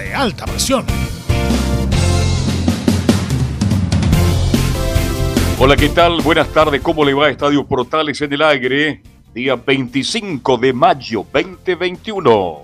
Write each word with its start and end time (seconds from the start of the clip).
de 0.00 0.14
alta 0.14 0.46
presión. 0.46 0.84
Hola, 5.58 5.76
¿qué 5.76 5.90
tal? 5.90 6.22
Buenas 6.22 6.48
tardes. 6.48 6.80
¿Cómo 6.80 7.04
le 7.04 7.12
va 7.12 7.28
Estadio 7.28 7.66
Portales 7.66 8.20
en 8.22 8.32
el 8.32 8.42
aire? 8.42 9.02
Día 9.34 9.56
25 9.56 10.56
de 10.56 10.72
mayo 10.72 11.26
2021. 11.30 12.58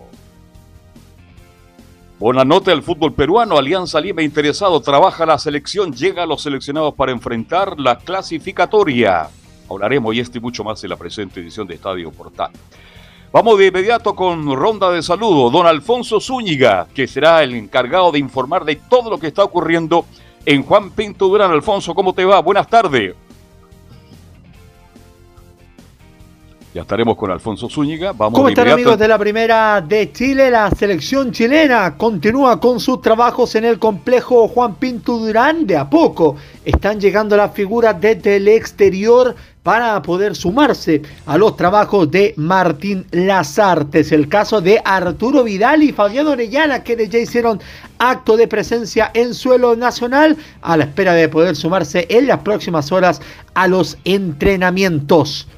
Buena 2.18 2.44
nota 2.44 2.70
del 2.70 2.82
fútbol 2.82 3.12
peruano. 3.12 3.58
Alianza 3.58 4.00
Lima 4.00 4.22
interesado. 4.22 4.80
Trabaja 4.80 5.26
la 5.26 5.38
selección. 5.38 5.92
Llega 5.92 6.22
a 6.22 6.26
los 6.26 6.42
seleccionados 6.42 6.94
para 6.94 7.12
enfrentar 7.12 7.78
la 7.78 7.98
clasificatoria. 7.98 9.28
Hablaremos 9.68 10.14
y 10.14 10.20
este 10.20 10.40
mucho 10.40 10.64
más 10.64 10.82
en 10.82 10.90
la 10.90 10.96
presente 10.96 11.40
edición 11.40 11.66
de 11.66 11.74
Estadio 11.74 12.10
Portal. 12.10 12.50
Vamos 13.32 13.58
de 13.58 13.66
inmediato 13.66 14.14
con 14.14 14.54
ronda 14.54 14.90
de 14.90 15.02
saludo. 15.02 15.50
Don 15.50 15.66
Alfonso 15.66 16.20
Zúñiga, 16.20 16.86
que 16.94 17.06
será 17.06 17.42
el 17.42 17.54
encargado 17.54 18.12
de 18.12 18.18
informar 18.18 18.64
de 18.64 18.76
todo 18.76 19.10
lo 19.10 19.18
que 19.18 19.26
está 19.26 19.44
ocurriendo 19.44 20.06
en 20.44 20.62
Juan 20.62 20.90
Pinto 20.90 21.28
Durán. 21.28 21.50
Alfonso, 21.50 21.94
¿cómo 21.94 22.14
te 22.14 22.24
va? 22.24 22.40
Buenas 22.40 22.68
tardes. 22.68 23.14
Ya 26.76 26.82
estaremos 26.82 27.16
con 27.16 27.30
Alfonso 27.30 27.70
Zúñiga. 27.70 28.12
Vamos 28.12 28.36
¿Cómo 28.36 28.50
están 28.50 28.68
amigos 28.68 28.98
de 28.98 29.08
la 29.08 29.18
Primera 29.18 29.80
de 29.80 30.12
Chile? 30.12 30.50
La 30.50 30.70
selección 30.70 31.32
chilena 31.32 31.96
continúa 31.96 32.60
con 32.60 32.80
sus 32.80 33.00
trabajos 33.00 33.54
en 33.54 33.64
el 33.64 33.78
complejo 33.78 34.46
Juan 34.46 34.74
Pinto 34.74 35.16
Durán. 35.16 35.66
De 35.66 35.74
a 35.74 35.88
poco 35.88 36.36
están 36.62 37.00
llegando 37.00 37.34
las 37.34 37.52
figuras 37.52 37.98
desde 37.98 38.36
el 38.36 38.48
exterior 38.48 39.34
para 39.66 40.00
poder 40.00 40.36
sumarse 40.36 41.02
a 41.26 41.36
los 41.36 41.56
trabajos 41.56 42.08
de 42.08 42.34
Martín 42.36 43.04
Lazartes. 43.10 44.12
El 44.12 44.28
caso 44.28 44.60
de 44.60 44.80
Arturo 44.84 45.42
Vidal 45.42 45.82
y 45.82 45.90
Fabián 45.90 46.28
Orellana, 46.28 46.84
que 46.84 47.08
ya 47.08 47.18
hicieron 47.18 47.60
acto 47.98 48.36
de 48.36 48.46
presencia 48.46 49.10
en 49.12 49.34
suelo 49.34 49.74
nacional, 49.74 50.36
a 50.62 50.76
la 50.76 50.84
espera 50.84 51.14
de 51.14 51.28
poder 51.28 51.56
sumarse 51.56 52.06
en 52.08 52.28
las 52.28 52.38
próximas 52.42 52.92
horas 52.92 53.20
a 53.54 53.66
los 53.66 53.98
entrenamientos. 54.04 55.48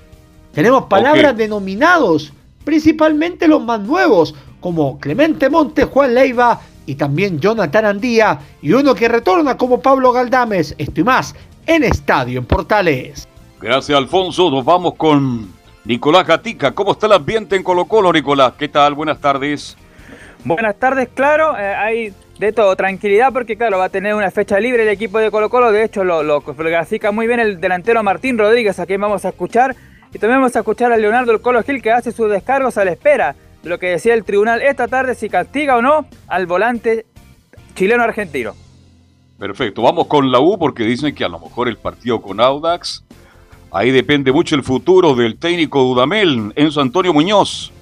Tenemos 0.55 0.85
palabras 0.85 1.37
denominados, 1.37 2.33
principalmente 2.65 3.47
los 3.47 3.63
más 3.63 3.81
nuevos, 3.81 4.35
como 4.61 4.99
Clemente 5.01 5.51
Montes, 5.51 5.85
Juan 5.85 6.15
Leiva 6.15 6.63
y 6.87 6.95
también 6.95 7.41
Jonathan 7.41 7.85
Andía, 7.85 8.39
y 8.63 8.73
uno 8.73 8.95
que 8.95 9.07
retorna 9.07 9.59
como 9.59 9.83
Pablo 9.83 10.13
Galdames. 10.13 10.75
Esto 10.79 11.03
y 11.03 11.05
más 11.05 11.35
en 11.67 11.85
Estadio 11.85 12.39
en 12.39 12.47
Portales. 12.47 13.29
Gracias, 13.61 13.97
Alfonso. 13.97 14.51
Nos 14.51 14.65
vamos 14.65 14.95
con 14.95 15.53
Nicolás 15.85 16.27
Gatica. 16.27 16.73
¿Cómo 16.73 16.93
está 16.93 17.07
el 17.07 17.15
ambiente 17.15 17.57
en 17.57 17.63
Colo 17.63 17.87
Colo, 17.87 18.13
Nicolás? 18.13 18.53
¿Qué 18.59 18.69
tal? 18.69 18.95
Buenas 18.95 19.21
tardes. 19.21 19.77
Buenas 20.45 20.77
tardes, 20.79 21.09
claro. 21.13 21.59
Eh, 21.59 21.75
hay 21.75 22.15
de 22.39 22.53
todo, 22.53 22.77
tranquilidad 22.77 23.33
porque 23.33 23.57
claro, 23.57 23.79
va 23.79 23.87
a 23.87 23.89
tener 23.89 24.15
una 24.15 24.31
fecha 24.31 24.61
libre 24.61 24.85
el 24.85 24.89
equipo 24.89 25.19
de 25.19 25.31
Colo 25.31 25.51
Colo. 25.51 25.73
De 25.73 25.83
hecho, 25.83 26.05
lo, 26.05 26.23
lo, 26.23 26.41
grafica 26.41 27.11
muy 27.11 27.27
bien 27.27 27.41
el 27.41 27.61
delantero 27.61 28.03
Martín 28.03 28.39
Rodríguez, 28.39 28.79
a 28.79 28.87
quien 28.87 29.01
vamos 29.01 29.25
a 29.25 29.31
escuchar. 29.31 29.75
Y 30.15 30.19
también 30.19 30.41
vamos 30.41 30.55
a 30.55 30.61
escuchar 30.61 30.93
a 30.93 30.97
Leonardo 30.97 31.33
el 31.33 31.41
Colo 31.41 31.63
Gil 31.63 31.83
que 31.83 31.91
hace 31.91 32.13
sus 32.13 32.31
descargos 32.31 32.79
a 32.79 32.85
la 32.85 32.93
espera 32.93 33.35
de 33.63 33.69
lo 33.69 33.79
que 33.79 33.89
decía 33.89 34.15
el 34.15 34.25
tribunal 34.25 34.63
esta 34.63 34.89
tarde 34.89 35.15
si 35.15 35.29
castiga 35.29 35.77
o 35.77 35.83
no 35.83 36.07
al 36.29 36.47
volante 36.47 37.07
chileno-argentino. 37.75 38.55
Perfecto, 39.39 39.83
vamos 39.83 40.07
con 40.07 40.33
la 40.33 40.41
U 40.41 40.59
porque 40.59 40.85
dicen 40.85 41.15
que 41.15 41.25
a 41.25 41.29
lo 41.29 41.39
mejor 41.39 41.69
el 41.69 41.77
partido 41.77 42.21
con 42.21 42.41
Audax, 42.41 43.05
ahí 43.71 43.91
depende 43.91 44.33
mucho 44.33 44.55
el 44.55 44.63
futuro 44.63 45.15
del 45.15 45.37
técnico 45.37 45.83
Dudamel, 45.83 46.53
Enzo 46.57 46.81
Antonio 46.81 47.13
Muñoz. 47.13 47.73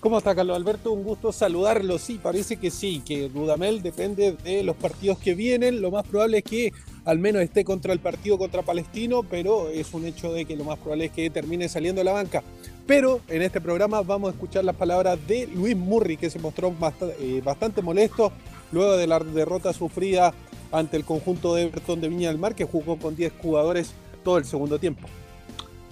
¿Cómo 0.00 0.18
está 0.18 0.36
Carlos 0.36 0.56
Alberto? 0.56 0.92
Un 0.92 1.02
gusto 1.02 1.32
saludarlo. 1.32 1.98
Sí, 1.98 2.20
parece 2.22 2.58
que 2.58 2.70
sí, 2.70 3.02
que 3.04 3.28
Dudamel 3.28 3.82
depende 3.82 4.36
de 4.44 4.62
los 4.62 4.76
partidos 4.76 5.18
que 5.18 5.34
vienen. 5.34 5.80
Lo 5.80 5.90
más 5.90 6.06
probable 6.06 6.38
es 6.38 6.44
que 6.44 6.72
al 7.04 7.18
menos 7.18 7.42
esté 7.42 7.64
contra 7.64 7.92
el 7.92 7.98
partido 7.98 8.38
contra 8.38 8.62
Palestino, 8.62 9.24
pero 9.24 9.68
es 9.68 9.92
un 9.94 10.04
hecho 10.04 10.32
de 10.32 10.44
que 10.44 10.54
lo 10.54 10.62
más 10.62 10.78
probable 10.78 11.06
es 11.06 11.10
que 11.10 11.28
termine 11.30 11.68
saliendo 11.68 12.02
a 12.02 12.04
la 12.04 12.12
banca. 12.12 12.44
Pero 12.86 13.20
en 13.26 13.42
este 13.42 13.60
programa 13.60 14.02
vamos 14.02 14.30
a 14.30 14.32
escuchar 14.34 14.64
las 14.64 14.76
palabras 14.76 15.18
de 15.26 15.48
Luis 15.48 15.76
Murri, 15.76 16.16
que 16.16 16.30
se 16.30 16.38
mostró 16.38 16.72
eh, 17.18 17.42
bastante 17.44 17.82
molesto 17.82 18.30
luego 18.70 18.96
de 18.96 19.08
la 19.08 19.18
derrota 19.18 19.72
sufrida 19.72 20.32
ante 20.70 20.96
el 20.96 21.04
conjunto 21.04 21.54
de 21.56 21.62
Everton 21.62 22.00
de 22.00 22.08
Viña 22.08 22.28
del 22.28 22.38
Mar, 22.38 22.54
que 22.54 22.64
jugó 22.64 22.96
con 22.96 23.16
10 23.16 23.32
jugadores 23.42 23.92
todo 24.26 24.38
el 24.38 24.44
segundo 24.44 24.76
tiempo. 24.76 25.06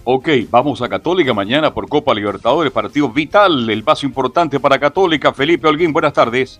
Ok, 0.03 0.27
vamos 0.49 0.81
a 0.81 0.89
Católica 0.89 1.33
mañana 1.33 1.73
por 1.73 1.87
Copa 1.87 2.13
Libertadores, 2.13 2.69
partido 2.69 3.07
vital, 3.07 3.69
el 3.69 3.81
paso 3.81 4.05
importante 4.05 4.59
para 4.59 4.77
Católica. 4.77 5.33
Felipe 5.33 5.69
Holguín, 5.69 5.93
buenas 5.93 6.11
tardes. 6.11 6.59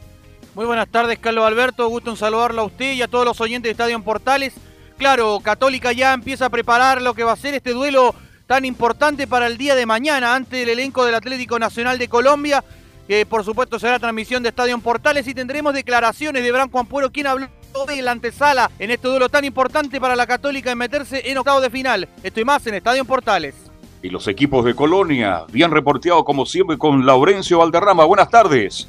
Muy 0.55 0.65
buenas 0.65 0.87
tardes, 0.87 1.19
Carlos 1.19 1.45
Alberto. 1.45 1.89
Gusto 1.89 2.11
en 2.11 2.15
saludarlo 2.15 2.61
a 2.61 2.65
usted 2.65 2.93
y 2.93 3.01
a 3.01 3.09
todos 3.09 3.25
los 3.25 3.41
oyentes 3.41 3.67
de 3.67 3.71
Estadio 3.71 4.01
Portales. 4.01 4.53
Claro, 4.97 5.41
Católica 5.43 5.91
ya 5.91 6.13
empieza 6.13 6.45
a 6.45 6.49
preparar 6.49 7.01
lo 7.01 7.13
que 7.13 7.25
va 7.25 7.33
a 7.33 7.35
ser 7.35 7.53
este 7.53 7.73
duelo 7.73 8.15
tan 8.47 8.63
importante 8.63 9.27
para 9.27 9.47
el 9.47 9.57
día 9.57 9.75
de 9.75 9.85
mañana 9.85 10.33
ante 10.33 10.63
el 10.63 10.69
elenco 10.69 11.03
del 11.03 11.15
Atlético 11.15 11.59
Nacional 11.59 11.99
de 11.99 12.07
Colombia, 12.07 12.63
que 13.05 13.25
por 13.25 13.43
supuesto 13.43 13.79
será 13.79 13.99
transmisión 13.99 14.43
de 14.43 14.49
Estadio 14.49 14.79
Portales 14.79 15.27
y 15.27 15.33
tendremos 15.33 15.73
declaraciones 15.73 16.41
de 16.41 16.53
Branco 16.53 16.79
Ampuero, 16.79 17.11
quien 17.11 17.27
habló 17.27 17.49
de 17.83 18.01
la 18.01 18.11
antesala 18.11 18.71
en 18.79 18.89
este 18.89 19.07
duelo 19.09 19.27
tan 19.27 19.43
importante 19.43 19.99
para 19.99 20.15
la 20.15 20.25
Católica 20.25 20.71
en 20.71 20.77
meterse 20.77 21.29
en 21.29 21.37
octavo 21.37 21.59
de 21.59 21.69
final. 21.69 22.07
Estoy 22.23 22.45
más 22.45 22.65
en 22.67 22.75
Estadio 22.75 23.03
Portales. 23.03 23.53
Y 24.01 24.09
los 24.09 24.27
equipos 24.29 24.63
de 24.63 24.75
Colonia, 24.75 25.43
bien 25.51 25.71
reporteado 25.71 26.23
como 26.23 26.45
siempre 26.45 26.77
con 26.77 27.05
Laurencio 27.05 27.57
Valderrama. 27.57 28.05
Buenas 28.05 28.29
tardes. 28.29 28.87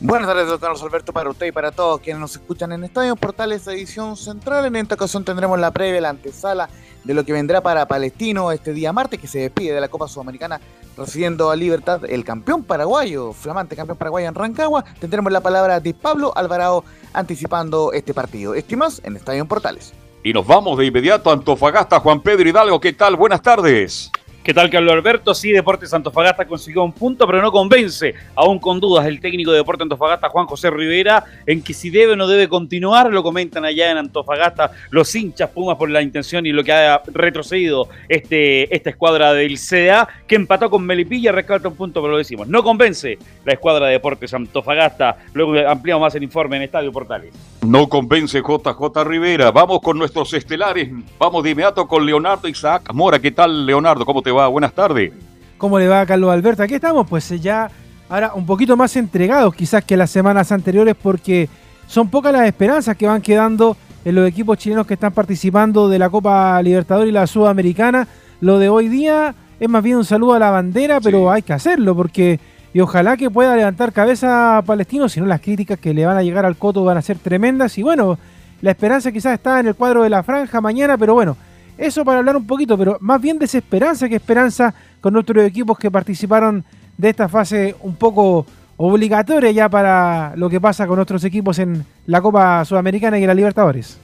Buenas 0.00 0.28
tardes, 0.28 0.46
doctor 0.46 0.76
Alberto, 0.80 1.12
para 1.12 1.28
usted 1.28 1.46
y 1.46 1.52
para 1.52 1.72
todos 1.72 2.00
quienes 2.00 2.20
nos 2.20 2.36
escuchan 2.36 2.70
en 2.70 2.84
Estadio 2.84 3.16
Portales 3.16 3.66
Edición 3.66 4.16
Central. 4.16 4.66
En 4.66 4.76
esta 4.76 4.94
ocasión 4.94 5.24
tendremos 5.24 5.58
la 5.58 5.72
previa, 5.72 6.00
la 6.00 6.10
antesala 6.10 6.68
de 7.02 7.14
lo 7.14 7.24
que 7.24 7.32
vendrá 7.32 7.60
para 7.62 7.88
Palestino 7.88 8.52
este 8.52 8.72
día 8.72 8.92
martes, 8.92 9.18
que 9.18 9.26
se 9.26 9.40
despide 9.40 9.72
de 9.72 9.80
la 9.80 9.88
Copa 9.88 10.06
Sudamericana 10.06 10.60
recibiendo 10.96 11.50
a 11.50 11.56
Libertad 11.56 12.04
el 12.04 12.24
campeón 12.24 12.62
paraguayo, 12.62 13.32
flamante 13.32 13.74
campeón 13.74 13.98
paraguayo 13.98 14.28
en 14.28 14.36
Rancagua. 14.36 14.84
Tendremos 15.00 15.32
la 15.32 15.40
palabra 15.40 15.80
de 15.80 15.92
Pablo 15.94 16.32
Alvarado 16.36 16.84
anticipando 17.12 17.92
este 17.92 18.14
partido. 18.14 18.54
Estimas 18.54 19.00
en 19.02 19.16
Estadio 19.16 19.46
Portales. 19.46 19.92
Y 20.22 20.32
nos 20.32 20.46
vamos 20.46 20.78
de 20.78 20.86
inmediato 20.86 21.28
a 21.28 21.32
Antofagasta, 21.32 21.98
Juan 21.98 22.20
Pedro 22.20 22.48
Hidalgo. 22.48 22.80
¿Qué 22.80 22.92
tal? 22.92 23.16
Buenas 23.16 23.42
tardes. 23.42 24.12
¿Qué 24.48 24.54
tal, 24.54 24.70
Carlos 24.70 24.94
Alberto? 24.94 25.34
Sí, 25.34 25.52
Deportes 25.52 25.92
Antofagasta 25.92 26.46
consiguió 26.46 26.82
un 26.82 26.94
punto, 26.94 27.26
pero 27.26 27.42
no 27.42 27.52
convence. 27.52 28.14
Aún 28.34 28.58
con 28.58 28.80
dudas 28.80 29.04
el 29.04 29.20
técnico 29.20 29.50
de 29.50 29.58
Deportes 29.58 29.82
Antofagasta, 29.82 30.30
Juan 30.30 30.46
José 30.46 30.70
Rivera, 30.70 31.22
en 31.44 31.62
que 31.62 31.74
si 31.74 31.90
debe 31.90 32.14
o 32.14 32.16
no 32.16 32.26
debe 32.26 32.48
continuar, 32.48 33.12
lo 33.12 33.22
comentan 33.22 33.66
allá 33.66 33.90
en 33.90 33.98
Antofagasta 33.98 34.70
los 34.88 35.14
hinchas 35.14 35.50
Pumas 35.50 35.76
por 35.76 35.90
la 35.90 36.00
intención 36.00 36.46
y 36.46 36.52
lo 36.52 36.64
que 36.64 36.72
ha 36.72 37.02
retrocedido 37.12 37.90
este, 38.08 38.74
esta 38.74 38.88
escuadra 38.88 39.34
del 39.34 39.58
CDA, 39.58 40.08
que 40.26 40.36
empató 40.36 40.70
con 40.70 40.82
Melipilla, 40.82 41.30
rescata 41.30 41.68
un 41.68 41.76
punto, 41.76 42.00
pero 42.00 42.12
lo 42.12 42.16
decimos. 42.16 42.48
No 42.48 42.62
convence 42.62 43.18
la 43.44 43.52
escuadra 43.52 43.88
de 43.88 43.92
Deportes 43.92 44.32
Antofagasta. 44.32 45.18
Luego 45.34 45.58
ampliamos 45.68 46.00
más 46.00 46.14
el 46.14 46.22
informe 46.22 46.56
en 46.56 46.62
Estadio 46.62 46.90
Portales. 46.90 47.34
No 47.60 47.86
convence 47.86 48.38
JJ 48.38 49.04
Rivera. 49.04 49.50
Vamos 49.50 49.80
con 49.82 49.98
nuestros 49.98 50.32
estelares. 50.32 50.88
Vamos 51.18 51.44
de 51.44 51.50
inmediato 51.50 51.86
con 51.86 52.06
Leonardo 52.06 52.48
Isaac 52.48 52.90
Mora. 52.94 53.18
¿Qué 53.18 53.30
tal, 53.30 53.66
Leonardo? 53.66 54.06
¿Cómo 54.06 54.22
te 54.22 54.30
va? 54.30 54.37
Buenas 54.46 54.72
tardes. 54.72 55.12
¿Cómo 55.56 55.78
le 55.78 55.88
va, 55.88 56.06
Carlos 56.06 56.30
Alberto? 56.30 56.62
Aquí 56.62 56.74
estamos, 56.74 57.08
pues 57.08 57.30
eh, 57.32 57.40
ya 57.40 57.68
Ahora, 58.08 58.32
un 58.34 58.46
poquito 58.46 58.76
más 58.76 58.96
entregados 58.96 59.54
quizás 59.54 59.84
que 59.84 59.96
las 59.96 60.10
semanas 60.10 60.50
anteriores 60.50 60.96
porque 61.00 61.48
son 61.86 62.08
pocas 62.08 62.32
las 62.32 62.46
esperanzas 62.46 62.96
que 62.96 63.06
van 63.06 63.20
quedando 63.20 63.76
en 64.04 64.14
los 64.14 64.26
equipos 64.26 64.56
chilenos 64.56 64.86
que 64.86 64.94
están 64.94 65.12
participando 65.12 65.88
de 65.88 65.98
la 65.98 66.08
Copa 66.08 66.62
Libertadores 66.62 67.10
y 67.10 67.12
la 67.12 67.26
Sudamericana. 67.26 68.08
Lo 68.40 68.58
de 68.58 68.70
hoy 68.70 68.88
día 68.88 69.34
es 69.60 69.68
más 69.68 69.82
bien 69.82 69.98
un 69.98 70.06
saludo 70.06 70.34
a 70.34 70.38
la 70.38 70.50
bandera, 70.50 71.00
pero 71.02 71.30
hay 71.30 71.42
que 71.42 71.52
hacerlo 71.52 71.94
porque 71.94 72.40
y 72.72 72.80
ojalá 72.80 73.16
que 73.16 73.30
pueda 73.30 73.56
levantar 73.56 73.92
cabeza 73.92 74.58
a 74.58 74.62
Palestino, 74.62 75.08
si 75.08 75.20
no 75.20 75.26
las 75.26 75.40
críticas 75.40 75.78
que 75.78 75.92
le 75.92 76.06
van 76.06 76.16
a 76.16 76.22
llegar 76.22 76.46
al 76.46 76.56
Coto 76.56 76.84
van 76.84 76.96
a 76.96 77.02
ser 77.02 77.18
tremendas 77.18 77.76
y 77.76 77.82
bueno, 77.82 78.18
la 78.62 78.70
esperanza 78.70 79.12
quizás 79.12 79.34
está 79.34 79.60
en 79.60 79.66
el 79.66 79.74
cuadro 79.74 80.02
de 80.02 80.10
la 80.10 80.22
franja 80.22 80.62
mañana, 80.62 80.96
pero 80.96 81.12
bueno, 81.12 81.36
eso 81.78 82.04
para 82.04 82.18
hablar 82.18 82.36
un 82.36 82.46
poquito, 82.46 82.76
pero 82.76 82.98
más 83.00 83.20
bien 83.20 83.38
desesperanza 83.38 84.08
que 84.08 84.16
esperanza 84.16 84.74
con 85.00 85.14
nuestros 85.14 85.44
equipos 85.44 85.78
que 85.78 85.90
participaron 85.90 86.64
de 86.96 87.08
esta 87.08 87.28
fase 87.28 87.76
un 87.80 87.94
poco 87.94 88.44
obligatoria 88.76 89.50
ya 89.50 89.68
para 89.68 90.34
lo 90.36 90.50
que 90.50 90.60
pasa 90.60 90.86
con 90.86 90.96
nuestros 90.96 91.22
equipos 91.24 91.58
en 91.58 91.84
la 92.06 92.20
Copa 92.20 92.64
Sudamericana 92.64 93.18
y 93.18 93.22
en 93.22 93.28
la 93.28 93.34
Libertadores. 93.34 93.98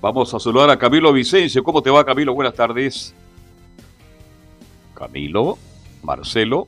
Vamos 0.00 0.32
a 0.32 0.40
saludar 0.40 0.70
a 0.70 0.78
Camilo 0.78 1.12
Vicencio. 1.12 1.62
¿Cómo 1.62 1.82
te 1.82 1.90
va, 1.90 2.04
Camilo? 2.04 2.32
Buenas 2.32 2.54
tardes. 2.54 3.14
Camilo, 4.94 5.58
Marcelo, 6.02 6.66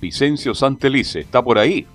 Vicencio 0.00 0.54
Santelice, 0.54 1.20
¿está 1.20 1.42
por 1.42 1.58
ahí? 1.58 1.86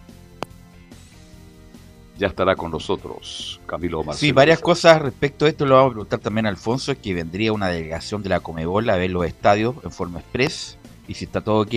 Ya 2.21 2.27
estará 2.27 2.56
con 2.56 2.69
nosotros, 2.69 3.59
Camilo 3.65 4.03
Marcelo. 4.03 4.19
Sí, 4.19 4.31
varias 4.31 4.59
cosas 4.59 5.01
respecto 5.01 5.45
a 5.45 5.50
esto 5.50 5.65
lo 5.65 5.73
vamos 5.73 5.89
a 5.89 5.94
preguntar 5.94 6.19
también 6.19 6.45
a 6.45 6.50
Alfonso, 6.50 6.94
que 7.01 7.15
vendría 7.15 7.51
una 7.51 7.68
delegación 7.69 8.21
de 8.21 8.29
la 8.29 8.41
Comebol 8.41 8.88
a 8.91 8.95
ver 8.95 9.09
los 9.09 9.25
estadios 9.25 9.73
en 9.83 9.89
forma 9.89 10.19
express, 10.19 10.77
y 11.07 11.15
si 11.15 11.25
está 11.25 11.41
todo 11.41 11.62
ok, 11.62 11.73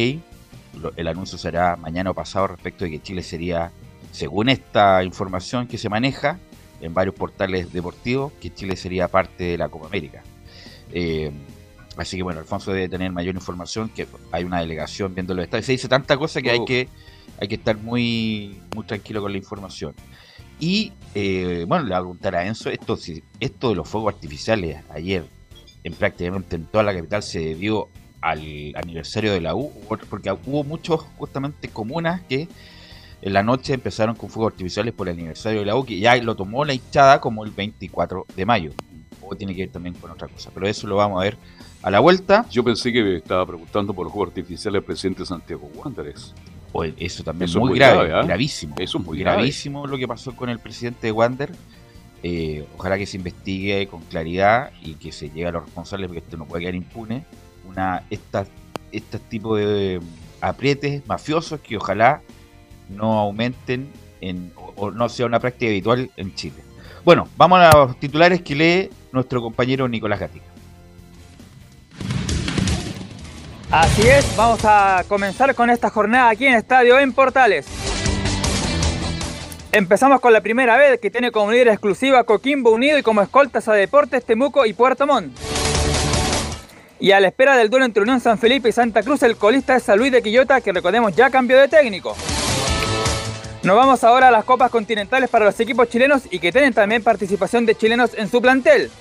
el 0.96 1.08
anuncio 1.08 1.38
será 1.38 1.76
mañana 1.76 2.10
o 2.10 2.14
pasado 2.14 2.48
respecto 2.48 2.84
de 2.84 2.90
que 2.90 3.00
Chile 3.00 3.22
sería, 3.22 3.70
según 4.12 4.50
esta 4.50 5.02
información 5.02 5.66
que 5.66 5.78
se 5.78 5.88
maneja 5.88 6.38
en 6.82 6.92
varios 6.92 7.14
portales 7.14 7.72
deportivos, 7.72 8.30
que 8.38 8.52
Chile 8.52 8.76
sería 8.76 9.08
parte 9.08 9.44
de 9.44 9.56
la 9.56 9.70
Copa 9.70 9.86
América. 9.86 10.22
Eh, 10.92 11.32
así 11.96 12.18
que 12.18 12.22
bueno, 12.22 12.40
Alfonso 12.40 12.70
debe 12.70 12.90
tener 12.90 13.10
mayor 13.12 13.34
información, 13.34 13.88
que 13.88 14.06
hay 14.30 14.44
una 14.44 14.60
delegación 14.60 15.14
viendo 15.14 15.32
los 15.32 15.42
estadios. 15.42 15.64
Se 15.64 15.72
dice 15.72 15.88
tanta 15.88 16.18
cosa 16.18 16.42
que 16.42 16.50
hay 16.50 16.58
Oh. 16.58 16.66
que 16.66 16.88
hay 17.40 17.48
que 17.48 17.54
estar 17.54 17.78
muy 17.78 18.60
muy 18.74 18.84
tranquilo 18.84 19.22
con 19.22 19.32
la 19.32 19.38
información. 19.38 19.94
Y 20.64 20.92
eh, 21.14 21.66
bueno, 21.68 21.84
le 21.84 21.90
voy 21.90 21.96
a 21.98 22.00
preguntar 22.00 22.34
a 22.36 22.46
Enzo, 22.46 22.70
esto, 22.70 22.96
si- 22.96 23.22
esto 23.38 23.68
de 23.68 23.74
los 23.74 23.86
fuegos 23.86 24.14
artificiales 24.14 24.82
ayer 24.88 25.26
en 25.84 25.92
prácticamente 25.92 26.56
en 26.56 26.64
toda 26.64 26.82
la 26.84 26.94
capital 26.94 27.22
se 27.22 27.38
debió 27.40 27.88
al 28.22 28.72
aniversario 28.74 29.34
de 29.34 29.42
la 29.42 29.54
U, 29.54 29.70
porque 30.08 30.32
hubo 30.46 30.64
muchos 30.64 31.02
justamente 31.18 31.68
comunas 31.68 32.22
que 32.22 32.48
en 33.20 33.32
la 33.34 33.42
noche 33.42 33.74
empezaron 33.74 34.14
con 34.14 34.30
fuegos 34.30 34.54
artificiales 34.54 34.94
por 34.94 35.06
el 35.06 35.18
aniversario 35.18 35.60
de 35.60 35.66
la 35.66 35.76
U, 35.76 35.84
que 35.84 35.98
ya 35.98 36.16
lo 36.16 36.34
tomó 36.34 36.64
la 36.64 36.72
hinchada 36.72 37.20
como 37.20 37.44
el 37.44 37.50
24 37.50 38.24
de 38.34 38.46
mayo. 38.46 38.70
O 39.20 39.36
tiene 39.36 39.54
que 39.54 39.62
ver 39.64 39.70
también 39.70 39.94
con 39.96 40.10
otra 40.10 40.28
cosa, 40.28 40.50
pero 40.54 40.66
eso 40.66 40.86
lo 40.86 40.96
vamos 40.96 41.20
a 41.20 41.24
ver 41.24 41.36
a 41.82 41.90
la 41.90 42.00
vuelta. 42.00 42.46
Yo 42.50 42.64
pensé 42.64 42.90
que 42.90 43.16
estaba 43.16 43.44
preguntando 43.46 43.92
por 43.92 44.04
los 44.06 44.12
juegos 44.14 44.30
artificiales 44.30 44.80
del 44.80 44.84
presidente 44.84 45.26
Santiago 45.26 45.70
Wanderers. 45.74 46.32
O 46.76 46.82
eso 46.82 47.22
también 47.22 47.48
Eso 47.48 47.60
muy, 47.60 47.68
es 47.68 47.70
muy 47.70 47.78
grave, 47.78 48.08
grave, 48.08 48.20
¿ah? 48.20 48.26
gravísimo. 48.26 48.74
Eso 48.80 48.98
es 48.98 49.04
muy 49.04 49.20
grave. 49.20 49.36
gravísimo 49.36 49.86
lo 49.86 49.96
que 49.96 50.08
pasó 50.08 50.34
con 50.34 50.48
el 50.48 50.58
presidente 50.58 51.06
de 51.06 51.12
Wander. 51.12 51.52
Eh, 52.24 52.66
ojalá 52.76 52.98
que 52.98 53.06
se 53.06 53.16
investigue 53.16 53.86
con 53.86 54.00
claridad 54.02 54.72
y 54.82 54.94
que 54.94 55.12
se 55.12 55.28
llegue 55.28 55.46
a 55.46 55.52
los 55.52 55.64
responsables 55.66 56.08
porque 56.08 56.18
esto 56.18 56.36
no 56.36 56.46
puede 56.46 56.62
quedar 56.62 56.74
impune. 56.74 57.24
Una 57.68 58.02
esta, 58.10 58.44
este 58.90 59.20
tipo 59.20 59.56
de 59.56 60.00
aprietes 60.40 61.06
mafiosos 61.06 61.60
que 61.60 61.76
ojalá 61.76 62.22
no 62.88 63.20
aumenten 63.20 63.88
en, 64.20 64.50
o, 64.56 64.72
o 64.74 64.90
no 64.90 65.08
sea 65.08 65.26
una 65.26 65.38
práctica 65.38 65.70
habitual 65.70 66.10
en 66.16 66.34
Chile. 66.34 66.56
Bueno, 67.04 67.28
vamos 67.36 67.60
a 67.60 67.70
los 67.70 68.00
titulares 68.00 68.42
que 68.42 68.56
lee 68.56 68.90
nuestro 69.12 69.40
compañero 69.40 69.86
Nicolás 69.86 70.18
Gatica. 70.18 70.53
Así 73.76 74.02
es, 74.02 74.36
vamos 74.36 74.60
a 74.64 75.02
comenzar 75.08 75.52
con 75.56 75.68
esta 75.68 75.90
jornada 75.90 76.28
aquí 76.28 76.46
en 76.46 76.54
Estadio 76.54 76.96
en 77.00 77.12
Portales. 77.12 77.66
Empezamos 79.72 80.20
con 80.20 80.32
la 80.32 80.42
primera 80.42 80.76
vez 80.76 81.00
que 81.00 81.10
tiene 81.10 81.32
como 81.32 81.50
líder 81.50 81.66
exclusiva 81.66 82.22
Coquimbo 82.22 82.70
Unido 82.70 82.98
y 82.98 83.02
como 83.02 83.20
escoltas 83.20 83.66
a 83.66 83.72
Deportes 83.72 84.24
Temuco 84.24 84.64
y 84.64 84.74
Puerto 84.74 85.08
Montt. 85.08 85.36
Y 87.00 87.10
a 87.10 87.18
la 87.18 87.26
espera 87.26 87.56
del 87.56 87.68
duelo 87.68 87.84
entre 87.84 88.04
Unión 88.04 88.20
San 88.20 88.38
Felipe 88.38 88.68
y 88.68 88.72
Santa 88.72 89.02
Cruz, 89.02 89.24
el 89.24 89.36
colista 89.36 89.74
es 89.74 89.82
San 89.82 89.98
Luis 89.98 90.12
de 90.12 90.22
Quillota, 90.22 90.60
que 90.60 90.70
recordemos 90.70 91.16
ya 91.16 91.28
cambió 91.28 91.58
de 91.58 91.66
técnico. 91.66 92.16
Nos 93.64 93.74
vamos 93.74 94.04
ahora 94.04 94.28
a 94.28 94.30
las 94.30 94.44
copas 94.44 94.70
continentales 94.70 95.28
para 95.28 95.46
los 95.46 95.58
equipos 95.58 95.88
chilenos 95.88 96.22
y 96.30 96.38
que 96.38 96.52
tienen 96.52 96.74
también 96.74 97.02
participación 97.02 97.66
de 97.66 97.74
chilenos 97.74 98.12
en 98.14 98.30
su 98.30 98.40
plantel. 98.40 98.92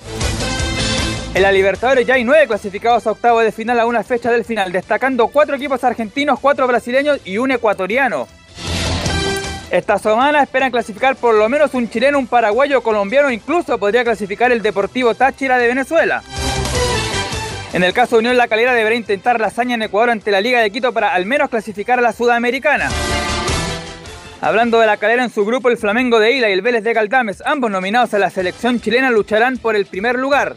En 1.34 1.42
la 1.42 1.50
Libertadores 1.50 2.06
ya 2.06 2.14
hay 2.14 2.22
nueve 2.22 2.46
clasificados 2.46 3.08
a 3.08 3.10
octavo 3.10 3.40
de 3.40 3.50
final 3.50 3.80
a 3.80 3.86
una 3.86 4.04
fecha 4.04 4.30
del 4.30 4.44
final, 4.44 4.70
destacando 4.70 5.26
cuatro 5.26 5.56
equipos 5.56 5.82
argentinos, 5.82 6.38
cuatro 6.38 6.68
brasileños 6.68 7.18
y 7.24 7.38
un 7.38 7.50
ecuatoriano. 7.50 8.28
Esta 9.68 9.98
semana 9.98 10.44
esperan 10.44 10.70
clasificar 10.70 11.16
por 11.16 11.34
lo 11.34 11.48
menos 11.48 11.74
un 11.74 11.90
chileno, 11.90 12.20
un 12.20 12.28
paraguayo, 12.28 12.82
colombiano, 12.82 13.32
incluso 13.32 13.78
podría 13.78 14.04
clasificar 14.04 14.52
el 14.52 14.62
Deportivo 14.62 15.16
Táchira 15.16 15.58
de 15.58 15.66
Venezuela. 15.66 16.22
En 17.72 17.82
el 17.82 17.92
caso 17.92 18.14
de 18.14 18.20
Unión 18.20 18.36
La 18.36 18.46
Calera 18.46 18.72
deberá 18.72 18.94
intentar 18.94 19.40
la 19.40 19.48
hazaña 19.48 19.74
en 19.74 19.82
Ecuador 19.82 20.10
ante 20.10 20.30
la 20.30 20.40
Liga 20.40 20.60
de 20.60 20.70
Quito 20.70 20.92
para 20.92 21.14
al 21.14 21.26
menos 21.26 21.50
clasificar 21.50 21.98
a 21.98 22.02
la 22.02 22.12
Sudamericana. 22.12 22.88
Hablando 24.40 24.78
de 24.78 24.86
la 24.86 24.98
calera 24.98 25.24
en 25.24 25.30
su 25.30 25.44
grupo, 25.44 25.68
el 25.68 25.78
Flamengo 25.78 26.20
de 26.20 26.30
Ila 26.30 26.50
y 26.50 26.52
el 26.52 26.62
Vélez 26.62 26.84
de 26.84 26.92
Galdames, 26.92 27.42
ambos 27.44 27.72
nominados 27.72 28.14
a 28.14 28.18
la 28.18 28.30
selección 28.30 28.80
chilena, 28.80 29.10
lucharán 29.10 29.58
por 29.58 29.74
el 29.74 29.86
primer 29.86 30.16
lugar. 30.16 30.54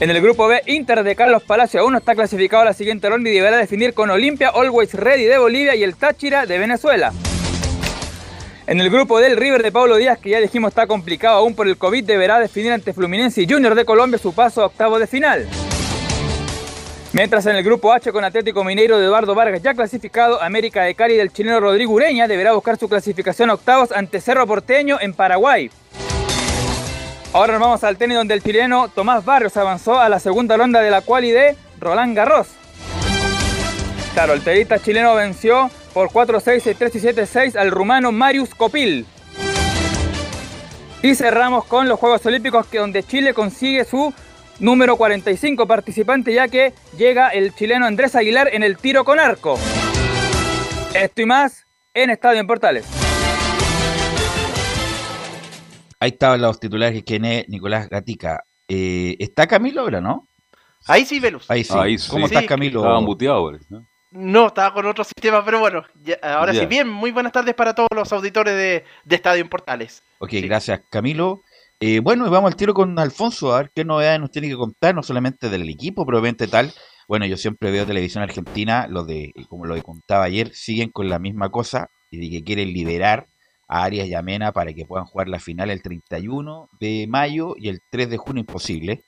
En 0.00 0.10
el 0.10 0.20
grupo 0.20 0.48
B, 0.48 0.60
Inter 0.66 1.04
de 1.04 1.14
Carlos 1.14 1.44
Palacio 1.44 1.80
aún 1.80 1.92
no 1.92 1.98
está 1.98 2.16
clasificado 2.16 2.62
a 2.62 2.64
la 2.66 2.72
siguiente 2.72 3.08
ronda 3.08 3.30
y 3.30 3.34
deberá 3.34 3.58
definir 3.58 3.94
con 3.94 4.10
Olimpia, 4.10 4.48
Always 4.48 4.92
Ready 4.92 5.24
de 5.24 5.38
Bolivia 5.38 5.76
y 5.76 5.84
el 5.84 5.94
Táchira 5.94 6.46
de 6.46 6.58
Venezuela. 6.58 7.12
En 8.66 8.80
el 8.80 8.90
grupo 8.90 9.20
D, 9.20 9.28
el 9.28 9.36
River 9.36 9.62
de 9.62 9.70
Pablo 9.70 9.96
Díaz, 9.96 10.18
que 10.18 10.30
ya 10.30 10.40
dijimos 10.40 10.70
está 10.70 10.88
complicado 10.88 11.36
aún 11.36 11.54
por 11.54 11.68
el 11.68 11.76
COVID, 11.76 12.04
deberá 12.04 12.40
definir 12.40 12.72
ante 12.72 12.92
Fluminense 12.92 13.42
y 13.42 13.48
Junior 13.48 13.76
de 13.76 13.84
Colombia 13.84 14.18
su 14.18 14.34
paso 14.34 14.62
a 14.62 14.66
octavo 14.66 14.98
de 14.98 15.06
final. 15.06 15.46
Mientras 17.12 17.46
en 17.46 17.54
el 17.54 17.62
grupo 17.62 17.92
H 17.92 18.10
con 18.10 18.24
Atlético 18.24 18.64
Mineiro 18.64 18.98
de 18.98 19.04
Eduardo 19.04 19.36
Vargas 19.36 19.62
ya 19.62 19.74
clasificado, 19.74 20.42
América 20.42 20.82
de 20.82 20.96
Cali 20.96 21.16
del 21.16 21.32
chileno 21.32 21.60
Rodrigo 21.60 21.92
Ureña 21.92 22.26
deberá 22.26 22.52
buscar 22.52 22.76
su 22.76 22.88
clasificación 22.88 23.50
a 23.50 23.54
octavos 23.54 23.92
ante 23.92 24.20
Cerro 24.20 24.44
Porteño 24.44 24.98
en 25.00 25.14
Paraguay. 25.14 25.70
Ahora 27.34 27.54
nos 27.54 27.62
vamos 27.62 27.82
al 27.82 27.96
tenis 27.96 28.16
donde 28.16 28.32
el 28.32 28.44
chileno 28.44 28.88
Tomás 28.88 29.24
Barrios 29.24 29.56
avanzó 29.56 29.98
a 29.98 30.08
la 30.08 30.20
segunda 30.20 30.56
ronda 30.56 30.80
de 30.80 30.88
la 30.92 31.00
quali 31.00 31.32
de 31.32 31.56
Roland 31.80 32.16
Garros. 32.16 32.46
Claro, 34.12 34.34
el 34.34 34.44
tenista 34.44 34.78
chileno 34.78 35.16
venció 35.16 35.68
por 35.92 36.10
4-6, 36.10 36.76
6-3 36.78 36.94
y 36.94 36.98
7-6 37.00 37.56
al 37.56 37.72
rumano 37.72 38.12
Marius 38.12 38.54
Copil. 38.54 39.04
Y 41.02 41.16
cerramos 41.16 41.64
con 41.64 41.88
los 41.88 41.98
Juegos 41.98 42.24
Olímpicos 42.24 42.68
que 42.68 42.78
donde 42.78 43.02
Chile 43.02 43.34
consigue 43.34 43.84
su 43.84 44.14
número 44.60 44.96
45 44.96 45.66
participante 45.66 46.32
ya 46.32 46.46
que 46.46 46.72
llega 46.96 47.30
el 47.30 47.52
chileno 47.52 47.84
Andrés 47.84 48.14
Aguilar 48.14 48.48
en 48.52 48.62
el 48.62 48.76
tiro 48.76 49.04
con 49.04 49.18
arco. 49.18 49.58
Esto 50.94 51.22
y 51.22 51.26
más 51.26 51.66
en 51.94 52.10
Estadio 52.10 52.38
en 52.38 52.46
Portales. 52.46 53.03
Ahí 56.04 56.10
estaban 56.10 56.42
los 56.42 56.60
titulares 56.60 56.94
que 56.98 57.02
tiene 57.02 57.46
Nicolás 57.48 57.88
Gatica. 57.88 58.44
Eh, 58.68 59.16
¿Está 59.18 59.46
Camilo 59.46 59.80
ahora, 59.80 60.02
no? 60.02 60.28
Ahí 60.86 61.06
sí, 61.06 61.18
Velus. 61.18 61.50
Ahí 61.50 61.64
sí. 61.64 61.72
Ahí 61.74 61.96
sí. 61.96 62.10
¿Cómo 62.10 62.28
Sí, 62.28 62.34
estás, 62.34 62.46
Camilo? 62.46 62.80
Estaba 62.80 63.00
muteado. 63.00 63.52
¿no? 63.70 63.86
No, 64.10 64.48
estaba 64.48 64.74
con 64.74 64.84
otro 64.84 65.02
sistema, 65.02 65.42
pero 65.42 65.60
bueno, 65.60 65.82
ya- 66.02 66.18
ahora 66.22 66.52
sí. 66.52 66.66
Bien, 66.66 66.86
muy 66.86 67.10
buenas 67.10 67.32
tardes 67.32 67.54
para 67.54 67.74
todos 67.74 67.88
los 67.94 68.12
auditores 68.12 68.54
de, 68.54 68.84
de 69.02 69.16
Estadio 69.16 69.40
en 69.40 69.48
Portales. 69.48 70.02
Ok, 70.18 70.28
Sí. 70.32 70.42
gracias, 70.42 70.82
Camilo. 70.90 71.40
Eh, 71.80 72.00
bueno, 72.00 72.26
y 72.26 72.30
vamos 72.30 72.50
al 72.50 72.56
tiro 72.56 72.74
con 72.74 72.98
Alfonso, 72.98 73.54
a 73.54 73.62
ver 73.62 73.70
qué 73.74 73.86
novedades 73.86 74.20
nos 74.20 74.30
tiene 74.30 74.48
que 74.50 74.56
contar, 74.56 74.94
no 74.94 75.02
solamente 75.02 75.48
del 75.48 75.66
equipo, 75.70 76.04
probablemente 76.04 76.48
tal. 76.48 76.70
Bueno, 77.08 77.24
yo 77.24 77.38
siempre 77.38 77.70
veo 77.70 77.86
televisión 77.86 78.22
argentina, 78.22 78.86
lo 78.90 79.04
de, 79.04 79.32
como 79.48 79.64
lo 79.64 79.74
que 79.74 79.82
contaba 79.82 80.24
ayer, 80.24 80.54
siguen 80.54 80.90
con 80.90 81.08
la 81.08 81.18
misma 81.18 81.48
cosa 81.48 81.88
y 82.10 82.18
de 82.18 82.28
que 82.30 82.44
quieren 82.44 82.74
liberar 82.74 83.26
a 83.68 83.84
Arias 83.84 84.06
y 84.06 84.14
a 84.14 84.22
Mena 84.22 84.52
para 84.52 84.72
que 84.72 84.86
puedan 84.86 85.06
jugar 85.06 85.28
la 85.28 85.40
final 85.40 85.70
el 85.70 85.82
31 85.82 86.68
de 86.78 87.06
mayo 87.08 87.54
y 87.56 87.68
el 87.68 87.80
3 87.90 88.10
de 88.10 88.16
junio 88.16 88.40
imposible. 88.40 89.04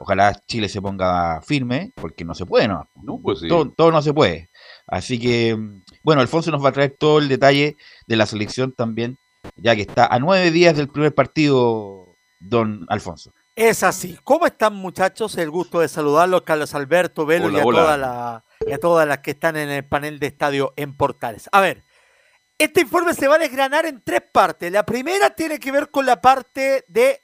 Ojalá 0.00 0.40
Chile 0.46 0.68
se 0.68 0.80
ponga 0.80 1.40
firme, 1.42 1.92
porque 1.96 2.24
no 2.24 2.32
se 2.34 2.46
puede, 2.46 2.68
¿no? 2.68 2.88
No, 3.02 3.20
pues 3.20 3.40
sí. 3.40 3.48
todo, 3.48 3.72
todo 3.76 3.90
no 3.90 4.00
se 4.00 4.14
puede. 4.14 4.48
Así 4.86 5.18
que, 5.18 5.58
bueno, 6.04 6.20
Alfonso 6.20 6.52
nos 6.52 6.64
va 6.64 6.68
a 6.68 6.72
traer 6.72 6.96
todo 6.96 7.18
el 7.18 7.28
detalle 7.28 7.76
de 8.06 8.16
la 8.16 8.26
selección 8.26 8.72
también, 8.72 9.18
ya 9.56 9.74
que 9.74 9.82
está 9.82 10.06
a 10.06 10.20
nueve 10.20 10.52
días 10.52 10.76
del 10.76 10.88
primer 10.88 11.14
partido, 11.14 12.16
don 12.38 12.86
Alfonso. 12.88 13.32
Es 13.56 13.82
así. 13.82 14.16
¿Cómo 14.22 14.46
están 14.46 14.76
muchachos? 14.76 15.36
El 15.36 15.50
gusto 15.50 15.80
de 15.80 15.88
saludarlos, 15.88 16.42
Carlos 16.42 16.76
Alberto, 16.76 17.26
Velo 17.26 17.46
Hola, 17.46 17.58
y 17.58 17.60
a 17.60 17.64
hola. 17.64 17.80
toda 17.80 17.96
la, 17.96 18.44
y 18.64 18.72
a 18.72 18.78
todas 18.78 19.08
las 19.08 19.18
que 19.18 19.32
están 19.32 19.56
en 19.56 19.68
el 19.68 19.84
panel 19.84 20.20
de 20.20 20.28
estadio 20.28 20.74
en 20.76 20.96
Portales. 20.96 21.48
A 21.50 21.60
ver, 21.60 21.82
este 22.58 22.80
informe 22.80 23.14
se 23.14 23.28
va 23.28 23.36
a 23.36 23.38
desgranar 23.38 23.86
en 23.86 24.02
tres 24.02 24.20
partes. 24.32 24.70
La 24.72 24.84
primera 24.84 25.30
tiene 25.30 25.60
que 25.60 25.70
ver 25.70 25.90
con 25.90 26.04
la 26.04 26.20
parte 26.20 26.84
de 26.88 27.22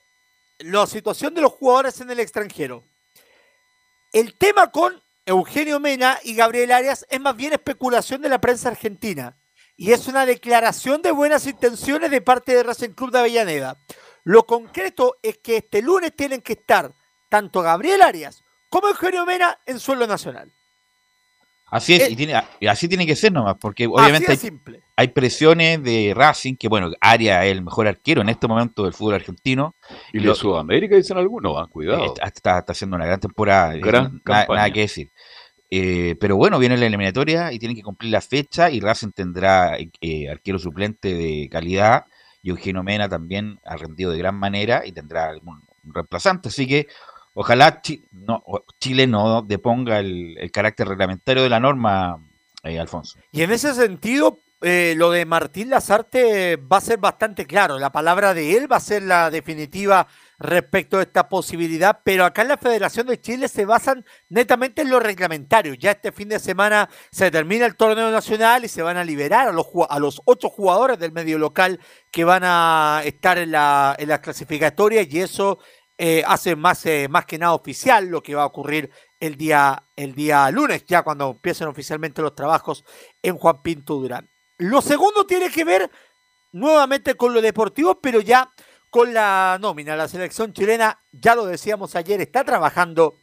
la 0.60 0.86
situación 0.86 1.34
de 1.34 1.40
los 1.42 1.52
jugadores 1.52 2.00
en 2.00 2.10
el 2.10 2.20
extranjero. 2.20 2.84
El 4.12 4.36
tema 4.36 4.70
con 4.70 5.02
Eugenio 5.26 5.80
Mena 5.80 6.18
y 6.22 6.34
Gabriel 6.36 6.70
Arias 6.70 7.04
es 7.10 7.20
más 7.20 7.34
bien 7.34 7.52
especulación 7.52 8.22
de 8.22 8.28
la 8.28 8.40
prensa 8.40 8.68
argentina 8.68 9.36
y 9.76 9.90
es 9.90 10.06
una 10.06 10.24
declaración 10.24 11.02
de 11.02 11.10
buenas 11.10 11.46
intenciones 11.48 12.12
de 12.12 12.20
parte 12.20 12.54
de 12.54 12.62
Racing 12.62 12.90
Club 12.90 13.10
de 13.10 13.18
Avellaneda. 13.18 13.76
Lo 14.22 14.46
concreto 14.46 15.16
es 15.20 15.38
que 15.38 15.56
este 15.56 15.82
lunes 15.82 16.14
tienen 16.14 16.42
que 16.42 16.52
estar 16.52 16.92
tanto 17.28 17.60
Gabriel 17.60 18.02
Arias 18.02 18.44
como 18.68 18.88
Eugenio 18.88 19.26
Mena 19.26 19.58
en 19.66 19.80
suelo 19.80 20.06
nacional. 20.06 20.52
Así 21.74 21.94
es, 21.94 22.02
Eh, 22.02 22.12
y 22.12 22.16
tiene, 22.16 22.40
y 22.60 22.66
así 22.68 22.88
tiene 22.88 23.04
que 23.04 23.16
ser 23.16 23.32
nomás, 23.32 23.56
porque 23.60 23.86
obviamente 23.86 24.38
hay, 24.96 25.08
presiones 25.08 25.82
de 25.82 26.12
Racing, 26.14 26.54
que 26.54 26.68
bueno, 26.68 26.92
Arias 27.00 27.44
es 27.46 27.52
el 27.52 27.62
mejor 27.62 27.88
arquero 27.88 28.22
en 28.22 28.28
este 28.28 28.46
momento 28.46 28.84
del 28.84 28.92
fútbol 28.92 29.14
argentino. 29.14 29.74
Y 30.12 30.20
de 30.20 30.34
Sudamérica 30.34 30.94
dicen 30.96 31.16
algunos, 31.18 31.54
ah, 31.58 31.66
cuidado. 31.68 32.04
Está, 32.04 32.26
está- 32.26 32.58
está 32.60 32.72
haciendo 32.72 32.96
una 32.96 33.06
gran 33.06 33.18
temporada. 33.20 33.74
Gran 33.76 34.06
eh, 34.06 34.10
na- 34.12 34.20
campaña. 34.40 34.56
nada 34.60 34.70
que 34.70 34.80
decir. 34.80 35.10
Eh, 35.70 36.14
pero 36.20 36.36
bueno, 36.36 36.60
viene 36.60 36.76
la 36.76 36.86
eliminatoria 36.86 37.52
y 37.52 37.58
tienen 37.58 37.76
que 37.76 37.82
cumplir 37.82 38.12
la 38.12 38.20
fecha 38.20 38.70
y 38.70 38.78
Racing 38.78 39.10
tendrá 39.10 39.76
eh, 40.00 40.28
arquero 40.30 40.58
suplente 40.60 41.12
de 41.12 41.48
calidad 41.50 42.04
y 42.42 42.50
Eugenio 42.50 42.84
Mena 42.84 43.08
también 43.08 43.58
ha 43.64 43.76
rendido 43.76 44.12
de 44.12 44.18
gran 44.18 44.36
manera 44.36 44.82
y 44.86 44.92
tendrá 44.92 45.28
algún 45.28 45.60
un 45.86 45.92
reemplazante. 45.92 46.48
Así 46.48 46.66
que 46.66 46.86
ojalá 47.34 47.82
Chi- 47.82 48.04
no, 48.12 48.42
Chile 48.80 49.06
no 49.06 49.42
deponga 49.42 49.98
el, 50.00 50.50
carácter 50.52 50.88
reglamentario 50.88 51.42
de 51.42 51.50
la 51.50 51.60
norma, 51.60 52.18
eh, 52.62 52.78
Alfonso. 52.78 53.18
Y 53.32 53.42
en 53.42 53.52
ese 53.52 53.74
sentido, 53.74 54.38
eh, 54.62 54.94
lo 54.96 55.10
de 55.10 55.26
Martín 55.26 55.68
Lazarte 55.68 56.56
va 56.56 56.78
a 56.78 56.80
ser 56.80 56.98
bastante 56.98 57.44
claro. 57.44 57.78
La 57.78 57.92
palabra 57.92 58.32
de 58.32 58.56
él 58.56 58.70
va 58.70 58.76
a 58.76 58.80
ser 58.80 59.02
la 59.02 59.30
definitiva 59.30 60.06
respecto 60.38 60.98
a 60.98 61.02
esta 61.02 61.28
posibilidad, 61.28 62.00
pero 62.02 62.24
acá 62.24 62.42
en 62.42 62.48
la 62.48 62.56
Federación 62.56 63.06
de 63.06 63.20
Chile 63.20 63.48
se 63.48 63.66
basan 63.66 64.04
netamente 64.28 64.82
en 64.82 64.90
lo 64.90 65.00
reglamentario. 65.00 65.74
Ya 65.74 65.92
este 65.92 66.12
fin 66.12 66.28
de 66.28 66.38
semana 66.38 66.88
se 67.10 67.30
termina 67.30 67.66
el 67.66 67.76
torneo 67.76 68.10
nacional 68.10 68.64
y 68.64 68.68
se 68.68 68.82
van 68.82 68.96
a 68.96 69.04
liberar 69.04 69.48
a 69.48 69.52
los, 69.52 69.66
a 69.88 69.98
los 69.98 70.22
ocho 70.24 70.48
jugadores 70.48 70.98
del 70.98 71.12
medio 71.12 71.38
local 71.38 71.78
que 72.10 72.24
van 72.24 72.42
a 72.44 73.02
estar 73.04 73.38
en 73.38 73.52
la, 73.52 73.94
en 73.98 74.08
las 74.08 74.20
clasificatorias 74.20 75.06
y 75.10 75.20
eso 75.20 75.58
eh, 75.96 76.24
hace 76.26 76.56
más, 76.56 76.84
eh, 76.86 77.06
más 77.08 77.24
que 77.24 77.38
nada 77.38 77.54
oficial 77.54 78.06
lo 78.06 78.22
que 78.22 78.34
va 78.34 78.42
a 78.42 78.46
ocurrir 78.46 78.90
el 79.20 79.36
día, 79.36 79.84
el 79.94 80.14
día 80.14 80.50
lunes, 80.50 80.84
ya 80.86 81.02
cuando 81.02 81.30
empiecen 81.30 81.68
oficialmente 81.68 82.20
los 82.20 82.34
trabajos 82.34 82.84
en 83.22 83.36
Juan 83.36 83.62
Pinto 83.62 83.94
Durán. 83.94 84.28
Lo 84.58 84.82
segundo 84.82 85.24
tiene 85.26 85.50
que 85.50 85.64
ver 85.64 85.90
nuevamente 86.52 87.14
con 87.14 87.32
lo 87.32 87.40
deportivo, 87.40 88.00
pero 88.00 88.20
ya 88.20 88.52
con 88.90 89.14
la 89.14 89.58
nómina. 89.60 89.96
La 89.96 90.08
selección 90.08 90.52
chilena, 90.52 91.00
ya 91.12 91.34
lo 91.34 91.46
decíamos 91.46 91.94
ayer, 91.96 92.20
está 92.20 92.44
trabajando 92.44 93.18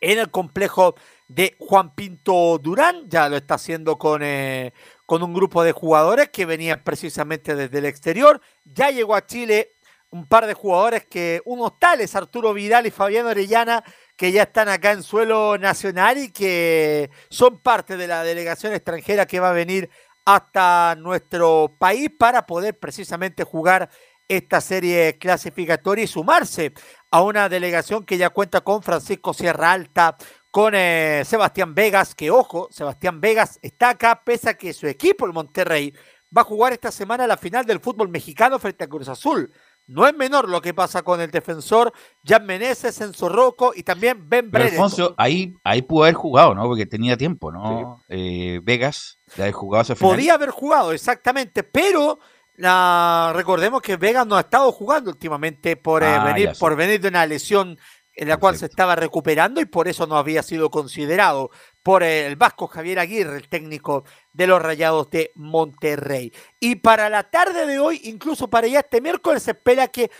en 0.00 0.18
el 0.18 0.30
complejo 0.30 0.94
de 1.28 1.56
Juan 1.58 1.94
Pinto 1.94 2.58
Durán, 2.58 3.08
ya 3.08 3.28
lo 3.28 3.36
está 3.36 3.54
haciendo 3.54 3.98
con, 3.98 4.22
eh, 4.22 4.72
con 5.06 5.22
un 5.22 5.32
grupo 5.32 5.62
de 5.62 5.72
jugadores 5.72 6.30
que 6.30 6.46
venían 6.46 6.82
precisamente 6.82 7.54
desde 7.54 7.78
el 7.78 7.84
exterior. 7.84 8.40
Ya 8.64 8.90
llegó 8.90 9.14
a 9.14 9.26
Chile 9.26 9.72
un 10.10 10.26
par 10.26 10.46
de 10.46 10.54
jugadores 10.54 11.06
que, 11.06 11.40
unos 11.44 11.78
tales, 11.78 12.14
Arturo 12.14 12.52
Vidal 12.52 12.86
y 12.86 12.90
Fabián 12.90 13.26
Orellana, 13.26 13.84
que 14.16 14.32
ya 14.32 14.42
están 14.42 14.68
acá 14.68 14.92
en 14.92 15.02
suelo 15.02 15.56
nacional 15.56 16.18
y 16.18 16.32
que 16.32 17.10
son 17.30 17.58
parte 17.60 17.96
de 17.96 18.08
la 18.08 18.22
delegación 18.24 18.72
extranjera 18.72 19.26
que 19.26 19.40
va 19.40 19.50
a 19.50 19.54
venir 19.54 19.88
hasta 20.24 20.96
nuestro 20.96 21.76
país 21.78 22.10
para 22.18 22.46
poder 22.46 22.78
precisamente 22.78 23.44
jugar 23.44 23.88
esta 24.28 24.60
serie 24.60 25.18
clasificatoria 25.18 26.04
y 26.04 26.06
sumarse 26.06 26.72
a 27.10 27.22
una 27.22 27.48
delegación 27.48 28.04
que 28.04 28.16
ya 28.16 28.30
cuenta 28.30 28.60
con 28.60 28.82
Francisco 28.82 29.34
Sierra 29.34 29.72
Alta, 29.72 30.16
con 30.50 30.74
eh, 30.74 31.22
Sebastián 31.24 31.74
Vegas, 31.74 32.14
que 32.14 32.30
ojo, 32.30 32.68
Sebastián 32.70 33.20
Vegas 33.20 33.58
está 33.62 33.90
acá 33.90 34.22
pese 34.24 34.50
a 34.50 34.54
que 34.54 34.72
su 34.72 34.86
equipo, 34.86 35.26
el 35.26 35.32
Monterrey, 35.32 35.92
va 36.36 36.42
a 36.42 36.44
jugar 36.44 36.72
esta 36.72 36.92
semana 36.92 37.26
la 37.26 37.36
final 37.36 37.64
del 37.64 37.80
fútbol 37.80 38.08
mexicano 38.08 38.58
frente 38.58 38.84
a 38.84 38.88
Cruz 38.88 39.08
Azul. 39.08 39.52
No 39.90 40.06
es 40.06 40.14
menor 40.14 40.48
lo 40.48 40.62
que 40.62 40.72
pasa 40.72 41.02
con 41.02 41.20
el 41.20 41.32
defensor 41.32 41.92
Jan 42.24 42.46
Meneses, 42.46 43.00
Enzo 43.00 43.28
Rocco 43.28 43.72
y 43.74 43.82
también 43.82 44.28
Ben 44.28 44.48
Pero 44.48 44.64
Brereton. 44.64 44.84
Alfonso, 44.84 45.14
ahí, 45.18 45.52
ahí 45.64 45.82
pudo 45.82 46.04
haber 46.04 46.14
jugado, 46.14 46.54
¿no? 46.54 46.62
Porque 46.64 46.86
tenía 46.86 47.16
tiempo, 47.16 47.50
¿no? 47.50 48.00
Eh, 48.08 48.60
Vegas, 48.62 49.18
de 49.36 49.42
haber 49.42 49.52
jugado 49.54 49.82
esa 49.82 49.96
final. 49.96 50.14
Podía 50.14 50.34
haber 50.34 50.50
jugado, 50.50 50.92
exactamente, 50.92 51.64
pero 51.64 52.20
la, 52.54 53.32
recordemos 53.34 53.82
que 53.82 53.96
Vegas 53.96 54.26
no 54.28 54.36
ha 54.36 54.40
estado 54.40 54.70
jugando 54.70 55.10
últimamente 55.10 55.76
por, 55.76 56.04
eh, 56.04 56.06
Ah, 56.06 56.24
venir, 56.24 56.52
por 56.58 56.76
venir 56.76 57.00
de 57.00 57.08
una 57.08 57.26
lesión 57.26 57.76
en 58.14 58.28
la 58.28 58.36
cual 58.36 58.56
se 58.56 58.66
estaba 58.66 58.94
recuperando 58.96 59.60
y 59.60 59.64
por 59.64 59.88
eso 59.88 60.06
no 60.06 60.16
había 60.16 60.42
sido 60.42 60.70
considerado 60.70 61.50
por 61.82 62.02
el 62.02 62.36
vasco 62.36 62.66
Javier 62.66 62.98
Aguirre, 62.98 63.36
el 63.36 63.48
técnico 63.48 64.04
de 64.32 64.46
los 64.46 64.60
Rayados 64.60 65.10
de 65.10 65.32
Monterrey. 65.34 66.32
Y 66.58 66.76
para 66.76 67.08
la 67.08 67.24
tarde 67.24 67.66
de 67.66 67.78
hoy, 67.78 68.00
incluso 68.04 68.48
para 68.48 68.66
ya 68.66 68.80
este 68.80 69.00
miércoles, 69.00 69.42
se 69.42 69.52
espera 69.52 69.88
que 69.88 70.10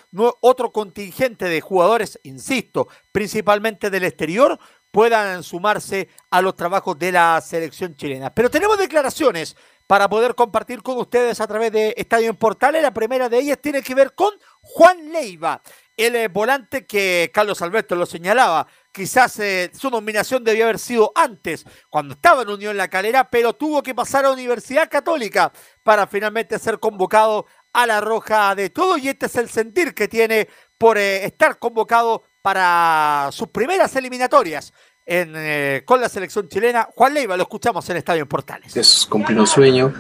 otro 0.41 0.73
contingente 0.73 1.47
de 1.47 1.61
jugadores, 1.61 2.19
insisto, 2.23 2.89
principalmente 3.13 3.91
del 3.91 4.05
exterior, 4.05 4.59
puedan 4.91 5.43
sumarse 5.43 6.09
a 6.31 6.43
los 6.43 6.57
trabajos 6.57 6.99
de 6.99 7.13
la 7.13 7.41
selección 7.41 7.95
chilena. 7.95 8.35
Pero 8.35 8.51
tenemos 8.51 8.79
declaraciones 8.79 9.57
para 9.87 10.09
poder 10.09 10.35
compartir 10.35 10.83
con 10.83 10.99
ustedes 10.99 11.41
a 11.41 11.47
través 11.47 11.73
de 11.73 11.95
Estadio 11.97 12.31
en 12.31 12.37
Portales. 12.37 12.83
La 12.83 12.95
primera 12.95 13.29
de 13.29 13.39
ellas 13.39 13.59
tiene 13.61 13.83
que 13.83 13.95
ver 13.95 14.15
con 14.15 14.33
Juan 14.61 15.13
Leiva, 15.13 15.63
el 15.97 16.17
eh, 16.17 16.29
volante 16.29 16.87
que 16.87 17.31
Carlos 17.35 17.61
Alberto 17.63 17.95
lo 17.95 18.07
señalaba. 18.07 18.67
Quizás 18.93 19.39
eh, 19.39 19.71
su 19.73 19.89
nominación 19.89 20.43
debió 20.43 20.65
haber 20.65 20.81
sido 20.81 21.13
antes, 21.15 21.65
cuando 21.89 22.15
estaba 22.15 22.43
en 22.43 22.51
Unión 22.51 22.77
La 22.77 22.89
Calera, 22.89 23.31
pero 23.31 23.53
tuvo 23.53 23.83
que 23.83 23.95
pasar 23.95 24.25
a 24.25 24.33
Universidad 24.33 24.91
Católica 24.91 25.53
para 25.85 26.09
finalmente 26.09 26.59
ser 26.59 26.81
convocado 26.81 27.47
a 27.73 27.87
la 27.87 28.01
Roja 28.01 28.53
de 28.57 28.71
todo. 28.71 28.99
Y 28.99 29.09
este 29.09 29.27
es 29.27 29.37
el 29.37 29.49
sentir 29.49 29.95
que 29.95 30.09
tiene 30.09 30.49
por 30.77 30.99
eh, 30.99 31.25
estar 31.25 31.59
convocado 31.61 32.25
para 32.43 33.29
sus 33.31 33.49
primeras 33.49 33.95
eliminatorias 33.95 34.73
en, 35.07 35.35
eh, 35.37 35.83
con 35.85 36.01
la 36.01 36.09
selección 36.09 36.49
chilena. 36.49 36.89
Juan 36.93 37.15
Leiva, 37.15 37.37
lo 37.37 37.45
escuchamos 37.45 37.89
en 37.91 37.97
Estadio 37.97 38.29
Portales. 38.29 38.77
es 38.77 39.07
cumplir 39.09 39.39
un 39.39 39.47
sueño. 39.47 39.95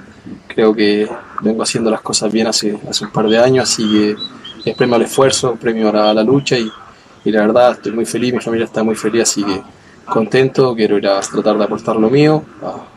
Creo 0.49 0.75
que 0.75 1.09
vengo 1.43 1.63
haciendo 1.63 1.93
las 1.93 2.01
cosas 2.01 2.33
bien 2.33 2.49
hace, 2.49 2.73
un 2.73 3.13
par 3.13 3.29
de 3.29 3.39
años, 3.39 3.71
así 3.71 4.17
que 4.65 4.71
es 4.71 4.77
premio 4.77 4.97
al 4.97 5.03
esfuerzo, 5.03 5.55
premio 5.55 5.91
a 5.91 6.13
la 6.13 6.25
lucha 6.25 6.59
y, 6.59 6.71
y 7.25 7.31
la 7.31 7.41
verdad 7.43 7.73
estoy 7.73 7.93
muy 7.93 8.07
feliz, 8.07 8.33
mi 8.35 8.41
familia 8.41 8.65
está 8.67 8.83
muy 8.83 8.95
feliz, 8.95 9.23
así 9.23 9.43
que 9.45 9.61
contento, 10.07 10.75
quiero 10.75 10.99
ir 10.99 11.07
a 11.09 11.21
tratar 11.21 11.57
de 11.59 11.65
aportar 11.65 11.97
lo 11.97 12.11
mío, 12.11 12.43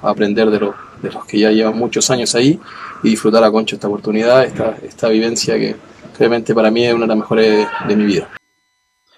a, 0.02 0.10
aprender 0.10 0.50
de, 0.50 0.60
lo- 0.60 0.76
de 1.02 1.12
los 1.12 1.26
que 1.26 1.40
ya 1.40 1.52
llevan 1.52 1.78
muchos 1.78 2.10
años 2.10 2.34
ahí 2.36 2.60
y 3.04 3.10
disfrutar 3.10 3.44
a 3.44 3.52
concho 3.52 3.76
esta 3.76 3.88
oportunidad, 3.88 4.44
esta, 4.46 4.78
esta 4.82 5.10
vivencia 5.10 5.58
que 5.60 5.76
obviamente 6.18 6.54
para 6.56 6.72
mí 6.72 6.86
es 6.86 6.94
una 6.94 7.04
de 7.04 7.08
las 7.10 7.18
mejores 7.18 7.48
de, 7.58 7.68
de 7.88 7.96
mi 7.96 8.06
vida. 8.06 8.30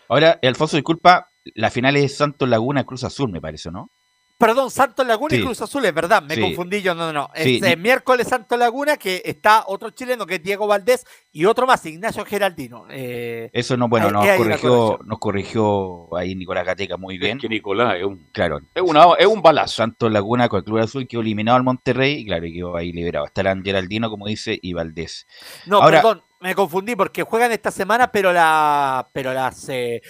Ahora, 0.10 0.40
Alfonso, 0.42 0.78
disculpa, 0.78 1.30
la 1.56 1.70
final 1.70 1.96
es 1.96 2.16
Santos 2.18 2.48
Laguna 2.50 2.84
Cruz 2.86 3.04
Azul, 3.04 3.32
me 3.32 3.42
parece, 3.42 3.72
¿no? 3.72 3.90
Perdón, 4.38 4.70
Santos 4.70 5.08
Laguna 5.08 5.34
y. 5.36 5.42
Cruz 5.42 5.62
Azul, 5.62 5.86
es 5.86 5.94
verdad, 5.94 6.22
me 6.22 6.36
Sí. 6.36 6.42
confundí 6.42 6.82
yo, 6.82 6.94
no, 6.94 7.06
no, 7.06 7.14
no. 7.14 7.30
Es 7.34 7.44
Sí. 7.46 7.62
eh, 7.64 7.78
miércoles 7.78 8.28
Santos 8.28 8.60
Laguna, 8.60 8.98
que 8.98 9.22
está 9.24 9.64
otro 9.68 9.92
chileno 9.92 10.26
que 10.26 10.36
es 10.36 10.44
Diego 10.44 10.68
Valdés 10.68 11.06
y 11.32 11.46
otro 11.46 11.66
más, 11.66 11.86
Ignacio 11.86 12.26
Geraldino. 12.26 12.86
Eh, 12.90 13.50
Eso 13.54 13.78
no, 13.78 13.88
bueno, 13.88 14.08
Ahí- 14.08 14.28
nos 14.28 14.38
corrigió, 14.38 15.00
nos 15.06 15.20
corrigió 15.20 16.18
ahí 16.18 16.36
Nicolás 16.36 16.66
Gateca 16.66 16.98
muy 16.98 17.18
bien. 17.18 17.38
que 17.38 17.48
Nicolás 17.48 17.96
es 17.98 18.04
un, 18.04 18.28
Claro. 18.34 18.60
es 18.74 18.82
una, 18.82 19.06
es 19.18 19.26
un 19.26 19.42
balazo. 19.42 19.76
Santos 19.78 20.12
Laguna 20.12 20.50
con 20.50 20.58
el 20.60 20.64
Club 20.66 20.80
Azul 20.80 21.08
quedó 21.08 21.22
eliminado 21.22 21.56
al 21.58 21.64
Monterrey 21.64 22.16
y 22.22 22.26
claro, 22.26 22.44
quedó 22.54 22.76
ahí 22.76 22.92
liberado. 22.92 23.26
Estarán 23.26 23.64
Geraldino, 23.64 24.10
como 24.10 24.28
dice, 24.28 24.60
y 24.62 24.74
Valdés. 24.74 25.26
no, 25.66 25.82
Ahora- 25.82 26.02
perdón, 26.02 26.24
me 26.42 26.54
confundí 26.56 26.96
porque 26.96 27.24
juegan 27.24 27.52
esta 27.54 27.72
semana, 27.72 28.12
pero 28.12 28.34
la 28.34 29.08
pero 29.14 29.34
las 29.34 29.68
eh, 29.70 30.02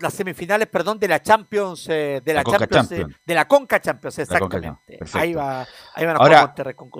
las 0.00 0.14
semifinales, 0.14 0.68
perdón, 0.68 0.98
de 0.98 1.08
la 1.08 1.20
Champions, 1.20 1.88
eh, 1.88 2.22
de 2.24 2.32
la, 2.34 2.40
La 2.40 2.44
Conca 2.44 2.58
Champions, 2.66 2.92
eh, 2.92 2.96
Champions. 2.98 3.20
de 3.26 3.34
la 3.34 3.48
Conca 3.48 3.80
Champions, 3.80 4.14
Conca 4.16 4.22
exactamente. 4.22 4.98
Ahí 5.18 5.34
va, 5.34 5.66
ahí 5.94 6.06
van 6.06 6.16
a 6.16 6.18
Ahora- 6.18 6.54
con. 6.76 6.90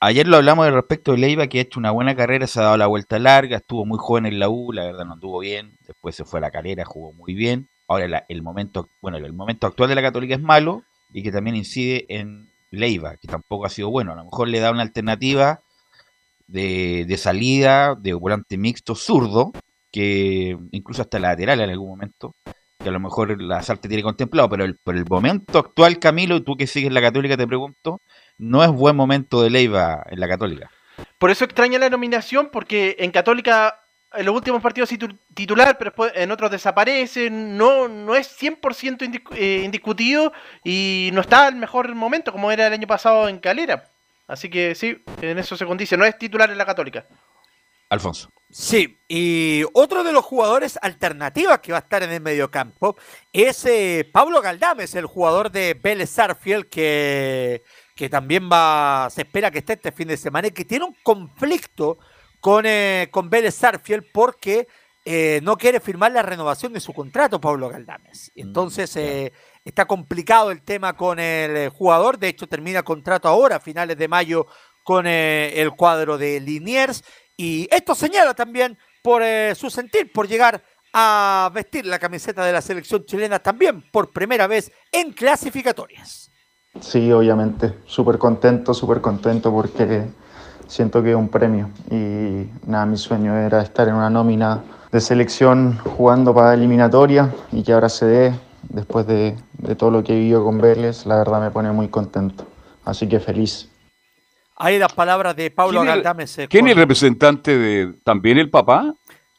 Ayer 0.00 0.28
lo 0.28 0.36
hablamos 0.36 0.64
de 0.66 0.70
respecto 0.72 1.12
de 1.12 1.18
Leiva, 1.18 1.46
que 1.48 1.58
ha 1.58 1.62
hecho 1.62 1.80
una 1.80 1.90
buena 1.90 2.14
carrera, 2.14 2.46
se 2.46 2.60
ha 2.60 2.64
dado 2.64 2.76
la 2.76 2.86
vuelta 2.86 3.18
larga, 3.18 3.56
estuvo 3.56 3.84
muy 3.84 3.98
joven 3.98 4.26
en 4.26 4.38
la 4.38 4.48
U, 4.48 4.72
la 4.72 4.84
verdad 4.84 5.04
no 5.04 5.14
anduvo 5.14 5.40
bien, 5.40 5.76
después 5.86 6.14
se 6.14 6.24
fue 6.24 6.38
a 6.38 6.42
la 6.42 6.50
calera, 6.50 6.84
jugó 6.84 7.12
muy 7.12 7.34
bien. 7.34 7.68
Ahora 7.88 8.06
la- 8.06 8.24
el 8.28 8.42
momento, 8.42 8.88
bueno, 9.02 9.16
el 9.18 9.32
momento 9.32 9.66
actual 9.66 9.88
de 9.88 9.94
la 9.96 10.02
Católica 10.02 10.34
es 10.34 10.40
malo 10.40 10.84
y 11.12 11.22
que 11.22 11.32
también 11.32 11.56
incide 11.56 12.06
en 12.08 12.48
Leiva, 12.70 13.16
que 13.16 13.26
tampoco 13.28 13.64
ha 13.66 13.70
sido 13.70 13.90
bueno. 13.90 14.12
A 14.12 14.16
lo 14.16 14.24
mejor 14.26 14.46
le 14.48 14.60
da 14.60 14.70
una 14.70 14.82
alternativa 14.82 15.60
de, 16.46 17.04
de 17.08 17.16
salida, 17.16 17.94
de 17.94 18.12
volante 18.14 18.56
mixto 18.58 18.94
zurdo, 18.94 19.52
que 19.98 20.56
incluso 20.70 21.02
hasta 21.02 21.18
lateral 21.18 21.60
en 21.60 21.70
algún 21.70 21.88
momento, 21.88 22.36
que 22.78 22.88
a 22.88 22.92
lo 22.92 23.00
mejor 23.00 23.42
la 23.42 23.60
Sarte 23.62 23.88
tiene 23.88 24.04
contemplado, 24.04 24.48
pero 24.48 24.64
el, 24.64 24.76
por 24.76 24.94
el 24.96 25.04
momento 25.04 25.58
actual, 25.58 25.98
Camilo, 25.98 26.36
y 26.36 26.42
tú 26.42 26.56
que 26.56 26.68
sigues 26.68 26.92
la 26.92 27.00
Católica, 27.02 27.36
te 27.36 27.46
pregunto, 27.48 28.00
no 28.38 28.62
es 28.62 28.70
buen 28.70 28.94
momento 28.94 29.42
de 29.42 29.50
Leiva 29.50 30.04
en 30.08 30.20
la 30.20 30.28
Católica. 30.28 30.70
Por 31.18 31.30
eso 31.30 31.44
extraña 31.44 31.80
la 31.80 31.90
nominación, 31.90 32.50
porque 32.52 32.94
en 33.00 33.10
Católica 33.10 33.80
en 34.14 34.24
los 34.24 34.34
últimos 34.34 34.62
partidos 34.62 34.90
titu- 34.92 35.18
titular, 35.34 35.76
pero 35.76 35.90
después 35.90 36.12
en 36.14 36.30
otros 36.30 36.50
desaparece, 36.50 37.28
no, 37.30 37.88
no 37.88 38.14
es 38.14 38.28
100% 38.40 39.04
indiscu- 39.04 39.34
eh, 39.36 39.62
indiscutido 39.64 40.32
y 40.64 41.10
no 41.12 41.20
está 41.20 41.46
al 41.48 41.56
mejor 41.56 41.92
momento 41.94 42.30
como 42.32 42.50
era 42.52 42.68
el 42.68 42.72
año 42.72 42.86
pasado 42.86 43.28
en 43.28 43.38
Calera. 43.38 43.90
Así 44.28 44.48
que 44.48 44.74
sí, 44.74 45.02
en 45.20 45.38
eso 45.38 45.56
se 45.56 45.66
condice, 45.66 45.96
no 45.96 46.04
es 46.04 46.16
titular 46.16 46.50
en 46.50 46.56
la 46.58 46.64
Católica. 46.64 47.04
Alfonso. 47.90 48.30
Sí, 48.50 48.98
y 49.08 49.62
otro 49.74 50.02
de 50.02 50.12
los 50.12 50.24
jugadores 50.24 50.78
alternativas 50.80 51.58
que 51.60 51.72
va 51.72 51.78
a 51.78 51.82
estar 51.82 52.02
en 52.02 52.12
el 52.12 52.22
mediocampo 52.22 52.96
es 53.30 53.64
eh, 53.66 54.08
Pablo 54.10 54.40
Galdames, 54.40 54.94
el 54.94 55.04
jugador 55.04 55.50
de 55.50 55.74
Vélez 55.74 56.08
Sarfield, 56.08 56.66
que, 56.70 57.62
que 57.94 58.08
también 58.08 58.48
va, 58.50 59.08
se 59.10 59.22
espera 59.22 59.50
que 59.50 59.58
esté 59.58 59.74
este 59.74 59.92
fin 59.92 60.08
de 60.08 60.16
semana 60.16 60.48
y 60.48 60.52
que 60.52 60.64
tiene 60.64 60.86
un 60.86 60.96
conflicto 61.02 61.98
con, 62.40 62.64
eh, 62.64 63.08
con 63.10 63.28
Vélez 63.28 63.54
Sarfield 63.54 64.06
porque 64.12 64.66
eh, 65.10 65.40
no 65.42 65.56
quiere 65.56 65.80
firmar 65.80 66.12
la 66.12 66.20
renovación 66.22 66.72
de 66.74 66.80
su 66.80 66.92
contrato, 66.92 67.40
Pablo 67.40 67.70
Galdames. 67.70 68.30
Entonces 68.34 68.94
eh, 68.96 69.32
está 69.64 69.86
complicado 69.86 70.50
el 70.50 70.62
tema 70.62 70.96
con 70.96 71.18
el 71.18 71.70
jugador, 71.70 72.18
de 72.18 72.28
hecho 72.28 72.46
termina 72.46 72.82
contrato 72.82 73.26
ahora, 73.26 73.56
a 73.56 73.60
finales 73.60 73.96
de 73.96 74.06
mayo, 74.06 74.46
con 74.82 75.06
eh, 75.06 75.60
el 75.60 75.70
cuadro 75.70 76.18
de 76.18 76.40
Liniers. 76.40 77.04
Y 77.40 77.68
esto 77.70 77.94
señala 77.94 78.34
también 78.34 78.76
por 79.00 79.22
eh, 79.22 79.54
su 79.54 79.70
sentir, 79.70 80.12
por 80.12 80.26
llegar 80.26 80.60
a 80.92 81.48
vestir 81.54 81.86
la 81.86 82.00
camiseta 82.00 82.44
de 82.44 82.52
la 82.52 82.60
selección 82.60 83.04
chilena 83.04 83.38
también 83.38 83.80
por 83.92 84.10
primera 84.10 84.48
vez 84.48 84.72
en 84.90 85.12
clasificatorias. 85.12 86.32
Sí, 86.80 87.12
obviamente, 87.12 87.74
súper 87.86 88.18
contento, 88.18 88.74
súper 88.74 89.00
contento 89.00 89.52
porque 89.52 90.04
siento 90.66 91.00
que 91.00 91.10
es 91.10 91.16
un 91.16 91.28
premio 91.28 91.70
y 91.92 92.48
nada, 92.66 92.86
mi 92.86 92.96
sueño 92.96 93.36
era 93.36 93.62
estar 93.62 93.86
en 93.86 93.94
una 93.94 94.10
nómina 94.10 94.64
de 94.90 95.00
selección 95.00 95.78
jugando 95.78 96.34
para 96.34 96.54
eliminatoria 96.54 97.32
y 97.52 97.62
que 97.62 97.72
ahora 97.72 97.88
se 97.88 98.06
dé 98.06 98.34
después 98.64 99.06
de, 99.06 99.36
de 99.52 99.76
todo 99.76 99.92
lo 99.92 100.02
que 100.02 100.12
he 100.12 100.18
vivido 100.18 100.42
con 100.42 100.58
Vélez, 100.60 101.06
la 101.06 101.16
verdad 101.16 101.40
me 101.40 101.52
pone 101.52 101.70
muy 101.70 101.86
contento, 101.86 102.46
así 102.84 103.08
que 103.08 103.20
feliz. 103.20 103.70
Ahí 104.58 104.78
las 104.78 104.92
palabras 104.92 105.36
de 105.36 105.50
Pablo 105.50 105.80
¿Quién 105.80 105.88
es- 105.90 105.94
Galdames. 105.96 106.38
eh, 106.38 106.48
¿Quién 106.48 106.66
es 106.66 106.72
el 106.72 106.78
representante 106.78 107.56
de 107.56 107.94
también 108.04 108.38
el 108.38 108.50
papá? 108.50 108.92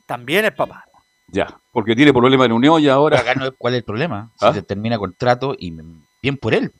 También 0.05 0.45
el 0.45 0.53
papá. 0.53 0.85
Ya, 1.27 1.59
porque 1.71 1.95
tiene 1.95 2.11
problemas 2.13 2.45
en 2.47 2.53
Unión 2.53 2.81
y 2.81 2.87
ahora. 2.87 3.19
Acá 3.19 3.35
no 3.35 3.45
es- 3.45 3.51
¿Cuál 3.57 3.73
es 3.73 3.79
el 3.79 3.83
problema? 3.83 4.31
Si 4.39 4.45
¿Ah? 4.45 4.53
se 4.53 4.61
termina 4.61 4.97
contrato 4.97 5.55
y 5.57 5.73
bien 6.21 6.37
por 6.37 6.53
él. 6.53 6.71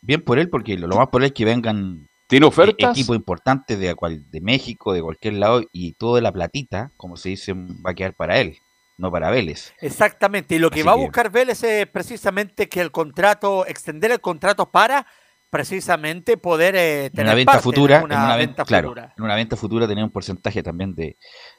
Bien 0.00 0.20
por 0.22 0.38
él, 0.38 0.48
porque 0.48 0.76
lo, 0.76 0.88
lo 0.88 0.96
más 0.96 1.08
por 1.08 1.22
él 1.22 1.26
es 1.26 1.32
que 1.32 1.44
vengan 1.44 2.08
¿Tiene 2.26 2.46
ofertas? 2.46 2.90
equipos 2.96 3.14
importantes 3.14 3.78
de, 3.78 3.94
de 4.30 4.40
México, 4.40 4.92
de 4.92 5.02
cualquier 5.02 5.34
lado, 5.34 5.62
y 5.70 5.92
toda 5.92 6.20
la 6.20 6.32
platita, 6.32 6.90
como 6.96 7.16
se 7.16 7.28
dice, 7.28 7.52
va 7.54 7.90
a 7.90 7.94
quedar 7.94 8.14
para 8.14 8.38
él, 8.40 8.56
no 8.98 9.12
para 9.12 9.30
Vélez. 9.30 9.72
Exactamente, 9.80 10.56
y 10.56 10.58
lo 10.58 10.70
que 10.70 10.80
Así 10.80 10.86
va 10.88 10.92
a 10.92 10.96
que- 10.96 11.02
buscar 11.02 11.30
Vélez 11.30 11.62
es 11.62 11.86
precisamente 11.86 12.68
que 12.68 12.80
el 12.80 12.90
contrato, 12.90 13.64
extender 13.66 14.10
el 14.10 14.20
contrato 14.20 14.68
para 14.70 15.06
precisamente 15.52 16.38
poder 16.38 16.74
eh, 16.74 17.04
En 17.06 17.12
tener 17.12 17.26
una 17.26 17.34
venta 17.34 17.52
parte 17.52 17.62
futura, 17.62 17.96
en 17.98 18.02
en 18.04 18.06
una 18.06 18.36
venta 18.36 18.36
venta, 18.38 18.64
claro, 18.64 18.88
futura. 18.88 19.14
en 19.18 19.22
una 19.24 19.34
venta 19.34 19.54
futura 19.56 19.86
tenía 19.86 20.02
un 20.02 20.10
porcentaje 20.10 20.62
también 20.62 20.94
de, 20.94 21.18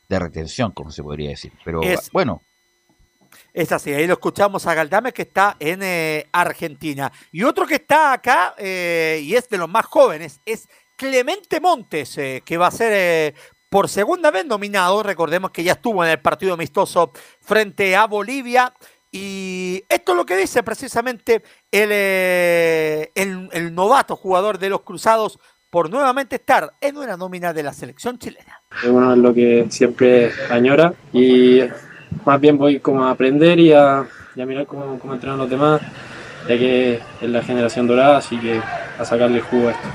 de 0.10 0.20
retención, 0.20 0.72
como 0.72 0.90
se 0.90 1.04
podría 1.04 1.30
decir. 1.30 1.54
Pero 1.64 1.84
Es- 1.84 2.10
bueno, 2.12 2.42
Es 3.54 3.72
así, 3.72 3.94
ahí 3.94 4.08
lo 4.08 4.14
escuchamos 4.14 4.66
a 4.66 4.74
Galdames 4.74 5.14
que 5.14 5.22
está 5.22 5.56
en 5.60 5.82
eh, 5.84 6.26
Argentina. 6.32 7.12
Y 7.32 7.44
otro 7.44 7.68
que 7.68 7.76
está 7.76 8.14
acá, 8.14 8.56
eh, 8.58 9.20
y 9.24 9.36
es 9.36 9.48
de 9.48 9.60
los 9.60 9.70
más 9.70 9.86
jóvenes, 9.86 10.42
es 10.44 10.68
Clemente 10.98 11.60
Montes, 11.60 12.18
eh, 12.18 12.42
que 12.44 12.58
va 12.58 12.68
a 12.68 12.72
ser 12.72 12.92
eh, 12.96 13.34
por 13.70 13.90
segunda 13.90 14.32
vez 14.32 14.46
nominado. 14.46 15.04
Recordemos 15.04 15.52
que 15.52 15.64
ya 15.64 15.74
estuvo 15.74 16.04
en 16.04 16.10
el 16.12 16.20
partido 16.20 16.56
amistoso 16.56 17.12
frente 17.42 17.96
a 17.96 18.08
Bolivia. 18.08 18.74
Y 19.16 19.84
esto 19.90 20.14
es 20.14 20.18
lo 20.18 20.26
que 20.26 20.36
dice 20.36 20.64
precisamente 20.64 21.44
el, 21.72 21.90
eh, 21.92 23.12
el, 23.14 23.48
el 23.52 23.76
novato 23.76 24.16
jugador 24.16 24.58
de 24.58 24.70
los 24.70 24.82
Cruzados 24.82 25.40
por 25.70 25.90
nuevamente 25.90 26.38
estar 26.38 26.74
en 26.82 26.98
una 26.98 27.16
nómina 27.16 27.54
de 27.54 27.62
la 27.62 27.74
selección 27.74 28.18
chilena. 28.18 28.60
es 28.84 28.90
uno 28.90 29.14
es 29.14 29.20
lo 29.20 29.32
que 29.32 29.68
siempre 29.70 30.32
añora 30.50 30.96
y 31.12 31.60
más 32.26 32.42
bien 32.42 32.58
voy 32.58 32.80
como 32.80 33.06
a 33.06 33.12
aprender 33.12 33.60
y 33.60 33.72
a, 33.72 34.04
y 34.36 34.42
a 34.42 34.46
mirar 34.48 34.66
cómo, 34.66 34.98
cómo 34.98 35.14
entrenan 35.14 35.38
los 35.38 35.50
demás, 35.50 35.82
ya 36.50 36.58
que 36.58 37.00
es 37.22 37.30
la 37.30 37.44
generación 37.44 37.86
dorada, 37.86 38.18
así 38.18 38.38
que 38.40 38.60
a 38.98 39.06
sacarle 39.06 39.42
jugo 39.42 39.70
a 39.70 39.72
esto. 39.74 39.88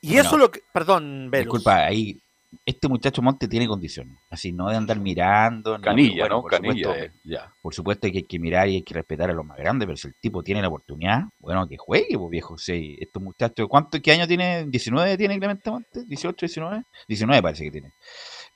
Y 0.00 0.18
eso 0.18 0.36
lo 0.36 0.50
que. 0.50 0.62
Perdón, 0.72 1.30
Velus. 1.30 1.46
disculpa, 1.46 1.84
ahí 1.84 2.20
este 2.64 2.88
muchacho 2.88 3.22
Monte 3.22 3.48
tiene 3.48 3.66
condiciones, 3.66 4.18
así 4.30 4.52
no 4.52 4.68
de 4.68 4.76
andar 4.76 4.98
mirando. 5.00 5.80
Canilla, 5.80 6.22
bueno, 6.22 6.36
¿no? 6.36 6.42
por 6.42 6.50
Canilla, 6.50 6.84
supuesto, 6.84 7.04
eh, 7.04 7.12
ya. 7.24 7.52
Por 7.60 7.74
supuesto 7.74 8.08
que 8.10 8.18
hay 8.18 8.24
que 8.24 8.38
mirar 8.38 8.68
y 8.68 8.76
hay 8.76 8.82
que 8.82 8.94
respetar 8.94 9.30
a 9.30 9.34
los 9.34 9.44
más 9.44 9.58
grandes, 9.58 9.86
pero 9.86 9.96
si 9.96 10.08
el 10.08 10.14
tipo 10.20 10.42
tiene 10.42 10.62
la 10.62 10.68
oportunidad, 10.68 11.24
bueno, 11.38 11.66
que 11.68 11.76
juegue, 11.76 12.18
pues 12.18 12.30
viejo. 12.30 12.58
Sí, 12.58 12.96
estos 13.00 13.22
muchachos, 13.22 13.66
¿cuánto, 13.68 14.00
qué 14.00 14.12
año 14.12 14.26
tiene? 14.26 14.66
¿19 14.66 15.16
tiene 15.16 15.38
Clemente 15.38 15.70
Monte? 15.70 16.00
¿18, 16.00 16.36
19? 16.40 16.82
19 17.08 17.42
parece 17.42 17.64
que 17.64 17.70
tiene. 17.70 17.92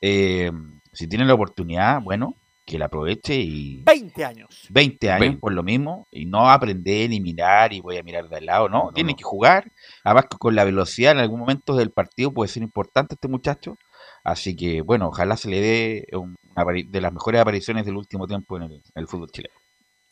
Eh, 0.00 0.50
si 0.92 1.06
tiene 1.06 1.24
la 1.24 1.34
oportunidad, 1.34 2.00
bueno, 2.02 2.34
que 2.70 2.78
la 2.78 2.86
aproveche 2.86 3.34
y 3.34 3.82
20 3.84 4.24
años. 4.24 4.66
20 4.70 5.10
años 5.10 5.20
20. 5.20 5.38
por 5.40 5.52
lo 5.52 5.62
mismo 5.62 6.06
y 6.12 6.24
no 6.26 6.48
aprender 6.50 7.12
y 7.12 7.20
mirar 7.20 7.72
y 7.72 7.80
voy 7.80 7.96
a 7.98 8.02
mirar 8.02 8.28
de 8.28 8.36
al 8.36 8.46
lado, 8.46 8.68
no, 8.68 8.90
tiene 8.94 9.14
que 9.16 9.24
jugar, 9.24 9.70
además 10.04 10.26
que 10.30 10.38
con 10.38 10.54
la 10.54 10.64
velocidad 10.64 11.12
en 11.12 11.18
algún 11.18 11.40
momento 11.40 11.74
del 11.74 11.90
partido 11.90 12.32
puede 12.32 12.48
ser 12.48 12.62
importante 12.62 13.14
este 13.16 13.28
muchacho, 13.28 13.76
así 14.24 14.54
que 14.56 14.80
bueno, 14.82 15.08
ojalá 15.08 15.36
se 15.36 15.48
le 15.50 15.60
dé 15.60 16.06
un- 16.12 16.36
una 16.56 16.64
de 16.86 17.00
las 17.00 17.12
mejores 17.12 17.40
apariciones 17.40 17.84
del 17.86 17.96
último 17.96 18.26
tiempo 18.26 18.56
en 18.56 18.62
el, 18.64 18.72
en 18.72 18.80
el 18.94 19.06
fútbol 19.06 19.30
chileno. 19.30 19.54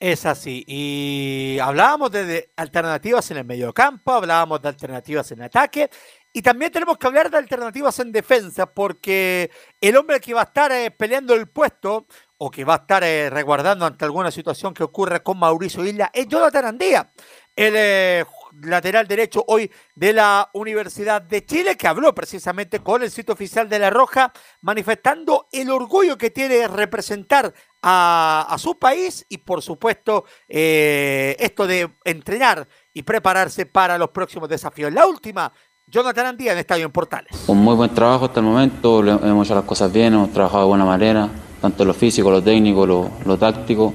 Es 0.00 0.26
así. 0.26 0.62
Y 0.68 1.58
hablábamos 1.60 2.12
de, 2.12 2.24
de 2.24 2.50
alternativas 2.56 3.28
en 3.32 3.38
el 3.38 3.44
mediocampo, 3.44 4.12
hablábamos 4.12 4.62
de 4.62 4.68
alternativas 4.68 5.32
en 5.32 5.42
ataque. 5.42 5.90
Y 6.32 6.42
también 6.42 6.70
tenemos 6.70 6.98
que 6.98 7.06
hablar 7.06 7.30
de 7.30 7.38
alternativas 7.38 7.98
en 8.00 8.12
defensa, 8.12 8.66
porque 8.66 9.50
el 9.80 9.96
hombre 9.96 10.20
que 10.20 10.34
va 10.34 10.42
a 10.42 10.44
estar 10.44 10.70
eh, 10.72 10.90
peleando 10.90 11.34
el 11.34 11.48
puesto 11.48 12.06
o 12.36 12.50
que 12.50 12.64
va 12.64 12.74
a 12.74 12.78
estar 12.78 13.02
eh, 13.02 13.30
resguardando 13.30 13.84
ante 13.86 14.04
alguna 14.04 14.30
situación 14.30 14.72
que 14.72 14.84
ocurra 14.84 15.20
con 15.20 15.38
Mauricio 15.38 15.84
Isla 15.84 16.10
es 16.14 16.28
Jonathan 16.28 16.66
Andía, 16.66 17.10
el 17.56 17.74
eh, 17.76 18.24
lateral 18.62 19.08
derecho 19.08 19.44
hoy 19.48 19.70
de 19.94 20.12
la 20.12 20.48
Universidad 20.52 21.20
de 21.20 21.44
Chile, 21.44 21.76
que 21.76 21.88
habló 21.88 22.14
precisamente 22.14 22.80
con 22.80 23.02
el 23.02 23.10
sitio 23.10 23.34
oficial 23.34 23.68
de 23.68 23.80
La 23.80 23.90
Roja, 23.90 24.32
manifestando 24.60 25.48
el 25.50 25.70
orgullo 25.70 26.16
que 26.16 26.30
tiene 26.30 26.68
representar 26.68 27.52
a, 27.82 28.46
a 28.48 28.58
su 28.58 28.78
país 28.78 29.24
y 29.28 29.38
por 29.38 29.62
supuesto 29.62 30.24
eh, 30.48 31.36
esto 31.38 31.66
de 31.66 31.90
entrenar 32.04 32.68
y 32.92 33.02
prepararse 33.02 33.66
para 33.66 33.98
los 33.98 34.10
próximos 34.10 34.48
desafíos. 34.48 34.92
La 34.92 35.06
última, 35.06 35.52
Jonathan 35.90 36.26
Andía 36.26 36.52
en 36.52 36.58
Estadio 36.58 36.84
en 36.86 36.92
Portales. 36.92 37.30
Un 37.46 37.58
muy 37.58 37.74
buen 37.74 37.90
trabajo 37.94 38.26
hasta 38.26 38.40
el 38.40 38.46
momento, 38.46 39.00
hemos 39.02 39.46
hecho 39.46 39.54
las 39.54 39.64
cosas 39.64 39.90
bien, 39.92 40.12
hemos 40.14 40.30
trabajado 40.32 40.64
de 40.64 40.68
buena 40.68 40.84
manera, 40.84 41.28
tanto 41.62 41.84
lo 41.84 41.94
físico, 41.94 42.30
lo 42.30 42.42
técnico, 42.42 42.86
lo, 42.86 43.10
lo 43.24 43.38
táctico, 43.38 43.94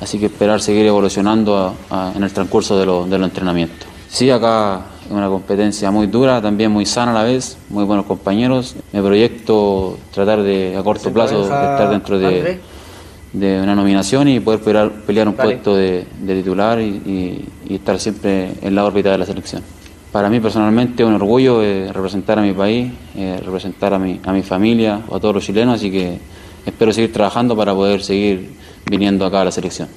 así 0.00 0.18
que 0.18 0.26
esperar 0.26 0.60
seguir 0.62 0.86
evolucionando 0.86 1.56
a- 1.90 2.08
a- 2.08 2.12
en 2.16 2.22
el 2.22 2.32
transcurso 2.32 2.78
de, 2.78 2.86
lo- 2.86 3.04
de 3.06 3.18
los 3.18 3.28
entrenamientos. 3.28 3.86
Sí, 4.08 4.30
acá 4.30 4.86
es 5.04 5.10
una 5.12 5.28
competencia 5.28 5.90
muy 5.90 6.06
dura, 6.06 6.40
también 6.40 6.70
muy 6.70 6.86
sana 6.86 7.10
a 7.10 7.14
la 7.14 7.22
vez, 7.24 7.58
muy 7.68 7.84
buenos 7.84 8.06
compañeros. 8.06 8.74
Me 8.92 9.02
proyecto 9.02 9.98
tratar 10.12 10.42
de 10.42 10.74
a 10.78 10.82
corto 10.82 11.12
plazo 11.12 11.40
de 11.40 11.42
estar 11.72 11.90
dentro 11.90 12.18
de, 12.18 12.60
de 13.34 13.60
una 13.60 13.74
nominación 13.74 14.28
y 14.28 14.40
poder 14.40 14.60
pelear, 14.60 14.90
pelear 15.06 15.28
un 15.28 15.34
puesto 15.34 15.76
de, 15.76 16.06
de 16.20 16.34
titular 16.36 16.80
y, 16.80 16.84
y- 16.84 17.48
y 17.68 17.74
estar 17.74 17.98
siempre 18.00 18.52
en 18.62 18.74
la 18.74 18.84
órbita 18.86 19.10
de 19.10 19.18
la 19.18 19.26
selección. 19.26 19.62
Para 20.14 20.30
mí 20.30 20.38
personalmente 20.38 21.02
es 21.02 21.08
un 21.08 21.16
orgullo 21.16 21.60
eh, 21.60 21.92
representar 21.92 22.38
a 22.38 22.42
mi 22.42 22.52
país, 22.52 22.92
eh, 23.16 23.40
representar 23.44 23.94
a 23.94 23.98
mi, 23.98 24.20
a 24.24 24.32
mi 24.32 24.44
familia, 24.44 25.02
a 25.10 25.18
todos 25.18 25.34
los 25.34 25.44
chilenos, 25.44 25.74
así 25.74 25.90
que 25.90 26.20
espero 26.64 26.92
seguir 26.92 27.12
trabajando 27.12 27.56
para 27.56 27.74
poder 27.74 28.00
seguir 28.00 28.52
viniendo 28.88 29.26
acá 29.26 29.40
a 29.40 29.46
la 29.46 29.50
selección. 29.50 29.88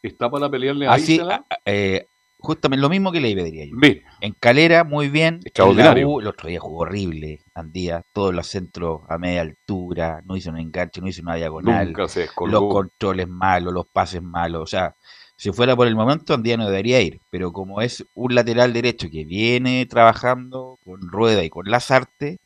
¿Está 0.00 0.30
para 0.30 0.48
pelearle 0.48 0.86
a 0.86 0.92
Así, 0.92 1.14
Isla? 1.16 1.44
eh, 1.64 2.06
justamente 2.38 2.80
lo 2.82 2.88
mismo 2.88 3.10
que 3.10 3.20
le 3.20 3.34
diría 3.34 3.64
yo. 3.64 3.72
Bien. 3.76 4.00
En 4.20 4.32
Calera, 4.38 4.84
muy 4.84 5.08
bien. 5.08 5.34
En 5.34 5.40
la 5.40 5.48
Extraordinario. 5.48 6.08
U, 6.08 6.20
el 6.20 6.28
otro 6.28 6.48
día 6.48 6.60
jugó 6.60 6.82
horrible. 6.82 7.40
Andía 7.52 8.04
todos 8.12 8.32
los 8.32 8.46
centros 8.46 9.00
a 9.08 9.18
media 9.18 9.40
altura, 9.40 10.22
no 10.24 10.36
hizo 10.36 10.50
un 10.50 10.58
enganche, 10.58 11.00
no 11.00 11.08
hizo 11.08 11.22
una 11.22 11.34
diagonal. 11.34 11.88
Nunca 11.88 12.06
se 12.06 12.20
los 12.20 12.28
descolgó. 12.28 12.68
controles 12.68 13.26
malos, 13.26 13.74
los 13.74 13.88
pases 13.88 14.22
malos. 14.22 14.62
O 14.62 14.66
sea, 14.68 14.94
si 15.38 15.52
fuera 15.52 15.76
por 15.76 15.88
el 15.88 15.96
momento, 15.96 16.34
Andía 16.34 16.58
no 16.58 16.66
debería 16.66 17.02
ir. 17.02 17.20
Pero 17.30 17.52
como 17.52 17.82
es 17.82 18.06
un 18.14 18.34
lateral 18.36 18.74
derecho 18.74 19.08
que 19.10 19.24
viene 19.24 19.86
trabajando 19.86 20.78
con 20.84 21.00
Rueda 21.10 21.44
y 21.44 21.50
con 21.50 21.66
Lazarte, 21.70 22.40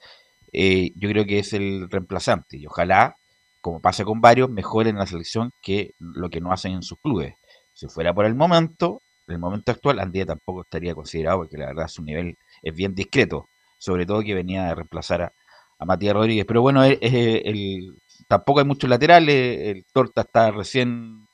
eh, 0.53 0.93
yo 0.97 1.09
creo 1.11 1.25
que 1.27 1.39
es 1.41 1.53
el 1.53 1.89
reemplazante. 1.91 2.57
Y 2.59 2.67
ojalá, 2.67 3.17
como 3.61 3.81
pasa 3.81 4.05
con 4.05 4.21
varios, 4.21 4.51
mejoren 4.51 4.97
la 4.97 5.07
selección 5.07 5.53
que 5.63 5.95
lo 5.99 6.31
que 6.31 6.41
no 6.41 6.53
hacen 6.53 6.73
en 6.73 6.83
sus 6.83 6.99
clubes. 7.01 7.35
Si 7.73 7.89
fuera 7.89 8.15
por 8.15 8.27
el 8.27 8.35
momento, 8.35 9.03
en 9.29 9.35
el 9.35 9.41
momento 9.41 9.73
actual, 9.73 10.01
Andía 10.01 10.27
tampoco 10.27 10.63
estaría 10.63 10.95
considerado 10.95 11.39
porque 11.39 11.57
la 11.59 11.67
verdad 11.67 11.89
su 11.89 12.03
nivel 12.03 12.37
es 12.63 12.75
bien 12.75 12.95
discreto, 12.95 13.47
sobre 13.79 14.07
todo 14.07 14.23
que 14.23 14.35
venía 14.35 14.69
a 14.71 14.75
reemplazar 14.75 15.23
a, 15.23 15.33
a 15.79 15.85
Matías 15.85 16.15
Rodríguez. 16.15 16.45
Pero 16.47 16.63
bueno, 16.63 16.85
es- 16.85 16.99
es 17.01 17.13
el, 17.47 17.97
tampoco 18.29 18.61
hay 18.61 18.67
muchos 18.67 18.91
laterales, 18.91 19.61
el 19.77 19.85
Torta 19.93 20.23
está 20.23 20.51
recién 20.51 21.27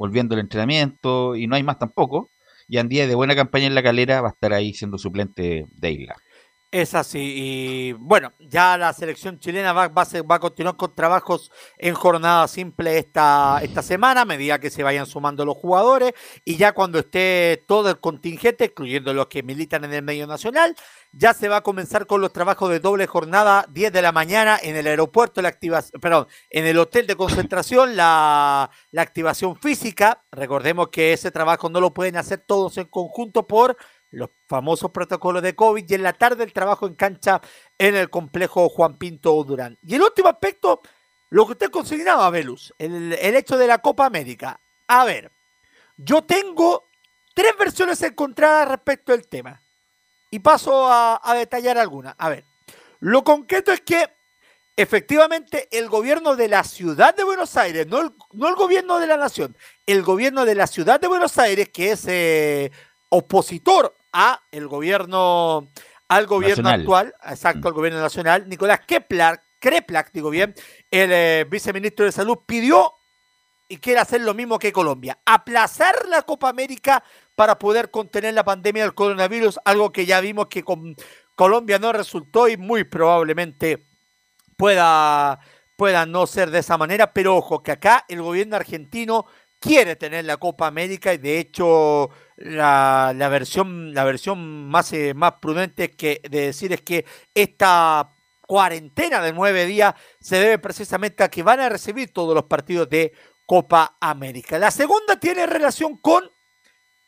volviendo 0.00 0.34
el 0.34 0.40
entrenamiento 0.40 1.36
y 1.36 1.46
no 1.46 1.56
hay 1.56 1.62
más 1.62 1.78
tampoco. 1.78 2.30
Y 2.66 2.78
Andía 2.78 3.06
de 3.06 3.14
buena 3.14 3.36
campaña 3.36 3.66
en 3.66 3.74
la 3.74 3.82
calera 3.82 4.22
va 4.22 4.28
a 4.28 4.30
estar 4.30 4.54
ahí 4.54 4.72
siendo 4.72 4.96
suplente 4.96 5.66
de 5.72 5.90
Isla. 5.90 6.16
Es 6.72 6.94
así. 6.94 7.18
Y 7.18 7.92
bueno, 7.94 8.32
ya 8.38 8.78
la 8.78 8.92
selección 8.92 9.40
chilena 9.40 9.72
va, 9.72 9.88
va 9.88 10.04
va 10.04 10.34
a 10.36 10.38
continuar 10.38 10.76
con 10.76 10.94
trabajos 10.94 11.50
en 11.76 11.94
jornada 11.94 12.46
simple 12.46 12.96
esta, 12.96 13.58
esta 13.60 13.82
semana, 13.82 14.20
a 14.20 14.24
medida 14.24 14.60
que 14.60 14.70
se 14.70 14.84
vayan 14.84 15.06
sumando 15.06 15.44
los 15.44 15.56
jugadores. 15.56 16.12
Y 16.44 16.56
ya 16.58 16.70
cuando 16.72 17.00
esté 17.00 17.64
todo 17.66 17.90
el 17.90 17.98
contingente, 17.98 18.66
incluyendo 18.66 19.12
los 19.12 19.26
que 19.26 19.42
militan 19.42 19.84
en 19.84 19.94
el 19.94 20.04
medio 20.04 20.28
nacional, 20.28 20.76
ya 21.12 21.34
se 21.34 21.48
va 21.48 21.56
a 21.56 21.62
comenzar 21.62 22.06
con 22.06 22.20
los 22.20 22.32
trabajos 22.32 22.70
de 22.70 22.78
doble 22.78 23.08
jornada, 23.08 23.66
10 23.70 23.92
de 23.92 24.02
la 24.02 24.12
mañana 24.12 24.56
en 24.62 24.76
el 24.76 24.86
aeropuerto, 24.86 25.42
la 25.42 25.48
activación, 25.48 26.00
perdón, 26.00 26.28
en 26.50 26.66
el 26.66 26.78
hotel 26.78 27.08
de 27.08 27.16
concentración, 27.16 27.96
la, 27.96 28.70
la 28.92 29.02
activación 29.02 29.56
física. 29.56 30.22
Recordemos 30.30 30.90
que 30.90 31.14
ese 31.14 31.32
trabajo 31.32 31.68
no 31.68 31.80
lo 31.80 31.92
pueden 31.92 32.16
hacer 32.16 32.38
todos 32.46 32.78
en 32.78 32.84
conjunto 32.84 33.48
por 33.48 33.76
los 34.10 34.30
famosos 34.48 34.90
protocolos 34.90 35.42
de 35.42 35.54
COVID 35.54 35.84
y 35.88 35.94
en 35.94 36.02
la 36.02 36.12
tarde 36.12 36.44
el 36.44 36.52
trabajo 36.52 36.86
en 36.86 36.94
cancha 36.94 37.40
en 37.78 37.94
el 37.96 38.10
complejo 38.10 38.68
Juan 38.68 38.98
Pinto 38.98 39.42
Durán. 39.44 39.78
Y 39.82 39.94
el 39.94 40.02
último 40.02 40.28
aspecto, 40.28 40.80
lo 41.30 41.46
que 41.46 41.52
usted 41.52 41.70
consignaba, 41.70 42.28
Velus, 42.30 42.74
el, 42.78 43.12
el 43.12 43.36
hecho 43.36 43.56
de 43.56 43.66
la 43.66 43.78
Copa 43.78 44.06
América. 44.06 44.60
A 44.88 45.04
ver, 45.04 45.30
yo 45.96 46.22
tengo 46.22 46.88
tres 47.34 47.56
versiones 47.58 48.02
encontradas 48.02 48.68
respecto 48.68 49.12
al 49.12 49.26
tema 49.28 49.62
y 50.30 50.40
paso 50.40 50.86
a, 50.86 51.20
a 51.22 51.34
detallar 51.34 51.78
algunas. 51.78 52.14
A 52.18 52.28
ver, 52.28 52.44
lo 52.98 53.22
concreto 53.22 53.72
es 53.72 53.80
que 53.80 54.08
efectivamente 54.76 55.68
el 55.70 55.88
gobierno 55.88 56.36
de 56.36 56.48
la 56.48 56.64
ciudad 56.64 57.14
de 57.14 57.24
Buenos 57.24 57.56
Aires, 57.56 57.86
no 57.86 58.00
el, 58.00 58.12
no 58.32 58.48
el 58.48 58.54
gobierno 58.54 58.98
de 58.98 59.06
la 59.06 59.16
nación, 59.16 59.56
el 59.86 60.02
gobierno 60.02 60.44
de 60.44 60.54
la 60.54 60.66
ciudad 60.66 60.98
de 60.98 61.06
Buenos 61.06 61.38
Aires, 61.38 61.68
que 61.68 61.92
es 61.92 62.06
eh, 62.08 62.72
opositor 63.10 63.96
a 64.12 64.40
el 64.50 64.68
gobierno, 64.68 65.68
al 66.08 66.26
gobierno 66.26 66.62
Nacional. 66.62 66.80
actual, 66.80 67.14
exacto, 67.30 67.68
al 67.68 67.74
gobierno 67.74 68.00
nacional, 68.00 68.48
Nicolás 68.48 68.80
Kepler, 68.86 69.40
Kreplak, 69.58 70.12
digo 70.12 70.30
bien, 70.30 70.54
el 70.90 71.10
eh, 71.12 71.46
viceministro 71.48 72.04
de 72.04 72.12
Salud 72.12 72.38
pidió 72.46 72.94
y 73.68 73.76
quiere 73.76 74.00
hacer 74.00 74.20
lo 74.22 74.34
mismo 74.34 74.58
que 74.58 74.72
Colombia, 74.72 75.18
aplazar 75.24 76.08
la 76.08 76.22
Copa 76.22 76.48
América 76.48 77.04
para 77.36 77.58
poder 77.58 77.90
contener 77.90 78.34
la 78.34 78.44
pandemia 78.44 78.82
del 78.82 78.94
coronavirus, 78.94 79.60
algo 79.64 79.92
que 79.92 80.06
ya 80.06 80.20
vimos 80.20 80.48
que 80.48 80.64
con 80.64 80.96
Colombia 81.36 81.78
no 81.78 81.92
resultó 81.92 82.48
y 82.48 82.56
muy 82.56 82.84
probablemente 82.84 83.86
pueda, 84.56 85.38
pueda 85.76 86.04
no 86.04 86.26
ser 86.26 86.50
de 86.50 86.58
esa 86.58 86.76
manera, 86.76 87.12
pero 87.12 87.36
ojo, 87.36 87.62
que 87.62 87.72
acá 87.72 88.04
el 88.08 88.20
gobierno 88.20 88.56
argentino 88.56 89.26
quiere 89.60 89.94
tener 89.94 90.24
la 90.24 90.38
Copa 90.38 90.66
América 90.66 91.14
y 91.14 91.18
de 91.18 91.38
hecho 91.38 92.10
la, 92.40 93.12
la 93.14 93.28
versión, 93.28 93.94
la 93.94 94.04
versión 94.04 94.68
más, 94.68 94.92
eh, 94.92 95.14
más 95.14 95.34
prudente 95.40 95.90
que, 95.90 96.20
de 96.28 96.46
decir 96.46 96.72
es 96.72 96.80
que 96.80 97.04
esta 97.34 98.14
cuarentena 98.46 99.20
de 99.20 99.32
nueve 99.32 99.66
días 99.66 99.94
se 100.18 100.36
debe 100.36 100.58
precisamente 100.58 101.22
a 101.22 101.28
que 101.28 101.42
van 101.42 101.60
a 101.60 101.68
recibir 101.68 102.12
todos 102.12 102.34
los 102.34 102.44
partidos 102.44 102.88
de 102.88 103.12
Copa 103.46 103.96
América. 104.00 104.58
La 104.58 104.70
segunda 104.70 105.20
tiene 105.20 105.46
relación 105.46 105.98
con 105.98 106.30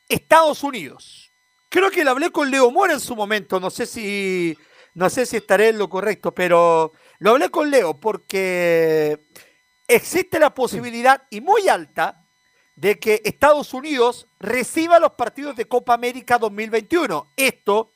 Estados 0.08 0.62
Unidos. 0.62 1.32
Creo 1.70 1.90
que 1.90 2.04
le 2.04 2.10
hablé 2.10 2.30
con 2.30 2.50
Leo 2.50 2.70
Mora 2.70 2.92
en 2.92 3.00
su 3.00 3.16
momento, 3.16 3.58
no 3.58 3.70
sé 3.70 3.86
si 3.86 4.56
no 4.94 5.08
sé 5.08 5.24
si 5.24 5.38
estaré 5.38 5.70
en 5.70 5.78
lo 5.78 5.88
correcto, 5.88 6.34
pero 6.34 6.92
lo 7.18 7.30
hablé 7.30 7.48
con 7.48 7.70
Leo 7.70 7.98
porque 7.98 9.24
existe 9.88 10.38
la 10.38 10.54
posibilidad 10.54 11.22
y 11.30 11.40
muy 11.40 11.68
alta 11.68 12.21
de 12.76 12.98
que 12.98 13.20
Estados 13.24 13.74
Unidos 13.74 14.26
reciba 14.40 14.98
los 14.98 15.12
partidos 15.12 15.56
de 15.56 15.66
Copa 15.66 15.94
América 15.94 16.38
2021. 16.38 17.32
Esto 17.36 17.92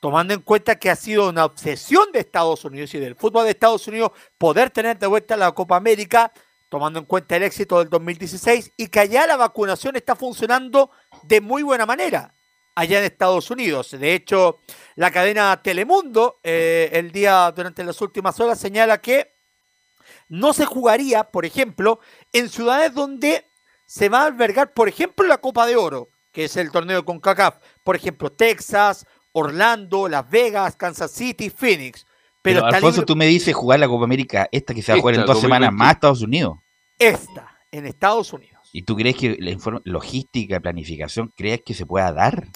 tomando 0.00 0.34
en 0.34 0.40
cuenta 0.40 0.78
que 0.78 0.90
ha 0.90 0.96
sido 0.96 1.28
una 1.28 1.44
obsesión 1.44 2.12
de 2.12 2.20
Estados 2.20 2.64
Unidos 2.64 2.94
y 2.94 2.98
del 2.98 3.16
fútbol 3.16 3.44
de 3.44 3.50
Estados 3.50 3.86
Unidos 3.88 4.12
poder 4.36 4.70
tener 4.70 4.98
de 4.98 5.06
vuelta 5.06 5.36
la 5.36 5.52
Copa 5.52 5.76
América, 5.76 6.32
tomando 6.68 7.00
en 7.00 7.04
cuenta 7.04 7.36
el 7.36 7.42
éxito 7.42 7.78
del 7.78 7.88
2016 7.88 8.72
y 8.76 8.88
que 8.88 9.00
allá 9.00 9.26
la 9.26 9.36
vacunación 9.36 9.96
está 9.96 10.14
funcionando 10.14 10.90
de 11.24 11.40
muy 11.40 11.62
buena 11.62 11.86
manera 11.86 12.32
allá 12.78 13.00
en 13.00 13.06
Estados 13.06 13.50
Unidos. 13.50 13.90
De 13.90 14.14
hecho, 14.14 14.60
la 14.94 15.10
cadena 15.10 15.60
Telemundo 15.62 16.38
eh, 16.44 16.90
el 16.92 17.10
día 17.10 17.50
durante 17.50 17.82
las 17.82 18.00
últimas 18.00 18.38
horas 18.38 18.60
señala 18.60 18.98
que 18.98 19.32
no 20.28 20.52
se 20.52 20.64
jugaría, 20.64 21.24
por 21.24 21.44
ejemplo, 21.44 21.98
en 22.32 22.48
ciudades 22.48 22.94
donde 22.94 23.46
se 23.88 24.10
va 24.10 24.22
a 24.22 24.26
albergar, 24.26 24.74
por 24.74 24.86
ejemplo, 24.86 25.26
la 25.26 25.38
Copa 25.38 25.66
de 25.66 25.74
Oro, 25.74 26.10
que 26.30 26.44
es 26.44 26.56
el 26.58 26.70
torneo 26.70 27.06
con 27.06 27.20
CACAF. 27.20 27.56
Por 27.82 27.96
ejemplo, 27.96 28.30
Texas, 28.30 29.06
Orlando, 29.32 30.08
Las 30.08 30.28
Vegas, 30.28 30.76
Kansas 30.76 31.10
City, 31.10 31.48
Phoenix. 31.48 32.04
Pero, 32.42 32.60
Pero, 32.60 32.66
Alfonso, 32.66 33.00
libre 33.00 33.06
tú 33.06 33.16
me 33.16 33.26
dices 33.26 33.54
jugar 33.54 33.80
la 33.80 33.88
Copa 33.88 34.04
América, 34.04 34.46
esta 34.52 34.74
que 34.74 34.82
se 34.82 34.92
va 34.92 34.98
a 34.98 35.00
jugar 35.00 35.14
en 35.14 35.24
dos 35.24 35.40
semanas 35.40 35.70
2021. 35.70 35.78
más 35.78 35.88
a 35.88 35.92
Estados 35.92 36.20
Unidos. 36.20 36.58
esta, 36.98 37.58
en 37.72 37.86
Estados 37.86 38.32
Unidos. 38.34 38.68
¿Y 38.74 38.82
tú 38.82 38.94
crees 38.94 39.16
que 39.16 39.36
la 39.40 39.56
logística, 39.84 40.60
planificación, 40.60 41.32
crees 41.34 41.62
que 41.64 41.72
se 41.72 41.86
pueda 41.86 42.12
dar? 42.12 42.46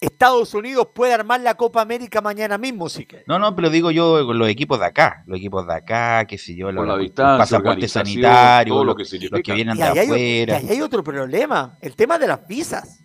Estados 0.00 0.54
Unidos 0.54 0.88
puede 0.94 1.12
armar 1.12 1.40
la 1.40 1.54
Copa 1.54 1.82
América 1.82 2.22
mañana 2.22 2.56
mismo, 2.56 2.88
si 2.88 3.04
que. 3.04 3.22
No, 3.26 3.38
no, 3.38 3.54
pero 3.54 3.68
digo 3.68 3.90
yo 3.90 4.24
con 4.24 4.38
los 4.38 4.48
equipos 4.48 4.80
de 4.80 4.86
acá, 4.86 5.22
los 5.26 5.36
equipos 5.36 5.66
de 5.66 5.74
acá, 5.74 6.24
qué 6.26 6.38
sé 6.38 6.56
yo, 6.56 6.72
los, 6.72 6.86
la 6.86 6.94
los 6.94 7.02
distancia, 7.02 7.60
sanitarios, 7.86 8.74
todo 8.74 8.84
lo 8.84 8.94
los, 8.94 9.10
que 9.10 9.28
los 9.28 9.42
que 9.42 9.52
vienen 9.52 9.76
Y 9.76 9.80
de 9.80 9.84
ahí, 9.84 9.98
hay, 9.98 10.06
y 10.06 10.42
afuera. 10.42 10.56
ahí 10.56 10.68
hay 10.70 10.80
otro 10.80 11.04
problema, 11.04 11.76
el 11.82 11.94
tema 11.96 12.18
de 12.18 12.26
las 12.28 12.46
visas. 12.46 13.00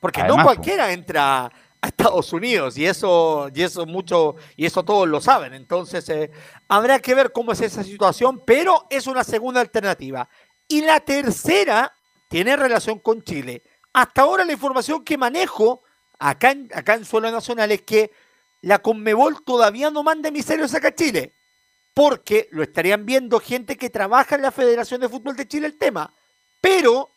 Porque 0.00 0.22
Además, 0.22 0.38
no 0.38 0.44
cualquiera 0.44 0.92
entra 0.92 1.44
a 1.80 1.86
Estados 1.86 2.32
Unidos 2.32 2.78
y 2.78 2.86
eso, 2.86 3.50
y 3.54 3.62
eso 3.62 3.84
mucho, 3.84 4.36
y 4.56 4.64
eso 4.64 4.84
todos 4.84 5.06
lo 5.06 5.20
saben. 5.20 5.52
Entonces, 5.52 6.08
eh, 6.08 6.30
habrá 6.68 7.00
que 7.00 7.14
ver 7.14 7.32
cómo 7.32 7.52
es 7.52 7.60
esa 7.60 7.84
situación, 7.84 8.42
pero 8.46 8.86
es 8.88 9.06
una 9.06 9.24
segunda 9.24 9.60
alternativa. 9.60 10.26
Y 10.66 10.80
la 10.80 11.00
tercera 11.00 11.92
tiene 12.28 12.56
relación 12.56 12.98
con 12.98 13.22
Chile. 13.22 13.62
Hasta 13.92 14.22
ahora 14.22 14.44
la 14.46 14.52
información 14.52 15.04
que 15.04 15.18
manejo 15.18 15.82
acá 16.18 16.50
en, 16.52 16.68
acá 16.74 16.94
en 16.94 17.04
suelo 17.04 17.30
nacional 17.30 17.70
es 17.72 17.82
que 17.82 18.10
la 18.62 18.80
Conmebol 18.80 19.42
todavía 19.44 19.90
no 19.90 20.02
manda 20.02 20.28
emisarios 20.28 20.74
acá 20.74 20.88
a 20.88 20.94
Chile 20.94 21.32
porque 21.94 22.48
lo 22.52 22.62
estarían 22.62 23.04
viendo 23.06 23.40
gente 23.40 23.76
que 23.76 23.90
trabaja 23.90 24.34
en 24.36 24.42
la 24.42 24.52
Federación 24.52 25.00
de 25.00 25.08
Fútbol 25.08 25.36
de 25.36 25.48
Chile 25.48 25.66
el 25.66 25.78
tema, 25.78 26.12
pero 26.60 27.10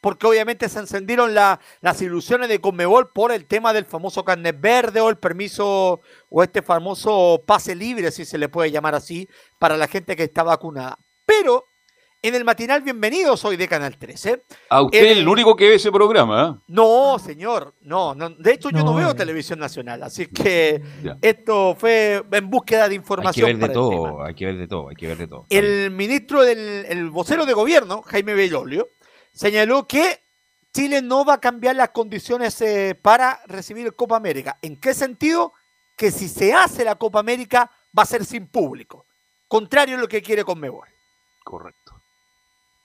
porque 0.00 0.26
obviamente 0.26 0.68
se 0.68 0.80
encendieron 0.80 1.32
la- 1.34 1.60
las 1.80 2.02
ilusiones 2.02 2.48
de 2.48 2.60
Conmebol 2.60 3.12
por 3.12 3.30
el 3.30 3.46
tema 3.46 3.72
del 3.72 3.84
famoso 3.86 4.24
carnet 4.24 4.60
verde 4.60 5.00
o 5.00 5.08
el 5.08 5.18
permiso 5.18 6.00
o 6.28 6.42
este 6.42 6.62
famoso 6.62 7.44
pase 7.46 7.76
libre, 7.76 8.10
si 8.10 8.24
se 8.24 8.38
le 8.38 8.48
puede 8.48 8.72
llamar 8.72 8.96
así, 8.96 9.28
para 9.60 9.76
la 9.76 9.86
gente 9.86 10.16
que 10.16 10.24
está 10.24 10.42
vacunada. 10.42 10.98
Pero 11.24 11.66
en 12.24 12.36
el 12.36 12.44
matinal 12.44 12.82
Bienvenidos 12.82 13.44
hoy 13.44 13.56
de 13.56 13.66
Canal 13.66 13.96
13. 13.98 14.44
A 14.70 14.82
usted 14.82 15.10
el- 15.10 15.18
el 15.18 15.28
único 15.28 15.56
que 15.56 15.68
ve 15.68 15.74
ese 15.74 15.90
programa, 15.90 16.56
¿eh? 16.56 16.62
No, 16.68 17.18
señor, 17.18 17.74
no, 17.80 18.14
no. 18.14 18.30
De 18.30 18.52
hecho, 18.52 18.70
yo 18.70 18.84
no 18.84 18.94
veo 18.94 19.10
eh. 19.10 19.14
televisión 19.14 19.58
nacional, 19.58 20.04
así 20.04 20.28
que 20.28 20.80
Ya. 21.02 21.18
esto 21.20 21.74
fue 21.76 22.24
en 22.30 22.48
búsqueda 22.48 22.80
de 22.82 22.84
Hay 22.84 22.90
que 22.90 22.94
información. 22.94 23.58
ver 23.58 23.68
de 23.68 23.74
todo, 23.74 24.22
hay 24.24 24.34
que 24.34 24.46
ver 24.46 24.56
de 24.56 24.68
todo, 24.68 24.88
hay 24.88 24.94
que 24.94 25.06
ver 25.08 25.18
de 25.18 25.26
todo. 25.26 25.46
El 25.50 25.90
ministro 25.90 26.42
del 26.42 26.86
el 26.88 27.10
vocero 27.10 27.44
de 27.44 27.54
gobierno, 27.54 28.02
Jaime 28.02 28.34
Bellolio, 28.34 28.88
señaló 29.32 29.88
que 29.88 30.20
Chile 30.72 31.02
no 31.02 31.24
va 31.24 31.34
a 31.34 31.40
cambiar 31.40 31.74
las 31.74 31.90
condiciones 31.90 32.60
eh, 32.60 32.96
para 33.02 33.40
recibir 33.46 33.84
el 33.86 33.96
Copa 33.96 34.16
América. 34.16 34.58
¿En 34.62 34.76
qué 34.76 34.94
sentido? 34.94 35.52
Que 35.96 36.12
si 36.12 36.28
se 36.28 36.54
hace 36.54 36.84
la 36.84 36.94
Copa 36.94 37.18
América 37.18 37.68
va 37.98 38.04
a 38.04 38.06
ser 38.06 38.24
sin 38.24 38.46
público. 38.46 39.06
Contrario 39.48 39.96
a 39.96 40.00
lo 40.00 40.06
que 40.08 40.22
quiere 40.22 40.44
Conmebol. 40.44 40.86
Correcto. 41.44 41.81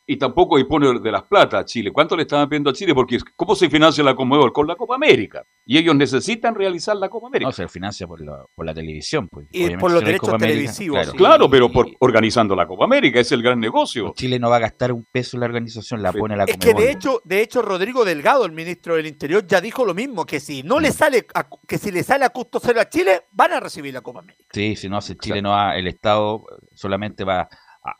Y 0.09 0.15
tampoco 0.15 0.55
dispone 0.55 1.01
de 1.01 1.11
las 1.11 1.23
plata 1.23 1.59
a 1.59 1.65
Chile. 1.65 1.91
¿Cuánto 1.91 2.15
le 2.15 2.21
estaban 2.21 2.47
pidiendo 2.47 2.69
a 2.69 2.73
Chile? 2.73 2.95
Porque 2.95 3.17
¿cómo 3.35 3.55
se 3.57 3.69
financia 3.69 4.01
la 4.05 4.15
Conmebol? 4.15 4.53
Con 4.53 4.65
la 4.65 4.75
Copa 4.75 4.95
América. 4.95 5.45
Y 5.65 5.77
ellos 5.77 5.93
necesitan 5.97 6.55
realizar 6.55 6.95
la 6.95 7.09
Copa 7.09 7.27
América. 7.27 7.49
No, 7.49 7.51
se 7.51 7.67
financia 7.67 8.07
por 8.07 8.21
la, 8.21 8.45
por 8.55 8.65
la 8.65 8.73
televisión. 8.73 9.27
Pues. 9.27 9.47
Y 9.51 9.57
Obviamente, 9.57 9.81
por 9.81 9.91
los 9.91 9.99
si 9.99 10.05
derechos 10.05 10.29
Copa 10.29 10.35
América, 10.37 10.55
televisivos, 10.55 10.95
claro. 10.95 11.11
sí. 11.11 11.17
Claro, 11.17 11.49
pero 11.49 11.69
por 11.69 11.87
organizando 11.99 12.55
la 12.55 12.65
Copa 12.65 12.85
América, 12.85 13.19
es 13.19 13.33
el 13.33 13.43
gran 13.43 13.59
negocio. 13.59 14.13
Chile 14.15 14.39
no 14.39 14.49
va 14.49 14.55
a 14.55 14.59
gastar 14.59 14.93
un 14.93 15.05
peso 15.11 15.35
en 15.35 15.41
la 15.41 15.47
organización, 15.47 16.01
la 16.01 16.13
pone 16.13 16.37
la 16.37 16.45
Es 16.45 16.55
que 16.55 16.73
de 16.73 16.89
hecho, 16.89 17.21
de 17.25 17.41
hecho, 17.41 17.61
Rodrigo 17.61 18.05
Delgado, 18.05 18.45
el 18.45 18.53
ministro 18.53 18.95
del 18.95 19.07
Interior, 19.07 19.45
ya 19.45 19.59
dijo 19.59 19.83
lo 19.83 19.93
mismo, 19.93 20.25
que 20.25 20.39
si 20.39 20.63
no 20.63 20.79
le 20.79 20.93
sale 20.93 21.27
a, 21.33 21.49
que 21.67 21.77
si 21.77 21.91
le 21.91 22.03
sale 22.03 22.23
a 22.23 22.29
costo 22.29 22.61
cero 22.63 22.79
a 22.79 22.87
Chile, 22.87 23.23
van 23.31 23.51
a 23.51 23.59
recibir 23.59 23.93
la 23.93 23.99
Copa 23.99 24.19
América. 24.19 24.45
Sí, 24.53 24.77
si 24.77 24.87
no, 24.87 25.01
si 25.01 25.17
Chile 25.17 25.41
no 25.41 25.49
va, 25.49 25.75
el 25.75 25.87
Estado 25.87 26.45
solamente 26.73 27.25
va 27.25 27.49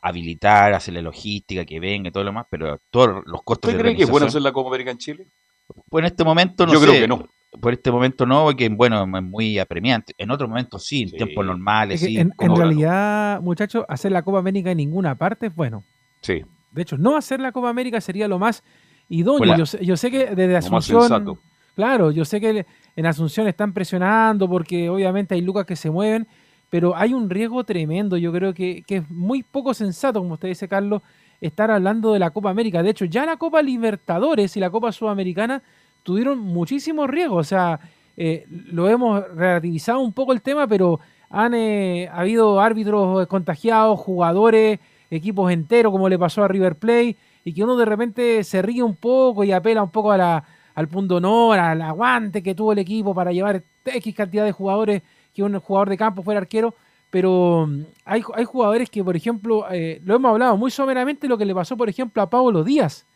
habilitar, 0.02 0.72
hacerle 0.74 1.02
logística, 1.02 1.64
que 1.64 1.80
venga 1.80 2.08
y 2.08 2.12
todo 2.12 2.24
lo 2.24 2.30
demás, 2.30 2.46
pero 2.50 2.78
todos 2.90 3.22
los 3.26 3.42
costos 3.42 3.68
¿Usted 3.68 3.78
de 3.78 3.82
cree 3.82 3.96
que 3.96 4.02
es 4.04 4.10
bueno 4.10 4.26
hacer 4.26 4.42
la 4.42 4.52
Copa 4.52 4.68
América 4.68 4.90
en 4.90 4.98
Chile? 4.98 5.26
Pues 5.88 6.02
en 6.02 6.06
este 6.06 6.24
momento 6.24 6.66
no 6.66 6.72
Yo 6.72 6.80
sé. 6.80 6.86
creo 6.86 7.00
que 7.00 7.08
no. 7.08 7.26
Por 7.60 7.72
este 7.72 7.90
momento 7.90 8.26
no, 8.26 8.44
porque 8.44 8.68
bueno, 8.68 9.02
es 9.04 9.22
muy 9.22 9.58
apremiante. 9.58 10.12
En 10.18 10.30
otros 10.30 10.48
momentos 10.50 10.84
sí, 10.84 11.02
en 11.02 11.10
tiempos 11.10 11.44
normales, 11.46 12.02
Es 12.02 12.08
que 12.08 12.14
sí. 12.14 12.18
en, 12.18 12.56
realidad, 12.56 13.40
muchachos, 13.40 13.84
hacer 13.88 14.12
la 14.12 14.22
Copa 14.22 14.38
América 14.38 14.70
en 14.70 14.76
ninguna 14.76 15.14
parte 15.16 15.46
es 15.46 15.54
bueno. 15.54 15.82
Sí. 16.20 16.42
De 16.72 16.82
hecho, 16.82 16.98
no 16.98 17.16
hacer 17.16 17.40
la 17.40 17.52
Copa 17.52 17.70
América 17.70 18.00
sería 18.00 18.28
lo 18.28 18.38
más 18.38 18.62
idóneo. 19.08 19.38
Pues 19.38 19.50
la- 19.50 19.56
yo, 19.56 19.66
sé, 19.66 19.84
yo 19.84 19.96
sé 19.96 20.10
que 20.10 20.26
desde 20.26 20.46
Lo 20.48 20.52
más 20.54 20.64
Asunción. 20.66 21.00
sensato. 21.02 21.38
Claro, 21.74 22.10
yo 22.10 22.24
sé 22.24 22.40
que 22.40 22.66
en 22.96 23.06
Asunción 23.06 23.46
están 23.48 23.72
presionando 23.72 24.48
porque 24.48 24.90
obviamente 24.90 25.34
hay 25.34 25.40
lucas 25.40 25.64
que 25.64 25.76
se 25.76 25.90
mueven, 25.90 26.26
pero 26.70 26.96
hay 26.96 27.14
un 27.14 27.30
riesgo 27.30 27.64
tremendo. 27.64 28.16
Yo 28.16 28.32
creo 28.32 28.54
que, 28.54 28.82
que 28.86 28.96
es 28.96 29.10
muy 29.10 29.42
poco 29.42 29.74
sensato, 29.74 30.20
como 30.20 30.34
usted 30.34 30.48
dice, 30.48 30.68
Carlos, 30.68 31.02
estar 31.40 31.70
hablando 31.70 32.12
de 32.12 32.18
la 32.18 32.30
Copa 32.30 32.50
América. 32.50 32.82
De 32.82 32.90
hecho, 32.90 33.04
ya 33.04 33.24
la 33.24 33.36
Copa 33.36 33.62
Libertadores 33.62 34.56
y 34.56 34.60
la 34.60 34.70
Copa 34.70 34.92
Sudamericana 34.92 35.62
tuvieron 36.02 36.38
muchísimos 36.38 37.08
riesgos. 37.08 37.46
O 37.46 37.48
sea, 37.48 37.80
eh, 38.16 38.44
lo 38.48 38.88
hemos 38.88 39.22
relativizado 39.34 40.00
un 40.00 40.12
poco 40.12 40.32
el 40.32 40.42
tema, 40.42 40.66
pero 40.66 41.00
han 41.30 41.54
eh, 41.54 42.08
habido 42.12 42.60
árbitros 42.60 43.26
contagiados, 43.26 44.00
jugadores, 44.00 44.80
equipos 45.10 45.52
enteros, 45.52 45.92
como 45.92 46.08
le 46.08 46.18
pasó 46.18 46.42
a 46.42 46.48
River 46.48 46.76
Plate, 46.76 47.16
y 47.44 47.52
que 47.52 47.62
uno 47.62 47.76
de 47.76 47.84
repente 47.84 48.44
se 48.44 48.62
ríe 48.62 48.82
un 48.82 48.96
poco 48.96 49.44
y 49.44 49.52
apela 49.52 49.82
un 49.82 49.90
poco 49.90 50.12
al 50.12 50.88
punto 50.90 51.16
honor, 51.16 51.58
al 51.58 51.80
aguante 51.82 52.42
que 52.42 52.54
tuvo 52.54 52.72
el 52.72 52.78
equipo 52.78 53.14
para 53.14 53.32
llevar 53.32 53.62
X 53.84 54.14
cantidad 54.14 54.44
de 54.44 54.52
jugadores, 54.52 55.02
que 55.34 55.42
un 55.42 55.58
jugador 55.60 55.88
de 55.88 55.96
campo 55.96 56.22
fuera 56.22 56.40
arquero. 56.40 56.74
Pero 57.10 57.66
mm, 57.66 57.82
hay, 58.04 58.22
hay 58.34 58.44
jugadores 58.44 58.90
que, 58.90 59.02
por 59.02 59.16
ejemplo, 59.16 59.66
eh, 59.70 60.00
lo 60.04 60.16
hemos 60.16 60.30
hablado 60.30 60.56
muy 60.56 60.70
someramente 60.70 61.28
lo 61.28 61.38
que 61.38 61.44
le 61.44 61.54
pasó, 61.54 61.76
por 61.76 61.88
ejemplo, 61.88 62.22
a 62.22 62.28
Pablo 62.28 62.64
Díaz. 62.64 63.06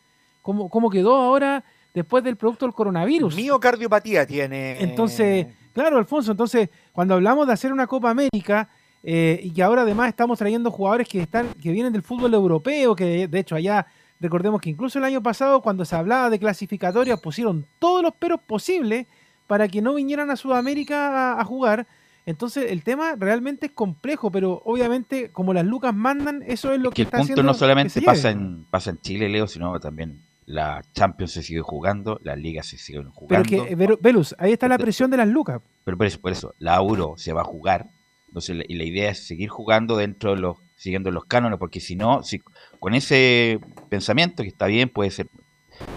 ¿Cómo, 0.41 0.69
cómo 0.69 0.89
quedó 0.89 1.15
ahora 1.15 1.63
después 1.93 2.23
del 2.23 2.35
producto 2.35 2.65
del 2.65 2.73
coronavirus? 2.73 3.35
Miocardiopatía 3.35 4.25
tiene. 4.25 4.81
Entonces, 4.81 5.47
claro, 5.73 5.97
Alfonso, 5.97 6.31
entonces, 6.31 6.69
cuando 6.91 7.13
hablamos 7.13 7.47
de 7.47 7.53
hacer 7.53 7.71
una 7.71 7.87
Copa 7.87 8.09
América 8.09 8.67
eh, 9.03 9.39
y 9.41 9.51
que 9.51 9.63
ahora 9.63 9.83
además 9.83 10.09
estamos 10.09 10.37
trayendo 10.39 10.71
jugadores 10.71 11.07
que 11.07 11.21
están, 11.21 11.47
que 11.61 11.71
vienen 11.71 11.93
del 11.93 12.01
fútbol 12.01 12.33
europeo, 12.33 12.95
que 12.95 13.27
de 13.27 13.39
hecho 13.39 13.55
allá, 13.55 13.85
recordemos 14.19 14.59
que 14.59 14.69
incluso 14.69 14.99
el 14.99 15.05
año 15.05 15.21
pasado, 15.21 15.61
cuando 15.61 15.85
se 15.85 15.95
hablaba 15.95 16.29
de 16.29 16.39
clasificatorias, 16.39 17.19
pusieron 17.21 17.65
todos 17.79 18.01
los 18.01 18.13
peros 18.15 18.41
posibles 18.41 19.07
para 19.47 19.67
que 19.67 19.81
no 19.81 19.93
vinieran 19.93 20.31
a 20.31 20.35
Sudamérica 20.35 21.33
a, 21.33 21.41
a 21.41 21.45
jugar. 21.45 21.85
Entonces, 22.25 22.71
el 22.71 22.83
tema 22.83 23.15
realmente 23.17 23.65
es 23.65 23.71
complejo, 23.73 24.31
pero 24.31 24.61
obviamente, 24.65 25.31
como 25.31 25.53
las 25.53 25.65
lucas 25.65 25.93
mandan, 25.93 26.41
eso 26.47 26.71
es 26.73 26.79
lo 26.79 26.89
que, 26.91 26.95
que 26.95 27.01
el 27.01 27.07
está 27.07 27.17
punto 27.17 27.33
haciendo 27.33 27.43
no 27.43 27.53
solamente 27.53 28.01
pasa 28.01 28.31
en, 28.31 28.65
pasa 28.69 28.91
en 28.91 28.99
Chile, 29.01 29.27
Leo, 29.27 29.45
sino 29.47 29.77
también 29.79 30.21
la 30.45 30.81
Champions 30.93 31.31
se 31.33 31.43
sigue 31.43 31.61
jugando, 31.61 32.19
la 32.23 32.35
Liga 32.35 32.63
se 32.63 32.77
sigue 32.77 32.99
Pero 32.99 33.11
jugando. 33.13 33.49
que, 33.49 33.57
eh, 33.57 33.77
Velu- 33.77 33.97
Velus, 34.01 34.35
ahí 34.39 34.53
está 34.53 34.67
la 34.69 34.77
presión 34.77 35.11
de 35.11 35.17
las 35.17 35.27
lucas. 35.27 35.61
Pero 35.83 35.97
por 35.97 36.05
eso, 36.07 36.19
por 36.21 36.31
eso, 36.31 36.53
la 36.59 36.75
Euro 36.77 37.15
se 37.17 37.33
va 37.33 37.41
a 37.41 37.45
jugar. 37.45 37.87
Entonces, 38.27 38.55
la, 38.55 38.63
y 38.67 38.75
la 38.75 38.83
idea 38.85 39.09
es 39.11 39.27
seguir 39.27 39.49
jugando 39.49 39.97
dentro 39.97 40.31
de 40.33 40.37
los, 40.41 40.57
siguiendo 40.75 41.11
los 41.11 41.25
cánones, 41.25 41.59
porque 41.59 41.79
si 41.81 41.95
no, 41.95 42.23
si 42.23 42.41
con 42.79 42.93
ese 42.93 43.59
pensamiento 43.89 44.43
que 44.43 44.49
está 44.49 44.65
bien, 44.67 44.89
puede 44.89 45.11
ser, 45.11 45.27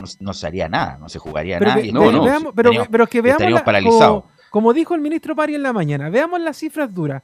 no, 0.01 0.07
no 0.21 0.33
se 0.35 0.47
haría 0.47 0.69
nada, 0.69 0.99
no 0.99 1.09
se 1.09 1.19
jugaría 1.19 1.59
Pero 1.59 1.71
nada. 1.71 1.81
y 1.83 1.93
ve- 1.93 1.99
estaríamos- 1.99 2.25
veamos- 2.27 2.53
pero, 2.57 2.71
pero 2.91 3.05
es 3.05 3.11
que 3.11 3.23
veamos, 3.23 3.37
estaríamos 3.41 3.61
la- 3.61 3.65
paralizados. 3.65 4.25
Como 4.51 4.73
dijo 4.73 4.95
el 4.95 5.01
ministro 5.01 5.35
Pari 5.37 5.55
en 5.55 5.63
la 5.63 5.73
mañana, 5.73 6.09
veamos 6.11 6.41
las 6.41 6.57
cifras 6.57 6.93
duras. 6.93 7.23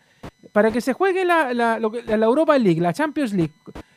Para 0.53 0.71
que 0.71 0.81
se 0.81 0.93
juegue 0.93 1.25
la, 1.25 1.55
la- 1.55 1.79
la 1.79 2.27
Europa 2.27 2.59
League, 2.59 2.81
la 2.81 2.93
Champions 2.93 3.33
League, 3.33 3.53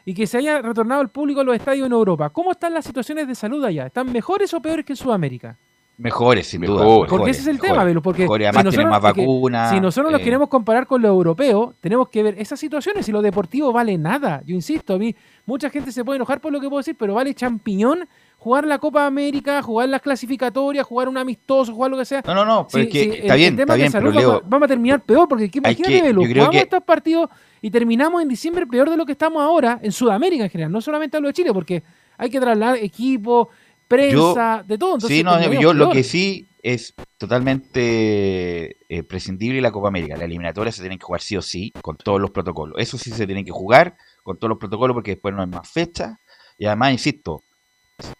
y 0.05 0.13
que 0.13 0.27
se 0.27 0.38
haya 0.38 0.61
retornado 0.61 1.01
el 1.01 1.09
público 1.09 1.41
a 1.41 1.43
los 1.43 1.55
estadios 1.55 1.88
en 1.88 1.91
Europa, 1.93 2.29
¿cómo 2.29 2.51
están 2.51 2.73
las 2.73 2.85
situaciones 2.85 3.27
de 3.27 3.35
salud 3.35 3.63
allá? 3.65 3.88
¿Están 3.88 4.11
mejores 4.11 4.53
o 4.53 4.61
peores 4.61 4.85
que 4.85 4.93
en 4.93 4.97
Sudamérica? 4.97 5.57
Mejores, 5.97 6.47
sin 6.47 6.61
duda. 6.61 6.83
Mejores. 6.83 7.09
Porque 7.09 7.31
ese 7.31 7.41
es 7.41 7.47
el 7.47 7.53
mejores, 7.53 7.71
tema, 7.71 7.83
Velo, 7.85 8.01
porque 8.01 8.23
mejores. 8.23 8.45
si 8.45 8.47
además 8.49 8.65
más 8.65 8.73
nosotros- 8.75 9.13
que 9.15 9.21
vacunas. 9.21 9.69
si 9.71 9.79
nosotros 9.79 10.11
nos 10.11 10.21
eh, 10.21 10.23
queremos 10.25 10.49
comparar 10.49 10.88
con 10.88 11.01
lo 11.01 11.07
europeo, 11.07 11.73
tenemos 11.79 12.09
que 12.09 12.21
ver 12.21 12.35
esas 12.38 12.59
situaciones 12.59 13.07
y 13.07 13.11
lo 13.13 13.21
deportivo 13.21 13.71
vale 13.71 13.97
nada. 13.97 14.41
Yo 14.45 14.53
insisto, 14.55 14.95
a 14.95 14.97
mí 14.97 15.15
mucha 15.45 15.69
gente 15.69 15.93
se 15.93 16.03
puede 16.03 16.17
enojar 16.17 16.41
por 16.41 16.51
lo 16.51 16.59
que 16.59 16.67
puedo 16.67 16.79
decir, 16.79 16.95
pero 16.99 17.13
vale 17.13 17.33
champiñón 17.33 18.07
jugar 18.45 18.67
la 18.67 18.77
Copa 18.77 19.08
América, 19.08 19.60
jugar 19.63 19.89
las 19.89 20.03
clasificatorias, 20.03 20.86
jugar 20.86 21.10
un 21.10 21.17
amistoso, 21.17 21.73
jugar 21.73 21.89
lo 21.89 21.97
que 21.97 22.05
sea. 22.05 22.21
No, 22.27 22.36
no, 22.36 22.45
no, 22.45 22.67
pero 22.71 22.84
es 22.84 22.89
que 22.91 23.01
está 23.21 23.34
el- 23.34 23.39
bien, 23.39 23.53
el 23.53 23.58
tema 23.58 23.73
está 23.73 23.75
bien, 23.75 23.91
pero 23.91 24.05
vamos, 24.05 24.21
Leo- 24.21 24.41
vamos 24.47 24.65
a 24.65 24.67
terminar 24.67 25.03
peor, 25.03 25.27
porque 25.27 25.49
imagínate, 25.51 25.93
que- 25.95 26.01
Velo, 26.03 26.21
jugamos 26.21 26.51
que- 26.51 26.60
estos 26.60 26.84
partidos 26.84 27.29
y 27.60 27.71
terminamos 27.71 28.21
en 28.21 28.27
diciembre 28.29 28.67
peor 28.67 28.88
de 28.91 28.97
lo 28.97 29.05
que 29.08 29.13
estamos 29.13 29.41
ahora 29.41 29.79
en 29.81 29.91
Sudamérica 29.91 30.43
en 30.43 30.49
general, 30.51 30.71
no 30.71 30.79
solamente 30.79 31.17
hablo 31.17 31.29
de 31.29 31.34
Chile, 31.34 31.51
porque 31.53 31.81
hay 32.19 32.29
que 32.29 32.39
trasladar 32.39 32.77
equipo, 32.77 33.49
prensa, 33.88 34.63
de 34.67 34.77
todo. 34.77 34.93
Entonces, 34.93 35.17
sí, 35.17 35.23
no, 35.23 35.41
yo 35.60 35.73
lo 35.73 35.89
que 35.89 36.03
sí 36.03 36.47
es 36.62 36.93
totalmente 37.17 38.77
eh, 38.89 39.03
prescindible 39.03 39.62
la 39.62 39.71
Copa 39.71 39.88
América. 39.88 40.17
La 40.17 40.25
eliminatoria 40.25 40.71
se 40.71 40.81
tienen 40.81 40.97
que 40.99 41.05
jugar 41.05 41.21
sí 41.21 41.36
o 41.38 41.41
sí, 41.41 41.71
con 41.81 41.97
todos 41.97 42.19
los 42.21 42.31
protocolos. 42.31 42.75
Eso 42.79 42.97
sí 42.97 43.12
se 43.12 43.25
tienen 43.25 43.45
que 43.45 43.51
jugar 43.51 43.95
con 44.23 44.38
todos 44.38 44.49
los 44.49 44.58
protocolos 44.60 44.93
porque 44.93 45.12
después 45.12 45.34
no 45.36 45.41
hay 45.41 45.47
más 45.47 45.69
fecha. 45.69 46.19
Y 46.58 46.65
además, 46.65 46.91
insisto, 46.93 47.43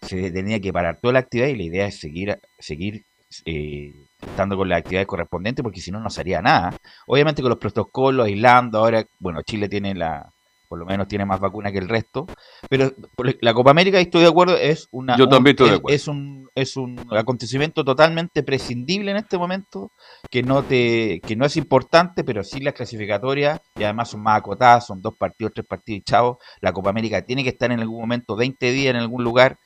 se 0.02 0.32
tenía 0.32 0.60
que 0.60 0.74
parar 0.74 1.00
toda 1.02 1.14
la 1.14 1.20
actividad 1.20 1.48
y 1.48 1.56
la 1.56 1.64
idea 1.64 1.88
es 1.88 2.00
seguir, 2.00 2.40
seguir 2.60 3.06
eh, 3.46 3.94
estando 4.22 4.58
con 4.58 4.70
las 4.70 4.80
actividades 4.80 5.08
correspondientes 5.08 5.64
porque 5.64 5.82
si 5.82 5.92
no, 5.92 6.00
no 6.00 6.10
se 6.10 6.22
haría 6.22 6.42
nada. 6.42 6.78
Obviamente 7.08 7.42
con 7.42 7.50
los 7.50 7.60
protocolos, 7.60 8.28
aislando, 8.28 8.80
ahora, 8.80 9.06
bueno, 9.20 9.42
Chile 9.44 9.70
tiene 9.70 9.96
la, 9.96 10.35
por 10.76 10.82
lo 10.82 10.86
menos 10.88 11.08
tiene 11.08 11.24
más 11.24 11.40
vacuna 11.40 11.72
que 11.72 11.78
el 11.78 11.88
resto, 11.88 12.28
pero 12.70 12.92
la 13.40 13.54
Copa 13.54 13.72
América, 13.72 13.98
estoy 13.98 14.24
de 14.24 14.28
acuerdo, 14.28 14.58
es 14.58 14.90
una 14.92 15.16
Yo 15.18 15.24
un- 15.24 15.30
también 15.30 15.54
estoy 15.54 15.70
de 15.70 15.74
es- 15.76 15.80
acuerdo. 15.80 15.96
es 15.96 16.08
un 16.10 16.50
es 16.54 16.76
un 16.78 17.00
acontecimiento 17.12 17.84
totalmente 17.86 18.44
prescindible 18.44 19.12
en 19.12 19.18
este 19.18 19.38
momento, 19.38 19.92
que 20.30 20.44
no 20.44 20.64
te 20.64 21.22
que 21.26 21.38
no 21.38 21.46
es 21.46 21.56
importante, 21.56 22.26
pero 22.26 22.44
sí 22.44 22.60
las 22.60 22.74
clasificatorias 22.74 23.62
y 23.78 23.84
además 23.84 24.10
son 24.10 24.22
más 24.22 24.38
acotadas, 24.40 24.86
son 24.88 25.02
dos 25.02 25.16
partidos, 25.18 25.54
tres 25.56 25.66
partidos 25.66 26.00
y 26.00 26.02
chao. 26.04 26.40
La 26.60 26.74
Copa 26.74 26.90
América 26.90 27.22
tiene 27.22 27.42
que 27.44 27.50
estar 27.52 27.72
en 27.72 27.80
algún 27.80 28.02
momento 28.02 28.36
20 28.36 28.72
días 28.74 28.94
en 28.96 28.98
algún 29.02 29.24
lugar 29.24 29.58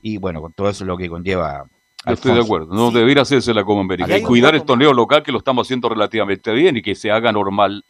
y 0.00 0.16
bueno, 0.16 0.40
con 0.40 0.54
todo 0.54 0.70
eso 0.70 0.84
es 0.84 0.88
lo 0.88 0.96
que 0.96 1.08
conlleva 1.10 1.64
Yo 2.06 2.12
estoy 2.14 2.34
de 2.34 2.40
acuerdo. 2.40 2.74
No 2.74 2.90
debería 2.90 3.22
hacerse 3.22 3.52
la 3.54 3.64
Copa 3.64 3.80
América. 3.80 4.16
Y 4.18 4.22
cuidar 4.22 4.54
el 4.54 4.64
torneo 4.64 4.92
local 4.94 5.22
que 5.22 5.32
lo 5.32 5.38
estamos 5.38 5.66
haciendo 5.66 5.88
relativamente 5.90 6.52
bien 6.52 6.76
y 6.78 6.82
que 6.82 6.94
se 6.94 7.10
haga 7.10 7.32
normal 7.32 7.84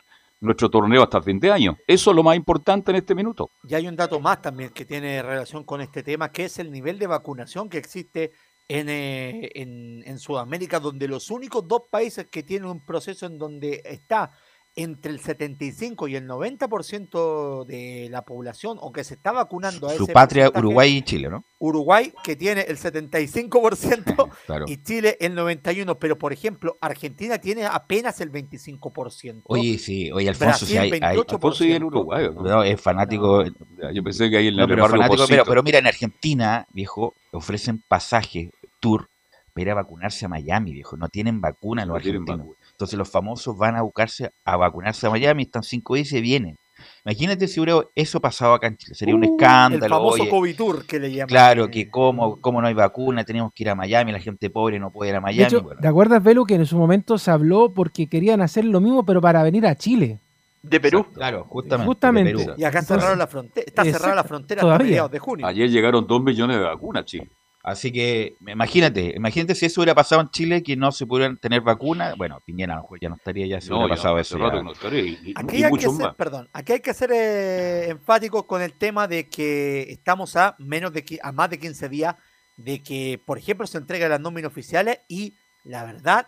nuestro 0.44 0.70
torneo 0.70 1.02
hasta 1.02 1.22
fin 1.22 1.40
de 1.40 1.50
año. 1.50 1.76
Eso 1.86 2.10
es 2.10 2.16
lo 2.16 2.22
más 2.22 2.36
importante 2.36 2.90
en 2.90 2.96
este 2.96 3.14
minuto. 3.14 3.50
Y 3.68 3.74
hay 3.74 3.88
un 3.88 3.96
dato 3.96 4.20
más 4.20 4.42
también 4.42 4.70
que 4.70 4.84
tiene 4.84 5.22
relación 5.22 5.64
con 5.64 5.80
este 5.80 6.02
tema, 6.02 6.30
que 6.30 6.44
es 6.44 6.58
el 6.58 6.70
nivel 6.70 6.98
de 6.98 7.06
vacunación 7.06 7.68
que 7.68 7.78
existe 7.78 8.32
en, 8.68 8.88
eh, 8.88 9.50
en, 9.54 10.02
en 10.06 10.18
Sudamérica, 10.18 10.80
donde 10.80 11.08
los 11.08 11.30
únicos 11.30 11.66
dos 11.66 11.82
países 11.90 12.26
que 12.30 12.42
tienen 12.42 12.68
un 12.68 12.84
proceso 12.84 13.26
en 13.26 13.38
donde 13.38 13.82
está 13.84 14.32
entre 14.76 15.12
el 15.12 15.20
75 15.20 16.08
y 16.08 16.16
el 16.16 16.26
90% 16.28 17.64
de 17.64 18.08
la 18.10 18.22
población, 18.22 18.78
o 18.80 18.92
que 18.92 19.04
se 19.04 19.14
está 19.14 19.30
vacunando 19.32 19.86
a 19.88 19.94
Su 19.94 20.04
ese 20.04 20.12
patria 20.12 20.44
porcentaje, 20.46 20.66
Uruguay 20.66 20.96
y 20.96 21.02
Chile, 21.02 21.28
¿no? 21.30 21.44
Uruguay, 21.60 22.12
que 22.24 22.34
tiene 22.34 22.62
el 22.62 22.76
75%, 22.76 24.28
Claro. 24.46 24.64
y 24.68 24.76
Chile 24.82 25.16
el 25.20 25.36
91%, 25.36 25.96
pero 26.00 26.18
por 26.18 26.32
ejemplo, 26.32 26.76
Argentina 26.80 27.38
tiene 27.38 27.66
apenas 27.66 28.20
el 28.20 28.32
25%. 28.32 29.42
Oye, 29.44 29.78
sí, 29.78 30.10
oye, 30.12 30.28
Alfonso, 30.28 30.66
si 30.66 30.74
Brasil, 30.74 30.92
hay, 30.94 31.00
hay- 31.10 31.16
28%. 31.18 31.32
Alfonso 31.34 31.64
vive 31.64 31.76
en 31.76 31.82
Uruguay. 31.84 32.28
¿no? 32.34 32.42
No, 32.42 32.62
es 32.64 32.80
fanático. 32.80 33.44
Yo 33.92 34.02
pensé 34.02 34.28
que 34.30 34.38
ahí 34.38 34.48
en 34.48 34.56
No, 34.56 34.64
el 34.64 34.68
pero, 34.68 34.88
fanático, 34.88 35.24
pero, 35.28 35.44
pero 35.44 35.62
mira, 35.62 35.78
en 35.78 35.86
Argentina, 35.86 36.66
viejo, 36.72 37.14
ofrecen 37.32 37.82
pasaje, 37.88 38.50
tour, 38.80 39.08
para 39.52 39.62
ir 39.62 39.70
a 39.70 39.74
vacunarse 39.74 40.24
a 40.24 40.28
Miami, 40.28 40.72
viejo. 40.72 40.96
No 40.96 41.08
tienen 41.08 41.40
vacuna 41.40 41.82
los 41.86 41.90
No 41.90 41.96
argentinos. 41.96 42.48
Entonces 42.74 42.98
los 42.98 43.08
famosos 43.08 43.56
van 43.56 43.76
a 43.76 43.82
buscarse 43.82 44.30
a 44.44 44.56
vacunarse 44.56 45.06
a 45.06 45.10
Miami, 45.10 45.44
están 45.44 45.62
cinco 45.62 45.94
días 45.94 46.08
y 46.08 46.10
se 46.10 46.20
vienen. 46.20 46.56
Imagínate 47.04 47.46
si 47.46 47.60
hubiera 47.60 47.80
eso 47.94 48.20
pasado 48.20 48.52
acá 48.54 48.66
en 48.66 48.76
Chile. 48.76 48.94
Sería 48.96 49.14
un 49.14 49.22
Uh, 49.24 49.32
escándalo. 49.36 49.84
El 49.84 49.90
famoso 49.90 50.22
oye, 50.22 50.28
COVID 50.30 50.56
Tour 50.56 50.84
que 50.86 50.98
le 50.98 51.10
llaman. 51.12 51.28
claro, 51.28 51.70
que 51.70 51.88
cómo, 51.88 52.40
cómo 52.40 52.60
no 52.60 52.66
hay 52.66 52.74
vacuna, 52.74 53.24
tenemos 53.24 53.52
que 53.54 53.62
ir 53.62 53.70
a 53.70 53.74
Miami, 53.76 54.10
la 54.10 54.18
gente 54.18 54.50
pobre 54.50 54.78
no 54.80 54.90
puede 54.90 55.10
ir 55.10 55.14
a 55.14 55.18
De 55.18 55.22
Miami. 55.22 55.44
hecho, 55.44 55.62
bueno. 55.62 55.80
¿te 55.80 55.86
acuerdas, 55.88 56.22
Velo, 56.22 56.44
que 56.44 56.56
en 56.56 56.66
su 56.66 56.76
momento 56.76 57.16
se 57.16 57.30
habló 57.30 57.72
porque 57.72 58.08
querían 58.08 58.42
hacer 58.42 58.64
lo 58.64 58.80
mismo, 58.80 59.04
pero 59.06 59.20
para 59.20 59.42
venir 59.44 59.66
a 59.66 59.76
Chile? 59.76 60.18
De 60.62 60.80
Perú. 60.80 61.06
Claro, 61.14 61.44
justamente. 61.48 61.86
Justamente. 61.86 62.32
de 62.32 62.38
Perú. 62.38 62.54
Y 62.58 62.64
acá 62.64 62.78
Entonces, 62.80 62.96
cerraron 63.02 63.18
la 63.18 63.26
frontera. 63.28 63.64
Está 63.66 63.84
cerrada 63.84 64.14
la 64.16 64.24
frontera 64.24 64.58
hasta 64.60 64.66
todavía. 64.66 64.86
mediados 64.86 65.10
de 65.12 65.18
junio. 65.20 65.46
Ayer 65.46 65.70
llegaron 65.70 66.06
dos 66.06 66.22
millones 66.22 66.56
de 66.56 66.62
vacunas, 66.64 67.04
Chile. 67.04 67.28
Así 67.64 67.90
que 67.90 68.36
imagínate, 68.46 69.14
imagínate 69.16 69.54
si 69.54 69.64
eso 69.64 69.80
hubiera 69.80 69.94
pasado 69.94 70.20
en 70.20 70.28
Chile, 70.28 70.62
que 70.62 70.76
no 70.76 70.92
se 70.92 71.06
pudieran 71.06 71.38
tener 71.38 71.62
vacuna. 71.62 72.14
Bueno, 72.14 72.38
Piñera 72.44 72.74
a 72.74 72.76
lo 72.76 72.82
mejor 72.82 73.00
ya 73.00 73.08
no 73.08 73.16
estaría, 73.16 73.46
ya 73.46 73.60
se 73.62 73.70
No, 73.70 73.78
hubiera 73.78 73.94
ya 73.94 74.02
pasado 74.02 74.18
eso. 74.18 74.36
rato 74.36 74.56
ya. 74.58 74.62
no 74.62 74.72
estaría, 74.72 75.00
y- 75.00 75.18
y- 75.24 75.32
Aquí 75.34 75.56
y 75.56 75.64
hay, 75.64 75.72
que 75.72 75.88
ser, 75.88 76.14
perdón, 76.14 76.48
aquí 76.52 76.72
hay 76.74 76.80
que 76.80 76.92
ser 76.92 77.10
eh, 77.14 77.88
enfáticos 77.88 78.44
con 78.44 78.60
el 78.60 78.74
tema 78.74 79.08
de 79.08 79.30
que 79.30 79.90
estamos 79.90 80.36
a 80.36 80.54
menos 80.58 80.92
de 80.92 81.06
qui- 81.06 81.20
a 81.22 81.32
más 81.32 81.48
de 81.48 81.58
15 81.58 81.88
días 81.88 82.14
de 82.58 82.82
que, 82.82 83.18
por 83.24 83.38
ejemplo, 83.38 83.66
se 83.66 83.78
entreguen 83.78 84.10
las 84.10 84.20
nóminas 84.20 84.50
oficiales 84.52 84.98
y 85.08 85.32
la 85.64 85.84
verdad, 85.84 86.26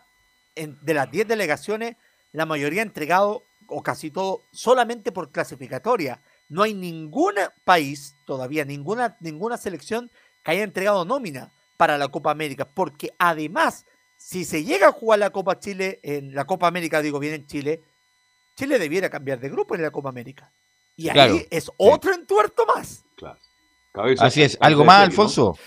en- 0.55 0.79
de 0.83 0.95
las 0.95 1.11
10 1.11 1.29
delegaciones, 1.29 1.97
la 2.33 2.47
mayoría 2.47 2.81
ha 2.81 2.87
entregado, 2.87 3.43
o 3.69 3.83
casi 3.83 4.11
todo, 4.11 4.41
solamente 4.53 5.13
por 5.13 5.31
clasificatoria. 5.31 6.23
no 6.49 6.63
hay 6.63 6.75
ningún 6.75 7.33
país, 7.65 8.15
todavía 8.25 8.65
ninguna, 8.65 9.17
ninguna 9.21 9.57
selección 9.57 10.13
que 10.47 10.53
haya 10.53 10.63
entregado 10.63 11.05
nómina 11.05 11.53
para 11.77 11.99
la 11.99 12.07
Copa 12.07 12.31
América, 12.31 12.69
porque 12.73 13.13
además, 13.19 13.85
si 14.17 14.45
se 14.45 14.63
llega 14.63 14.87
a 14.87 14.93
jugar 14.93 15.19
la 15.19 15.31
Copa 15.31 15.59
Chile, 15.59 15.99
en 16.05 16.37
la 16.37 16.45
Copa 16.45 16.69
América, 16.69 17.03
digo 17.03 17.19
bien 17.19 17.35
en 17.35 17.47
Chile, 17.49 17.83
Chile 18.55 18.79
debiera 18.79 19.11
cambiar 19.11 19.41
de 19.41 19.49
grupo 19.49 19.75
en 19.75 19.83
la 19.83 19.91
Copa 19.91 20.09
América. 20.09 20.53
Y 20.95 21.09
ahí 21.09 21.15
Claro, 21.15 21.37
es 21.51 21.69
otro 21.77 22.15
entuerto 22.15 22.65
más. 22.65 23.05
Así 24.21 24.43
es. 24.43 24.57
¿Algo 24.61 24.85
más, 24.85 25.03
Alfonso? 25.03 25.59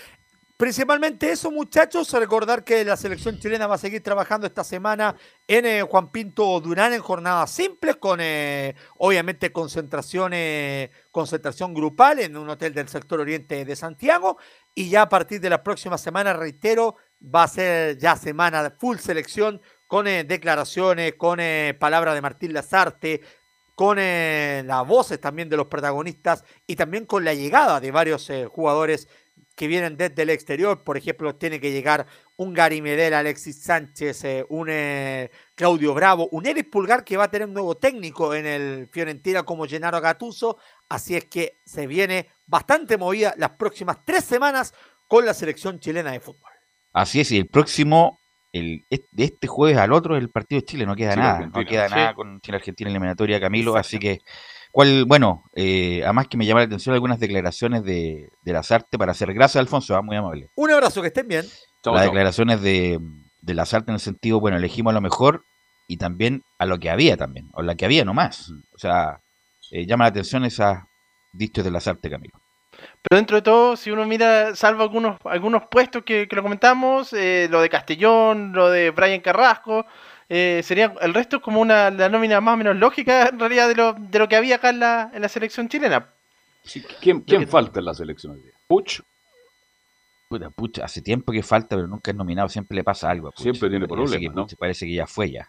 Principalmente 0.60 1.32
eso, 1.32 1.50
muchachos, 1.50 2.12
recordar 2.12 2.64
que 2.64 2.84
la 2.84 2.94
selección 2.94 3.38
chilena 3.38 3.66
va 3.66 3.76
a 3.76 3.78
seguir 3.78 4.02
trabajando 4.02 4.46
esta 4.46 4.62
semana 4.62 5.16
en 5.48 5.64
eh, 5.64 5.80
Juan 5.80 6.10
Pinto 6.12 6.60
Durán 6.60 6.92
en 6.92 7.00
jornadas 7.00 7.50
simples, 7.50 7.96
con 7.96 8.18
eh, 8.20 8.74
obviamente 8.98 9.52
concentración, 9.52 10.32
eh, 10.34 10.90
concentración 11.10 11.72
grupal 11.72 12.18
en 12.18 12.36
un 12.36 12.50
hotel 12.50 12.74
del 12.74 12.88
sector 12.88 13.20
oriente 13.20 13.64
de 13.64 13.74
Santiago. 13.74 14.36
Y 14.74 14.88
ya 14.88 15.02
a 15.02 15.08
partir 15.08 15.40
de 15.40 15.50
la 15.50 15.62
próxima 15.62 15.98
semana, 15.98 16.32
reitero, 16.32 16.96
va 17.22 17.44
a 17.44 17.48
ser 17.48 17.98
ya 17.98 18.16
semana 18.16 18.62
de 18.62 18.70
full 18.70 18.98
selección 18.98 19.60
con 19.86 20.06
eh, 20.06 20.24
declaraciones, 20.24 21.14
con 21.14 21.40
eh, 21.40 21.76
palabras 21.78 22.14
de 22.14 22.20
Martín 22.20 22.52
Lazarte, 22.52 23.20
con 23.74 23.98
eh, 23.98 24.62
las 24.64 24.86
voces 24.86 25.20
también 25.20 25.48
de 25.48 25.56
los 25.56 25.66
protagonistas 25.66 26.44
y 26.66 26.76
también 26.76 27.06
con 27.06 27.24
la 27.24 27.34
llegada 27.34 27.80
de 27.80 27.90
varios 27.90 28.30
jugadores 28.50 29.08
que 29.56 29.66
vienen 29.66 29.96
desde 29.96 30.22
el 30.22 30.30
exterior. 30.30 30.84
Por 30.84 30.96
ejemplo, 30.96 31.34
tiene 31.34 31.60
que 31.60 31.72
llegar 31.72 32.06
un 32.36 32.54
Gary 32.54 32.80
Medel, 32.80 33.14
Alexis 33.14 33.62
Sánchez, 33.62 34.24
un 34.48 34.68
Claudio 35.54 35.92
Bravo, 35.92 36.28
un 36.30 36.46
Eric 36.46 36.70
Pulgar 36.70 37.04
que 37.04 37.16
va 37.16 37.24
a 37.24 37.30
tener 37.30 37.48
un 37.48 37.54
nuevo 37.54 37.76
técnico 37.76 38.34
en 38.34 38.46
el 38.46 38.88
Fiorentina 38.92 39.42
como 39.42 39.66
Gennaro 39.66 40.00
Gattuso. 40.00 40.58
Así 40.88 41.16
es 41.16 41.24
que 41.24 41.58
se 41.64 41.86
viene 41.86 42.28
bastante 42.50 42.98
movida 42.98 43.34
las 43.38 43.50
próximas 43.50 43.98
tres 44.04 44.24
semanas 44.24 44.74
con 45.06 45.24
la 45.24 45.32
selección 45.34 45.78
chilena 45.80 46.10
de 46.12 46.20
fútbol. 46.20 46.50
Así 46.92 47.20
es, 47.20 47.30
y 47.32 47.38
el 47.38 47.46
próximo, 47.48 48.18
el, 48.52 48.84
es- 48.90 49.02
de 49.12 49.24
este 49.24 49.46
jueves 49.46 49.78
al 49.78 49.92
otro, 49.92 50.16
el 50.16 50.28
partido 50.30 50.60
de 50.60 50.66
Chile, 50.66 50.84
no 50.86 50.96
queda 50.96 51.14
nada, 51.16 51.46
no 51.46 51.64
queda 51.64 51.88
Sí. 51.88 51.94
nada 51.94 52.14
con 52.14 52.40
Chile-Argentina 52.40 52.90
eliminatoria, 52.90 53.40
Camilo, 53.40 53.76
así 53.76 53.98
que, 53.98 54.18
cuál, 54.72 55.04
bueno, 55.04 55.44
eh, 55.54 56.02
además 56.04 56.26
que 56.28 56.36
me 56.36 56.46
llama 56.46 56.60
la 56.60 56.66
atención 56.66 56.92
algunas 56.94 57.20
declaraciones 57.20 57.84
de, 57.84 58.28
de 58.42 58.52
Lazarte 58.52 58.98
para 58.98 59.12
hacer 59.12 59.32
gracias, 59.32 59.60
Alfonso, 59.60 59.94
ah, 59.96 60.02
muy 60.02 60.16
amable. 60.16 60.48
Un 60.56 60.70
abrazo, 60.72 61.00
que 61.00 61.08
estén 61.08 61.28
bien. 61.28 61.46
Las 61.84 62.02
declaraciones 62.04 62.60
de, 62.60 62.98
de 63.40 63.54
Lazarte 63.54 63.90
en 63.92 63.94
el 63.94 64.00
sentido, 64.00 64.40
bueno, 64.40 64.56
elegimos 64.56 64.92
lo 64.92 65.00
mejor 65.00 65.44
y 65.88 65.96
también 65.96 66.42
a 66.58 66.66
lo 66.66 66.78
que 66.78 66.90
había 66.90 67.16
también, 67.16 67.48
o 67.52 67.62
la 67.62 67.74
que 67.76 67.84
había 67.84 68.04
nomás. 68.04 68.50
O 68.74 68.78
sea, 68.78 69.20
eh, 69.70 69.86
llama 69.86 70.04
la 70.04 70.08
atención 70.10 70.44
esas 70.44 70.82
dichos 71.32 71.64
de 71.64 71.70
Lazarte, 71.70 72.10
Camilo. 72.10 72.40
Pero 73.02 73.16
dentro 73.16 73.36
de 73.36 73.42
todo, 73.42 73.76
si 73.76 73.90
uno 73.90 74.06
mira, 74.06 74.54
salvo 74.54 74.82
algunos, 74.82 75.18
algunos 75.24 75.64
puestos 75.70 76.02
que, 76.04 76.26
que 76.28 76.36
lo 76.36 76.42
comentamos, 76.42 77.12
eh, 77.12 77.48
lo 77.50 77.60
de 77.60 77.68
Castellón, 77.68 78.52
lo 78.52 78.70
de 78.70 78.90
Brian 78.90 79.20
Carrasco, 79.20 79.84
eh, 80.28 80.60
sería 80.64 80.94
el 81.00 81.12
resto 81.12 81.36
es 81.36 81.42
como 81.42 81.60
una 81.60 81.90
la 81.90 82.08
nómina 82.08 82.40
más 82.40 82.54
o 82.54 82.56
menos 82.56 82.76
lógica 82.76 83.28
en 83.28 83.38
realidad 83.38 83.68
de 83.68 83.74
lo, 83.74 83.94
de 83.94 84.18
lo 84.18 84.28
que 84.28 84.36
había 84.36 84.56
acá 84.56 84.70
en 84.70 84.78
la, 84.80 85.10
en 85.12 85.20
la 85.22 85.28
selección 85.28 85.68
chilena. 85.68 86.08
¿Quién, 87.00 87.22
quién 87.22 87.48
falta 87.48 87.80
en 87.80 87.86
la 87.86 87.94
selección 87.94 88.34
hoy 88.34 88.42
día? 88.42 88.52
Puch. 88.68 89.00
Puta, 90.28 90.48
Puch, 90.50 90.78
hace 90.78 91.02
tiempo 91.02 91.32
que 91.32 91.42
falta, 91.42 91.74
pero 91.74 91.88
nunca 91.88 92.12
es 92.12 92.16
nominado, 92.16 92.48
siempre 92.48 92.76
le 92.76 92.84
pasa 92.84 93.10
algo. 93.10 93.28
a 93.28 93.30
Puch. 93.32 93.42
Siempre 93.42 93.68
tiene 93.68 93.88
Parece 93.88 94.04
problemas, 94.10 94.30
que 94.32 94.36
¿no? 94.36 94.46
Puch 94.46 94.56
Parece 94.56 94.86
que 94.86 94.94
ya 94.94 95.06
fue 95.06 95.30
ya. 95.32 95.48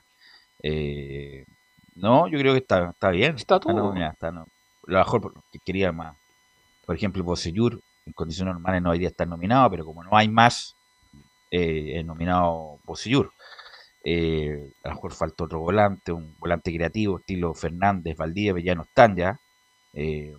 Eh, 0.63 1.45
no, 1.95 2.27
yo 2.27 2.39
creo 2.39 2.53
que 2.53 2.59
está, 2.59 2.89
está 2.89 3.11
bien. 3.11 3.35
Está 3.35 3.59
todo. 3.59 3.73
nominado, 3.73 4.13
está 4.13 4.31
no- 4.31 4.47
lo 4.85 4.97
mejor 4.99 5.21
por- 5.21 5.33
que 5.51 5.59
quería 5.59 5.91
más. 5.91 6.15
Por 6.85 6.95
ejemplo, 6.95 7.23
Bosellur, 7.23 7.79
en 8.05 8.13
condiciones 8.13 8.53
normales 8.53 8.81
no 8.81 8.89
debería 8.89 9.09
estar 9.09 9.27
nominado, 9.27 9.69
pero 9.69 9.85
como 9.85 10.03
no 10.03 10.15
hay 10.17 10.27
más, 10.27 10.75
eh, 11.51 11.93
es 11.99 12.05
nominado 12.05 12.79
Bosellur. 12.85 13.31
Eh, 14.03 14.71
a 14.83 14.89
lo 14.89 14.95
mejor 14.95 15.13
falta 15.13 15.43
otro 15.43 15.59
volante, 15.59 16.11
un 16.11 16.35
volante 16.39 16.73
creativo, 16.73 17.19
estilo 17.19 17.53
Fernández, 17.53 18.17
Valdivia, 18.17 18.63
ya 18.63 18.75
no 18.75 18.81
están 18.83 19.15
ya. 19.15 19.39
Eh, 19.93 20.35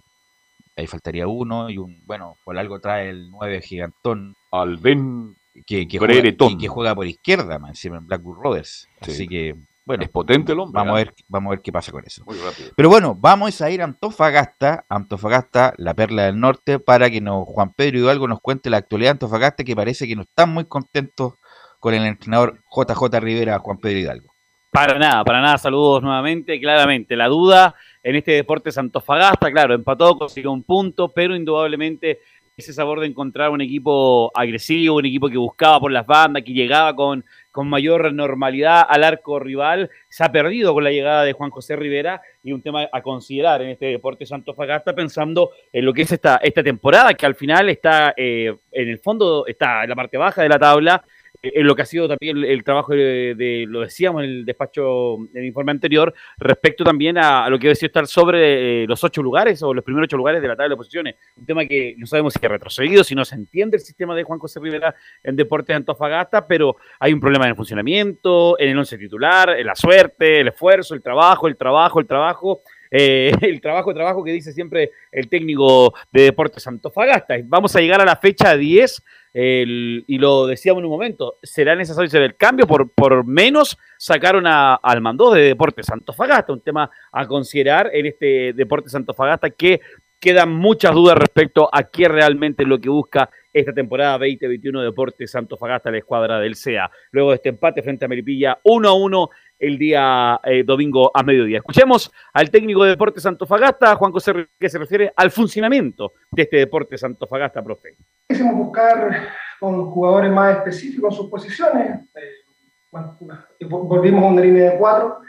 ahí 0.77 0.87
faltaría 0.87 1.29
uno 1.29 1.71
y 1.71 1.79
un, 1.79 2.03
bueno, 2.07 2.37
por 2.45 2.59
algo 2.59 2.81
trae 2.81 3.11
el 3.11 3.31
9 3.31 3.61
gigantón. 3.63 4.35
Alben 4.51 5.37
que, 5.67 5.87
que, 5.87 5.99
juega, 5.99 6.15
y 6.51 6.59
que 6.59 6.69
juega 6.69 6.95
por 6.95 7.07
izquierda, 7.07 7.59
más 7.59 7.71
encima 7.71 7.99
en 7.99 8.07
Blackwood 8.07 8.39
Rovers. 8.43 8.89
Sí. 9.03 9.11
Así 9.13 9.29
que, 9.29 9.55
bueno. 9.85 10.05
Es 10.05 10.11
potente 10.11 10.53
el 10.53 10.61
hombre, 10.61 10.79
Vamos 10.79 10.97
a, 10.97 11.01
¿eh? 11.01 11.05
ver, 11.05 11.15
vamos 11.29 11.51
a 11.51 11.51
ver 11.51 11.63
qué 11.63 11.73
pasa 11.73 11.91
con 11.93 12.05
eso. 12.05 12.25
Muy 12.25 12.37
rápido. 12.37 12.71
Pero 12.77 12.89
bueno, 12.89 13.17
vamos 13.19 13.61
a 13.61 13.71
ir 13.71 13.81
a 13.81 13.85
Antofagasta, 13.85 14.85
Antofagasta, 14.89 15.75
la 15.77 15.95
perla 15.95 16.25
del 16.25 16.39
norte, 16.39 16.79
para 16.79 17.11
que 17.11 17.21
nos, 17.21 17.47
Juan 17.47 17.73
Pedro 17.75 17.99
Hidalgo 17.99 18.29
nos 18.29 18.41
cuente 18.41 18.71
la 18.71 18.79
actualidad 18.79 19.09
de 19.09 19.13
Antofagasta, 19.13 19.65
que 19.65 19.75
parece 19.75 20.07
que 20.07 20.17
no 20.17 20.23
están 20.23 20.53
muy 20.53 20.65
contentos 20.67 21.35
con 21.81 21.95
el 21.95 22.07
entrenador 22.07 22.61
JJ 22.71 23.21
Rivera, 23.21 23.59
Juan 23.59 23.79
Pedro 23.79 23.99
Hidalgo. 23.99 24.33
Para 24.71 24.99
nada, 24.99 25.23
para 25.25 25.43
nada, 25.43 25.59
saludos 25.59 26.03
nuevamente. 26.03 26.59
Claramente, 26.61 27.17
la 27.17 27.29
duda 27.29 27.75
en 28.03 28.17
este 28.17 28.33
deporte 28.33 28.73
Santofagasta, 28.73 29.51
claro, 29.51 29.75
empató, 29.75 30.17
consiguió 30.17 30.53
un 30.53 30.63
punto, 30.63 31.09
pero 31.09 31.37
indudablemente 31.37 32.21
ese 32.57 32.73
sabor 32.73 33.01
de 33.01 33.07
encontrar 33.07 33.51
un 33.51 33.61
equipo 33.61 34.31
agresivo, 34.35 34.97
un 34.97 35.07
equipo 35.07 35.29
que 35.29 35.39
buscaba 35.39 35.81
por 35.81 35.91
las 35.91 36.07
bandas, 36.07 36.43
que 36.43 36.53
llegaba 36.53 36.95
con, 36.95 37.25
con 37.53 37.69
mayor 37.69 38.13
normalidad 38.13 38.85
al 38.89 39.05
arco 39.05 39.39
rival, 39.39 39.91
se 40.09 40.25
ha 40.25 40.33
perdido 40.33 40.75
con 40.75 40.83
la 40.83 40.91
llegada 40.91 41.23
de 41.23 41.35
Juan 41.35 41.51
José 41.51 41.77
Rivera 41.77 42.23
y 42.43 42.53
un 42.53 42.63
tema 42.63 42.89
a 42.91 43.03
considerar 43.03 43.63
en 43.63 43.69
este 43.69 43.87
deporte 43.87 44.27
Santofagasta 44.27 44.95
pensando 44.95 45.51
en 45.73 45.85
lo 45.85 45.93
que 45.93 46.03
es 46.03 46.13
esta, 46.13 46.37
esta 46.43 46.63
temporada, 46.63 47.15
que 47.15 47.27
al 47.27 47.35
final 47.35 47.69
está 47.69 48.15
eh, 48.17 48.57
en 48.73 48.89
el 48.89 48.99
fondo, 48.99 49.47
está 49.47 49.85
en 49.85 49.91
la 49.91 49.95
parte 49.95 50.17
baja 50.17 50.43
de 50.43 50.49
la 50.49 50.59
tabla, 50.59 51.05
en 51.43 51.67
lo 51.67 51.75
que 51.75 51.83
ha 51.83 51.87
sido 51.87 52.09
también 52.09 52.37
el, 52.37 52.45
el 52.45 52.65
trabajo 52.65 52.93
de, 52.93 53.65
lo 53.69 53.81
decíamos 53.81 54.23
en 54.23 54.31
el 54.31 54.45
despacho, 54.45 55.17
en 55.17 55.39
el 55.39 55.45
informe 55.47 55.73
anterior, 55.73 56.15
respecto 56.39 56.85
también 56.85 57.19
a, 57.19 57.49
lo 57.51 57.59
que 57.59 57.69
decía 57.69 57.89
estar 57.89 58.07
sobre 58.07 58.85
eh, 58.85 58.87
los 58.87 59.03
ocho 59.03 59.23
lugares 59.23 59.63
o 59.63 59.75
los 59.75 59.85
primeros 59.85 60.07
ocho 60.07 60.17
lugares 60.17 60.41
de 60.41 60.49
la 60.49 60.55
tabla 60.55 60.71
de 60.71 60.77
posiciones. 60.77 61.17
Un 61.37 61.45
tema 61.45 61.67
que 61.67 61.95
no 61.99 62.07
sabemos 62.07 62.35
si 62.35 62.47
ha 62.47 62.49
retrocedido, 62.49 63.03
si 63.03 63.15
no 63.15 63.25
se 63.25 63.35
entiende 63.35 63.77
el 63.77 63.83
sistema 63.83 64.15
de 64.15 64.23
Juan 64.23 64.39
José 64.39 64.61
Rivera 64.61 64.95
en 65.23 65.35
Deportes 65.35 65.69
de 65.69 65.75
Antofagasta, 65.75 66.47
pero 66.47 66.77
hay 67.01 67.13
un 67.13 67.21
problema 67.21 67.47
en 67.47 67.51
el 67.51 67.57
funcionamiento, 67.57 68.59
en 68.61 68.71
el 68.71 68.79
once 68.79 68.97
titular, 68.97 69.51
en 69.51 69.67
la 69.67 69.75
suerte, 69.75 70.41
el 70.41 70.49
esfuerzo, 70.49 70.95
el 70.95 71.03
trabajo, 71.03 71.49
el 71.49 71.57
trabajo, 71.57 71.99
el 71.99 72.07
trabajo. 72.07 72.63
eh, 72.93 73.33
el 73.41 73.61
trabajo, 73.61 73.93
trabajo 73.93 74.23
que 74.23 74.31
dice 74.31 74.53
siempre 74.53 74.93
el 75.11 75.29
técnico 75.29 75.93
de 76.13 76.23
Deportes 76.23 76.67
Antofagasta. 76.69 77.35
Vamos 77.45 77.75
a 77.75 77.81
llegar 77.81 78.01
a 78.01 78.05
la 78.05 78.17
fecha 78.17 78.57
10 78.57 79.03
el- 79.35 80.05
y 80.07 80.19
lo 80.19 80.47
decíamos 80.47 80.81
en 80.81 80.87
un 80.87 80.93
momento, 80.93 81.37
será 81.43 81.75
necesario 81.75 82.07
hacer 82.07 82.23
el 82.23 82.37
cambio, 82.37 82.67
por, 82.67 82.91
por 82.91 83.25
menos 83.25 83.79
sacaron 83.99 84.47
a, 84.47 84.75
al 84.75 85.01
mandó 85.01 85.33
de 85.33 85.43
Deportes 85.43 85.89
Antofagasta, 85.91 86.53
un 86.53 86.61
tema 86.61 86.91
a 87.13 87.27
considerar 87.27 87.91
en 87.93 88.07
este 88.07 88.53
Deportes 88.53 88.95
Antofagasta 88.95 89.51
que 89.51 89.81
quedan 90.21 90.53
muchas 90.55 90.95
dudas 90.95 91.17
respecto 91.19 91.69
a 91.73 91.83
qué 91.83 92.07
realmente 92.07 92.63
es 92.63 92.69
lo 92.69 92.81
que 92.81 92.89
busca 92.89 93.29
esta 93.53 93.73
temporada 93.73 94.13
2021 94.19 94.79
de 94.81 94.87
Deportes 94.87 95.35
Antofagasta, 95.35 95.91
la 95.91 95.99
escuadra 95.99 96.39
del 96.39 96.55
CEA. 96.55 96.89
Luego 97.11 97.31
de 97.31 97.37
este 97.37 97.49
empate 97.49 97.83
frente 97.83 98.05
a 98.05 98.09
Melipilla, 98.09 98.59
1 98.63 98.89
a 98.89 98.93
1 98.93 99.31
el 99.63 99.79
día 99.79 100.41
eh, 100.43 100.65
domingo 100.65 101.11
a 101.15 101.23
mediodía. 101.23 101.59
Escuchemos 101.59 102.13
al 102.33 102.51
técnico 102.51 102.83
de 102.83 102.91
Deportes 102.91 103.25
Antofagasta, 103.25 103.95
Juan 103.95 104.11
José, 104.11 104.49
que 104.59 104.69
se 104.69 104.79
refiere 104.79 105.13
al 105.15 105.31
funcionamiento 105.31 106.13
de 106.33 106.43
este 106.43 106.57
Deportes 106.57 107.05
Antofagasta, 107.05 107.63
profe. 107.63 107.97
Quisimos 108.29 108.57
buscar 108.57 109.29
con 109.61 109.91
jugadores 109.93 110.33
más 110.33 110.57
específicos 110.57 111.15
sus 111.15 111.31
posiciones. 111.31 112.01
eh, 112.17 112.43
vol- 112.91 113.87
volvimos 113.87 114.25
a 114.25 114.27
una 114.27 114.43
línea 114.43 114.73
de 114.73 114.79
cuatro, 114.79 115.21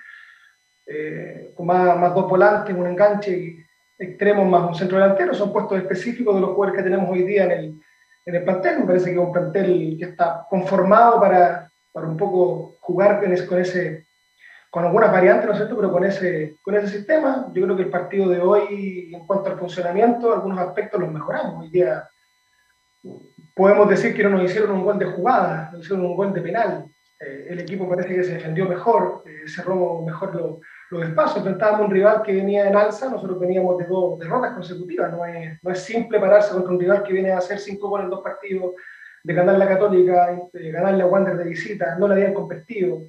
eh, 0.88 1.54
con 1.56 1.68
más, 1.68 2.16
dos 2.16 2.28
volantes, 2.28 2.76
un 2.76 2.88
enganche 2.88 3.38
y 3.38 3.58
extremos 4.00 4.48
más 4.48 4.68
un 4.68 4.76
centro 4.76 4.98
delantero. 4.98 5.36
Son 5.36 5.54
puestos 5.54 5.78
específicos 5.78 6.34
de 6.34 6.42
los 6.42 6.50
jugadores 6.50 6.82
que 6.82 6.90
tenemos 6.90 7.08
hoy 7.08 7.22
día 7.24 7.44
en 7.46 7.52
el, 7.52 7.74
en 8.26 8.36
el 8.36 8.44
plantel. 8.44 8.80
Me 8.80 8.86
parece 8.88 9.06
que 9.06 9.12
es 9.12 9.18
un 9.20 9.32
plantel 9.32 9.96
que 10.00 10.06
está 10.06 10.48
conformado 10.50 11.20
para, 11.20 11.70
para 11.92 12.08
un 12.08 12.18
poco 12.18 12.78
jugar 12.82 13.22
con 13.48 13.60
ese 13.60 14.08
con 14.74 14.86
algunas 14.86 15.12
variantes, 15.12 15.46
¿no 15.46 15.52
es 15.52 15.58
cierto?, 15.60 15.76
pero 15.76 15.92
con 15.92 16.04
ese, 16.04 16.58
con 16.64 16.74
ese 16.74 16.88
sistema. 16.88 17.48
Yo 17.54 17.64
creo 17.64 17.76
que 17.76 17.84
el 17.84 17.92
partido 17.92 18.28
de 18.28 18.40
hoy, 18.40 19.12
en 19.14 19.24
cuanto 19.28 19.52
al 19.52 19.60
funcionamiento, 19.60 20.34
algunos 20.34 20.58
aspectos 20.58 21.00
los 21.00 21.12
mejoramos. 21.12 21.66
Hoy 21.66 21.70
día 21.70 22.10
podemos 23.56 23.88
decir 23.88 24.16
que 24.16 24.24
no 24.24 24.32
nos 24.32 24.44
hicieron 24.44 24.72
un 24.72 24.84
gol 24.84 24.98
de 24.98 25.06
jugada, 25.06 25.70
nos 25.72 25.82
hicieron 25.82 26.04
un 26.04 26.16
gol 26.16 26.34
de 26.34 26.42
penal. 26.42 26.86
Eh, 27.20 27.50
el 27.50 27.60
equipo 27.60 27.88
parece 27.88 28.16
que 28.16 28.24
se 28.24 28.34
defendió 28.34 28.68
mejor, 28.68 29.22
eh, 29.28 29.48
cerró 29.48 30.02
mejor 30.02 30.34
los, 30.34 30.58
los 30.90 31.08
espacios. 31.08 31.38
Enfrentábamos 31.38 31.86
un 31.86 31.94
rival 31.94 32.24
que 32.24 32.34
venía 32.34 32.68
en 32.68 32.76
alza, 32.76 33.12
nosotros 33.12 33.40
veníamos 33.40 33.78
de 33.78 33.86
dos 33.86 34.18
derrotas 34.18 34.54
consecutivas. 34.54 35.12
No 35.12 35.24
es, 35.24 35.60
no 35.62 35.70
es 35.70 35.84
simple 35.84 36.20
pararse 36.20 36.52
contra 36.52 36.72
un 36.72 36.80
rival 36.80 37.04
que 37.04 37.14
viene 37.14 37.32
a 37.32 37.38
hacer 37.38 37.60
cinco 37.60 37.90
goles 37.90 38.06
en 38.06 38.10
dos 38.10 38.24
partidos, 38.24 38.74
de 39.24 39.34
ganar 39.36 39.60
la 39.60 39.68
Católica, 39.68 40.36
de 40.52 40.72
ganarle 40.72 41.04
a 41.04 41.06
Wander 41.06 41.38
de 41.38 41.44
visita, 41.44 41.96
no 42.00 42.08
le 42.08 42.16
habían 42.16 42.34
convertido 42.34 43.04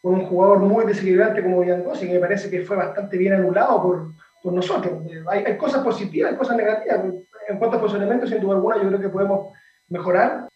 con 0.00 0.14
un 0.14 0.26
jugador 0.26 0.58
muy 0.58 0.84
desequilibrante 0.86 1.42
como 1.42 1.60
Villancosi, 1.60 2.06
que 2.06 2.14
me 2.14 2.20
parece 2.20 2.50
que 2.50 2.64
fue 2.64 2.76
bastante 2.76 3.16
bien 3.16 3.34
anulado 3.34 3.82
por, 3.82 4.12
por 4.42 4.52
nosotros. 4.52 5.02
Hay, 5.28 5.44
hay 5.44 5.56
cosas 5.56 5.82
positivas, 5.84 6.32
hay 6.32 6.38
cosas 6.38 6.56
negativas. 6.56 7.00
En 7.48 7.58
cuanto 7.58 7.76
a 7.76 7.80
funcionamiento, 7.80 8.26
sin 8.26 8.40
duda 8.40 8.54
alguna, 8.54 8.76
yo 8.76 8.88
creo 8.88 9.00
que 9.00 9.08
podemos 9.08 9.52
mejorar 9.88 10.49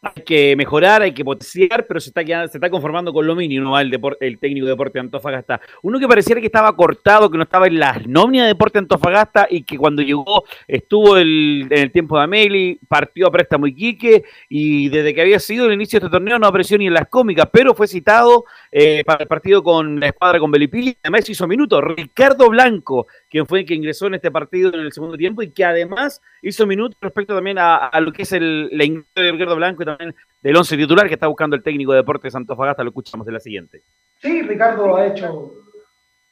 hay 0.00 0.22
que 0.22 0.54
mejorar, 0.56 1.02
hay 1.02 1.12
que 1.12 1.24
potenciar, 1.24 1.86
pero 1.86 1.98
se 1.98 2.10
está, 2.10 2.24
quedando, 2.24 2.48
se 2.48 2.58
está 2.58 2.70
conformando 2.70 3.12
con 3.12 3.26
lo 3.26 3.34
mínimo 3.34 3.76
el, 3.78 3.90
deporte, 3.90 4.24
el 4.26 4.38
técnico 4.38 4.66
de 4.66 4.72
Deporte 4.72 5.00
Antofagasta. 5.00 5.60
Uno 5.82 5.98
que 5.98 6.06
pareciera 6.06 6.40
que 6.40 6.46
estaba 6.46 6.74
cortado, 6.76 7.28
que 7.28 7.36
no 7.36 7.42
estaba 7.42 7.66
en 7.66 7.80
las 7.80 8.06
nóminas 8.06 8.44
de 8.44 8.48
Deporte 8.48 8.78
Antofagasta 8.78 9.48
y 9.50 9.64
que 9.64 9.76
cuando 9.76 10.02
llegó 10.02 10.44
estuvo 10.68 11.16
el, 11.16 11.66
en 11.70 11.78
el 11.78 11.90
tiempo 11.90 12.16
de 12.16 12.24
Ameli, 12.24 12.78
partió 12.86 13.26
a 13.26 13.32
préstamo 13.32 13.66
Iquique 13.66 14.24
y 14.48 14.88
desde 14.88 15.14
que 15.14 15.20
había 15.20 15.40
sido 15.40 15.66
el 15.66 15.72
inicio 15.72 15.98
de 15.98 16.06
este 16.06 16.16
torneo 16.16 16.38
no 16.38 16.46
apareció 16.46 16.78
ni 16.78 16.86
en 16.86 16.94
las 16.94 17.08
cómicas, 17.08 17.48
pero 17.52 17.74
fue 17.74 17.88
citado 17.88 18.44
eh, 18.70 19.02
para 19.04 19.22
el 19.22 19.28
partido 19.28 19.62
con 19.62 19.98
la 19.98 20.08
escuadra 20.08 20.38
con 20.38 20.50
Belipilli. 20.50 20.96
Además 21.02 21.28
hizo 21.28 21.46
minutos. 21.46 21.82
Ricardo 21.82 22.48
Blanco, 22.50 23.06
quien 23.30 23.46
fue 23.46 23.60
el 23.60 23.66
que 23.66 23.74
ingresó 23.74 24.06
en 24.06 24.14
este 24.14 24.30
partido 24.30 24.72
en 24.72 24.80
el 24.80 24.92
segundo 24.92 25.16
tiempo 25.16 25.42
y 25.42 25.50
que 25.50 25.64
además 25.64 26.20
hizo 26.42 26.66
minutos 26.66 26.98
respecto 27.00 27.34
también 27.34 27.58
a, 27.58 27.90
lo 28.00 28.12
que 28.12 28.22
es 28.22 28.32
el, 28.32 28.70
ingreso 28.72 29.08
de 29.14 29.32
Ricardo 29.32 29.56
Blanco 29.56 29.82
y 29.82 29.86
también 29.86 30.14
del 30.42 30.56
once 30.56 30.76
titular 30.76 31.08
que 31.08 31.14
está 31.14 31.26
buscando 31.26 31.56
el 31.56 31.62
técnico 31.62 31.92
de 31.92 31.98
Deportes 31.98 32.34
Antofagasta. 32.34 32.82
Lo 32.82 32.90
escuchamos 32.90 33.26
en 33.26 33.34
la 33.34 33.40
siguiente. 33.40 33.82
Sí, 34.20 34.42
Ricardo 34.42 34.96
ha 34.96 35.06
hecho, 35.06 35.52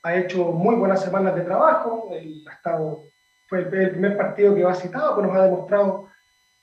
ha 0.03 0.17
hecho 0.17 0.53
muy 0.53 0.77
buenas 0.77 1.03
semanas 1.03 1.35
de 1.35 1.43
trabajo. 1.43 2.11
ha 2.13 2.53
estado, 2.53 3.05
fue 3.47 3.61
el, 3.61 3.69
primer 3.69 4.17
partido 4.17 4.55
que 4.55 4.65
va 4.65 4.75
citado, 4.75 5.17
que 5.17 5.23
nos 5.23 5.37
ha 5.37 5.45
demostrado 5.45 6.09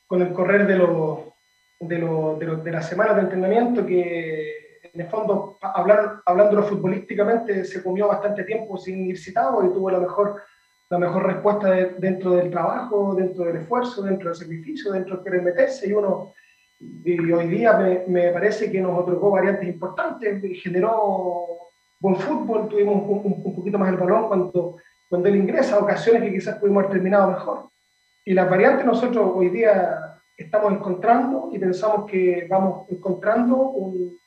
con 0.05 0.21
el 0.21 0.31
correr 0.33 0.67
de, 0.67 0.77
los, 0.77 1.19
de, 1.79 1.97
los, 1.97 2.37
de, 2.37 2.57
de 2.57 2.71
las 2.71 2.87
semanas 2.87 3.15
de 3.15 3.21
entrenamiento 3.23 3.85
que 3.85 4.62
en 4.93 5.01
el 5.01 5.07
fondo, 5.07 5.57
hablar, 5.61 6.21
hablándolo 6.23 6.63
futbolísticamente, 6.63 7.65
se 7.65 7.81
comió 7.81 8.07
bastante 8.07 8.43
tiempo 8.43 8.77
sin 8.77 9.07
ir 9.07 9.17
citado 9.17 9.65
y 9.65 9.73
tuvo 9.73 9.89
la 9.89 9.99
mejor, 9.99 10.43
la 10.89 10.99
mejor 10.99 11.25
respuesta 11.25 11.69
dentro 11.97 12.31
del 12.31 12.51
trabajo, 12.51 13.15
dentro 13.15 13.45
del 13.45 13.57
esfuerzo, 13.57 14.03
dentro 14.03 14.29
del 14.29 14.37
sacrificio, 14.37 14.91
dentro 14.91 15.17
de 15.17 15.23
querer 15.23 15.41
meterse. 15.41 15.89
Y 15.89 15.93
uno, 15.93 16.31
y 16.79 17.31
hoy 17.31 17.47
día 17.47 17.73
me, 17.73 18.03
me, 18.07 18.31
parece 18.31 18.71
que 18.71 18.79
nos 18.79 18.99
otorgó 18.99 19.31
variantes 19.31 19.67
importantes, 19.67 20.43
generó 20.61 21.71
buen 21.99 22.15
fútbol, 22.17 22.69
tuvimos 22.69 22.97
un, 23.07 23.41
un, 23.43 23.55
poquito 23.55 23.79
más 23.79 23.89
el 23.89 23.97
balón 23.97 24.27
cuando, 24.27 24.77
cuando 25.09 25.27
él 25.27 25.37
ingresa, 25.37 25.79
ocasiones 25.79 26.21
que 26.21 26.33
quizás 26.33 26.59
pudimos 26.59 26.83
haber 26.83 26.97
terminado 26.97 27.31
mejor. 27.31 27.69
Y 28.25 28.35
las 28.35 28.47
variantes 28.47 28.85
nosotros 28.85 29.31
hoy 29.33 29.49
día 29.49 30.21
estamos 30.37 30.71
encontrando 30.71 31.49
y 31.51 31.57
pensamos 31.57 32.05
que 32.09 32.45
vamos 32.47 32.85
encontrando 32.89 33.55
un, 33.57 34.19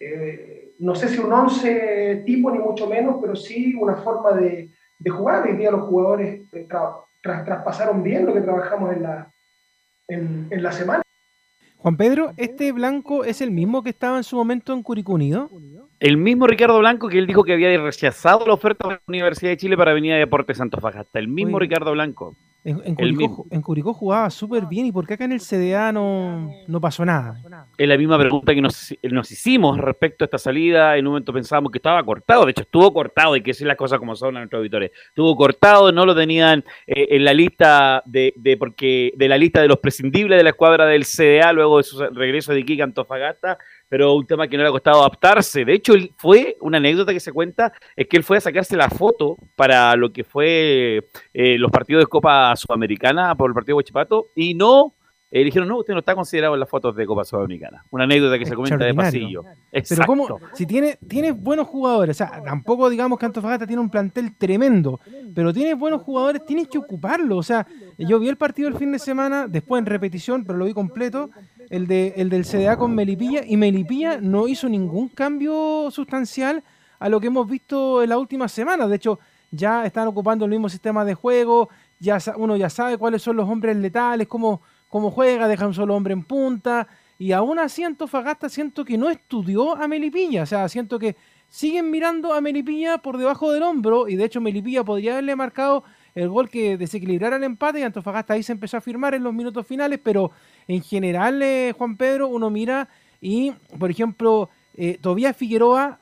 eh, 0.00 0.74
no 0.78 0.94
sé 0.94 1.08
si 1.08 1.18
un 1.18 1.32
11 1.32 2.22
tipo 2.26 2.50
ni 2.50 2.58
mucho 2.58 2.86
menos, 2.88 3.16
pero 3.20 3.36
sí 3.36 3.74
una 3.74 3.96
forma 3.96 4.32
de, 4.32 4.70
de 4.98 5.10
jugar. 5.10 5.46
Hoy 5.46 5.56
día 5.56 5.70
los 5.70 5.88
jugadores 5.88 6.42
eh, 6.52 6.68
traspasaron 7.22 8.02
bien 8.02 8.26
lo 8.26 8.34
que 8.34 8.40
trabajamos 8.40 8.92
en 8.92 9.02
la, 9.02 9.32
en, 10.08 10.48
en 10.50 10.62
la 10.62 10.72
semana. 10.72 11.02
Juan 11.78 11.96
Pedro, 11.96 12.32
¿este 12.38 12.72
blanco 12.72 13.24
es 13.24 13.42
el 13.42 13.50
mismo 13.50 13.82
que 13.82 13.90
estaba 13.90 14.16
en 14.16 14.24
su 14.24 14.36
momento 14.36 14.72
en 14.72 14.82
Curicunido? 14.82 15.50
El 16.00 16.16
mismo 16.16 16.46
Ricardo 16.46 16.78
Blanco 16.78 17.08
que 17.08 17.18
él 17.18 17.26
dijo 17.26 17.44
que 17.44 17.52
había 17.52 17.76
rechazado 17.78 18.46
la 18.46 18.54
oferta 18.54 18.88
de 18.88 18.94
la 18.94 19.00
Universidad 19.06 19.50
de 19.50 19.56
Chile 19.56 19.76
para 19.76 19.92
venir 19.92 20.12
a 20.14 20.16
Deportes 20.16 20.58
Fajasta. 20.80 21.18
El 21.18 21.28
mismo 21.28 21.58
Ricardo 21.58 21.92
Blanco. 21.92 22.36
En, 22.66 23.60
Curicó, 23.60 23.92
jugaba 23.92 24.30
súper 24.30 24.64
bien 24.64 24.86
y 24.86 24.92
¿por 24.92 25.06
qué 25.06 25.14
acá 25.14 25.26
en 25.26 25.32
el 25.32 25.40
CDA 25.40 25.92
no, 25.92 26.50
no 26.66 26.80
pasó 26.80 27.04
nada? 27.04 27.38
Es 27.76 27.86
la 27.86 27.98
misma 27.98 28.18
pregunta 28.18 28.54
que 28.54 28.62
nos, 28.62 28.94
nos, 29.02 29.30
hicimos 29.30 29.76
respecto 29.76 30.24
a 30.24 30.26
esta 30.26 30.38
salida. 30.38 30.96
En 30.96 31.06
un 31.06 31.12
momento 31.12 31.30
pensábamos 31.30 31.70
que 31.70 31.76
estaba 31.76 32.02
cortado. 32.02 32.46
De 32.46 32.52
hecho, 32.52 32.62
estuvo 32.62 32.90
cortado, 32.94 33.36
y 33.36 33.42
que 33.42 33.50
decir 33.50 33.66
las 33.66 33.76
cosas 33.76 33.98
como 33.98 34.16
son 34.16 34.36
a 34.36 34.40
nuestros 34.40 34.60
auditores. 34.60 34.92
Estuvo 35.08 35.36
cortado, 35.36 35.92
no 35.92 36.06
lo 36.06 36.14
tenían 36.14 36.64
eh, 36.86 37.08
en 37.10 37.24
la 37.26 37.34
lista 37.34 38.02
de, 38.06 38.32
de, 38.36 38.56
porque 38.56 39.12
de 39.14 39.28
la 39.28 39.36
lista 39.36 39.60
de 39.60 39.68
los 39.68 39.78
prescindibles 39.80 40.38
de 40.38 40.44
la 40.44 40.50
escuadra 40.50 40.86
del 40.86 41.04
CDA 41.04 41.52
luego 41.52 41.76
de 41.76 41.82
su 41.82 42.02
regreso 42.02 42.54
de 42.54 42.60
Iquique 42.60 42.82
Antofagasta 42.82 43.58
pero 43.94 44.12
un 44.12 44.26
tema 44.26 44.48
que 44.48 44.56
no 44.56 44.64
le 44.64 44.70
ha 44.70 44.72
costado 44.72 45.02
adaptarse. 45.02 45.64
De 45.64 45.72
hecho, 45.72 45.94
él 45.94 46.12
fue, 46.16 46.56
una 46.60 46.78
anécdota 46.78 47.12
que 47.12 47.20
se 47.20 47.30
cuenta, 47.30 47.72
es 47.94 48.08
que 48.08 48.16
él 48.16 48.24
fue 48.24 48.38
a 48.38 48.40
sacarse 48.40 48.76
la 48.76 48.90
foto 48.90 49.36
para 49.54 49.94
lo 49.94 50.12
que 50.12 50.24
fue 50.24 51.06
eh, 51.32 51.58
los 51.58 51.70
partidos 51.70 52.02
de 52.02 52.08
Copa 52.08 52.56
Sudamericana 52.56 53.36
por 53.36 53.48
el 53.48 53.54
partido 53.54 53.74
de 53.74 53.76
Huachipato 53.76 54.30
y 54.34 54.54
no 54.54 54.94
eh, 55.36 55.42
dijeron, 55.42 55.66
no, 55.66 55.78
usted 55.78 55.94
no 55.94 55.98
está 55.98 56.14
considerado 56.14 56.54
en 56.54 56.60
las 56.60 56.68
fotos 56.68 56.94
de 56.94 57.04
Copa 57.04 57.24
Sudamericana. 57.24 57.84
Una 57.90 58.04
anécdota 58.04 58.38
que 58.38 58.46
se 58.46 58.54
comenta 58.54 58.84
de 58.84 58.94
pasillo. 58.94 59.42
Pero 59.72 60.06
¿cómo? 60.06 60.38
Si 60.52 60.64
tiene, 60.64 60.96
tiene 61.08 61.32
buenos 61.32 61.66
jugadores, 61.66 62.14
o 62.14 62.18
sea, 62.18 62.40
tampoco 62.44 62.88
digamos 62.88 63.18
que 63.18 63.26
Antofagasta 63.26 63.66
tiene 63.66 63.82
un 63.82 63.90
plantel 63.90 64.36
tremendo, 64.36 65.00
pero 65.34 65.52
tiene 65.52 65.74
buenos 65.74 66.02
jugadores, 66.02 66.46
tienes 66.46 66.68
que 66.68 66.78
ocuparlo. 66.78 67.36
O 67.36 67.42
sea, 67.42 67.66
yo 67.98 68.20
vi 68.20 68.28
el 68.28 68.36
partido 68.36 68.68
el 68.68 68.76
fin 68.76 68.92
de 68.92 69.00
semana, 69.00 69.48
después 69.48 69.80
en 69.80 69.86
repetición, 69.86 70.44
pero 70.44 70.56
lo 70.56 70.66
vi 70.66 70.72
completo, 70.72 71.30
el, 71.68 71.88
de, 71.88 72.14
el 72.16 72.30
del 72.30 72.44
CDA 72.44 72.76
con 72.76 72.94
Melipilla, 72.94 73.42
y 73.44 73.56
Melipilla 73.56 74.20
no 74.20 74.46
hizo 74.46 74.68
ningún 74.68 75.08
cambio 75.08 75.90
sustancial 75.90 76.62
a 77.00 77.08
lo 77.08 77.18
que 77.18 77.26
hemos 77.26 77.48
visto 77.48 78.04
en 78.04 78.10
las 78.10 78.18
últimas 78.18 78.52
semanas. 78.52 78.88
De 78.88 78.94
hecho, 78.94 79.18
ya 79.50 79.84
están 79.84 80.06
ocupando 80.06 80.44
el 80.44 80.52
mismo 80.52 80.68
sistema 80.68 81.04
de 81.04 81.14
juego, 81.14 81.70
ya 81.98 82.18
uno 82.36 82.56
ya 82.56 82.70
sabe 82.70 82.98
cuáles 82.98 83.20
son 83.20 83.34
los 83.34 83.48
hombres 83.48 83.76
letales, 83.76 84.28
cómo 84.28 84.62
cómo 84.94 85.10
juega, 85.10 85.48
deja 85.48 85.66
un 85.66 85.74
solo 85.74 85.96
hombre 85.96 86.12
en 86.12 86.22
punta. 86.22 86.86
Y 87.18 87.32
aún 87.32 87.58
así 87.58 87.82
Antofagasta 87.82 88.48
siento 88.48 88.84
que 88.84 88.96
no 88.96 89.10
estudió 89.10 89.74
a 89.74 89.88
Melipilla. 89.88 90.44
O 90.44 90.46
sea, 90.46 90.68
siento 90.68 91.00
que 91.00 91.16
siguen 91.48 91.90
mirando 91.90 92.32
a 92.32 92.40
Melipilla 92.40 92.98
por 92.98 93.18
debajo 93.18 93.50
del 93.50 93.64
hombro. 93.64 94.06
Y 94.06 94.14
de 94.14 94.24
hecho 94.24 94.40
Melipilla 94.40 94.84
podría 94.84 95.14
haberle 95.14 95.34
marcado 95.34 95.82
el 96.14 96.28
gol 96.28 96.48
que 96.48 96.76
desequilibrara 96.76 97.34
el 97.34 97.42
empate. 97.42 97.80
Y 97.80 97.82
Antofagasta 97.82 98.34
ahí 98.34 98.44
se 98.44 98.52
empezó 98.52 98.76
a 98.76 98.80
firmar 98.80 99.16
en 99.16 99.24
los 99.24 99.34
minutos 99.34 99.66
finales. 99.66 99.98
Pero 100.00 100.30
en 100.68 100.80
general, 100.80 101.42
eh, 101.42 101.74
Juan 101.76 101.96
Pedro, 101.96 102.28
uno 102.28 102.48
mira 102.48 102.88
y, 103.20 103.50
por 103.76 103.90
ejemplo, 103.90 104.48
eh, 104.76 105.00
Figueroa 105.36 105.98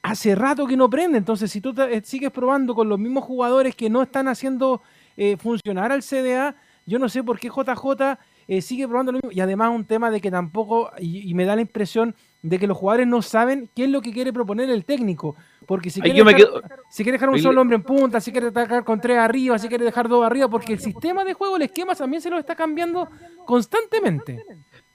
hace 0.00 0.34
rato 0.34 0.66
que 0.66 0.78
no 0.78 0.88
prende. 0.88 1.18
Entonces, 1.18 1.50
si 1.52 1.60
tú 1.60 1.74
eh, 1.78 2.00
sigues 2.02 2.30
probando 2.30 2.74
con 2.74 2.88
los 2.88 2.98
mismos 2.98 3.24
jugadores 3.24 3.76
que 3.76 3.90
no 3.90 4.00
están 4.00 4.28
haciendo 4.28 4.80
eh, 5.18 5.36
funcionar 5.36 5.92
al 5.92 6.02
CDA, 6.02 6.56
yo 6.86 6.98
no 6.98 7.08
sé 7.08 7.22
por 7.22 7.38
qué 7.38 7.48
JJ 7.48 8.18
eh, 8.46 8.60
sigue 8.60 8.86
probando 8.86 9.12
lo 9.12 9.18
mismo. 9.18 9.32
Y 9.32 9.40
además 9.40 9.70
un 9.74 9.84
tema 9.84 10.10
de 10.10 10.20
que 10.20 10.30
tampoco, 10.30 10.90
y, 10.98 11.32
me 11.34 11.44
da 11.44 11.56
la 11.56 11.62
impresión 11.62 12.14
de 12.42 12.58
que 12.58 12.66
los 12.66 12.76
jugadores 12.76 13.06
no 13.06 13.22
saben 13.22 13.70
qué 13.74 13.84
es 13.84 13.90
lo 13.90 14.02
que 14.02 14.12
quiere 14.12 14.32
proponer 14.32 14.68
el 14.70 14.84
técnico. 14.84 15.36
Porque 15.66 15.88
si 15.88 16.00
quiere, 16.00 16.22
dejar, 16.22 16.62
si 16.90 17.02
quiere 17.02 17.16
dejar 17.16 17.30
un 17.30 17.38
solo 17.38 17.60
hombre 17.62 17.76
en 17.76 17.82
punta, 17.82 18.20
si 18.20 18.32
quiere 18.32 18.48
atacar 18.48 18.84
con 18.84 19.00
tres 19.00 19.16
arriba, 19.16 19.58
si 19.58 19.68
quiere 19.68 19.84
dejar 19.84 20.08
dos 20.08 20.24
arriba, 20.24 20.48
porque 20.48 20.74
el 20.74 20.78
sistema 20.78 21.24
de 21.24 21.32
juego, 21.32 21.56
el 21.56 21.62
esquema 21.62 21.94
también 21.94 22.20
se 22.20 22.28
lo 22.28 22.38
está 22.38 22.54
cambiando 22.54 23.08
constantemente. 23.46 24.44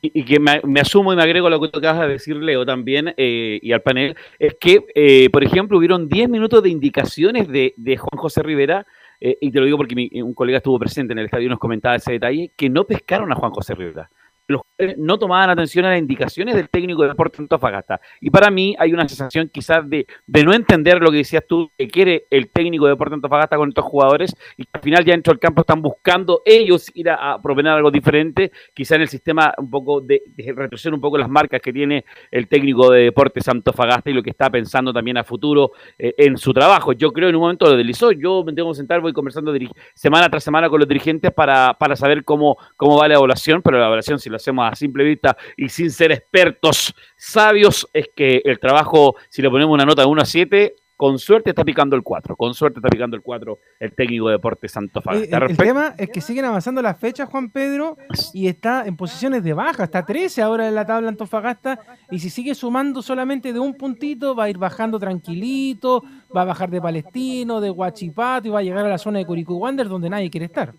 Y, 0.01 0.23
que 0.23 0.39
me, 0.39 0.79
asumo 0.79 1.11
y 1.11 1.15
me 1.15 1.23
agrego 1.23 1.47
a 1.47 1.49
lo 1.49 1.59
que 1.59 1.67
tú 1.67 1.79
acabas 1.79 2.01
de 2.01 2.13
decir, 2.13 2.35
Leo, 2.37 2.65
también, 2.65 3.13
eh, 3.17 3.59
y 3.61 3.73
al 3.73 3.81
panel, 3.81 4.15
es 4.37 4.55
que, 4.57 4.85
eh, 4.95 5.29
por 5.29 5.43
ejemplo, 5.43 5.77
hubieron 5.77 6.07
10 6.07 6.29
minutos 6.29 6.63
de 6.63 6.69
indicaciones 6.69 7.49
de, 7.49 7.73
de 7.75 7.97
Juan 7.97 8.17
José 8.17 8.41
Rivera 8.41 8.85
eh, 9.21 9.37
y 9.41 9.51
te 9.51 9.59
lo 9.59 9.65
digo 9.65 9.77
porque 9.77 10.09
un 10.23 10.33
colega 10.33 10.57
estuvo 10.57 10.79
presente 10.79 11.13
en 11.13 11.19
el 11.19 11.25
estadio 11.25 11.47
y 11.47 11.49
nos 11.49 11.59
comentaba 11.59 11.95
ese 11.95 12.13
detalle, 12.13 12.51
que 12.55 12.69
no 12.69 12.85
pescaron 12.85 13.31
a 13.31 13.35
Juan 13.35 13.51
José 13.51 13.75
Rivera 13.75 14.09
los 14.49 14.61
no 14.97 15.19
tomaban 15.19 15.49
atención 15.49 15.85
a 15.85 15.91
las 15.91 15.99
indicaciones 15.99 16.55
del 16.55 16.69
técnico 16.69 17.03
de 17.03 17.09
Deportes 17.09 17.39
Antofagasta. 17.39 17.99
Y 18.21 18.29
para 18.29 18.49
mí 18.49 18.75
hay 18.79 18.93
una 18.93 19.07
sensación 19.07 19.49
quizás 19.49 19.87
de, 19.89 20.07
de, 20.25 20.43
no 20.43 20.53
entender 20.53 21.01
lo 21.01 21.11
que 21.11 21.17
decías 21.17 21.43
tú, 21.47 21.69
que 21.77 21.87
quiere 21.87 22.25
el 22.29 22.49
técnico 22.49 22.85
de 22.85 22.91
Deportes 22.91 23.15
Antofagasta 23.15 23.57
con 23.57 23.69
estos 23.69 23.85
jugadores 23.85 24.35
y 24.57 24.63
que 24.63 24.69
al 24.73 24.81
final 24.81 25.05
ya 25.05 25.11
dentro 25.13 25.33
del 25.33 25.39
campo 25.39 25.61
están 25.61 25.81
buscando 25.81 26.41
ellos 26.45 26.89
ir 26.93 27.09
a, 27.09 27.33
a 27.33 27.41
proponer 27.41 27.73
algo 27.73 27.91
diferente, 27.91 28.51
quizás 28.73 28.95
en 28.95 29.01
el 29.01 29.07
sistema 29.09 29.53
un 29.57 29.69
poco 29.69 30.01
de, 30.01 30.21
de, 30.35 30.53
retroceder 30.53 30.93
un 30.93 31.01
poco 31.01 31.17
las 31.17 31.29
marcas 31.29 31.61
que 31.61 31.73
tiene 31.73 32.05
el 32.31 32.47
técnico 32.47 32.89
de 32.91 33.03
Deportes 33.03 33.47
Antofagasta 33.47 34.09
y 34.09 34.13
lo 34.13 34.23
que 34.23 34.29
está 34.29 34.49
pensando 34.49 34.93
también 34.93 35.17
a 35.17 35.23
futuro 35.23 35.73
eh, 35.97 36.15
en 36.17 36.37
su 36.37 36.53
trabajo. 36.53 36.93
Yo 36.93 37.11
creo 37.11 37.29
en 37.29 37.35
un 37.35 37.41
momento 37.41 37.65
lo 37.65 37.75
deslizó, 37.75 38.11
yo 38.11 38.43
me 38.43 38.53
tengo 38.53 38.71
que 38.71 38.77
sentar, 38.77 39.01
voy 39.01 39.13
conversando 39.13 39.53
semana 39.93 40.29
tras 40.29 40.43
semana 40.43 40.69
con 40.69 40.79
los 40.79 40.87
dirigentes 40.87 41.31
para, 41.31 41.73
para 41.73 41.95
saber 41.95 42.23
cómo, 42.23 42.57
cómo 42.77 42.97
va 42.97 43.07
la 43.07 43.15
evaluación, 43.15 43.61
pero 43.61 43.77
la 43.77 43.85
evaluación 43.85 44.19
si 44.19 44.29
lo 44.29 44.38
hacemos 44.41 44.71
a 44.71 44.75
simple 44.75 45.03
vista 45.03 45.37
y 45.57 45.69
sin 45.69 45.91
ser 45.91 46.11
expertos 46.11 46.93
sabios, 47.15 47.87
es 47.93 48.09
que 48.15 48.41
el 48.43 48.59
trabajo, 48.59 49.15
si 49.29 49.41
le 49.41 49.49
ponemos 49.49 49.73
una 49.73 49.85
nota 49.85 50.01
de 50.01 50.07
1 50.07 50.21
a 50.21 50.25
7, 50.25 50.75
con 50.99 51.17
suerte 51.17 51.51
está 51.51 51.63
picando 51.63 51.95
el 51.95 52.03
4. 52.03 52.35
Con 52.35 52.53
suerte 52.53 52.79
está 52.79 52.89
picando 52.89 53.15
el 53.15 53.21
4 53.21 53.57
el 53.79 53.93
técnico 53.93 54.27
de 54.27 54.33
Deportes 54.33 54.73
Santo 54.73 55.01
eh, 55.13 55.29
el, 55.31 55.55
tema 55.55 55.95
es 55.97 56.09
que 56.09 56.19
siguen 56.19 56.43
avanzando 56.43 56.81
las 56.81 56.99
fechas, 56.99 57.29
Juan 57.29 57.51
Pedro, 57.51 57.95
y 58.33 58.47
está 58.47 58.85
en 58.85 58.97
posiciones 58.97 59.41
de 59.45 59.53
baja. 59.53 59.85
Está 59.85 60.05
13 60.05 60.41
ahora 60.41 60.67
en 60.67 60.75
la 60.75 60.85
tabla 60.85 61.07
Antofagasta. 61.07 61.79
Y 62.11 62.19
si 62.19 62.29
sigue 62.29 62.53
sumando 62.53 63.01
solamente 63.01 63.53
de 63.53 63.59
un 63.59 63.75
puntito, 63.75 64.35
va 64.35 64.43
a 64.43 64.49
ir 64.49 64.57
bajando 64.57 64.99
tranquilito. 64.99 66.03
Va 66.35 66.41
a 66.41 66.45
bajar 66.45 66.69
de 66.69 66.81
Palestino, 66.81 67.61
de 67.61 67.71
Huachipato 67.71 68.49
y 68.49 68.51
va 68.51 68.59
a 68.59 68.63
llegar 68.63 68.85
a 68.85 68.89
la 68.89 68.97
zona 68.97 69.19
de 69.19 69.25
Curicú 69.25 69.55
Wander, 69.55 69.87
donde 69.87 70.09
nadie 70.09 70.29
quiere 70.29 70.47
estar. 70.47 70.73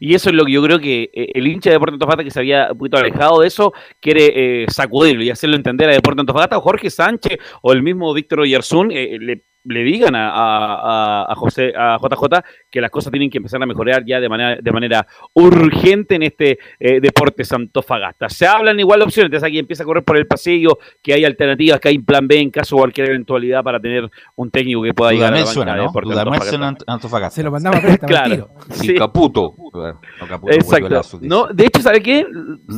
Y 0.00 0.14
eso 0.14 0.30
es 0.30 0.34
lo 0.34 0.46
que 0.46 0.52
yo 0.52 0.62
creo 0.62 0.80
que 0.80 1.10
eh, 1.12 1.30
el 1.34 1.46
hincha 1.46 1.68
de 1.68 1.74
Deportes 1.74 1.92
Antofagasta, 1.92 2.24
que 2.24 2.30
se 2.30 2.40
había 2.40 2.72
un 2.72 2.78
poquito 2.78 2.96
alejado 2.96 3.42
de 3.42 3.46
eso, 3.46 3.74
quiere 4.00 4.62
eh, 4.62 4.66
sacudirlo 4.68 5.22
y 5.22 5.30
hacerlo 5.30 5.56
entender 5.56 5.90
a 5.90 5.92
Deportes 5.92 6.20
Antofagasta, 6.20 6.58
Jorge 6.58 6.88
Sánchez, 6.88 7.38
o 7.60 7.72
el 7.72 7.82
mismo 7.82 8.12
Víctor 8.14 8.40
Oyarzún, 8.40 8.90
eh, 8.92 9.18
le, 9.20 9.44
le 9.64 9.82
digan 9.82 10.14
a, 10.14 10.30
a, 10.30 11.32
a, 11.32 11.34
José, 11.34 11.72
a 11.76 11.98
JJ 11.98 12.42
que 12.70 12.80
las 12.80 12.90
cosas 12.90 13.10
tienen 13.10 13.28
que 13.28 13.38
empezar 13.38 13.62
a 13.62 13.66
mejorar 13.66 14.04
ya 14.06 14.18
de 14.18 14.28
manera, 14.28 14.56
de 14.60 14.72
manera 14.72 15.06
urgente 15.34 16.14
en 16.14 16.22
este 16.22 16.58
eh, 16.78 17.00
deporte 17.00 17.44
Santofagasta. 17.44 18.28
Se 18.28 18.46
hablan 18.46 18.78
igual 18.80 19.02
opciones, 19.02 19.26
entonces 19.26 19.46
aquí 19.46 19.58
empieza 19.58 19.82
a 19.82 19.86
correr 19.86 20.04
por 20.04 20.16
el 20.16 20.26
pasillo, 20.26 20.78
que 21.02 21.12
hay 21.14 21.24
alternativas, 21.24 21.78
que 21.80 21.88
hay 21.88 21.98
plan 21.98 22.26
B 22.26 22.38
en 22.38 22.50
caso 22.50 22.76
de 22.76 22.80
cualquier 22.80 23.08
eventualidad 23.10 23.62
para 23.62 23.78
tener 23.80 24.10
un 24.36 24.50
técnico 24.50 24.82
que 24.82 24.94
pueda 24.94 25.12
llegar 25.12 25.28
a 25.32 25.36
la 25.36 25.40
banca 25.42 25.52
suena, 25.52 25.72
de 25.72 25.78
¿no? 25.78 25.86
Deportes 25.88 26.10
Dudamel 26.10 26.32
Antofagasta. 26.34 26.50
suena 26.56 26.70
Ant- 26.72 26.84
Antofagasta. 26.86 27.34
Se 27.36 27.42
lo 27.42 27.50
mandaba 27.50 27.76
a 27.78 27.98
Claro. 28.06 28.30
tiro. 28.34 28.48
Sin 28.70 28.96
Caputo. 28.96 29.54
No, 29.58 30.26
Caputo, 30.28 30.52
Exacto. 30.52 31.02
No, 31.22 31.46
de 31.48 31.66
hecho, 31.66 31.82
¿sabe 31.82 32.02
qué? 32.02 32.26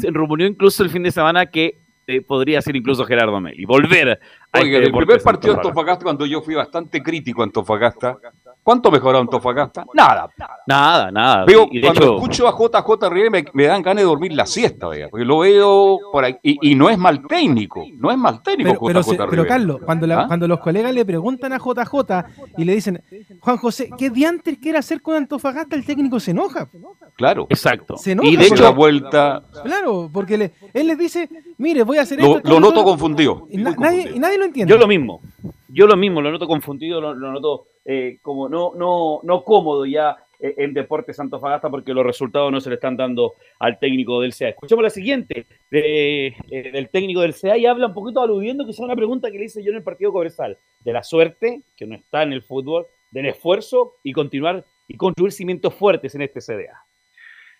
Se 0.00 0.10
rumoreó 0.10 0.46
incluso 0.48 0.82
el 0.82 0.90
fin 0.90 1.02
de 1.04 1.12
semana 1.12 1.46
que 1.46 1.78
eh, 2.08 2.20
podría 2.20 2.60
ser 2.60 2.74
incluso 2.74 3.04
Gerardo 3.04 3.40
Meli. 3.40 3.64
Volver 3.64 4.18
Oiga, 4.54 4.78
el 4.78 4.92
primer 4.92 5.22
partido 5.22 5.54
de 5.54 5.60
Antofagasta. 5.60 6.02
Cuando 6.04 6.26
yo 6.26 6.42
fui 6.42 6.54
bastante 6.54 7.02
crítico 7.02 7.40
a 7.40 7.44
Antofagasta, 7.44 8.18
¿cuánto 8.62 8.90
mejoró 8.90 9.18
Antofagasta? 9.18 9.84
Nada. 9.94 10.28
Nada, 10.66 11.10
nada. 11.10 11.44
Veo, 11.46 11.66
Y 11.70 11.76
de 11.80 11.86
cuando 11.86 12.02
hecho, 12.02 12.14
escucho 12.16 12.48
a 12.48 12.52
JJ 12.52 13.08
Rivera 13.10 13.30
me, 13.30 13.44
me 13.54 13.64
dan 13.64 13.80
ganas 13.82 14.02
de 14.02 14.06
dormir 14.06 14.32
la 14.34 14.44
siesta, 14.46 14.88
oiga, 14.88 15.08
porque 15.10 15.24
lo 15.24 15.38
veo 15.38 15.98
por 16.12 16.24
ahí. 16.24 16.36
Y, 16.42 16.70
y 16.70 16.74
no 16.74 16.90
es 16.90 16.98
mal 16.98 17.26
técnico, 17.26 17.82
no 17.94 18.10
es 18.10 18.18
mal 18.18 18.42
técnico 18.42 18.86
Pero, 18.86 18.86
pero, 18.86 19.00
JJ 19.00 19.16
pero, 19.16 19.30
Rivera. 19.30 19.48
Carlos, 19.48 19.80
cuando, 19.84 20.06
la- 20.06 20.20
¿Ah? 20.20 20.26
cuando 20.26 20.46
los 20.46 20.60
colegas 20.60 20.92
le 20.94 21.04
preguntan 21.06 21.52
a 21.54 21.58
JJ 21.58 22.24
y 22.58 22.64
le 22.64 22.74
dicen, 22.74 23.02
Juan 23.40 23.56
José, 23.56 23.88
¿qué 23.96 24.10
diantres 24.10 24.58
quiere 24.58 24.76
hacer 24.78 25.00
con 25.00 25.14
Antofagasta? 25.14 25.74
El 25.76 25.84
técnico 25.86 26.20
se 26.20 26.32
enoja. 26.32 26.68
Claro. 27.16 27.46
Exacto. 27.50 27.96
Se 27.96 28.12
enoja 28.12 28.28
Y 28.28 28.36
de 28.36 28.46
hecho, 28.46 28.62
la 28.62 28.70
vuelta 28.70 29.42
Claro, 29.64 30.10
porque 30.12 30.36
le- 30.38 30.52
él 30.74 30.86
les 30.88 30.98
dice, 30.98 31.28
mire, 31.58 31.82
voy 31.84 31.98
a 31.98 32.02
hacer 32.02 32.18
lo, 32.20 32.36
esto. 32.36 32.48
lo 32.48 32.56
esto". 32.56 32.60
noto 32.60 32.84
confundido. 32.84 33.46
Y, 33.50 33.56
na- 33.58 33.74
nadie, 33.78 34.12
y 34.14 34.18
nadie 34.18 34.38
lo 34.42 34.46
entiende. 34.46 34.70
yo 34.72 34.78
lo 34.78 34.86
mismo. 34.86 35.20
Yo 35.68 35.86
lo 35.86 35.96
mismo, 35.96 36.20
lo 36.20 36.30
noto 36.30 36.46
confundido, 36.46 37.00
lo, 37.00 37.14
lo 37.14 37.32
noto 37.32 37.68
eh, 37.84 38.18
como 38.22 38.48
no, 38.48 38.72
no, 38.76 39.20
no 39.22 39.42
cómodo 39.42 39.86
ya 39.86 40.16
eh, 40.38 40.54
en 40.58 40.74
Deportes 40.74 41.18
Antofagasta 41.18 41.70
porque 41.70 41.94
los 41.94 42.04
resultados 42.04 42.52
no 42.52 42.60
se 42.60 42.68
le 42.68 42.74
están 42.74 42.96
dando 42.96 43.34
al 43.58 43.78
técnico 43.78 44.20
del 44.20 44.32
CEA. 44.32 44.50
Escuchemos 44.50 44.82
la 44.82 44.90
siguiente 44.90 45.46
de, 45.70 46.34
eh, 46.50 46.70
del 46.72 46.90
técnico 46.90 47.22
del 47.22 47.34
CEA 47.34 47.56
y 47.56 47.66
habla 47.66 47.86
un 47.86 47.94
poquito 47.94 48.20
aludiendo 48.20 48.64
que 48.64 48.72
es 48.72 48.78
una 48.78 48.94
pregunta 48.94 49.30
que 49.30 49.38
le 49.38 49.46
hice 49.46 49.62
yo 49.62 49.70
en 49.70 49.78
el 49.78 49.82
partido 49.82 50.12
Cobresal, 50.12 50.58
de 50.80 50.92
la 50.92 51.02
suerte, 51.02 51.62
que 51.76 51.86
no 51.86 51.94
está 51.94 52.22
en 52.22 52.32
el 52.32 52.42
fútbol, 52.42 52.86
del 53.10 53.26
esfuerzo 53.26 53.94
y 54.02 54.12
continuar 54.12 54.64
y 54.88 54.96
construir 54.96 55.32
cimientos 55.32 55.74
fuertes 55.74 56.14
en 56.14 56.22
este 56.22 56.40
CDA. 56.40 56.84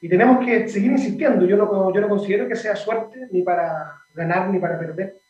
Y 0.01 0.09
tenemos 0.09 0.45
que 0.45 0.69
seguir 0.69 0.91
insistiendo. 0.91 1.47
Yo 1.47 1.57
no, 1.57 1.95
yo 1.95 2.01
no 2.01 2.09
considero 2.09 2.49
que 2.49 2.57
sea 2.57 2.75
suerte 2.75 3.29
ni 3.31 3.43
para 3.43 3.93
ganar 4.13 4.51
ni 4.51 4.59
para 4.59 4.79
perder. 4.79 5.22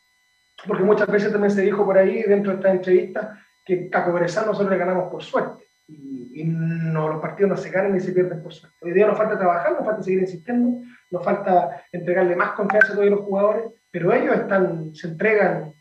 Porque 0.67 0.83
muchas 0.83 1.07
veces 1.07 1.31
también 1.31 1.51
se 1.51 1.61
dijo 1.61 1.85
por 1.85 1.97
ahí 1.97 2.23
dentro 2.23 2.51
de 2.51 2.57
esta 2.57 2.71
entrevista 2.71 3.39
que 3.65 3.89
a 3.91 4.05
Cobresal 4.05 4.45
nosotros 4.45 4.71
le 4.71 4.77
ganamos 4.77 5.11
por 5.11 5.23
suerte. 5.23 5.65
Y, 5.87 6.41
y 6.41 6.43
no, 6.45 7.09
los 7.09 7.21
partidos 7.21 7.49
no 7.49 7.57
se 7.57 7.69
ganan 7.69 7.93
ni 7.93 7.99
se 7.99 8.11
pierden 8.11 8.41
por 8.41 8.53
suerte. 8.53 8.77
Hoy 8.81 8.93
día 8.93 9.07
nos 9.07 9.17
falta 9.17 9.37
trabajar, 9.37 9.73
nos 9.73 9.85
falta 9.85 10.03
seguir 10.03 10.21
insistiendo, 10.21 10.81
nos 11.11 11.23
falta 11.23 11.83
entregarle 11.91 12.35
más 12.35 12.51
confianza 12.51 12.93
a 12.93 12.95
todos 12.95 13.09
los 13.09 13.21
jugadores, 13.21 13.65
pero 13.91 14.13
ellos 14.13 14.35
están, 14.35 14.95
se 14.95 15.07
entregan 15.07 15.73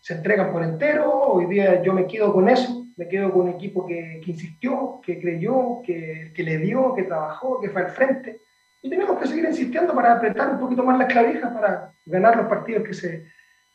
se 0.00 0.14
entregan 0.14 0.52
por 0.52 0.62
entero. 0.62 1.10
Hoy 1.10 1.46
día 1.46 1.82
yo 1.82 1.92
me 1.92 2.06
quedo 2.06 2.32
con 2.32 2.48
eso, 2.48 2.86
me 2.96 3.08
quedo 3.08 3.32
con 3.32 3.42
un 3.42 3.48
equipo 3.50 3.86
que, 3.86 4.20
que 4.24 4.30
insistió, 4.30 5.00
que 5.04 5.20
creyó, 5.20 5.82
que, 5.84 6.32
que, 6.34 6.42
le 6.42 6.58
dio, 6.58 6.94
que 6.94 7.04
trabajó, 7.04 7.60
que 7.60 7.70
fue 7.70 7.82
al 7.82 7.90
frente. 7.90 8.40
Y 8.82 8.90
tenemos 8.90 9.18
que 9.18 9.26
seguir 9.26 9.44
insistiendo 9.44 9.94
para 9.94 10.14
apretar 10.14 10.50
un 10.50 10.60
poquito 10.60 10.84
más 10.84 10.98
las 10.98 11.12
clavijas 11.12 11.52
para 11.52 11.92
ganar 12.06 12.36
los 12.36 12.46
partidos 12.46 12.84
que 12.84 12.94
se, 12.94 13.26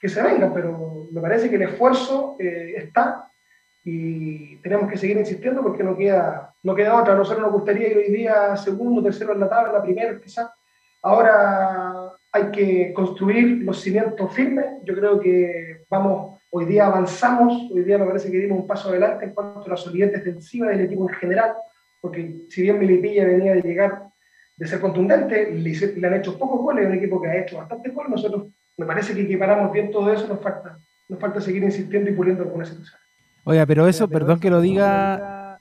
que 0.03 0.09
se 0.09 0.21
vengan. 0.21 0.53
Pero 0.53 1.07
me 1.13 1.21
parece 1.21 1.49
que 1.49 1.55
el 1.55 1.61
esfuerzo 1.61 2.35
eh, 2.37 2.73
está 2.75 3.31
y 3.85 4.57
tenemos 4.57 4.91
que 4.91 4.97
seguir 4.97 5.17
insistiendo 5.17 5.63
porque 5.63 5.81
no 5.81 5.95
queda, 5.95 6.53
no 6.61 6.75
queda 6.75 6.99
otra. 6.99 7.15
Nosotros 7.15 7.41
nos 7.41 7.53
gustaría 7.53 7.87
ir 7.87 7.97
hoy 7.97 8.11
día 8.11 8.57
segundo, 8.57 9.01
tercero 9.01 9.31
en 9.31 9.39
la 9.39 9.49
tabla, 9.49 9.81
primero 9.81 10.19
quizás. 10.19 10.51
Ahora 11.01 12.11
hay 12.33 12.51
que 12.51 12.91
construir 12.93 13.63
los 13.63 13.79
cimientos 13.79 14.33
firmes. 14.33 14.65
Yo 14.83 14.93
creo 14.93 15.21
que 15.21 15.85
vamos, 15.89 16.37
hoy 16.51 16.65
día 16.65 16.87
avanzamos, 16.87 17.71
hoy 17.71 17.83
día 17.83 17.97
me 17.97 18.05
parece 18.05 18.29
que 18.29 18.39
dimos 18.39 18.59
un 18.59 18.67
paso 18.67 18.89
adelante 18.89 19.23
en 19.23 19.33
cuanto 19.33 19.65
a 19.65 19.69
la 19.69 19.77
solidez 19.77 20.11
defensiva 20.11 20.67
del 20.67 20.81
equipo 20.81 21.07
en 21.07 21.15
general, 21.15 21.53
porque 22.01 22.41
si 22.49 22.61
bien 22.61 22.77
Milipilla 22.77 23.25
venía 23.25 23.53
de 23.53 23.61
llegar, 23.61 24.09
de 24.57 24.67
ser 24.67 24.81
contundente, 24.81 25.51
le, 25.51 25.73
le 25.95 26.07
han 26.07 26.13
hecho 26.15 26.37
pocos 26.37 26.59
goles, 26.59 26.83
es 26.83 26.91
un 26.91 26.97
equipo 26.97 27.21
que 27.21 27.29
ha 27.29 27.41
hecho 27.41 27.57
bastantes 27.57 27.93
goles, 27.93 28.11
nosotros 28.11 28.47
me 28.77 28.85
parece 28.85 29.13
que 29.13 29.21
equiparamos 29.21 29.71
bien 29.71 29.91
todo 29.91 30.11
eso, 30.11 30.27
nos 30.27 30.41
falta, 30.41 30.79
nos 31.09 31.19
falta 31.19 31.41
seguir 31.41 31.63
insistiendo 31.63 32.09
y 32.09 32.13
puliendo 32.13 32.43
algunas 32.43 32.69
situaciones. 32.69 33.03
Oiga, 33.45 33.65
pero 33.65 33.87
eso, 33.87 34.07
perdón 34.07 34.39
que 34.39 34.49
lo 34.49 34.61
diga, 34.61 35.59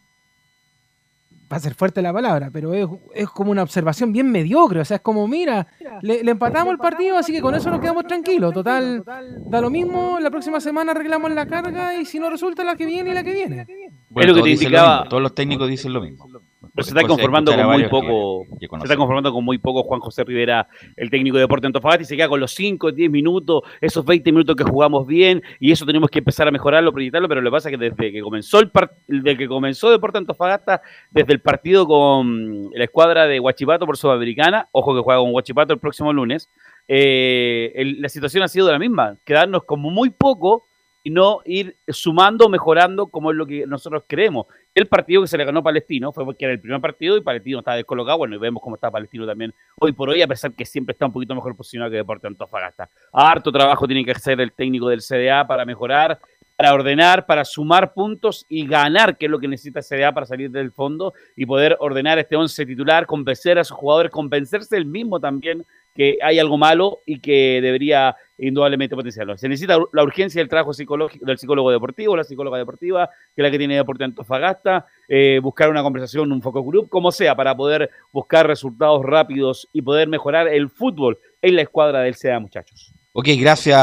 va 1.53 1.57
a 1.57 1.61
ser 1.61 1.75
fuerte 1.75 2.01
la 2.01 2.13
palabra, 2.13 2.51
pero 2.53 2.73
es, 2.73 2.87
es, 3.15 3.29
como 3.29 3.51
una 3.51 3.63
observación 3.63 4.13
bien 4.13 4.31
mediocre. 4.31 4.81
O 4.81 4.85
sea, 4.85 4.97
es 4.97 5.03
como, 5.03 5.27
mira, 5.29 5.67
le, 6.01 6.23
le, 6.23 6.31
empatamos 6.31 6.73
el 6.73 6.79
partido, 6.79 7.19
así 7.19 7.33
que 7.33 7.43
con 7.43 7.55
eso 7.55 7.71
nos 7.71 7.81
quedamos 7.81 8.07
tranquilos. 8.07 8.55
Total, 8.55 9.05
da 9.47 9.61
lo 9.61 9.69
mismo, 9.69 10.19
la 10.21 10.31
próxima 10.31 10.61
semana 10.61 10.93
arreglamos 10.93 11.31
la 11.33 11.47
carga 11.47 11.95
y 11.97 12.07
si 12.07 12.19
no 12.19 12.31
resulta 12.31 12.65
la 12.65 12.77
que 12.77 12.87
viene 12.87 13.11
y 13.11 13.15
la 13.15 13.25
que 13.25 13.33
viene. 13.33 13.67
Bueno, 14.09 14.31
es 14.31 14.37
lo 14.37 14.43
que 14.43 14.49
te 14.49 14.65
indicaba. 14.65 15.05
Lo 15.05 15.09
todos 15.11 15.23
los 15.23 15.35
técnicos 15.35 15.69
dicen 15.69 15.93
lo 15.93 16.01
mismo. 16.01 16.29
Pero 16.75 16.85
se 16.85 16.91
está 16.91 17.07
conformando 17.07 17.55
con 17.55 17.67
muy 17.67 17.85
poco. 17.89 18.47
Que, 18.59 18.67
que 18.67 18.77
se 18.77 18.85
está 18.85 18.97
conformando 18.97 19.33
con 19.33 19.45
muy 19.45 19.59
poco 19.59 19.83
Juan 19.83 20.01
José 20.01 20.25
Rivera, 20.25 20.69
el 20.97 21.11
técnico 21.11 21.37
de 21.37 21.43
Deporte 21.43 21.67
Antofagasta, 21.67 22.03
y 22.03 22.07
se 22.07 22.17
queda 22.17 22.29
con 22.29 22.41
los 22.41 22.55
5, 22.55 22.93
10 22.93 23.11
minutos, 23.11 23.63
esos 23.81 24.05
20 24.05 24.33
minutos 24.33 24.57
que 24.57 24.65
jugamos 24.65 25.07
bien, 25.07 25.43
y 25.61 25.71
eso 25.71 25.85
tenemos 25.85 26.09
que 26.09 26.21
empezar 26.21 26.49
a 26.49 26.51
mejorarlo, 26.51 26.93
proyectarlo, 26.93 27.29
pero 27.29 27.43
lo 27.43 27.51
que 27.51 27.53
pasa 27.53 27.69
es 27.69 27.77
que 27.77 27.91
desde 27.91 28.13
que 28.13 28.21
comenzó 28.23 28.61
el 28.61 28.71
desde 29.07 29.37
que 29.37 29.49
comenzó 29.49 29.91
Deporte 29.91 30.19
Antofagasta, 30.19 30.81
desde 31.11 31.35
el 31.35 31.41
partido 31.41 31.87
con 31.87 32.71
la 32.73 32.85
escuadra 32.85 33.27
de 33.27 33.39
Huachipato 33.39 33.85
por 33.85 33.99
Sudamericana, 33.99 34.69
ojo 34.73 34.95
que 34.95 35.03
juega 35.03 35.21
con 35.21 35.35
Huachipato 35.35 35.75
el 35.75 35.79
próximo 35.79 36.13
lunes, 36.13 36.49
eh, 36.89 37.73
el, 37.75 38.01
la 38.01 38.09
situación 38.09 38.43
ha 38.43 38.49
sido 38.49 38.71
la 38.73 38.79
misma, 38.79 39.17
quedarnos 39.25 39.65
como 39.65 39.91
muy 39.91 40.11
poco 40.11 40.67
y 41.03 41.11
no 41.11 41.41
ir 41.45 41.77
sumando, 41.89 42.49
mejorando 42.49 43.09
como 43.09 43.31
es 43.31 43.37
lo 43.37 43.47
que 43.47 43.67
nosotros 43.67 44.05
creemos. 44.07 44.47
El 44.75 44.87
partido 44.87 45.23
que 45.23 45.29
se 45.29 45.37
le 45.37 45.45
ganó 45.45 45.61
a 45.61 45.63
Palestino 45.63 46.13
fue 46.13 46.25
porque 46.25 46.45
era 46.45 46.55
el 46.55 46.61
primer 46.61 46.81
partido 46.81 47.17
y 47.17 47.21
Palestino 47.21 47.59
estaba 47.59 47.77
descolocado. 47.77 48.19
Bueno, 48.19 48.37
y 48.37 48.39
vemos 48.39 48.63
cómo 48.63 48.77
está 48.77 48.91
Palestino 48.91 49.27
también 49.27 49.53
hoy 49.81 49.93
por 49.93 50.09
hoy, 50.09 50.23
a 50.23 50.29
pesar 50.29 50.53
que 50.53 50.65
siempre 50.65 50.93
está 50.93 51.07
un 51.07 51.13
poquito 51.13 51.35
mejor 51.35 51.57
posicionado 51.57 51.91
que 51.91 51.97
Deporte 51.97 52.27
Antofagasta. 52.27 52.89
Harto 53.13 53.51
trabajo 53.51 53.87
tiene 53.87 54.05
que 54.05 54.13
hacer 54.13 54.41
el 54.41 54.53
técnico 54.53 54.89
del 54.89 55.01
CDA 55.01 55.47
para 55.47 55.65
mejorar, 55.65 56.21
para 56.57 56.75
ordenar, 56.75 57.27
para 57.27 57.45
sumar 57.45 57.93
puntos 57.93 58.47
y 58.49 58.67
ganar, 58.67 59.17
que 59.17 59.27
es 59.27 59.31
lo 59.31 59.41
que 59.41 59.49
necesita 59.49 59.83
CDA 59.83 60.13
para 60.13 60.27
salir 60.27 60.51
del 60.51 60.71
fondo 60.71 61.13
y 61.35 61.45
poder 61.45 61.77
ordenar 61.81 62.19
este 62.19 62.37
once 62.37 62.65
titular, 62.65 63.07
convencer 63.07 63.59
a 63.59 63.65
sus 63.65 63.77
jugadores, 63.77 64.13
convencerse 64.13 64.77
el 64.77 64.87
mismo 64.87 65.19
también 65.19 65.67
que 65.95 66.19
hay 66.23 66.39
algo 66.39 66.59
malo 66.59 67.01
y 67.07 67.21
que 67.21 67.61
debería 67.63 68.17
indudablemente 68.39 68.97
potenciarlo. 68.97 69.37
Se 69.37 69.49
necesita 69.49 69.79
la 69.93 70.03
urgencia 70.03 70.41
del 70.41 70.49
trabajo 70.49 70.73
psicológico 70.73 71.25
del 71.25 71.39
psicólogo 71.39 71.71
deportivo, 71.71 72.17
la 72.17 72.25
psicóloga 72.25 72.59
deportiva, 72.59 73.09
que 73.35 73.43
es 73.43 73.43
la 73.43 73.51
que 73.51 73.59
tiene 73.59 73.77
Deporte 73.77 74.05
Antofagasta, 74.05 74.87
eh, 75.09 75.39
buscar 75.43 75.71
una 75.71 75.83
conversación, 75.83 76.33
un 76.33 76.43
focus 76.43 76.65
group, 76.65 76.89
como 76.89 77.13
sea, 77.13 77.37
para 77.37 77.57
poder 77.57 77.91
buscar 78.11 78.47
resultados 78.47 79.05
rápidos 79.05 79.69
y 79.73 79.83
poder 79.83 80.09
mejorar 80.09 80.49
el 80.49 80.71
fútbol 80.71 81.19
en 81.41 81.57
la 81.57 81.63
escuadra 81.63 82.01
del 82.01 82.15
CEA, 82.15 82.41
muchachos. 82.41 82.93
Ok, 83.13 83.29
gracias. 83.39 83.79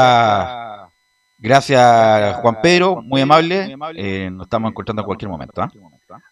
Gracias, 1.42 2.36
Juan 2.36 2.58
Pedro, 2.60 3.00
muy 3.00 3.22
amable. 3.22 3.74
Eh, 3.96 4.28
nos 4.30 4.44
estamos 4.44 4.70
encontrando 4.70 5.00
en 5.00 5.06
cualquier 5.06 5.30
momento. 5.30 5.62
¿eh? 5.62 5.68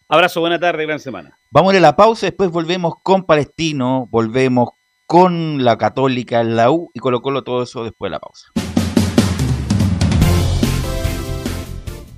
Abrazo, 0.07 0.41
buena 0.41 0.61
tarde, 0.61 0.85
gran 0.85 1.01
semana. 1.01 1.39
Vamos 1.51 1.75
a 1.75 1.81
la 1.81 1.97
pausa, 1.97 2.27
después 2.27 2.51
volvemos 2.51 2.97
con 3.03 3.25
Palestino, 3.25 4.07
volvemos 4.11 4.69
con 5.09 5.65
la 5.65 5.79
Católica, 5.79 6.45
la 6.45 6.71
U 6.71 6.91
y 6.93 7.01
Colo 7.01 7.23
Colo, 7.23 7.43
todo 7.43 7.63
eso 7.63 7.83
después 7.83 8.11
de 8.11 8.11
la 8.11 8.21
pausa. 8.21 8.49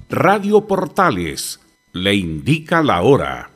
Radio 0.08 0.66
Portales 0.66 1.60
le 1.92 2.16
indica 2.16 2.82
la 2.82 3.02
hora. 3.02 3.50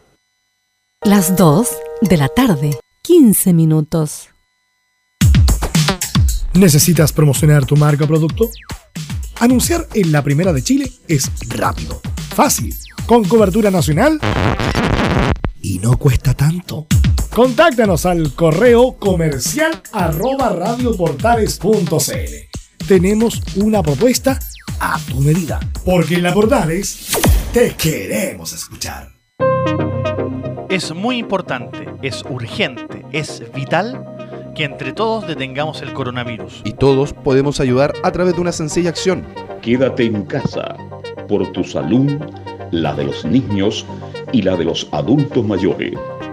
Las 1.02 1.36
2 1.36 1.68
de 2.02 2.16
la 2.16 2.28
tarde, 2.28 2.78
15 3.02 3.52
minutos. 3.52 4.28
¿Necesitas 6.54 7.12
promocionar 7.12 7.66
tu 7.66 7.76
marca 7.76 8.04
o 8.04 8.06
producto? 8.06 8.48
Anunciar 9.40 9.88
en 9.94 10.12
la 10.12 10.22
primera 10.22 10.52
de 10.52 10.62
Chile 10.62 10.92
es 11.08 11.28
rápido, 11.48 12.00
fácil, 12.36 12.72
con 13.04 13.24
cobertura 13.24 13.72
nacional 13.72 14.20
y 15.60 15.80
no 15.80 15.98
cuesta 15.98 16.34
tanto. 16.34 16.86
Contáctanos 17.34 18.06
al 18.06 18.32
correo 18.32 18.92
comercial 18.92 19.82
arroba 19.90 20.50
radioportales.cl. 20.50 22.86
Tenemos 22.86 23.42
una 23.56 23.82
propuesta 23.82 24.38
a 24.78 25.00
tu 25.00 25.20
medida, 25.20 25.58
porque 25.84 26.14
en 26.14 26.22
la 26.22 26.32
Portales 26.32 27.08
te 27.52 27.74
queremos 27.74 28.52
escuchar. 28.52 29.08
Es 30.68 30.94
muy 30.94 31.18
importante, 31.18 31.88
es 32.02 32.22
urgente, 32.22 33.04
es 33.10 33.42
vital 33.52 34.52
que 34.54 34.62
entre 34.62 34.92
todos 34.92 35.26
detengamos 35.26 35.82
el 35.82 35.92
coronavirus. 35.92 36.62
Y 36.64 36.74
todos 36.74 37.14
podemos 37.14 37.58
ayudar 37.58 37.94
a 38.04 38.12
través 38.12 38.36
de 38.36 38.42
una 38.42 38.52
sencilla 38.52 38.90
acción. 38.90 39.26
Quédate 39.60 40.04
en 40.04 40.24
casa. 40.24 40.76
por 41.26 41.50
tu 41.50 41.64
salud, 41.64 42.12
la 42.70 42.94
de 42.94 43.04
los 43.04 43.24
niños 43.24 43.84
y 44.30 44.42
la 44.42 44.54
de 44.54 44.66
los 44.66 44.86
adultos 44.92 45.44
mayores. 45.44 45.94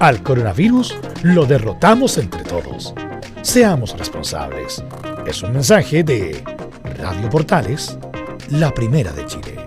al 0.00 0.22
coronavirus 0.22 0.96
lo 1.22 1.46
derrotamos 1.46 2.18
entre 2.18 2.42
todos. 2.42 2.92
Seamos 3.42 3.96
responsables. 3.96 4.82
Es 5.26 5.42
un 5.42 5.52
mensaje 5.52 6.02
de 6.02 6.42
Radio 6.98 7.30
Portales, 7.30 7.96
la 8.48 8.72
primera 8.72 9.12
de 9.12 9.26
Chile. 9.26 9.58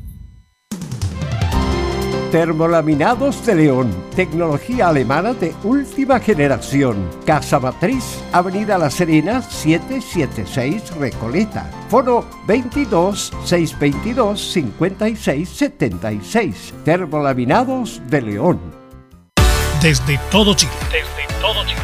Termolaminados 2.33 3.47
de 3.47 3.55
León, 3.55 3.95
tecnología 4.17 4.89
alemana 4.89 5.35
de 5.35 5.55
última 5.63 6.19
generación. 6.19 7.09
Casa 7.27 7.61
Matriz, 7.61 8.25
Avenida 8.33 8.79
La 8.79 8.89
Serena, 8.91 9.43
776 9.43 10.97
Recoleta. 10.97 11.71
Foro 11.89 12.27
22 12.49 13.33
622 13.45 14.53
56 14.53 15.49
76. 15.49 16.75
Termolaminados 16.85 18.03
de 18.09 18.23
León. 18.23 18.59
Desde 19.81 20.19
todo 20.31 20.55
Chile. 20.55 20.73
Desde 20.91 21.29
todo 21.41 21.65
Chile. 21.67 21.84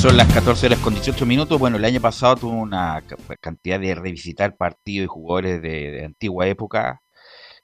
Son 0.00 0.16
las 0.18 0.32
14 0.32 0.66
horas 0.66 0.78
con 0.80 0.94
18 0.94 1.24
minutos. 1.24 1.58
Bueno, 1.58 1.76
el 1.78 1.84
año 1.84 2.00
pasado 2.00 2.36
tuvo 2.36 2.52
una 2.52 3.02
ca- 3.06 3.16
cantidad 3.40 3.80
de 3.80 3.94
revisitar 3.94 4.56
partidos 4.56 5.04
y 5.04 5.08
jugadores 5.08 5.62
de, 5.62 6.04
antigua 6.04 6.46
época. 6.46 7.00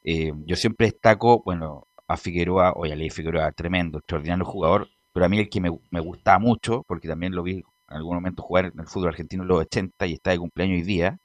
Eh, 0.04 0.32
yo 0.46 0.56
siempre 0.56 0.86
destaco, 0.88 1.42
bueno, 1.44 1.88
a 2.08 2.16
Figueroa, 2.16 2.72
o 2.72 2.84
a 2.84 2.88
Ley 2.88 3.10
Figueroa, 3.10 3.52
tremendo, 3.52 3.98
extraordinario 3.98 4.44
jugador, 4.44 4.88
pero 5.12 5.26
a 5.26 5.28
mí 5.28 5.38
el 5.38 5.50
que 5.50 5.60
me, 5.60 5.70
me 5.90 6.00
gustaba 6.00 6.38
mucho, 6.38 6.84
porque 6.88 7.08
también 7.08 7.34
lo 7.34 7.42
vi 7.42 7.56
en 7.58 7.64
algún 7.96 8.16
momento 8.16 8.42
jugar 8.42 8.66
en 8.74 8.80
el 8.80 8.86
fútbol 8.86 9.08
argentino 9.10 9.42
en 9.44 9.48
los 9.48 9.60
80 9.60 10.06
y 10.06 10.14
está 10.14 10.30
de 10.30 10.38
cumpleaños 10.38 10.76
hoy 10.78 10.82
día, 10.82 11.18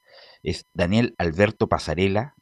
es 0.44 0.66
Daniel 0.74 1.16
Alberto 1.18 1.68
Pasarela, 1.68 2.36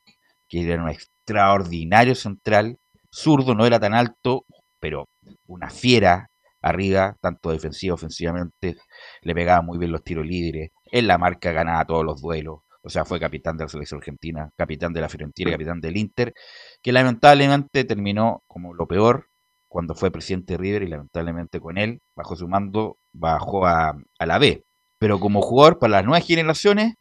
que 0.50 0.62
era 0.72 0.84
un 0.84 0.90
extraordinario 0.90 2.16
central, 2.16 2.78
zurdo, 3.12 3.56
no 3.56 3.66
era 3.66 3.80
tan 3.80 3.94
alto, 3.94 4.46
pero 4.80 5.10
una 5.48 5.70
fiera 5.70 6.30
arriba, 6.64 7.16
tanto 7.22 7.52
defensiva, 7.52 7.94
ofensivamente, 7.94 8.78
le 9.22 9.36
pegaba 9.36 9.62
muy 9.62 9.78
bien 9.78 9.92
los 9.92 10.04
tiros 10.04 10.26
libres, 10.26 10.72
en 10.86 11.08
la 11.08 11.18
marca 11.20 11.52
ganaba 11.52 11.86
todos 11.86 12.04
los 12.04 12.22
duelos, 12.22 12.62
o 12.82 12.90
sea, 12.90 13.06
fue 13.06 13.20
capitán 13.20 13.56
de 13.58 13.64
la 13.64 13.70
selección 13.70 14.00
argentina, 14.00 14.52
capitán 14.58 14.92
de 14.92 15.02
la 15.02 15.10
Fiorentina, 15.10 15.52
capitán 15.52 15.80
del 15.80 15.96
Inter, 15.96 16.34
que 16.82 16.92
lamentablemente 16.92 17.86
terminó 17.86 18.44
como 18.48 18.74
lo 18.74 18.88
peor 18.88 19.28
cuando 19.70 19.96
fue 19.96 20.12
presidente 20.12 20.54
de 20.54 20.58
River 20.58 20.84
y 20.84 20.88
lamentablemente 20.88 21.60
con 21.60 21.78
él, 21.78 22.02
bajo 22.16 22.36
su 22.36 22.48
mando, 22.48 22.98
bajó 23.14 23.66
a, 23.66 23.96
a 24.20 24.26
la 24.26 24.38
B. 24.38 24.66
Pero 25.00 25.20
como 25.20 25.42
jugador 25.42 25.80
para 25.80 25.92
las 25.92 26.06
nuevas 26.06 26.28
generaciones, 26.28 26.96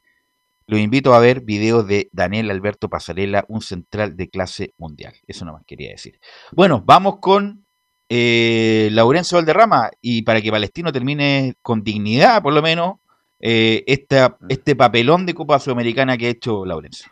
los 0.66 0.80
invito 0.80 1.14
a 1.14 1.18
ver 1.18 1.42
videos 1.42 1.86
de 1.86 2.08
Daniel 2.12 2.50
Alberto 2.50 2.88
Pasarela, 2.88 3.44
un 3.48 3.60
central 3.60 4.16
de 4.16 4.30
clase 4.30 4.74
mundial. 4.78 5.14
Eso 5.26 5.44
nomás 5.44 5.64
quería 5.66 5.90
decir. 5.90 6.18
Bueno, 6.52 6.82
vamos 6.86 7.18
con 7.20 7.66
eh, 8.14 8.90
Laurencio 8.92 9.38
Valderrama 9.38 9.90
y 10.02 10.20
para 10.20 10.42
que 10.42 10.50
Palestino 10.50 10.92
termine 10.92 11.54
con 11.62 11.82
dignidad, 11.82 12.42
por 12.42 12.52
lo 12.52 12.60
menos, 12.60 12.96
eh, 13.40 13.84
esta, 13.86 14.36
este 14.50 14.76
papelón 14.76 15.24
de 15.24 15.32
Copa 15.32 15.58
Sudamericana 15.58 16.18
que 16.18 16.26
ha 16.26 16.30
hecho 16.30 16.66
Laurencio. 16.66 17.10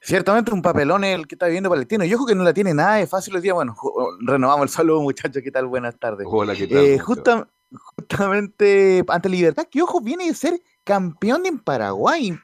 Ciertamente 0.00 0.50
un 0.50 0.62
papelón 0.62 1.04
el 1.04 1.26
que 1.26 1.34
está 1.34 1.44
viviendo 1.44 1.68
Palestino. 1.68 2.06
Yo 2.06 2.16
creo 2.16 2.26
que 2.28 2.34
no 2.34 2.42
la 2.42 2.54
tiene 2.54 2.72
nada 2.72 2.96
de 2.96 3.06
fácil 3.06 3.36
hoy 3.36 3.42
día. 3.42 3.52
Bueno, 3.52 3.76
renovamos 4.20 4.64
el 4.64 4.70
saludo, 4.70 5.02
muchachos. 5.02 5.42
¿Qué 5.44 5.50
tal? 5.50 5.66
Buenas 5.66 5.98
tardes. 5.98 6.26
Hola, 6.28 6.56
¿qué 6.56 6.66
tal? 6.66 6.78
Eh, 6.78 6.98
justa- 6.98 7.48
justamente 7.72 9.04
ante 9.08 9.28
Libertad, 9.28 9.66
que 9.70 9.82
ojo, 9.82 10.00
viene 10.00 10.26
de 10.26 10.34
ser 10.34 10.60
campeón 10.84 11.46
en 11.46 11.58
Paraguay. 11.60 12.36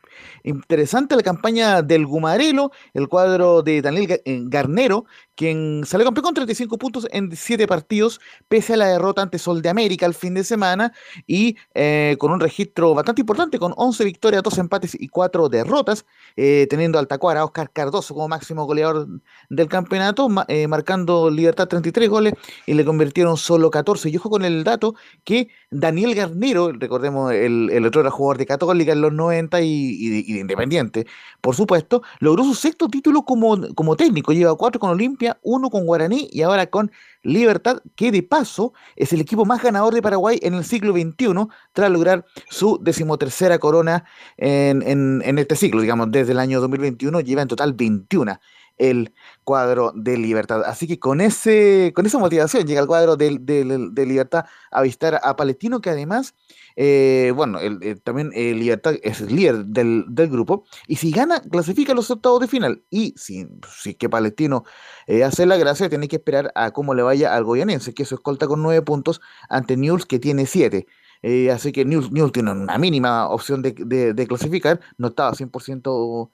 Interesante 0.45 1.17
la 1.17 1.23
campaña 1.23 1.83
del 1.83 2.07
Gumarelo, 2.07 2.71
el 2.95 3.09
cuadro 3.09 3.63
de 3.63 3.83
Daniel 3.83 4.21
eh, 4.25 4.43
Garnero, 4.45 5.07
quien 5.39 5.85
salió 5.87 6.05
campeón 6.05 6.25
con 6.25 6.35
35 6.35 6.79
puntos 6.79 7.07
en 7.13 7.31
7 7.35 7.69
partidos, 7.69 8.21
pese 8.49 8.75
a 8.75 8.77
la 8.77 8.87
derrota 8.89 9.23
ante 9.23 9.39
Sol 9.39 9.63
de 9.63 9.69
América 9.69 10.05
el 10.05 10.15
fin 10.15 10.35
de 10.35 10.43
semana, 10.43 10.93
y 11.29 11.57
eh, 11.75 12.17
con 12.19 12.33
un 12.33 12.41
registro 12.41 12.93
bastante 12.93 13.23
importante, 13.23 13.59
con 13.61 13.73
11 13.77 14.05
victorias, 14.05 14.43
2 14.43 14.59
empates 14.59 14.97
y 15.01 15.07
4 15.07 15.49
derrotas, 15.49 16.05
eh, 16.37 16.67
teniendo 16.69 16.99
al 16.99 17.07
Tacuara 17.07 17.45
Oscar 17.45 17.71
Cardoso 17.73 18.15
como 18.15 18.27
máximo 18.27 18.65
goleador 18.67 19.07
del 19.49 19.69
campeonato, 19.69 20.29
eh, 20.49 20.67
marcando 20.67 21.31
Libertad 21.31 21.69
33 21.69 22.09
goles 22.09 22.35
y 22.67 22.75
le 22.75 22.85
convirtieron 22.85 23.37
solo 23.37 23.71
14. 23.71 24.11
Y 24.11 24.17
ojo 24.17 24.31
con 24.31 24.45
el 24.45 24.65
dato 24.65 24.97
que 25.23 25.49
Daniel 25.71 26.17
Garnero, 26.17 26.73
recordemos, 26.73 27.33
el, 27.33 27.71
el 27.73 27.87
otro 27.87 28.01
era 28.01 28.11
jugador 28.11 28.39
de 28.39 28.47
Católica 28.47 28.91
en 28.93 29.03
los 29.03 29.13
90 29.13 29.61
y, 29.61 30.09
de- 30.09 30.39
Independiente, 30.41 31.07
por 31.41 31.55
supuesto, 31.55 32.03
logró 32.21 32.43
su 32.43 32.55
sexto 32.55 32.89
título 32.89 33.23
como, 33.23 33.57
como 33.75 33.95
técnico. 33.97 34.33
Lleva 34.33 34.57
cuatro 34.57 34.81
con 34.81 34.91
Olimpia, 34.91 35.28
uno 35.43 35.69
con 35.71 35.85
Guaraní 35.87 36.29
y 36.33 36.43
ahora 36.43 36.67
con 36.69 36.91
Libertad, 37.23 37.79
que 37.97 38.11
de 38.13 38.23
paso 38.23 38.73
es 38.97 39.13
el 39.13 39.21
equipo 39.21 39.45
más 39.45 39.63
ganador 39.63 39.93
de 39.93 40.01
Paraguay 40.03 40.39
en 40.43 40.55
el 40.55 40.65
siglo 40.65 40.93
XXI, 40.93 41.49
tras 41.73 41.91
lograr 41.91 42.25
su 42.49 42.79
decimotercera 42.83 43.59
corona 43.59 44.05
en, 44.37 45.39
este 45.39 45.57
siglo, 45.57 45.81
digamos, 45.83 46.11
desde 46.11 46.33
el 46.33 46.39
año 46.39 46.61
2021, 46.61 47.21
lleva 47.21 47.43
en 47.43 47.49
total 47.49 47.73
21 47.75 48.39
el 48.79 49.13
cuadro 49.43 49.93
de 49.95 50.17
Libertad. 50.17 50.63
Así 50.65 50.87
que 50.87 51.01
con 51.01 51.21
ese 51.21 51.93
con 51.97 52.07
esa 52.07 52.19
motivación 52.19 52.65
llega 52.65 52.81
el 52.81 52.87
cuadro 52.87 53.17
de, 53.17 53.37
de- 53.41 53.89
de 53.91 54.07
Libertad 54.07 54.45
a 54.71 54.83
visitar 54.83 55.21
a 55.23 55.35
Palestino, 55.35 55.81
que 55.81 55.91
además, 55.91 56.35
eh, 56.81 57.33
bueno, 57.35 57.59
el- 57.59 57.83
el- 57.83 58.01
también 58.01 58.31
eh, 58.35 58.55
Libertad 58.55 58.95
es 59.03 59.21
el 59.21 59.35
líder 59.35 59.65
del, 59.67 60.05
del 60.09 60.29
grupo, 60.29 60.65
y 60.87 60.95
si 60.97 61.11
gana, 61.11 61.41
clasifica 61.41 61.93
los 61.95 62.09
octavos 62.11 62.39
de 62.41 62.47
final. 62.47 62.85
Y 62.89 63.15
si, 63.17 63.49
si 63.81 63.91
es 63.91 63.97
que 63.97 64.09
Palestino 64.09 64.63
eh, 65.09 65.25
hace 65.25 65.45
la 65.47 65.57
gracia, 65.57 65.89
tiene 65.89 66.07
que 66.09 66.17
esperar 66.17 66.53
a 66.55 66.71
cómo 66.71 66.95
le 66.95 67.03
vaya 67.03 67.35
al 67.35 67.43
Goyanense, 67.45 67.95
que 67.95 68.05
eso 68.05 68.15
escolta 68.15 68.47
con 68.47 68.63
nueve 68.63 68.83
puntos 68.83 69.21
ante 69.49 69.77
News, 69.77 70.07
que 70.07 70.19
tiene 70.21 70.47
siete. 70.47 70.87
Eh, 71.23 71.51
así 71.51 71.73
que 71.73 71.85
News, 71.85 72.13
News 72.13 72.31
tiene 72.31 72.53
una 72.53 72.79
mínima 72.79 73.29
opción 73.29 73.61
de, 73.61 73.73
de- 73.77 74.15
de 74.15 74.27
clasificar, 74.29 74.79
no 74.99 75.09
estaba 75.09 75.35
100% 75.35 75.91
em, 75.91 76.31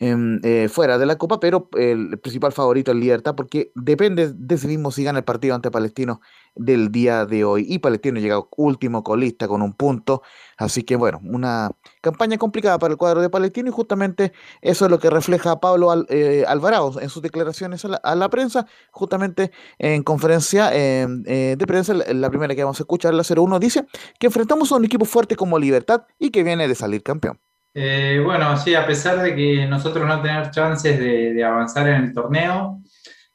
eh, 0.00 0.68
fuera 0.70 0.98
de 0.98 1.06
la 1.06 1.16
Copa, 1.16 1.40
pero 1.40 1.68
el 1.76 2.18
principal 2.20 2.52
favorito 2.52 2.92
es 2.92 2.96
Libertad 2.96 3.34
porque 3.34 3.72
depende 3.74 4.32
de 4.34 4.58
sí 4.58 4.66
mismo 4.66 4.90
si 4.90 5.04
gana 5.04 5.18
el 5.18 5.24
partido 5.24 5.54
ante 5.54 5.70
Palestino 5.70 6.20
del 6.58 6.90
día 6.92 7.24
de 7.24 7.44
hoy. 7.44 7.64
Y 7.68 7.78
Palestino 7.78 8.20
llega 8.20 8.42
último 8.56 9.02
colista 9.02 9.48
con 9.48 9.62
un 9.62 9.72
punto, 9.72 10.22
así 10.56 10.82
que 10.82 10.96
bueno, 10.96 11.20
una 11.24 11.70
campaña 12.00 12.36
complicada 12.36 12.78
para 12.78 12.92
el 12.92 12.98
cuadro 12.98 13.22
de 13.22 13.30
Palestino 13.30 13.68
y 13.68 13.72
justamente 13.72 14.32
eso 14.60 14.84
es 14.84 14.90
lo 14.90 14.98
que 14.98 15.10
refleja 15.10 15.60
Pablo 15.60 16.04
eh, 16.08 16.44
Alvarado 16.46 17.00
en 17.00 17.08
sus 17.08 17.22
declaraciones 17.22 17.84
a 17.84 18.14
la, 18.14 18.28
prensa, 18.28 18.66
justamente 18.90 19.52
en 19.78 20.02
conferencia 20.02 20.70
eh, 20.74 21.06
eh, 21.26 21.56
de 21.56 21.66
prensa, 21.66 21.94
la, 21.94 22.04
la 22.12 22.30
primera 22.30 22.54
que 22.54 22.64
vamos 22.64 22.80
a 22.80 22.82
escuchar, 22.82 23.14
la 23.14 23.22
01, 23.22 23.58
dice 23.58 23.86
que 24.18 24.26
enfrentamos 24.26 24.72
a 24.72 24.76
un 24.76 24.84
equipo 24.84 25.04
fuerte 25.04 25.36
como 25.36 25.58
Libertad 25.58 26.02
y 26.18 26.30
que 26.30 26.42
viene 26.42 26.68
de 26.68 26.74
salir 26.74 27.02
campeón. 27.02 27.38
Eh, 27.74 28.20
bueno, 28.24 28.56
sí, 28.56 28.74
a 28.74 28.86
pesar 28.86 29.22
de 29.22 29.34
que 29.36 29.66
nosotros 29.66 30.06
no 30.06 30.20
tener 30.22 30.50
chances 30.50 30.98
de, 30.98 31.44
avanzar 31.44 31.88
en 31.88 32.04
el 32.04 32.14
torneo, 32.14 32.80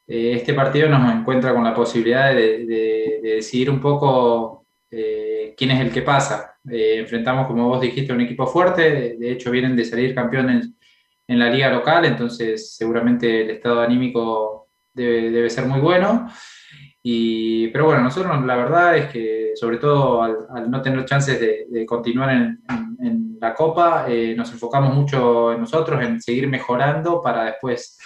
eh, 0.06 0.32
este 0.34 0.52
partido 0.54 0.88
nos 0.88 1.12
encuentra 1.14 1.54
con 1.54 1.64
la 1.64 1.74
posibilidad 1.74 2.34
de, 2.34 2.66
de- 2.66 3.20
de 3.22 3.34
decidir 3.36 3.70
un 3.70 3.80
poco 3.80 4.66
eh, 4.90 5.54
quién 5.56 5.70
es 5.70 5.80
el 5.80 5.90
que 5.92 6.02
pasa. 6.02 6.56
Eh, 6.70 6.96
enfrentamos, 7.00 7.46
como 7.46 7.68
vos 7.68 7.80
dijiste, 7.80 8.12
un 8.12 8.20
equipo 8.20 8.46
fuerte, 8.46 9.16
de, 9.18 9.32
hecho 9.32 9.50
vienen 9.50 9.76
de 9.76 9.84
salir 9.84 10.14
campeones 10.14 10.70
en 11.26 11.38
la 11.38 11.48
liga 11.50 11.70
local, 11.70 12.04
entonces 12.04 12.74
seguramente 12.76 13.42
el 13.42 13.50
estado 13.50 13.80
anímico 13.80 14.68
debe 14.92 15.48
ser 15.50 15.66
muy 15.66 15.80
bueno. 15.80 16.28
Y, 17.06 17.68
pero 17.68 17.84
bueno, 17.84 18.02
nosotros 18.02 18.44
la 18.46 18.56
verdad 18.56 18.96
es 18.96 19.10
que, 19.12 19.52
sobre 19.56 19.76
todo 19.76 20.22
al, 20.22 20.38
al 20.54 20.70
no 20.70 20.80
tener 20.80 21.04
chances 21.04 21.38
de, 21.38 21.66
de 21.68 21.84
continuar 21.84 22.30
en, 22.30 22.62
en- 22.70 22.96
en 23.06 23.36
la 23.38 23.52
Copa, 23.54 24.06
eh, 24.08 24.34
nos 24.34 24.50
enfocamos 24.52 24.94
mucho 24.94 25.52
en 25.52 25.60
nosotros, 25.60 26.02
en 26.02 26.18
seguir 26.22 26.48
mejorando 26.48 27.20
para 27.20 27.44
después 27.44 27.98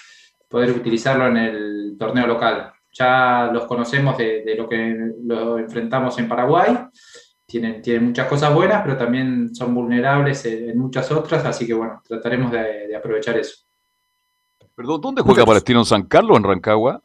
poder 0.48 0.70
utilizarlo 0.72 1.28
en 1.28 1.36
el 1.36 1.96
torneo 1.96 2.26
local. 2.26 2.72
Ya 2.92 3.48
los 3.52 3.66
conocemos 3.66 4.18
de, 4.18 4.42
de 4.42 4.56
lo 4.56 4.68
que 4.68 4.96
lo 5.24 5.58
enfrentamos 5.58 6.18
en 6.18 6.26
Paraguay, 6.28 6.76
tienen, 7.46 7.80
tienen 7.80 8.06
muchas 8.06 8.26
cosas 8.26 8.52
buenas, 8.52 8.82
pero 8.82 8.96
también 8.96 9.54
son 9.54 9.72
vulnerables 9.74 10.44
en, 10.46 10.70
en 10.70 10.76
muchas 10.78 11.08
otras, 11.12 11.44
así 11.44 11.68
que 11.68 11.74
bueno, 11.74 12.02
trataremos 12.06 12.50
de, 12.50 12.88
de 12.88 12.96
aprovechar 12.96 13.38
eso. 13.38 13.58
Perdón, 14.74 15.00
¿dónde 15.00 15.22
juega 15.22 15.46
Palestino 15.46 15.78
en 15.78 15.84
San 15.84 16.02
Carlos, 16.02 16.36
en 16.36 16.42
Rancagua? 16.42 17.00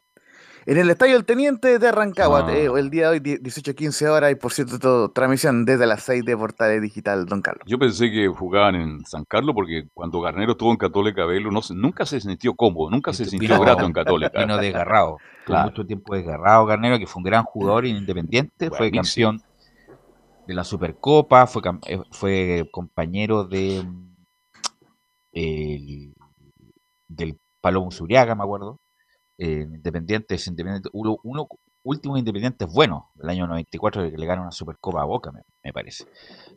En 0.66 0.78
el 0.78 0.88
Estadio 0.88 1.16
El 1.16 1.24
Teniente 1.26 1.78
de 1.78 1.92
Rancagua, 1.92 2.46
Ah. 2.48 2.52
eh, 2.54 2.68
el 2.74 2.88
día 2.90 3.10
de 3.10 3.18
hoy, 3.18 3.20
18-15 3.20 4.08
horas, 4.08 4.32
y 4.32 4.34
por 4.34 4.52
cierto, 4.52 4.78
todo, 4.78 5.10
transmisión 5.10 5.64
desde 5.66 5.86
las 5.86 6.02
6 6.02 6.24
de 6.24 6.36
Portales 6.36 6.80
Digital, 6.80 7.26
Don 7.26 7.42
Carlos. 7.42 7.64
Yo 7.66 7.78
pensé 7.78 8.10
que 8.10 8.28
jugaban 8.28 8.74
en 8.76 9.04
San 9.04 9.24
Carlos 9.24 9.54
porque 9.54 9.88
cuando 9.92 10.20
Garnero 10.22 10.52
estuvo 10.52 10.70
en 10.70 10.78
Católica 10.78 11.26
Velo, 11.26 11.50
no, 11.50 11.60
se- 11.60 11.74
nunca 11.74 12.06
se 12.06 12.20
sintió 12.20 12.54
cómodo, 12.54 12.90
nunca 12.90 13.12
se 13.12 13.24
sintió 13.26 13.50
Vino- 13.50 13.60
grato 13.60 13.84
en 13.84 13.92
Católica. 13.92 14.40
Vino 14.40 14.56
desgarrado. 14.56 15.18
Claro. 15.44 15.68
mucho 15.70 15.84
tiempo 15.84 16.14
desgarrado 16.14 16.64
Garnero, 16.64 16.98
que 16.98 17.06
fue 17.06 17.20
un 17.20 17.24
gran 17.24 17.44
jugador 17.44 17.84
independiente, 17.84 18.70
fue 18.70 18.90
campeón 18.90 19.42
de 20.46 20.54
la 20.54 20.64
Supercopa, 20.64 21.46
fue, 21.46 21.60
eh, 21.86 22.00
fue 22.12 22.66
compañero 22.72 23.44
de 23.44 23.82
mm, 23.86 24.14
el- 25.32 26.14
del 27.08 27.38
Palomo 27.60 27.90
Zuriaga, 27.90 28.34
me 28.34 28.42
acuerdo. 28.42 28.78
Eh, 29.36 29.66
independientes, 29.68 30.46
independiente, 30.46 30.88
uno, 30.92 31.18
uno 31.24 31.48
últimos 31.82 32.18
independientes 32.18 32.68
buenos, 32.72 33.04
el 33.20 33.28
año 33.28 33.46
94 33.46 34.10
que 34.10 34.16
le 34.16 34.26
gana 34.26 34.42
una 34.42 34.52
Supercopa 34.52 35.02
a 35.02 35.04
Boca, 35.04 35.32
me, 35.32 35.40
me 35.62 35.72
parece. 35.72 36.06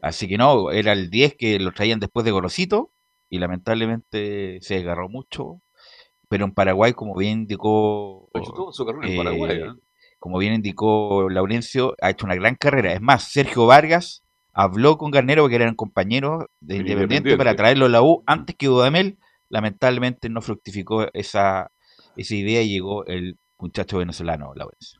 Así 0.02 0.28
que 0.28 0.38
no, 0.38 0.72
era 0.72 0.94
el 0.94 1.10
10 1.10 1.36
que 1.36 1.60
lo 1.60 1.72
traían 1.72 2.00
después 2.00 2.24
de 2.24 2.32
Gorosito 2.32 2.92
y 3.30 3.40
lamentablemente 3.40 4.60
se 4.62 4.76
desgarró 4.76 5.10
mucho. 5.10 5.62
Pero 6.30 6.46
en 6.46 6.54
Paraguay, 6.54 6.94
como 6.94 7.16
bien 7.16 7.40
indicó. 7.40 8.30
Tuvo 8.34 8.72
su 8.72 8.86
carrera 8.86 9.08
en 9.08 9.14
eh, 9.14 9.18
Paraguay, 9.18 9.58
¿eh? 9.58 9.74
Como 10.20 10.40
bien 10.40 10.54
indicó 10.54 11.30
Laurencio, 11.30 11.96
ha 12.02 12.10
hecho 12.10 12.26
una 12.26 12.36
gran 12.36 12.56
carrera. 12.56 12.92
Es 12.92 13.02
más, 13.02 13.32
Sergio 13.32 13.66
Vargas 13.66 14.24
habló 14.52 14.98
con 14.98 15.12
Garnero, 15.12 15.44
porque 15.44 15.56
eran 15.56 15.76
compañeros 15.76 16.46
de 16.60 16.78
Independiente. 16.78 17.38
para 17.38 17.56
traerlo 17.56 17.86
a 17.86 17.90
la 17.90 18.02
U 18.02 18.24
antes 18.26 18.56
que 18.56 18.68
Dudamel. 18.68 19.20
Lamentablemente 19.50 20.28
no 20.28 20.42
fructificó 20.42 21.08
esa, 21.14 21.72
esa 22.18 22.36
idea 22.36 22.62
llegó 22.64 23.06
el 23.06 23.38
muchacho 23.58 24.00
venezolano, 24.00 24.54
Laurencio. 24.56 25.00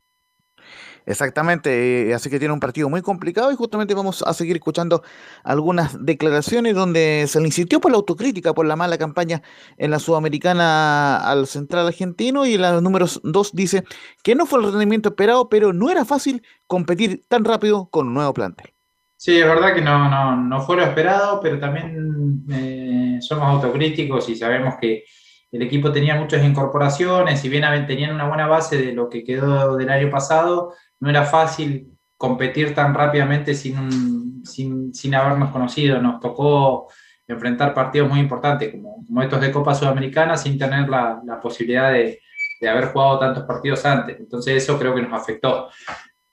Exactamente, 1.06 2.10
eh, 2.10 2.14
así 2.14 2.28
que 2.28 2.38
tiene 2.38 2.52
un 2.52 2.60
partido 2.60 2.90
muy 2.90 3.00
complicado 3.00 3.50
y 3.50 3.56
justamente 3.56 3.94
vamos 3.94 4.22
a 4.26 4.34
seguir 4.34 4.56
escuchando 4.56 5.02
algunas 5.42 6.04
declaraciones 6.04 6.74
donde 6.74 7.24
se 7.28 7.40
le 7.40 7.46
insistió 7.46 7.80
por 7.80 7.90
la 7.90 7.96
autocrítica, 7.96 8.52
por 8.52 8.66
la 8.66 8.76
mala 8.76 8.98
campaña 8.98 9.40
en 9.78 9.90
la 9.90 10.00
Sudamericana 10.00 11.16
al 11.16 11.46
central 11.46 11.86
argentino 11.86 12.44
y 12.44 12.54
en 12.56 12.60
la 12.60 12.80
número 12.82 13.06
2 13.22 13.50
dice 13.54 13.84
que 14.22 14.34
no 14.34 14.44
fue 14.44 14.60
el 14.60 14.70
rendimiento 14.70 15.08
esperado, 15.08 15.48
pero 15.48 15.72
no 15.72 15.90
era 15.90 16.04
fácil 16.04 16.42
competir 16.66 17.22
tan 17.26 17.42
rápido 17.42 17.88
con 17.88 18.08
un 18.08 18.14
nuevo 18.14 18.34
plantel. 18.34 18.74
Sí, 19.16 19.36
es 19.36 19.46
verdad 19.46 19.74
que 19.74 19.80
no, 19.80 20.10
no, 20.10 20.36
no 20.36 20.60
fue 20.60 20.76
lo 20.76 20.84
esperado, 20.84 21.40
pero 21.40 21.58
también 21.58 22.44
eh, 22.52 23.18
somos 23.20 23.48
autocríticos 23.48 24.28
y 24.28 24.36
sabemos 24.36 24.74
que 24.78 25.04
el 25.50 25.62
equipo 25.62 25.90
tenía 25.92 26.14
muchas 26.14 26.44
incorporaciones, 26.44 27.40
si 27.40 27.48
bien 27.48 27.64
tenían 27.86 28.14
una 28.14 28.28
buena 28.28 28.46
base 28.46 28.76
de 28.76 28.92
lo 28.92 29.08
que 29.08 29.24
quedó 29.24 29.76
del 29.76 29.88
año 29.90 30.10
pasado, 30.10 30.74
no 31.00 31.08
era 31.08 31.24
fácil 31.24 31.88
competir 32.16 32.74
tan 32.74 32.92
rápidamente 32.94 33.54
sin, 33.54 34.44
sin, 34.44 34.92
sin 34.92 35.14
habernos 35.14 35.50
conocido. 35.50 36.02
Nos 36.02 36.20
tocó 36.20 36.88
enfrentar 37.26 37.74
partidos 37.74 38.08
muy 38.08 38.20
importantes, 38.20 38.72
como, 38.72 39.04
como 39.06 39.22
estos 39.22 39.40
de 39.40 39.52
Copa 39.52 39.74
Sudamericana, 39.74 40.36
sin 40.36 40.58
tener 40.58 40.88
la, 40.88 41.20
la 41.24 41.40
posibilidad 41.40 41.92
de, 41.92 42.20
de 42.60 42.68
haber 42.68 42.86
jugado 42.86 43.18
tantos 43.18 43.44
partidos 43.44 43.84
antes. 43.86 44.18
Entonces 44.18 44.62
eso 44.62 44.78
creo 44.78 44.94
que 44.94 45.02
nos 45.02 45.12
afectó. 45.12 45.68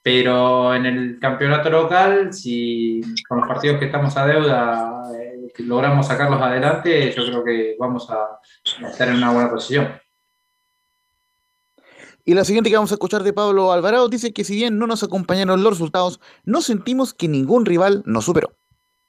Pero 0.01 0.75
en 0.75 0.85
el 0.85 1.19
campeonato 1.19 1.69
local, 1.69 2.31
si 2.33 3.01
con 3.27 3.39
los 3.39 3.47
partidos 3.47 3.79
que 3.79 3.85
estamos 3.85 4.15
a 4.17 4.27
deuda 4.27 5.01
eh, 5.19 5.34
logramos 5.63 6.07
sacarlos 6.07 6.41
adelante, 6.41 7.11
yo 7.11 7.25
creo 7.25 7.43
que 7.43 7.75
vamos 7.79 8.09
a, 8.09 8.85
a 8.85 8.89
estar 8.89 9.07
en 9.09 9.15
una 9.15 9.31
buena 9.31 9.49
posición. 9.49 9.89
Y 12.23 12.33
la 12.33 12.43
siguiente 12.43 12.69
que 12.71 12.75
vamos 12.75 12.91
a 12.91 12.95
escuchar 12.95 13.21
de 13.23 13.33
Pablo 13.33 13.71
Alvarado 13.71 14.09
dice 14.09 14.33
que 14.33 14.43
si 14.43 14.55
bien 14.55 14.79
no 14.79 14.87
nos 14.87 15.03
acompañaron 15.03 15.61
los 15.63 15.73
resultados, 15.73 16.19
no 16.43 16.61
sentimos 16.61 17.13
que 17.13 17.27
ningún 17.27 17.65
rival 17.65 18.01
nos 18.05 18.25
superó. 18.25 18.51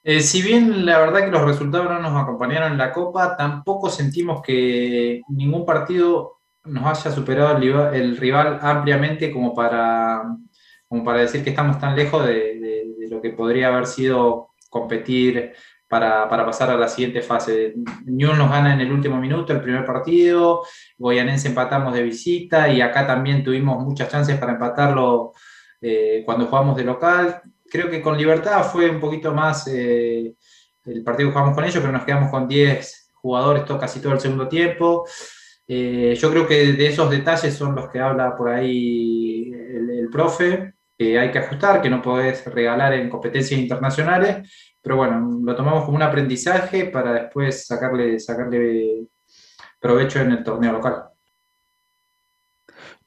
Eh, 0.04 0.20
si 0.20 0.42
bien 0.42 0.84
la 0.86 0.98
verdad 0.98 1.24
que 1.24 1.30
los 1.32 1.42
resultados 1.44 1.88
no 1.88 1.98
nos 1.98 2.22
acompañaron 2.22 2.72
en 2.72 2.78
la 2.78 2.92
Copa, 2.92 3.36
tampoco 3.36 3.90
sentimos 3.90 4.42
que 4.42 5.22
ningún 5.30 5.64
partido 5.64 6.40
nos 6.64 6.84
haya 6.84 7.10
superado 7.10 7.56
el, 7.56 7.62
rival- 7.62 7.94
el 7.94 8.16
rival 8.16 8.58
ampliamente 8.60 9.32
como 9.32 9.54
para, 9.54 10.22
como 10.86 11.02
para 11.02 11.20
decir 11.20 11.42
que 11.42 11.50
estamos 11.50 11.78
tan 11.80 11.96
lejos 11.96 12.24
de, 12.26 12.34
de- 12.34 12.94
de 12.98 13.08
lo 13.08 13.20
que 13.22 13.30
podría 13.30 13.68
haber 13.68 13.86
sido 13.86 14.50
competir 14.68 15.54
para, 15.88 16.28
pasar 16.28 16.70
a 16.70 16.76
la 16.76 16.88
siguiente 16.88 17.22
fase. 17.22 17.74
Newell's 18.04 18.38
nos 18.38 18.50
gana 18.50 18.74
en 18.74 18.80
el 18.80 18.92
último 18.92 19.18
minuto 19.18 19.52
el 19.52 19.60
primer 19.60 19.84
partido, 19.84 20.62
Goyanense 20.98 21.48
empatamos 21.48 21.94
de 21.94 22.02
visita 22.02 22.68
y 22.68 22.80
acá 22.80 23.06
también 23.06 23.44
tuvimos 23.44 23.82
muchas 23.84 24.10
chances 24.10 24.38
para 24.38 24.52
empatarlo 24.52 25.32
eh, 25.80 26.22
cuando 26.24 26.46
jugamos 26.46 26.76
de 26.76 26.84
local. 26.84 27.42
Creo 27.68 27.90
que 27.90 28.02
con 28.02 28.16
Libertad 28.16 28.64
fue 28.64 28.90
un 28.90 29.00
poquito 29.00 29.32
más 29.32 29.68
eh, 29.68 30.34
el 30.84 31.02
partido 31.02 31.28
que 31.28 31.32
jugamos 31.32 31.54
con 31.54 31.64
ellos, 31.64 31.78
pero 31.78 31.92
nos 31.92 32.04
quedamos 32.04 32.30
con 32.30 32.48
10 32.48 33.12
jugadores 33.14 33.64
casi 33.78 34.00
todo 34.00 34.12
el 34.12 34.20
segundo 34.20 34.48
tiempo. 34.48 35.04
Eh, 35.68 36.16
yo 36.16 36.30
creo 36.30 36.46
que 36.46 36.72
de 36.72 36.86
esos 36.86 37.10
detalles 37.10 37.54
son 37.54 37.74
los 37.74 37.88
que 37.88 37.98
habla 37.98 38.36
por 38.36 38.48
ahí 38.48 39.50
el, 39.52 39.90
el 39.90 40.08
profe, 40.08 40.74
que 40.96 41.18
hay 41.18 41.30
que 41.30 41.38
ajustar, 41.38 41.82
que 41.82 41.90
no 41.90 42.00
podés 42.00 42.44
regalar 42.46 42.94
en 42.94 43.10
competencias 43.10 43.60
internacionales, 43.60 44.48
pero 44.86 44.98
bueno, 44.98 45.40
lo 45.42 45.56
tomamos 45.56 45.84
como 45.84 45.96
un 45.96 46.02
aprendizaje 46.04 46.84
para 46.84 47.12
después 47.12 47.66
sacarle, 47.66 48.20
sacarle 48.20 49.08
provecho 49.80 50.20
en 50.20 50.30
el 50.30 50.44
torneo 50.44 50.74
local. 50.74 51.06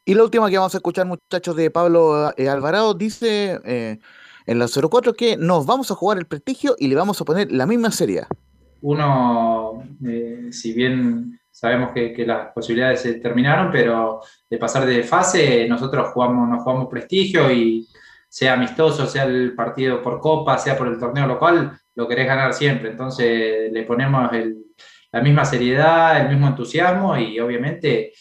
Y 0.03 0.13
la 0.13 0.25
última 0.25 0.49
que 0.49 0.57
vamos 0.57 0.73
a 0.73 0.79
escuchar, 0.79 1.05
muchachos, 1.05 1.55
de 1.55 1.71
Pablo 1.71 2.33
eh, 2.35 2.49
Alvarado, 2.49 2.93
dice 2.95 3.61
eh, 3.63 3.97
en 4.45 4.59
la 4.59 4.67
04 4.67 5.13
que 5.13 5.37
nos 5.37 5.65
vamos 5.65 5.89
a 5.89 5.95
jugar 5.95 6.17
el 6.17 6.25
prestigio 6.25 6.75
y 6.77 6.89
le 6.89 6.95
vamos 6.95 7.21
a 7.21 7.23
poner 7.23 7.49
la 7.49 7.65
misma 7.65 7.91
seriedad. 7.91 8.27
Uno, 8.81 9.81
eh, 10.05 10.49
si 10.51 10.73
bien 10.73 11.39
sabemos 11.49 11.91
que, 11.93 12.11
que 12.11 12.25
las 12.25 12.51
posibilidades 12.51 13.03
se 13.03 13.13
terminaron, 13.21 13.71
pero 13.71 14.19
de 14.49 14.57
pasar 14.57 14.85
de 14.85 15.01
fase, 15.03 15.65
nosotros 15.69 16.09
jugamos, 16.09 16.49
nos 16.49 16.61
jugamos 16.61 16.89
prestigio 16.89 17.49
y 17.49 17.87
sea 18.29 18.53
amistoso, 18.53 19.07
sea 19.07 19.23
el 19.23 19.53
partido 19.55 20.01
por 20.01 20.19
copa, 20.19 20.57
sea 20.57 20.77
por 20.77 20.87
el 20.87 20.99
torneo 20.99 21.27
local, 21.27 21.77
lo 21.95 22.07
querés 22.07 22.27
ganar 22.27 22.53
siempre. 22.53 22.91
Entonces 22.91 23.71
le 23.71 23.83
ponemos 23.83 24.31
el- 24.33 24.57
la 25.11 25.21
misma 25.21 25.43
seriedad, 25.45 26.21
el 26.21 26.29
mismo 26.29 26.47
entusiasmo 26.47 27.17
y 27.17 27.39
obviamente 27.39 28.13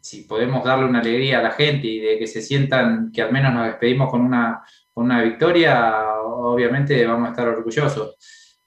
si 0.00 0.22
podemos 0.24 0.64
darle 0.64 0.84
una 0.86 1.00
alegría 1.00 1.38
a 1.38 1.42
la 1.42 1.52
gente 1.52 1.86
y 1.86 2.00
de 2.00 2.18
que 2.18 2.26
se 2.26 2.42
sientan 2.42 3.10
que 3.12 3.22
al 3.22 3.32
menos 3.32 3.52
nos 3.54 3.66
despedimos 3.66 4.10
con 4.10 4.20
una, 4.20 4.62
con 4.92 5.04
una 5.04 5.22
victoria, 5.22 5.94
obviamente 6.24 7.06
vamos 7.06 7.28
a 7.28 7.30
estar 7.30 7.48
orgullosos. 7.48 8.16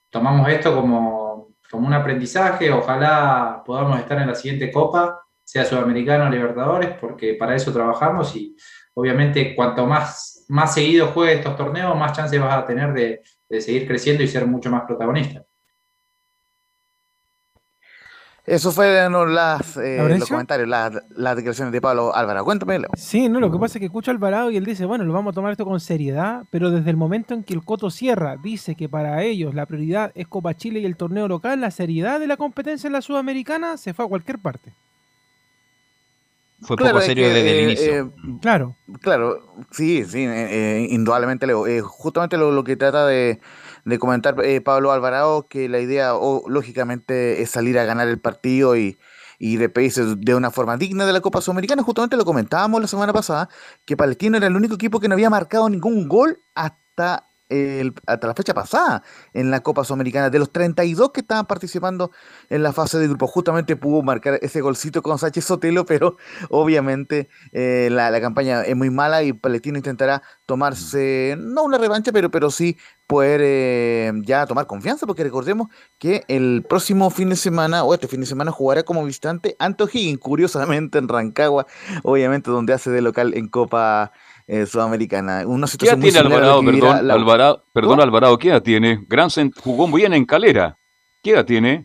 Tomamos 0.08 0.48
esto 0.48 0.74
como, 0.74 1.54
como 1.70 1.86
un 1.86 1.92
aprendizaje. 1.94 2.70
Ojalá 2.72 3.62
podamos 3.64 3.98
estar 4.00 4.18
en 4.20 4.28
la 4.28 4.34
siguiente 4.34 4.70
Copa, 4.72 5.20
sea 5.44 5.64
Sudamericano 5.64 6.26
o 6.26 6.30
Libertadores, 6.30 6.90
porque 7.00 7.34
para 7.34 7.54
eso 7.54 7.72
trabajamos 7.72 8.34
y 8.36 8.56
obviamente 8.94 9.54
cuanto 9.54 9.86
más, 9.86 10.39
más 10.50 10.74
seguido 10.74 11.08
juegues 11.08 11.38
estos 11.38 11.56
torneos, 11.56 11.96
más 11.96 12.12
chances 12.12 12.40
vas 12.40 12.62
a 12.62 12.66
tener 12.66 12.92
de, 12.92 13.22
de 13.48 13.60
seguir 13.60 13.86
creciendo 13.86 14.22
y 14.22 14.28
ser 14.28 14.46
mucho 14.46 14.70
más 14.70 14.82
protagonista. 14.82 15.44
Eso 18.44 18.72
fueron 18.72 19.32
las, 19.32 19.76
eh, 19.76 20.16
los 20.18 20.28
comentarios, 20.28 20.68
las, 20.68 20.92
las 21.10 21.36
declaraciones 21.36 21.72
de 21.72 21.80
Pablo 21.80 22.12
Álvaro. 22.12 22.44
Cuéntame, 22.44 22.80
Leo. 22.80 22.90
Sí, 22.96 23.28
no, 23.28 23.38
lo 23.38 23.52
que 23.52 23.58
pasa 23.58 23.78
es 23.78 23.80
que 23.80 23.86
escucho 23.86 24.10
a 24.10 24.14
Alvarado 24.14 24.50
y 24.50 24.56
él 24.56 24.64
dice, 24.64 24.86
bueno, 24.86 25.04
lo 25.04 25.12
vamos 25.12 25.32
a 25.32 25.34
tomar 25.34 25.52
esto 25.52 25.64
con 25.64 25.78
seriedad, 25.78 26.42
pero 26.50 26.70
desde 26.70 26.90
el 26.90 26.96
momento 26.96 27.34
en 27.34 27.44
que 27.44 27.54
el 27.54 27.62
Coto 27.62 27.90
Sierra 27.90 28.36
dice 28.42 28.74
que 28.74 28.88
para 28.88 29.22
ellos 29.22 29.54
la 29.54 29.66
prioridad 29.66 30.10
es 30.16 30.26
Copa 30.26 30.54
Chile 30.54 30.80
y 30.80 30.86
el 30.86 30.96
torneo 30.96 31.28
local, 31.28 31.60
la 31.60 31.70
seriedad 31.70 32.18
de 32.18 32.26
la 32.26 32.36
competencia 32.36 32.88
en 32.88 32.94
la 32.94 33.02
Sudamericana 33.02 33.76
se 33.76 33.94
fue 33.94 34.04
a 34.04 34.08
cualquier 34.08 34.40
parte. 34.40 34.72
Fue 36.62 36.76
Claro, 36.76 36.92
poco 36.94 37.00
es 37.00 37.06
serio 37.06 37.26
que, 37.26 37.32
desde 37.34 37.50
el 37.52 37.58
eh, 37.58 37.62
inicio. 37.62 37.94
eh, 37.94 38.10
Claro. 38.40 38.76
Claro, 39.00 39.54
sí, 39.70 40.04
sí, 40.04 40.24
eh, 40.26 40.86
indudablemente, 40.90 41.46
Leo. 41.46 41.66
Eh, 41.66 41.80
justamente 41.80 42.36
lo, 42.36 42.52
lo 42.52 42.64
que 42.64 42.76
trata 42.76 43.06
de, 43.06 43.40
de 43.84 43.98
comentar 43.98 44.36
eh, 44.44 44.60
Pablo 44.60 44.92
Alvarado, 44.92 45.48
que 45.48 45.68
la 45.68 45.80
idea, 45.80 46.14
o, 46.14 46.48
lógicamente, 46.48 47.40
es 47.42 47.50
salir 47.50 47.78
a 47.78 47.84
ganar 47.84 48.08
el 48.08 48.18
partido 48.20 48.76
y, 48.76 48.98
y 49.38 49.56
despedirse 49.56 50.16
de 50.16 50.34
una 50.34 50.50
forma 50.50 50.76
digna 50.76 51.06
de 51.06 51.14
la 51.14 51.22
Copa 51.22 51.40
Sudamericana. 51.40 51.82
Justamente 51.82 52.16
lo 52.18 52.26
comentábamos 52.26 52.80
la 52.82 52.88
semana 52.88 53.12
pasada, 53.14 53.48
que 53.86 53.96
Palestino 53.96 54.36
era 54.36 54.46
el 54.46 54.56
único 54.56 54.74
equipo 54.74 55.00
que 55.00 55.08
no 55.08 55.14
había 55.14 55.30
marcado 55.30 55.68
ningún 55.70 56.08
gol 56.08 56.40
hasta, 56.54 57.29
el, 57.50 57.94
hasta 58.06 58.26
la 58.26 58.34
fecha 58.34 58.54
pasada 58.54 59.02
en 59.34 59.50
la 59.50 59.60
Copa 59.60 59.84
Sudamericana. 59.84 60.30
De 60.30 60.38
los 60.38 60.52
32 60.52 61.10
que 61.12 61.20
estaban 61.20 61.46
participando 61.46 62.10
en 62.48 62.62
la 62.62 62.72
fase 62.72 62.98
de 62.98 63.08
grupo, 63.08 63.26
justamente 63.26 63.76
pudo 63.76 64.02
marcar 64.02 64.38
ese 64.42 64.60
golcito 64.60 65.02
con 65.02 65.18
Sánchez 65.18 65.44
Sotelo, 65.44 65.84
pero 65.84 66.16
obviamente 66.50 67.28
eh, 67.52 67.88
la, 67.90 68.10
la 68.10 68.20
campaña 68.20 68.62
es 68.62 68.76
muy 68.76 68.90
mala 68.90 69.22
y 69.22 69.32
Palestino 69.32 69.78
intentará 69.78 70.22
tomarse, 70.46 71.36
no 71.38 71.64
una 71.64 71.78
revancha, 71.78 72.12
pero, 72.12 72.30
pero 72.30 72.50
sí 72.50 72.76
poder 73.10 73.40
eh, 73.42 74.12
ya 74.22 74.46
tomar 74.46 74.68
confianza, 74.68 75.04
porque 75.04 75.24
recordemos 75.24 75.66
que 75.98 76.22
el 76.28 76.64
próximo 76.68 77.10
fin 77.10 77.28
de 77.30 77.34
semana, 77.34 77.82
o 77.82 77.92
este 77.92 78.06
fin 78.06 78.20
de 78.20 78.26
semana, 78.26 78.52
jugará 78.52 78.84
como 78.84 79.04
visitante 79.04 79.56
ante 79.58 79.82
O'Higgins, 79.82 80.20
curiosamente 80.20 80.98
en 80.98 81.08
Rancagua, 81.08 81.66
obviamente 82.04 82.52
donde 82.52 82.72
hace 82.72 82.88
de 82.90 83.00
local 83.00 83.34
en 83.34 83.48
Copa 83.48 84.12
eh, 84.46 84.66
Sudamericana. 84.66 85.44
Una 85.46 85.66
¿Qué 85.66 85.86
edad 85.86 85.96
situación 85.96 86.00
muy 86.00 86.10
tiene 86.10 86.26
Alvarado, 86.26 86.64
perdón? 86.64 87.06
la- 87.06 87.14
Alvarado, 87.14 87.64
perdón. 87.72 88.00
Alvarado, 88.00 88.38
¿qué 88.38 88.48
edad 88.48 88.62
tiene? 88.62 89.04
Gransen 89.08 89.52
jugó 89.62 89.86
muy 89.86 90.02
bien 90.02 90.12
en 90.14 90.24
Calera. 90.24 90.76
¿Qué 91.22 91.30
edad 91.32 91.44
tiene? 91.44 91.84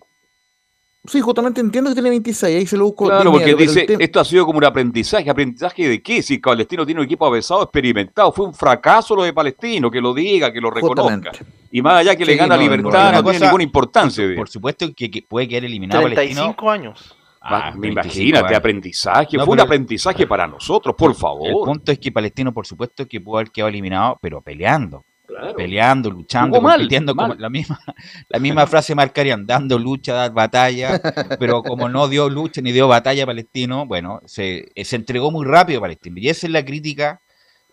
Sí, 1.08 1.22
justamente 1.22 1.62
entiendo 1.62 1.92
que 1.92 1.94
tiene 1.94 2.10
26, 2.10 2.58
ahí 2.58 2.66
se 2.66 2.78
lo 2.78 2.86
busco. 2.86 3.06
Claro, 3.06 3.32
porque 3.32 3.54
dice, 3.54 3.86
esto 4.00 4.20
ha 4.20 4.26
sido 4.26 4.44
como 4.44 4.58
un 4.58 4.66
aprendizaje. 4.66 5.30
¿Aprendizaje 5.30 5.88
de 5.88 6.02
qué? 6.02 6.24
Si 6.24 6.40
Palestino 6.40 6.84
tiene 6.84 7.00
un 7.02 7.06
equipo 7.06 7.28
avesado, 7.28 7.62
experimentado. 7.62 8.32
Fue 8.32 8.48
un 8.48 8.56
fracaso 8.56 9.16
lo 9.16 9.22
de 9.22 9.32
Palestino, 9.32 9.92
que 9.92 10.02
lo 10.02 10.16
diga, 10.16 10.52
que 10.52 10.60
lo 10.60 10.72
reconozca. 10.72 11.32
Y 11.72 11.80
más 11.84 11.98
allá 11.98 12.16
que 12.16 12.26
le 12.26 12.36
gana 12.36 12.56
no, 12.56 12.62
Libertad, 12.64 13.12
no, 13.14 13.22
tiene 13.22 13.24
cosa- 13.38 13.46
ninguna 13.46 13.64
importancia. 13.64 14.26
Por 14.36 14.50
supuesto 14.50 14.88
que, 14.96 15.12
que 15.12 15.22
puede 15.22 15.48
quedar 15.48 15.66
eliminado 15.66 16.02
Palestino. 16.02 16.42
35 16.56 16.72
años. 16.72 17.16
Ah, 17.48 17.72
me 17.76 17.88
25 17.90 17.92
imagínate, 17.92 18.46
años. 18.48 18.58
aprendizaje. 18.58 19.38
No, 19.38 19.46
Fue 19.46 19.54
un 19.54 19.60
aprendizaje 19.60 20.26
para 20.26 20.48
nosotros, 20.48 20.96
por 20.98 21.14
favor. 21.14 21.48
El 21.48 21.54
punto 21.54 21.92
es 21.92 22.00
que 22.00 22.12
Palestino, 22.12 22.52
por 22.52 22.66
supuesto, 22.66 23.08
que 23.08 23.22
pudo 23.22 23.38
haber 23.38 23.52
quedado 23.52 23.70
eliminado, 23.70 24.18
pero 24.20 24.42
peleando. 24.42 25.06
Claro. 25.28 25.56
Peleando, 25.56 26.12
luchando, 26.12 26.58
Jugó 26.58 26.68
mal, 26.68 26.78
compitiendo, 26.78 27.16
como 27.16 27.34
la 27.34 27.50
misma, 27.50 27.80
la 28.30 28.40
misma 28.40 28.68
frase 28.68 28.94
marcarían, 28.94 29.46
dando 29.46 29.80
lucha, 29.80 30.14
dar 30.14 30.32
batalla, 30.32 31.02
pero 31.40 31.64
como 31.64 31.90
no 31.90 32.08
dio 32.08 32.30
lucha 32.30 32.62
ni 32.62 32.72
dio 32.72 32.88
batalla 32.88 33.26
Palestino, 33.26 33.88
bueno, 33.88 34.22
se, 34.26 34.72
se 34.84 34.96
entregó 34.96 35.32
muy 35.32 35.46
rápido 35.46 35.82
Palestino. 35.82 36.18
Y 36.20 36.30
esa 36.30 36.46
es 36.46 36.54
la 36.54 36.64
crítica 36.64 37.22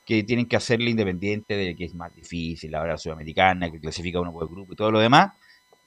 que 0.05 0.23
tienen 0.25 0.47
que 0.47 0.57
hacerle 0.57 0.91
independiente 0.91 1.55
de 1.55 1.77
que 1.77 1.85
es 1.85 1.95
más 1.95 2.13
difícil, 2.15 2.73
la 2.73 2.81
hora 2.81 2.99
sudamericana, 2.99 3.71
que 3.71 3.79
clasifica 3.79 4.21
uno 4.21 4.33
por 4.33 4.49
grupo 4.49 4.73
y 4.73 4.77
todo 4.77 4.91
lo 4.91 4.99
demás. 4.99 5.33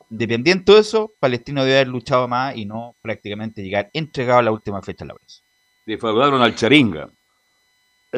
Dependiendo 0.10 0.76
de 0.76 0.82
eso, 0.82 1.14
Palestino 1.20 1.64
debe 1.64 1.78
haber 1.78 1.88
luchado 1.88 2.28
más 2.28 2.56
y 2.56 2.66
no 2.66 2.96
prácticamente 3.02 3.64
llegar 3.64 3.90
entregado 3.94 4.40
a 4.40 4.44
la 4.44 4.52
última 4.52 4.82
fecha 4.82 5.06
de 5.06 5.10
la 5.10 5.16
vez. 5.16 5.44
Defraudaron 5.86 6.42
al 6.42 6.56
Charinga. 6.56 7.10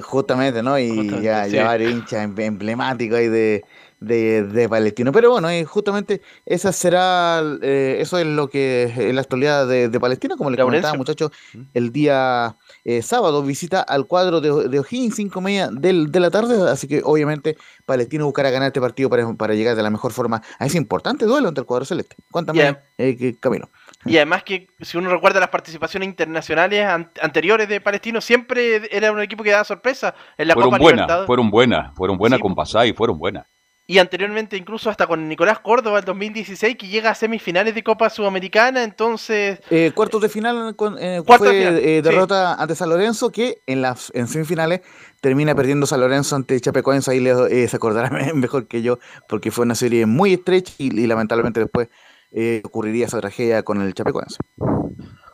Justamente, 0.02 0.62
¿no? 0.62 0.78
Y 0.78 0.90
Justamente, 0.90 1.24
ya, 1.24 1.46
sí. 1.46 1.52
ya 1.52 1.64
varios 1.66 1.92
hinchas 1.92 2.24
em- 2.24 2.40
emblemáticos 2.40 3.18
ahí 3.18 3.28
de, 3.30 3.64
de, 4.00 4.44
de 4.44 4.70
Palestino. 4.70 5.12
Pero 5.12 5.32
bueno, 5.32 5.50
eh, 5.50 5.66
justamente 5.66 6.22
esa 6.46 6.72
será, 6.72 7.42
eh, 7.64 7.98
eso 8.00 8.20
es 8.20 8.28
lo 8.28 8.48
que 8.48 8.84
es 8.84 9.14
la 9.14 9.22
actualidad 9.22 9.68
de, 9.68 9.90
de 9.90 10.00
Palestina, 10.00 10.36
como 10.38 10.52
le 10.52 10.58
comentaba, 10.58 10.96
muchachos, 10.96 11.32
el 11.74 11.92
día 11.92 12.58
eh, 12.90 13.02
sábado 13.02 13.44
visita 13.44 13.82
al 13.82 14.08
cuadro 14.08 14.40
de, 14.40 14.70
de 14.70 14.80
O'Higgins, 14.80 15.16
cinco 15.18 15.42
y 15.42 15.44
media 15.44 15.68
del, 15.70 16.10
de 16.10 16.20
la 16.22 16.32
tarde, 16.32 16.70
así 16.72 16.88
que 16.88 17.02
obviamente 17.04 17.58
Palestino 17.86 18.24
buscará 18.26 18.50
ganar 18.50 18.68
este 18.68 18.80
partido 18.80 19.10
para, 19.10 19.32
para 19.34 19.54
llegar 19.56 19.76
de 19.76 19.84
la 19.84 19.90
mejor 19.90 20.14
forma 20.14 20.42
a 20.58 20.66
ese 20.66 20.78
importante 20.78 21.26
duelo 21.26 21.50
entre 21.50 21.64
el 21.64 21.66
cuadro 21.66 21.84
celeste. 21.84 22.16
Cuéntame, 22.32 22.60
Ya. 22.60 22.82
eh, 22.98 23.36
Camilo. 23.42 23.70
Y 24.06 24.16
además 24.16 24.44
que 24.44 24.68
si 24.80 24.98
uno 24.98 25.10
recuerda 25.10 25.42
las 25.42 25.50
participaciones 25.50 26.08
internacionales 26.08 26.86
an- 26.86 27.12
anteriores 27.22 27.68
de 27.68 27.82
Palestino, 27.82 28.22
siempre 28.22 28.88
era 28.96 29.12
un 29.12 29.20
equipo 29.20 29.44
que 29.44 29.52
daba 29.52 29.66
sorpresa 29.66 30.16
en 30.38 30.48
la 30.48 30.54
Fueron 30.54 30.72
Copa 30.72 30.84
Libertadores. 30.84 31.28
fueron 31.28 31.52
buenas, 31.52 31.94
fueron 31.96 32.18
buenas 32.18 32.40
con 32.40 32.56
Pasay, 32.56 32.94
fueron 32.94 33.18
buenas. 33.20 33.46
Y 33.90 34.00
anteriormente 34.00 34.58
incluso 34.58 34.90
hasta 34.90 35.08
con 35.08 35.30
Nicolás 35.30 35.60
Córdoba 35.60 36.00
el 36.00 36.04
2016 36.06 36.76
que 36.76 36.88
llega 36.90 37.12
a 37.12 37.16
semifinales 37.16 37.74
de 37.74 37.84
Copa 37.84 38.10
Sudamericana, 38.10 38.84
entonces... 38.84 39.62
Eh, 39.70 39.94
cuartos 39.96 40.22
de 40.22 40.28
final 40.28 40.76
con, 40.76 40.98
eh, 41.00 41.22
Cuartos 41.26 41.48
fue 41.48 41.56
de 41.56 41.66
final, 41.66 41.80
eh, 41.80 41.96
sí. 41.96 42.02
derrota 42.02 42.56
ante 42.56 42.76
San 42.76 42.90
Lorenzo 42.90 43.32
que 43.32 43.62
en 43.66 43.82
las 43.82 44.12
en 44.14 44.28
semifinales 44.28 44.82
termina 45.22 45.56
perdiendo 45.56 45.88
San 45.88 46.02
Lorenzo 46.02 46.36
ante 46.36 46.60
Chapecoense 46.60 47.12
ahí 47.12 47.22
le- 47.22 47.64
eh, 47.64 47.68
se 47.70 47.78
acordará 47.78 48.10
mejor 48.36 48.68
que 48.68 48.82
yo 48.82 49.00
porque 49.30 49.52
fue 49.52 49.64
una 49.64 49.76
serie 49.76 50.06
muy 50.06 50.34
estrecha 50.34 50.74
y, 50.78 50.88
y 51.00 51.08
lamentablemente 51.08 51.62
después 51.62 51.88
eh, 52.34 52.62
ocurriría 52.66 53.06
esa 53.06 53.22
tragedia 53.22 53.64
con 53.64 53.82
el 53.82 53.94
Chapecoense. 53.94 54.36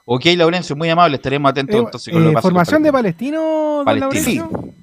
Ok, 0.06 0.26
Laurencio, 0.38 0.76
muy 0.76 0.90
amable, 0.90 1.16
estaremos 1.16 1.50
atentos 1.50 1.76
Eh, 1.76 1.80
entonces 1.86 2.14
con 2.14 2.24
lo 2.24 2.30
eh, 2.30 2.36
que 2.36 2.42
¿Formación 2.42 2.84
de 2.84 2.92
Palestino. 2.92 3.40
Palestino, 3.42 3.78
don 3.78 3.86
Palestino. 3.86 4.44
Laurencio? 4.44 4.74
Sí, 4.76 4.83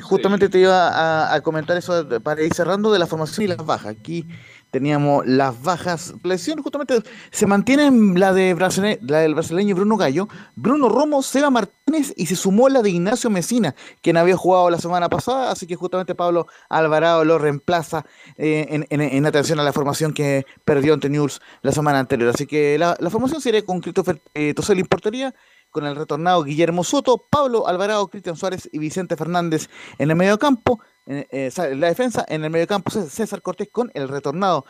justamente 0.00 0.48
te 0.48 0.58
iba 0.60 0.88
a, 0.88 1.34
a 1.34 1.40
comentar 1.40 1.76
eso 1.76 2.06
para 2.22 2.42
ir 2.42 2.52
cerrando 2.54 2.92
de 2.92 2.98
la 2.98 3.06
formación 3.06 3.44
y 3.44 3.48
las 3.48 3.64
bajas. 3.64 3.86
Aquí 3.88 4.26
teníamos 4.70 5.26
las 5.26 5.60
bajas. 5.62 6.14
La 6.22 6.30
lesión 6.34 6.62
justamente 6.62 7.02
se 7.32 7.46
mantiene 7.46 7.90
la, 8.18 8.32
de 8.32 8.54
brasile- 8.54 8.98
la 9.02 9.18
del 9.18 9.34
brasileño 9.34 9.74
Bruno 9.74 9.96
Gallo, 9.96 10.28
Bruno 10.54 10.88
Romo, 10.88 11.22
Seba 11.22 11.50
Martínez 11.50 12.12
y 12.16 12.26
se 12.26 12.36
sumó 12.36 12.68
la 12.68 12.80
de 12.82 12.90
Ignacio 12.90 13.30
Mesina, 13.30 13.74
quien 14.00 14.16
había 14.16 14.36
jugado 14.36 14.70
la 14.70 14.78
semana 14.78 15.08
pasada, 15.08 15.50
así 15.50 15.66
que 15.66 15.74
justamente 15.74 16.14
Pablo 16.14 16.46
Alvarado 16.68 17.24
lo 17.24 17.36
reemplaza 17.38 18.04
eh, 18.36 18.66
en, 18.70 18.86
en- 18.90 19.00
en 19.00 19.26
atención 19.26 19.58
a 19.58 19.64
la 19.64 19.72
formación 19.72 20.12
que 20.12 20.46
perdió 20.64 20.94
ante 20.94 21.08
News 21.08 21.40
la 21.62 21.72
semana 21.72 21.98
anterior. 21.98 22.30
Así 22.32 22.46
que 22.46 22.78
la, 22.78 22.96
la 23.00 23.10
formación 23.10 23.40
sería 23.40 23.64
con 23.64 23.80
Christopher 23.80 24.22
eh, 24.34 24.54
Toselli 24.54 24.82
en 24.82 24.86
portería, 24.86 25.34
con 25.70 25.86
el 25.86 25.96
retornado 25.96 26.42
Guillermo 26.44 26.84
Soto, 26.84 27.26
Pablo 27.30 27.66
Alvarado, 27.68 28.08
Cristian 28.08 28.36
Suárez 28.36 28.68
y 28.72 28.78
Vicente 28.78 29.16
Fernández 29.16 29.68
en 29.98 30.10
el 30.10 30.16
mediocampo. 30.16 30.80
En, 31.06 31.26
eh, 31.30 31.50
la 31.76 31.88
defensa, 31.88 32.24
en 32.28 32.44
el 32.44 32.50
mediocampo 32.50 32.90
Cé- 32.90 33.08
César 33.08 33.42
Cortés 33.42 33.68
con 33.72 33.90
el 33.94 34.08
retornado 34.08 34.64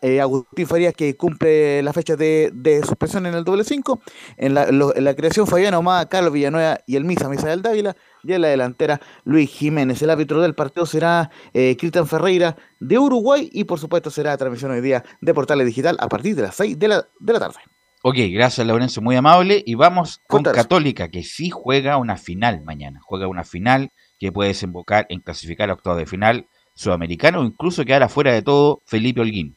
eh, 0.00 0.20
Agustín 0.22 0.66
Farías 0.66 0.94
que 0.94 1.16
cumple 1.18 1.82
la 1.82 1.92
fecha 1.92 2.16
de, 2.16 2.80
suspensión 2.86 3.26
en 3.26 3.34
el 3.34 3.44
doble 3.44 3.62
5. 3.64 4.00
En 4.38 4.56
en 4.56 5.04
la 5.04 5.14
creación 5.14 5.46
Fabián 5.46 5.74
Omada, 5.74 6.08
Carlos 6.08 6.32
Villanueva 6.32 6.78
y 6.86 6.96
el 6.96 7.04
Misa 7.04 7.28
Misael 7.28 7.60
Dávila. 7.60 7.94
Y 8.22 8.32
en 8.32 8.40
la 8.42 8.48
delantera 8.48 9.00
Luis 9.24 9.50
Jiménez. 9.50 10.00
El 10.00 10.08
árbitro 10.10 10.40
del 10.40 10.54
partido 10.54 10.86
será 10.86 11.30
eh, 11.52 11.76
Cristian 11.78 12.06
Ferreira 12.06 12.56
de 12.80 12.98
Uruguay 12.98 13.50
y 13.52 13.64
por 13.64 13.78
supuesto 13.80 14.10
será 14.10 14.36
transmisión 14.38 14.70
hoy 14.70 14.80
día 14.80 15.04
de 15.20 15.34
Portales 15.34 15.66
Digital 15.66 15.96
a 16.00 16.08
partir 16.08 16.36
de 16.36 16.42
las 16.42 16.54
6 16.54 16.78
de 16.78 16.88
la, 16.88 17.06
de 17.20 17.32
la 17.32 17.40
tarde. 17.40 17.56
Ok, 18.04 18.16
gracias 18.32 18.66
Laurencio, 18.66 19.00
muy 19.00 19.14
amable. 19.14 19.62
Y 19.64 19.76
vamos 19.76 20.20
con 20.26 20.42
Católica, 20.42 21.08
que 21.08 21.22
sí 21.22 21.50
juega 21.50 21.98
una 21.98 22.16
final 22.16 22.62
mañana. 22.62 23.00
Juega 23.00 23.28
una 23.28 23.44
final 23.44 23.92
que 24.18 24.32
puede 24.32 24.48
desembocar 24.48 25.06
en 25.08 25.20
clasificar 25.20 25.70
a 25.70 25.74
octavos 25.74 26.00
de 26.00 26.06
final 26.06 26.48
sudamericano 26.74 27.40
o 27.40 27.44
incluso 27.44 27.84
quedar 27.84 28.02
afuera 28.02 28.32
de 28.32 28.42
todo 28.42 28.82
Felipe 28.86 29.20
Holguín. 29.20 29.56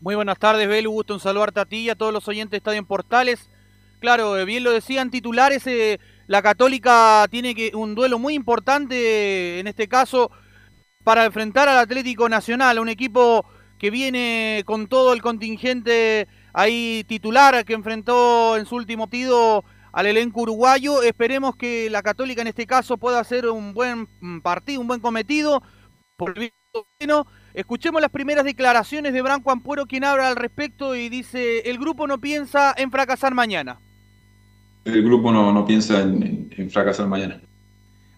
Muy 0.00 0.14
buenas 0.14 0.38
tardes, 0.38 0.68
Belu. 0.68 0.92
Gusto 0.92 1.14
en 1.14 1.20
saludarte 1.20 1.58
a 1.58 1.64
ti 1.64 1.78
y 1.78 1.90
a 1.90 1.96
todos 1.96 2.12
los 2.12 2.28
oyentes 2.28 2.52
de 2.52 2.56
Estadio 2.58 2.78
en 2.78 2.86
Portales. 2.86 3.50
Claro, 3.98 4.38
eh, 4.38 4.44
bien 4.44 4.62
lo 4.62 4.70
decían 4.70 5.10
titulares, 5.10 5.66
eh, 5.66 5.98
la 6.28 6.42
Católica 6.42 7.26
tiene 7.30 7.54
que 7.54 7.72
un 7.74 7.94
duelo 7.94 8.18
muy 8.18 8.34
importante 8.34 9.60
en 9.60 9.66
este 9.66 9.88
caso 9.88 10.30
para 11.04 11.24
enfrentar 11.24 11.68
al 11.68 11.78
Atlético 11.78 12.28
Nacional, 12.28 12.78
un 12.78 12.88
equipo 12.88 13.44
que 13.78 13.90
viene 13.90 14.62
con 14.64 14.86
todo 14.86 15.12
el 15.12 15.22
contingente 15.22 16.28
ahí 16.52 17.04
titular 17.08 17.64
que 17.64 17.74
enfrentó 17.74 18.56
en 18.56 18.66
su 18.66 18.76
último 18.76 19.06
partido 19.06 19.64
al 19.92 20.06
elenco 20.06 20.42
uruguayo. 20.42 21.02
Esperemos 21.02 21.56
que 21.56 21.90
la 21.90 22.02
Católica 22.02 22.42
en 22.42 22.48
este 22.48 22.66
caso 22.66 22.96
pueda 22.98 23.20
hacer 23.20 23.46
un 23.48 23.74
buen 23.74 24.08
partido, 24.42 24.80
un 24.80 24.86
buen 24.88 25.00
cometido 25.00 25.62
por 26.16 26.38
el 26.38 26.52
bueno, 26.98 27.26
Escuchemos 27.54 28.00
las 28.00 28.10
primeras 28.10 28.46
declaraciones 28.46 29.12
de 29.12 29.20
Branco 29.20 29.50
Ampuero, 29.50 29.84
quien 29.86 30.04
habla 30.04 30.28
al 30.28 30.36
respecto 30.36 30.94
y 30.96 31.10
dice, 31.10 31.68
el 31.68 31.76
grupo 31.78 32.06
no 32.06 32.18
piensa 32.18 32.72
en 32.74 32.90
fracasar 32.90 33.34
mañana. 33.34 33.78
El 34.84 35.02
grupo 35.04 35.32
no, 35.32 35.52
no 35.52 35.64
piensa 35.66 36.00
en, 36.00 36.22
en- 36.22 36.50
en 36.56 36.70
fracasar 36.70 37.06
mañana. 37.08 37.42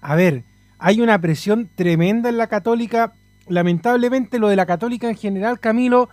A 0.00 0.14
ver, 0.14 0.44
hay 0.78 1.00
una 1.00 1.20
presión 1.20 1.70
tremenda 1.74 2.28
en 2.28 2.36
la 2.38 2.46
Católica. 2.48 3.12
Lamentablemente 3.48 4.38
lo 4.38 4.48
de 4.48 4.56
la 4.56 4.66
Católica 4.66 5.08
en 5.08 5.16
general, 5.16 5.60
Camilo, 5.60 6.08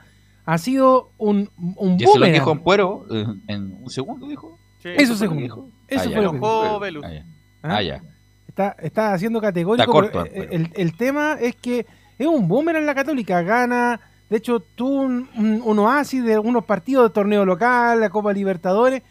ha 0.45 0.57
sido 0.57 1.11
un, 1.17 1.49
un 1.77 1.99
Y 1.99 2.03
eso 2.03 2.17
lo 2.19 2.25
dijo 2.25 2.51
Ampuero 2.51 3.05
eh, 3.11 3.25
en 3.47 3.77
un 3.83 3.89
segundo, 3.89 4.27
dijo. 4.27 4.57
Eso 4.83 5.17
que 5.29 5.35
dijo? 5.35 5.69
Eso 5.87 6.01
Ah, 6.01 6.09
ya. 6.09 6.15
fue 6.15 6.23
lo 6.23 6.31
que 6.31 6.37
dijo. 6.37 6.79
Velus. 6.79 7.03
Ah, 7.05 7.11
ya. 7.13 7.25
¿Ah? 7.63 7.75
Ah, 7.77 7.81
ya. 7.83 8.01
Está, 8.47 8.75
está 8.81 9.13
haciendo 9.13 9.39
categórico. 9.39 9.81
Está 9.83 9.91
corto, 9.91 10.23
pero, 10.31 10.43
eh, 10.43 10.49
el, 10.51 10.71
el 10.75 10.97
tema 10.97 11.37
es 11.39 11.55
que 11.55 11.85
es 12.17 12.27
un 12.27 12.47
boomerang 12.47 12.85
la 12.85 12.95
Católica. 12.95 13.41
Gana. 13.43 13.99
De 14.29 14.37
hecho, 14.37 14.59
tuvo 14.61 15.01
un, 15.01 15.29
un- 15.37 15.61
un 15.63 15.79
oasis 15.79 16.23
de 16.23 16.33
algunos 16.33 16.63
partidos 16.65 17.09
de 17.09 17.13
torneo 17.13 17.45
local, 17.45 17.99
la 17.99 18.09
Copa 18.09 18.31
Libertadores, 18.33 19.03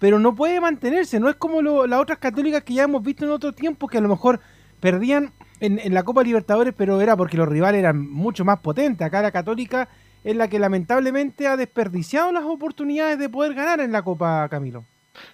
pero 0.00 0.18
no 0.18 0.34
puede 0.34 0.60
mantenerse. 0.60 1.18
No 1.20 1.28
es 1.28 1.36
como 1.36 1.62
lo- 1.62 1.86
las 1.86 2.00
otras 2.00 2.18
católicas 2.18 2.62
que 2.64 2.74
ya 2.74 2.82
hemos 2.84 3.02
visto 3.02 3.24
en 3.24 3.30
otro 3.30 3.52
tiempo 3.52 3.86
que 3.88 3.98
a 3.98 4.00
lo 4.00 4.08
mejor 4.08 4.40
perdían 4.80 5.32
en, 5.60 5.78
en 5.78 5.94
la 5.94 6.02
Copa 6.02 6.22
Libertadores, 6.22 6.74
pero 6.76 7.00
era 7.00 7.16
porque 7.16 7.36
los 7.36 7.48
rivales 7.48 7.78
eran 7.78 8.08
mucho 8.10 8.44
más 8.44 8.58
potentes. 8.60 9.06
Acá 9.06 9.22
la 9.22 9.30
Católica 9.30 9.88
es 10.24 10.34
la 10.34 10.48
que 10.48 10.58
lamentablemente 10.58 11.46
ha 11.46 11.56
desperdiciado 11.56 12.32
las 12.32 12.44
oportunidades 12.44 13.18
de 13.18 13.28
poder 13.28 13.54
ganar 13.54 13.80
en 13.80 13.92
la 13.92 14.02
Copa, 14.02 14.48
Camilo. 14.48 14.84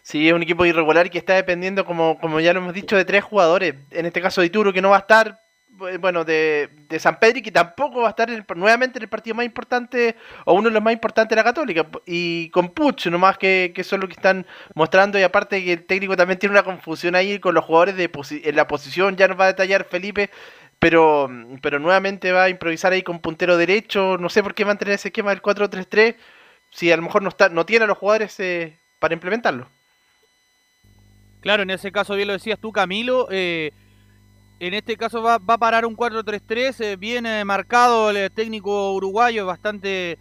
Sí, 0.02 0.28
es 0.28 0.34
un 0.34 0.42
equipo 0.42 0.66
irregular 0.66 1.08
que 1.08 1.18
está 1.18 1.34
dependiendo, 1.34 1.86
como, 1.86 2.18
como 2.18 2.40
ya 2.40 2.52
lo 2.52 2.60
hemos 2.60 2.74
dicho, 2.74 2.96
de 2.96 3.04
tres 3.04 3.24
jugadores. 3.24 3.74
En 3.90 4.04
este 4.04 4.20
caso 4.20 4.40
de 4.40 4.48
Ituro, 4.48 4.72
que 4.72 4.82
no 4.82 4.90
va 4.90 4.96
a 4.96 5.00
estar, 5.00 5.40
eh, 5.88 5.96
bueno, 5.96 6.24
de, 6.24 6.68
de 6.88 6.98
San 6.98 7.18
Pedro, 7.18 7.40
que 7.42 7.50
tampoco 7.50 8.02
va 8.02 8.08
a 8.08 8.10
estar 8.10 8.30
en 8.30 8.44
nuevamente 8.56 8.98
en 8.98 9.04
el 9.04 9.08
partido 9.08 9.36
más 9.36 9.46
importante, 9.46 10.16
o 10.44 10.52
uno 10.52 10.68
de 10.68 10.74
los 10.74 10.82
más 10.82 10.92
importantes 10.92 11.30
de 11.30 11.36
la 11.36 11.44
Católica. 11.44 11.86
Y 12.04 12.50
con 12.50 12.68
Puch, 12.70 13.06
nomás 13.06 13.38
que, 13.38 13.72
que 13.74 13.84
son 13.84 14.00
lo 14.00 14.08
que 14.08 14.14
están 14.14 14.44
mostrando. 14.74 15.18
Y 15.18 15.22
aparte 15.22 15.64
que 15.64 15.72
el 15.72 15.86
técnico 15.86 16.14
también 16.14 16.38
tiene 16.38 16.52
una 16.52 16.62
confusión 16.62 17.14
ahí 17.14 17.38
con 17.38 17.54
los 17.54 17.64
jugadores 17.64 17.96
de 17.96 18.10
en 18.44 18.56
la 18.56 18.66
posición, 18.66 19.16
ya 19.16 19.28
nos 19.28 19.40
va 19.40 19.44
a 19.44 19.48
detallar 19.48 19.84
Felipe. 19.84 20.28
Pero, 20.80 21.28
pero 21.62 21.78
nuevamente 21.78 22.32
va 22.32 22.44
a 22.44 22.48
improvisar 22.48 22.92
ahí 22.92 23.02
con 23.02 23.20
puntero 23.20 23.56
derecho. 23.56 24.16
No 24.18 24.28
sé 24.30 24.42
por 24.42 24.54
qué 24.54 24.64
mantener 24.64 24.94
ese 24.94 25.08
esquema 25.08 25.30
del 25.30 25.42
4-3-3. 25.42 26.16
Si 26.70 26.90
a 26.90 26.96
lo 26.96 27.02
mejor 27.02 27.22
no, 27.22 27.28
está, 27.28 27.48
no 27.50 27.66
tiene 27.66 27.84
a 27.84 27.88
los 27.88 27.98
jugadores 27.98 28.40
eh, 28.40 28.76
para 28.98 29.14
implementarlo. 29.14 29.68
Claro, 31.40 31.62
en 31.62 31.70
ese 31.70 31.92
caso 31.92 32.14
bien 32.14 32.28
lo 32.28 32.34
decías 32.34 32.58
tú, 32.58 32.72
Camilo. 32.72 33.28
eh, 33.30 33.72
en 34.58 34.74
este 34.74 34.96
caso 34.96 35.22
va, 35.22 35.38
va 35.38 35.54
a 35.54 35.58
parar 35.58 35.86
un 35.86 35.96
4-3-3, 35.96 36.80
eh, 36.80 36.96
bien 36.96 37.24
eh, 37.26 37.44
marcado 37.44 38.10
el 38.10 38.30
técnico 38.30 38.92
uruguayo, 38.92 39.46
bastante... 39.46 40.18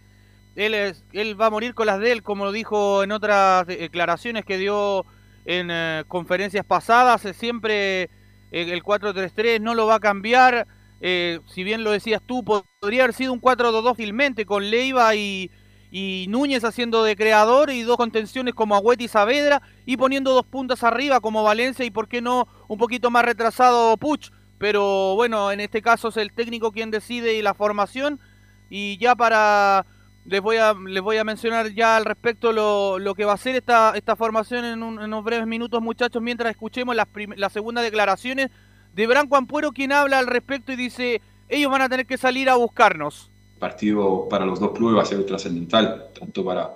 Él, 0.56 0.74
es- 0.74 1.04
él 1.12 1.40
va 1.40 1.46
a 1.46 1.50
morir 1.50 1.74
con 1.74 1.86
las 1.86 2.00
de 2.00 2.12
él, 2.12 2.22
como 2.22 2.44
lo 2.44 2.52
dijo 2.52 3.02
en 3.02 3.12
otras 3.12 3.66
declaraciones 3.66 4.44
que 4.44 4.58
dio 4.58 5.04
en 5.46 5.70
conferencias 6.08 6.66
pasadas. 6.66 7.22
siempre 7.36 8.10
el 8.50 8.82
4-3-3 8.82 9.60
no 9.60 9.74
lo 9.74 9.86
va 9.86 9.96
a 9.96 10.00
cambiar. 10.00 10.66
eh, 11.00 11.40
si 11.46 11.64
bien 11.64 11.82
lo 11.84 11.92
decías 11.92 12.20
tú, 12.26 12.44
podría 12.44 13.04
haber 13.04 13.14
sido 13.14 13.32
un 13.32 13.40
4-2-2 13.40 13.90
fácilmente 13.90 14.44
con 14.46 14.68
Leiva 14.70 15.14
y, 15.14 15.50
y 15.90 16.26
Núñez 16.28 16.64
haciendo 16.64 17.02
de 17.04 17.16
creador 17.16 17.70
y 17.70 17.82
dos 17.82 17.96
contenciones 17.96 18.54
como 18.54 18.74
Agüete 18.76 19.04
y 19.04 19.08
Saavedra 19.08 19.62
y 19.86 19.96
poniendo 19.96 20.32
dos 20.34 20.46
puntas 20.46 20.84
arriba 20.84 21.20
como 21.20 21.42
Valencia 21.42 21.84
y 21.84 21.90
por 21.90 22.08
qué 22.08 22.20
no 22.20 22.46
un 22.68 22.78
poquito 22.78 23.10
más 23.10 23.24
retrasado 23.24 23.96
Puch. 23.96 24.30
Pero 24.58 25.14
bueno, 25.14 25.50
en 25.52 25.60
este 25.60 25.80
caso 25.82 26.08
es 26.08 26.16
el 26.18 26.32
técnico 26.32 26.70
quien 26.72 26.90
decide 26.90 27.34
y 27.34 27.42
la 27.42 27.54
formación 27.54 28.20
y 28.68 28.98
ya 28.98 29.16
para 29.16 29.86
les 30.24 30.40
voy 30.40 30.56
a 30.58 30.74
les 30.74 31.02
voy 31.02 31.16
a 31.16 31.24
mencionar 31.24 31.72
ya 31.72 31.96
al 31.96 32.04
respecto 32.04 32.52
lo, 32.52 32.98
lo 32.98 33.14
que 33.14 33.24
va 33.24 33.32
a 33.34 33.36
ser 33.38 33.56
esta 33.56 33.92
esta 33.96 34.16
formación 34.16 34.64
en, 34.64 34.82
un- 34.82 34.98
en 34.98 35.04
unos 35.06 35.24
breves 35.24 35.46
minutos 35.46 35.80
muchachos 35.82 36.22
mientras 36.22 36.50
escuchemos 36.50 36.94
las 36.96 37.08
las 37.36 37.52
segundas 37.52 37.84
declaraciones 37.84 38.50
de 38.92 39.06
Branco 39.06 39.36
Ampuero 39.36 39.72
quien 39.72 39.92
habla 39.92 40.18
al 40.18 40.26
respecto 40.26 40.72
y 40.72 40.76
dice 40.76 41.22
ellos 41.48 41.70
van 41.72 41.82
a 41.82 41.88
tener 41.88 42.06
que 42.06 42.18
salir 42.18 42.48
a 42.50 42.56
buscarnos. 42.56 43.30
partido 43.58 44.28
para 44.28 44.46
los 44.46 44.58
dos 44.60 44.72
clubes 44.72 44.96
va 44.98 45.02
a 45.02 45.06
ser 45.06 45.24
trascendental, 45.26 46.10
tanto 46.18 46.44
para, 46.44 46.70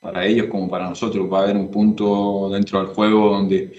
para 0.00 0.24
ellos 0.26 0.46
como 0.50 0.68
para 0.68 0.88
nosotros. 0.88 1.30
Va 1.30 1.40
a 1.40 1.42
haber 1.42 1.56
un 1.56 1.70
punto 1.70 2.48
dentro 2.50 2.78
del 2.82 2.88
juego 2.94 3.30
donde 3.30 3.76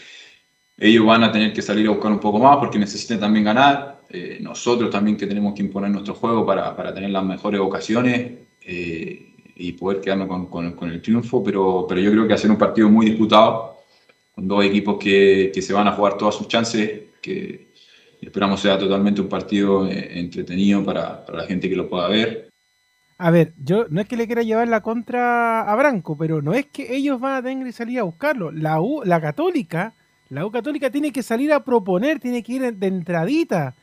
ellos 0.78 1.06
van 1.06 1.24
a 1.24 1.32
tener 1.32 1.54
que 1.54 1.62
salir 1.62 1.88
a 1.88 1.92
buscar 1.92 2.12
un 2.12 2.20
poco 2.20 2.40
más 2.40 2.58
porque 2.58 2.80
necesitan 2.80 3.20
también 3.20 3.46
ganar. 3.46 4.02
Eh, 4.10 4.40
nosotros 4.42 4.90
también 4.92 5.18
que 5.18 5.28
tenemos 5.28 5.54
que 5.56 5.64
imponer 5.64 5.92
nuestro 5.92 6.16
juego 6.16 6.46
para, 6.46 6.76
para 6.76 6.94
tener 6.94 7.10
las 7.12 7.24
mejores 7.26 7.60
ocasiones 7.62 8.34
eh, 8.66 9.36
y 9.56 9.72
poder 9.74 10.02
quedarnos 10.02 10.48
con, 10.50 10.92
el 10.92 11.02
triunfo. 11.02 11.44
Pero, 11.44 11.86
pero 11.88 12.02
yo 12.02 12.12
creo 12.12 12.28
que 12.28 12.38
ser 12.38 12.52
un 12.52 12.58
partido 12.58 12.90
muy 12.90 13.08
disputado, 13.08 13.78
con 14.34 14.48
dos 14.48 14.66
equipos 14.66 14.98
que, 15.00 15.52
que 15.54 15.62
se 15.62 15.74
van 15.74 15.88
a 15.88 15.94
jugar 15.94 16.18
todas 16.18 16.36
sus 16.36 16.48
chances, 16.48 17.02
que 17.22 17.74
esperamos 18.22 18.62
sea 18.62 18.78
totalmente 18.78 19.22
un 19.22 19.30
partido 19.30 19.88
eh, 19.88 20.20
entretenido 20.20 20.84
para, 20.84 21.26
para 21.26 21.40
la 21.40 21.46
gente 21.46 21.70
que 21.70 21.76
lo 21.76 21.90
pueda 21.90 22.08
ver. 22.08 22.50
A 23.18 23.32
ver, 23.32 23.54
yo 23.64 23.86
no 23.90 24.02
es 24.02 24.08
que 24.08 24.18
le 24.18 24.26
quiera 24.26 24.42
llevar 24.42 24.68
la 24.68 24.82
contra 24.82 25.62
a 25.62 25.76
Branco, 25.76 26.18
pero 26.18 26.42
no 26.42 26.54
es 26.54 26.66
que 26.66 26.96
ellos 26.96 27.20
van 27.20 27.36
a 27.36 27.44
tener 27.44 27.66
que 27.66 27.72
salir 27.72 28.00
a 28.00 28.04
buscarlo. 28.04 28.52
La 28.52 28.82
U, 28.82 29.04
la 29.06 29.22
Católica, 29.22 29.94
la 30.30 30.46
U 30.46 30.52
Católica 30.52 30.90
tiene 30.90 31.12
que 31.12 31.24
salir 31.24 31.54
a 31.54 31.64
proponer, 31.64 32.20
tiene 32.20 32.44
que 32.44 32.54
ir 32.54 32.76
de 32.76 32.88
entradita. 32.88 33.76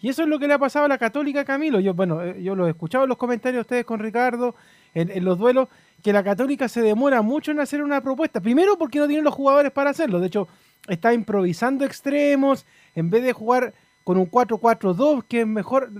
Y 0.00 0.10
eso 0.10 0.22
es 0.22 0.28
lo 0.28 0.38
que 0.38 0.46
le 0.46 0.54
ha 0.54 0.58
pasado 0.58 0.84
a 0.84 0.88
la 0.88 0.98
Católica, 0.98 1.44
Camilo. 1.44 1.80
Bueno, 1.94 2.22
eh, 2.22 2.42
yo 2.42 2.54
lo 2.54 2.66
he 2.66 2.70
escuchado 2.70 3.04
en 3.04 3.08
los 3.08 3.18
comentarios 3.18 3.58
de 3.58 3.60
ustedes 3.62 3.84
con 3.84 3.98
Ricardo, 3.98 4.54
en, 4.94 5.24
los 5.24 5.38
duelos, 5.38 5.68
que 6.02 6.12
la 6.12 6.22
Católica 6.22 6.68
se 6.68 6.80
demora 6.82 7.22
mucho 7.22 7.50
en 7.50 7.60
hacer 7.60 7.82
una 7.82 8.00
propuesta. 8.00 8.40
Primero 8.40 8.78
porque 8.78 8.98
no 8.98 9.06
tienen 9.06 9.24
los 9.24 9.34
jugadores 9.34 9.72
para 9.72 9.90
hacerlo. 9.90 10.20
De 10.20 10.28
hecho, 10.28 10.48
está 10.88 11.12
improvisando 11.12 11.84
extremos, 11.84 12.66
en 12.94 13.10
vez 13.10 13.22
de 13.22 13.32
jugar 13.32 13.74
con 14.04 14.18
un 14.18 14.30
4-4-2, 14.30 15.24
que 15.28 15.40
es 15.40 15.46
mejor, 15.46 15.90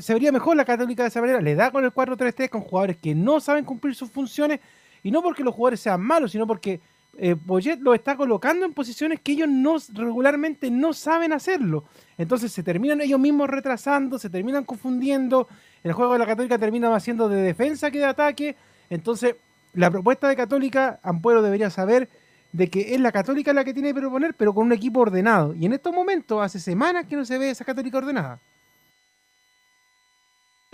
se 0.00 0.12
vería 0.12 0.30
mejor 0.30 0.56
la 0.56 0.64
Católica 0.64 1.02
de 1.02 1.08
esa 1.08 1.20
manera, 1.20 1.40
le 1.40 1.54
da 1.54 1.70
con 1.70 1.84
el 1.84 1.92
4-3-3 1.92 2.50
con 2.50 2.60
jugadores 2.60 2.98
que 2.98 3.14
no 3.14 3.40
saben 3.40 3.64
cumplir 3.64 3.94
sus 3.94 4.10
funciones, 4.10 4.60
y 5.02 5.10
no 5.10 5.22
porque 5.22 5.42
los 5.42 5.54
jugadores 5.54 5.80
sean 5.80 6.00
malos, 6.00 6.32
sino 6.32 6.46
porque 6.46 6.80
eh, 7.18 7.34
Boyet 7.34 7.80
lo 7.80 7.94
está 7.94 8.16
colocando 8.16 8.64
en 8.64 8.72
posiciones 8.72 9.20
que 9.20 9.32
ellos 9.32 9.48
no 9.48 9.76
regularmente 9.92 10.70
no 10.70 10.92
saben 10.92 11.32
hacerlo. 11.32 11.84
Entonces 12.18 12.52
se 12.52 12.62
terminan 12.62 13.00
ellos 13.00 13.20
mismos 13.20 13.48
retrasando, 13.48 14.18
se 14.18 14.30
terminan 14.30 14.64
confundiendo, 14.64 15.48
el 15.82 15.92
juego 15.92 16.14
de 16.14 16.18
la 16.18 16.26
Católica 16.26 16.58
termina 16.58 16.90
más 16.90 17.02
siendo 17.02 17.28
de 17.28 17.42
defensa 17.42 17.90
que 17.90 17.98
de 17.98 18.04
ataque. 18.04 18.56
Entonces, 18.90 19.36
la 19.72 19.90
propuesta 19.90 20.28
de 20.28 20.36
Católica, 20.36 21.00
Ampuero 21.02 21.42
debería 21.42 21.70
saber 21.70 22.08
de 22.52 22.70
que 22.70 22.94
es 22.94 23.00
la 23.00 23.10
Católica 23.10 23.52
la 23.52 23.64
que 23.64 23.74
tiene 23.74 23.92
que 23.92 24.00
proponer, 24.00 24.34
pero 24.34 24.54
con 24.54 24.66
un 24.66 24.72
equipo 24.72 25.00
ordenado. 25.00 25.54
Y 25.54 25.66
en 25.66 25.72
estos 25.72 25.92
momentos, 25.92 26.40
hace 26.42 26.60
semanas 26.60 27.06
que 27.06 27.16
no 27.16 27.24
se 27.24 27.36
ve 27.36 27.50
esa 27.50 27.64
Católica 27.64 27.98
ordenada. 27.98 28.40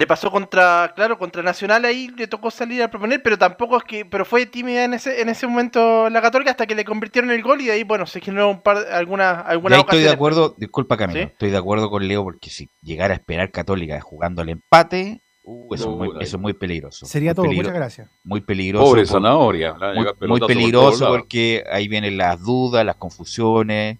Le 0.00 0.06
pasó 0.06 0.30
contra, 0.30 0.94
claro, 0.96 1.18
contra 1.18 1.42
Nacional 1.42 1.84
ahí 1.84 2.08
le 2.16 2.26
tocó 2.26 2.50
salir 2.50 2.82
a 2.82 2.88
proponer, 2.90 3.22
pero 3.22 3.36
tampoco 3.36 3.76
es 3.76 3.82
que, 3.84 4.06
pero 4.06 4.24
fue 4.24 4.46
tímida 4.46 4.84
en 4.84 4.94
ese, 4.94 5.20
en 5.20 5.28
ese 5.28 5.46
momento 5.46 6.08
la 6.08 6.22
Católica 6.22 6.52
hasta 6.52 6.66
que 6.66 6.74
le 6.74 6.86
convirtieron 6.86 7.30
el 7.30 7.42
gol 7.42 7.60
y 7.60 7.66
de 7.66 7.72
ahí, 7.72 7.82
bueno, 7.84 8.06
se 8.06 8.22
generó 8.22 8.48
un 8.48 8.62
par, 8.62 8.78
alguna, 8.92 9.40
alguna 9.40 9.76
ahí 9.76 9.82
estoy 9.82 10.00
de 10.00 10.08
acuerdo, 10.08 10.54
disculpa 10.56 10.96
Camilo, 10.96 11.20
¿Sí? 11.20 11.26
estoy 11.26 11.50
de 11.50 11.58
acuerdo 11.58 11.90
con 11.90 12.08
Leo 12.08 12.22
porque 12.24 12.48
si 12.48 12.70
llegara 12.82 13.12
a 13.12 13.18
esperar 13.18 13.50
Católica 13.50 14.00
jugando 14.00 14.40
al 14.40 14.48
empate, 14.48 15.20
uh, 15.44 15.74
eso, 15.74 15.90
es 15.90 15.96
muy, 15.98 16.08
eso 16.22 16.36
es 16.38 16.40
muy 16.40 16.54
peligroso. 16.54 17.04
Sería 17.04 17.32
Muy 17.32 17.34
todo, 17.34 17.44
peligro- 17.44 17.64
muchas 17.64 17.74
gracias. 17.74 18.10
Muy 18.24 18.40
peligroso. 18.40 18.84
Pobre 18.86 19.02
por- 19.02 19.08
Zanahoria, 19.08 19.74
Muy, 19.94 20.28
por 20.38 20.46
peligroso 20.46 21.08
porque 21.08 21.62
ahí 21.70 21.88
vienen 21.88 22.16
las 22.16 22.40
dudas, 22.42 22.86
las 22.86 22.96
confusiones, 22.96 23.98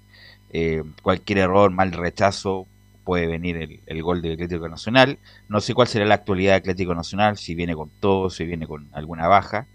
eh, 0.51 0.82
cualquier 1.03 1.40
error, 1.40 1.70
mal 1.70 1.92
rechazo, 1.92 2.66
puede 3.05 3.26
venir 3.26 3.57
el, 3.57 3.80
el 3.86 4.03
gol 4.03 4.22
del 4.22 4.32
Atlético 4.32 4.68
Nacional. 4.68 5.18
No 5.48 5.61
sé 5.61 5.74
cuál 5.74 5.88
será 5.88 6.05
la 6.05 6.14
actualidad 6.14 6.53
del 6.53 6.61
Atlético 6.61 6.94
Nacional, 6.94 7.36
si 7.36 7.55
viene 7.55 7.74
con 7.74 7.90
todo, 8.01 8.30
si 8.30 8.44
viene 8.44 8.66
con 8.66 8.88
alguna 8.92 9.28
baja, 9.28 9.66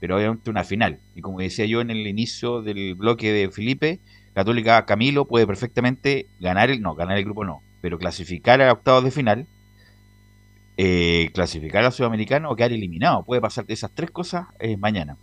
pero 0.00 0.16
obviamente 0.16 0.50
una 0.50 0.64
final. 0.64 0.98
Y 1.14 1.20
como 1.20 1.40
decía 1.40 1.66
yo 1.66 1.80
en 1.80 1.90
el 1.90 2.06
inicio 2.06 2.62
del 2.62 2.94
bloque 2.94 3.32
de 3.32 3.50
Felipe, 3.50 4.00
Católica 4.34 4.84
Camilo 4.86 5.26
puede 5.26 5.46
perfectamente 5.46 6.26
ganar 6.40 6.70
el, 6.70 6.80
no, 6.80 6.94
ganar 6.94 7.18
el 7.18 7.24
grupo 7.24 7.44
no, 7.44 7.62
pero 7.80 7.98
clasificar 7.98 8.62
a 8.62 8.72
octavos 8.72 9.04
de 9.04 9.10
final, 9.10 9.46
eh, 10.76 11.30
clasificar 11.34 11.84
a 11.84 11.90
Sudamericano 11.90 12.50
o 12.50 12.56
quedar 12.56 12.72
eliminado. 12.72 13.24
Puede 13.24 13.40
pasar 13.40 13.66
de 13.66 13.74
esas 13.74 13.90
tres 13.94 14.10
cosas 14.10 14.46
eh, 14.58 14.76
mañana. 14.76 15.16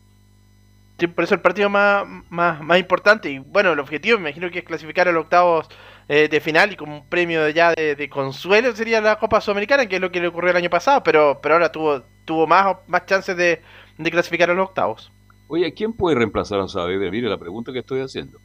Sí, 0.99 1.07
por 1.07 1.23
eso 1.23 1.35
el 1.35 1.41
partido 1.41 1.69
más, 1.69 2.05
más, 2.29 2.61
más 2.61 2.79
importante. 2.79 3.29
Y 3.29 3.39
bueno, 3.39 3.73
el 3.73 3.79
objetivo 3.79 4.17
me 4.17 4.29
imagino 4.29 4.49
que 4.51 4.59
es 4.59 4.65
clasificar 4.65 5.07
a 5.07 5.11
los 5.11 5.23
octavos 5.23 5.67
eh, 6.09 6.27
de 6.29 6.39
final 6.39 6.71
y 6.71 6.75
como 6.75 6.97
un 6.97 7.05
premio 7.05 7.43
de 7.43 7.53
ya 7.53 7.73
de, 7.73 7.95
de 7.95 8.09
consuelo 8.09 8.75
sería 8.75 9.01
la 9.01 9.17
Copa 9.17 9.41
Sudamericana, 9.41 9.87
que 9.87 9.95
es 9.95 10.01
lo 10.01 10.11
que 10.11 10.21
le 10.21 10.27
ocurrió 10.27 10.51
el 10.51 10.57
año 10.57 10.69
pasado, 10.69 11.03
pero, 11.03 11.39
pero 11.41 11.55
ahora 11.55 11.71
tuvo, 11.71 12.01
tuvo 12.25 12.47
más, 12.47 12.77
más 12.87 13.05
chances 13.05 13.35
de, 13.35 13.61
de 13.97 14.11
clasificar 14.11 14.49
a 14.49 14.53
los 14.53 14.67
octavos. 14.67 15.11
Oye, 15.49 15.73
¿quién 15.73 15.93
puede 15.93 16.17
reemplazar 16.17 16.59
a 16.59 16.67
Saavedra? 16.67 17.09
Mire 17.09 17.29
la 17.29 17.37
pregunta 17.37 17.71
que 17.71 17.79
estoy 17.79 18.01
haciendo. 18.01 18.39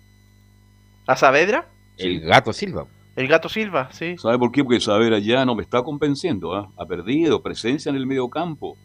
¿A 1.07 1.17
Saavedra? 1.17 1.67
El 1.99 2.21
gato 2.21 2.53
Silva. 2.53 2.87
El 3.17 3.29
gato 3.29 3.49
Silva, 3.49 3.89
sí. 3.93 4.17
¿Sabe 4.19 4.39
por 4.39 4.53
qué? 4.53 4.63
Porque 4.63 4.81
Saavedra 4.81 5.19
ya 5.19 5.45
no 5.45 5.55
me 5.55 5.63
está 5.63 5.83
convenciendo. 5.83 6.55
¿ah? 6.55 6.71
Ha 6.79 6.87
perdido 6.87 7.43
presencia 7.43 7.91
en 7.91 7.97
el 7.97 8.07
medio 8.07 8.29
campo. 8.29 8.77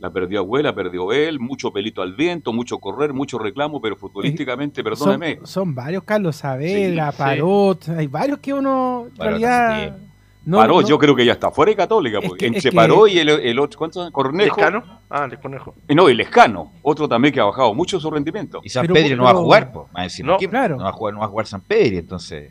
La 0.00 0.10
perdió 0.10 0.40
Abuela, 0.40 0.74
perdió 0.74 1.12
él, 1.12 1.38
mucho 1.38 1.70
pelito 1.72 2.00
al 2.02 2.14
viento, 2.14 2.52
mucho 2.54 2.78
correr, 2.78 3.12
mucho 3.12 3.38
reclamo, 3.38 3.80
pero 3.82 3.96
futbolísticamente, 3.96 4.82
perdóneme. 4.82 5.36
Son, 5.36 5.46
son 5.46 5.74
varios, 5.74 6.04
Carlos 6.04 6.36
Saavedra, 6.36 7.10
Sí, 7.12 7.16
sí. 7.18 7.22
Parot, 7.22 7.88
hay 7.90 8.06
varios 8.06 8.38
que 8.38 8.54
uno 8.54 9.04
en 9.08 9.14
Parot, 9.16 9.30
realidad... 9.40 9.96
no- 10.46 10.56
Paró, 10.56 10.80
no- 10.80 10.88
yo 10.88 10.98
creo 10.98 11.14
que 11.14 11.26
ya 11.26 11.32
está 11.32 11.50
fuera 11.50 11.68
de 11.70 11.76
Católica. 11.76 12.18
Es 12.18 12.28
porque 12.28 12.38
que- 12.38 12.46
es 12.46 12.52
entre 12.56 12.70
que- 12.70 12.74
Paró 12.76 13.06
y 13.06 13.18
el, 13.18 13.28
el 13.28 13.58
otro, 13.58 13.78
¿cuántos? 13.78 14.10
Cornejo. 14.10 14.56
¿Lescano? 14.56 14.82
Ah, 15.10 15.28
el 15.30 15.38
Conejo. 15.38 15.74
Y 15.86 15.94
No, 15.94 16.08
y 16.08 16.14
Lescano, 16.14 16.72
otro 16.80 17.06
también 17.06 17.34
que 17.34 17.40
ha 17.40 17.44
bajado 17.44 17.74
mucho 17.74 18.00
su 18.00 18.10
rendimiento. 18.10 18.60
Y 18.64 18.70
San 18.70 18.86
Pedro 18.86 19.16
no 19.16 19.24
va 19.24 19.30
a 19.32 19.34
jugar, 19.34 19.70
pues. 19.70 19.86
Va 19.94 20.00
a 20.00 20.02
decir, 20.04 20.24
No, 20.24 20.38
claro. 20.38 20.76
no 20.78 20.84
va 20.84 20.88
a 20.90 20.92
jugar, 20.94 21.12
no 21.12 21.20
va 21.20 21.26
a 21.26 21.28
jugar 21.28 21.46
San 21.46 21.60
Pedro, 21.60 21.98
entonces 21.98 22.50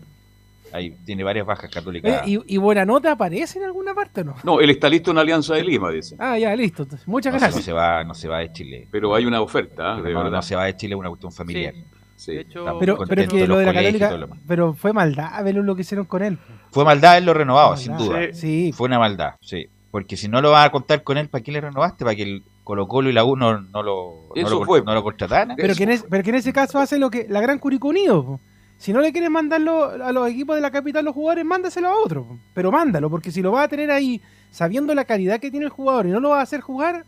ahí 0.74 0.92
tiene 1.06 1.24
varias 1.24 1.46
bajas 1.46 1.70
católicas. 1.70 2.28
¿y, 2.28 2.40
y 2.48 2.58
Buenanote 2.58 3.08
aparece 3.10 3.60
en 3.60 3.66
alguna 3.66 3.94
parte 3.94 4.22
o 4.22 4.24
no? 4.26 4.36
No, 4.44 4.60
él 4.60 4.70
está 4.70 4.90
listo 4.90 5.12
en 5.12 5.18
Alianza 5.18 5.56
de 5.56 5.64
Lima, 5.64 5.90
dice. 5.92 6.16
Ah, 6.20 6.38
ya, 6.38 6.56
listo. 6.56 6.84
entonces, 6.84 7.08
Muchas 7.08 7.34
no, 7.34 7.40
se- 7.40 7.46
no 7.46 7.48
gracias. 7.48 7.66
se 7.66 7.74
va, 7.74 8.04
no 8.04 8.14
se 8.14 8.28
va 8.28 8.40
de 8.40 8.52
Chile. 8.54 8.88
Pero 8.92 9.14
hay 9.16 9.26
una 9.26 9.42
oferta, 9.42 9.96
de 10.02 10.14
no, 10.14 10.20
verdad. 10.24 10.32
no 10.38 10.42
se 10.42 10.56
va 10.56 10.66
de 10.66 10.76
Chile, 10.76 10.94
es 10.96 11.00
una 11.00 11.10
cuestión 11.10 11.32
familiar. 11.32 11.74
Sí. 12.16 12.36
Está 12.38 12.78
Pero, 12.80 12.98
contento 12.98 13.08
pero 13.08 13.28
que 13.30 13.48
lo 13.48 13.58
de 13.58 13.66
la 13.66 13.74
Católica, 13.74 14.18
lo 14.18 14.28
pero 14.46 14.74
fue 14.74 14.92
maldad 14.92 15.42
verlo 15.44 15.64
lo 15.64 15.74
que 15.76 15.82
hicieron 15.84 16.06
con 16.06 16.22
él. 16.22 16.38
Fue 16.72 16.84
maldad 16.84 17.12
haberlo 17.12 17.34
renovado, 17.34 17.70
Maldad. 17.70 17.82
sin 17.84 17.98
duda. 17.98 18.20
Sí. 18.34 18.72
Fue 18.74 18.88
una 18.88 19.00
maldad, 19.00 19.36
sí. 19.42 19.68
Porque 19.90 20.18
si 20.18 20.28
no 20.28 20.42
lo 20.42 20.52
vas 20.52 20.68
a 20.68 20.70
contar 20.72 21.02
con 21.04 21.18
él, 21.18 21.30
¿para 21.30 21.44
qué 21.44 21.52
le 21.54 21.62
renovaste? 21.62 22.04
¿Para 22.04 22.16
que 22.16 22.24
el 22.24 22.44
Colo 22.66 22.88
Colo 22.88 23.10
y 23.10 23.14
la 23.14 23.24
U 23.24 23.36
no, 23.38 23.62
no 23.62 23.82
lo, 23.82 24.30
no 24.36 24.50
lo, 24.50 24.64
fue. 24.66 24.84
no 24.84 24.94
lo 24.94 25.02
contrataran? 25.02 25.56
Pero 25.58 25.74
que, 25.74 25.84
en 25.84 25.90
ese, 25.92 26.06
pero 26.10 26.22
que 26.24 26.30
en 26.30 26.36
ese 26.36 26.52
caso 26.54 26.78
hace 26.78 27.00
lo 27.00 27.10
que 27.10 27.26
la 27.30 27.40
gran 27.42 27.58
Curicó 27.58 27.88
Unido. 27.88 28.24
po. 28.24 28.40
Si 28.80 28.92
no 28.94 29.02
le 29.02 29.12
quieres 29.12 29.30
mandarlo 29.30 29.84
a 30.04 30.12
los 30.12 30.28
equipos 30.30 30.56
de 30.56 30.62
la 30.62 30.72
capital 30.72 31.06
los 31.06 31.14
jugadores, 31.14 31.46
mándaselo 31.46 31.90
a 31.90 31.96
otro. 32.04 32.40
Pero 32.56 32.72
mándalo, 32.72 33.10
porque 33.10 33.30
si 33.32 33.42
lo 33.42 33.52
vas 33.52 33.66
a 33.66 33.68
tener 33.68 33.92
ahí 33.92 34.22
sabiendo 34.52 34.96
la 34.96 35.06
calidad 35.06 35.40
que 35.40 35.52
tiene 35.52 35.66
el 35.68 35.72
jugador 35.72 36.08
y 36.08 36.10
no 36.10 36.20
lo 36.20 36.30
vas 36.30 36.40
a 36.40 36.44
hacer 36.44 36.62
jugar, 36.62 37.06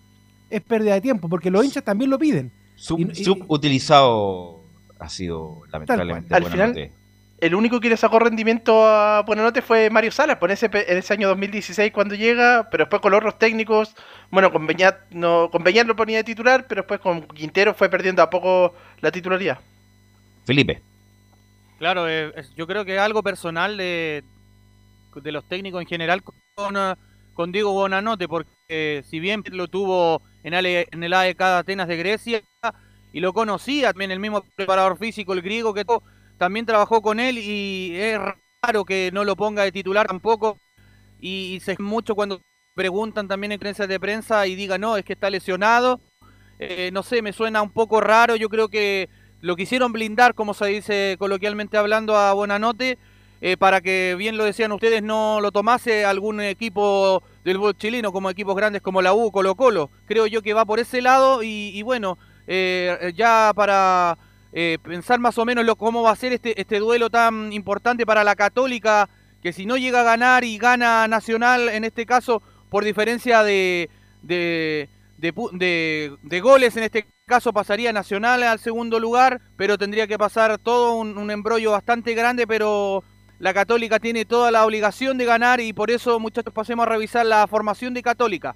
es 0.49 0.61
pérdida 0.61 0.93
de 0.95 1.01
tiempo, 1.01 1.27
porque 1.29 1.49
los 1.49 1.63
hinchas 1.65 1.83
también 1.83 2.11
lo 2.11 2.19
piden. 2.19 2.51
Sub- 2.75 2.99
Y- 2.99 3.21
y- 3.21 3.23
Subutilizado 3.23 4.63
ha 4.99 5.09
sido 5.09 5.61
lamentablemente. 5.71 6.33
Al 6.35 6.41
Buenanote. 6.43 6.73
final, 6.73 6.91
el 7.39 7.55
único 7.55 7.79
que 7.79 7.89
le 7.89 7.97
sacó 7.97 8.19
rendimiento 8.19 8.85
a 8.85 9.23
Buenanote 9.23 9.61
fue 9.61 9.89
Mario 9.89 10.11
Salas, 10.11 10.37
por 10.37 10.51
ese, 10.51 10.65
en 10.73 10.97
ese 10.97 11.13
año 11.13 11.29
2016 11.29 11.91
cuando 11.93 12.15
llega, 12.15 12.67
pero 12.69 12.83
después 12.83 13.01
con 13.01 13.11
los 13.11 13.19
otros 13.19 13.39
técnicos, 13.39 13.95
bueno, 14.29 14.51
con 14.51 14.67
Beñat, 14.67 15.09
no, 15.11 15.49
con 15.49 15.63
Beñat 15.63 15.87
lo 15.87 15.95
ponía 15.95 16.17
de 16.17 16.23
titular, 16.25 16.65
pero 16.67 16.81
después 16.81 16.99
con 16.99 17.21
Quintero 17.29 17.73
fue 17.73 17.89
perdiendo 17.89 18.21
a 18.21 18.29
poco 18.29 18.73
la 18.99 19.09
titularidad. 19.11 19.59
Felipe. 20.45 20.81
Claro, 21.81 22.07
eh, 22.07 22.31
yo 22.55 22.67
creo 22.67 22.85
que 22.85 22.93
es 22.95 23.01
algo 23.01 23.23
personal 23.23 23.75
de, 23.75 24.23
de 25.15 25.31
los 25.31 25.47
técnicos 25.47 25.81
en 25.81 25.87
general 25.87 26.23
con, 26.23 26.77
eh, 26.77 26.95
Diego 27.51 27.73
Bonanote, 27.73 28.27
porque 28.27 28.51
eh, 28.69 29.03
si 29.09 29.19
bien 29.19 29.43
lo 29.51 29.67
tuvo 29.67 30.21
en, 30.43 30.53
Ale- 30.53 30.87
en 30.91 31.03
el 31.03 31.13
AEK 31.13 31.39
de 31.39 31.45
Atenas 31.59 31.87
de 31.87 31.97
Grecia 31.97 32.41
y 33.13 33.19
lo 33.21 33.33
conocía 33.33 33.91
también 33.93 34.11
el 34.11 34.19
mismo 34.19 34.43
preparador 34.55 34.97
físico, 34.97 35.33
el 35.33 35.41
griego, 35.41 35.73
que 35.73 35.85
todo, 35.85 36.03
también 36.37 36.65
trabajó 36.67 37.01
con 37.01 37.19
él 37.19 37.37
y 37.39 37.95
es 37.95 38.19
raro 38.63 38.85
que 38.85 39.11
no 39.13 39.23
lo 39.25 39.35
ponga 39.35 39.63
de 39.63 39.71
titular 39.71 40.07
tampoco. 40.07 40.57
Y, 41.19 41.55
y 41.55 41.59
se 41.59 41.75
mucho 41.79 42.15
cuando 42.15 42.41
preguntan 42.73 43.27
también 43.27 43.51
en 43.51 43.59
creencias 43.59 43.87
de 43.87 43.99
prensa 43.99 44.47
y 44.47 44.55
diga 44.55 44.77
no, 44.77 44.97
es 44.97 45.05
que 45.05 45.13
está 45.13 45.29
lesionado. 45.29 46.01
Eh, 46.59 46.91
no 46.93 47.03
sé, 47.03 47.21
me 47.21 47.33
suena 47.33 47.61
un 47.61 47.71
poco 47.71 48.01
raro. 48.01 48.35
Yo 48.35 48.49
creo 48.49 48.69
que 48.69 49.09
lo 49.41 49.55
quisieron 49.55 49.91
blindar, 49.91 50.35
como 50.35 50.53
se 50.53 50.67
dice 50.67 51.15
coloquialmente 51.19 51.77
hablando, 51.77 52.15
a 52.15 52.33
Buenanote, 52.33 52.97
eh, 53.41 53.57
para 53.57 53.81
que, 53.81 54.15
bien 54.17 54.37
lo 54.37 54.45
decían 54.45 54.71
ustedes, 54.71 55.01
no 55.01 55.41
lo 55.41 55.51
tomase 55.51 56.05
algún 56.05 56.41
equipo 56.41 57.23
del 57.43 57.57
fútbol 57.57 57.77
chileno, 57.77 58.11
como 58.11 58.29
equipos 58.29 58.55
grandes 58.55 58.81
como 58.81 59.01
la 59.01 59.13
U, 59.13 59.31
Colo 59.31 59.55
Colo. 59.55 59.89
Creo 60.05 60.27
yo 60.27 60.43
que 60.43 60.53
va 60.53 60.65
por 60.65 60.79
ese 60.79 61.01
lado 61.01 61.41
y, 61.41 61.81
bueno, 61.81 62.19
eh, 62.45 63.11
ya 63.15 63.51
para 63.55 64.17
eh, 64.53 64.77
pensar 64.83 65.19
más 65.19 65.37
o 65.37 65.45
menos 65.45 65.65
lo, 65.65 65.75
cómo 65.75 66.03
va 66.03 66.11
a 66.11 66.15
ser 66.15 66.33
este, 66.33 66.59
este 66.59 66.79
duelo 66.79 67.09
tan 67.09 67.51
importante 67.51 68.05
para 68.05 68.23
la 68.23 68.35
Católica, 68.35 69.09
que 69.41 69.53
si 69.53 69.65
no 69.65 69.77
llega 69.77 70.01
a 70.01 70.03
ganar 70.03 70.43
y 70.43 70.57
gana 70.59 71.07
Nacional, 71.07 71.69
en 71.69 71.83
este 71.83 72.05
caso, 72.05 72.43
por 72.69 72.83
diferencia 72.83 73.43
de, 73.43 73.89
de, 74.21 74.87
de 75.21 75.33
de- 75.53 76.17
de 76.21 76.39
goles, 76.41 76.75
en 76.75 76.83
este 76.83 77.05
caso 77.25 77.53
pasaría 77.53 77.93
Nacional 77.93 78.43
al 78.43 78.59
segundo 78.59 78.99
lugar, 78.99 79.39
pero 79.55 79.77
tendría 79.77 80.07
que 80.07 80.17
pasar 80.17 80.57
todo 80.57 80.95
un, 80.95 81.17
un 81.17 81.31
embrollo 81.31 81.71
bastante 81.71 82.13
grande, 82.13 82.45
pero 82.47 83.03
la 83.39 83.53
Católica 83.53 83.99
tiene 83.99 84.25
toda 84.25 84.51
la 84.51 84.65
obligación 84.65 85.17
de 85.17 85.25
ganar 85.25 85.61
y 85.61 85.73
por 85.73 85.89
eso, 85.91 86.19
muchachos, 86.19 86.53
pasemos 86.53 86.85
a 86.85 86.89
revisar 86.89 87.25
la 87.25 87.47
formación 87.47 87.93
de 87.93 88.01
Católica. 88.03 88.55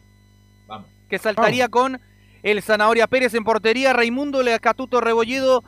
Vamos. 0.68 0.88
Que 1.10 1.18
saltaría 1.20 1.70
con 1.70 2.02
el 2.44 2.62
Zanahoria 2.62 3.08
Pérez 3.08 3.34
en 3.34 3.44
portería, 3.44 3.94
Raimundo 3.94 4.44
Leacatuto 4.44 5.02
Rebolledo, 5.02 5.64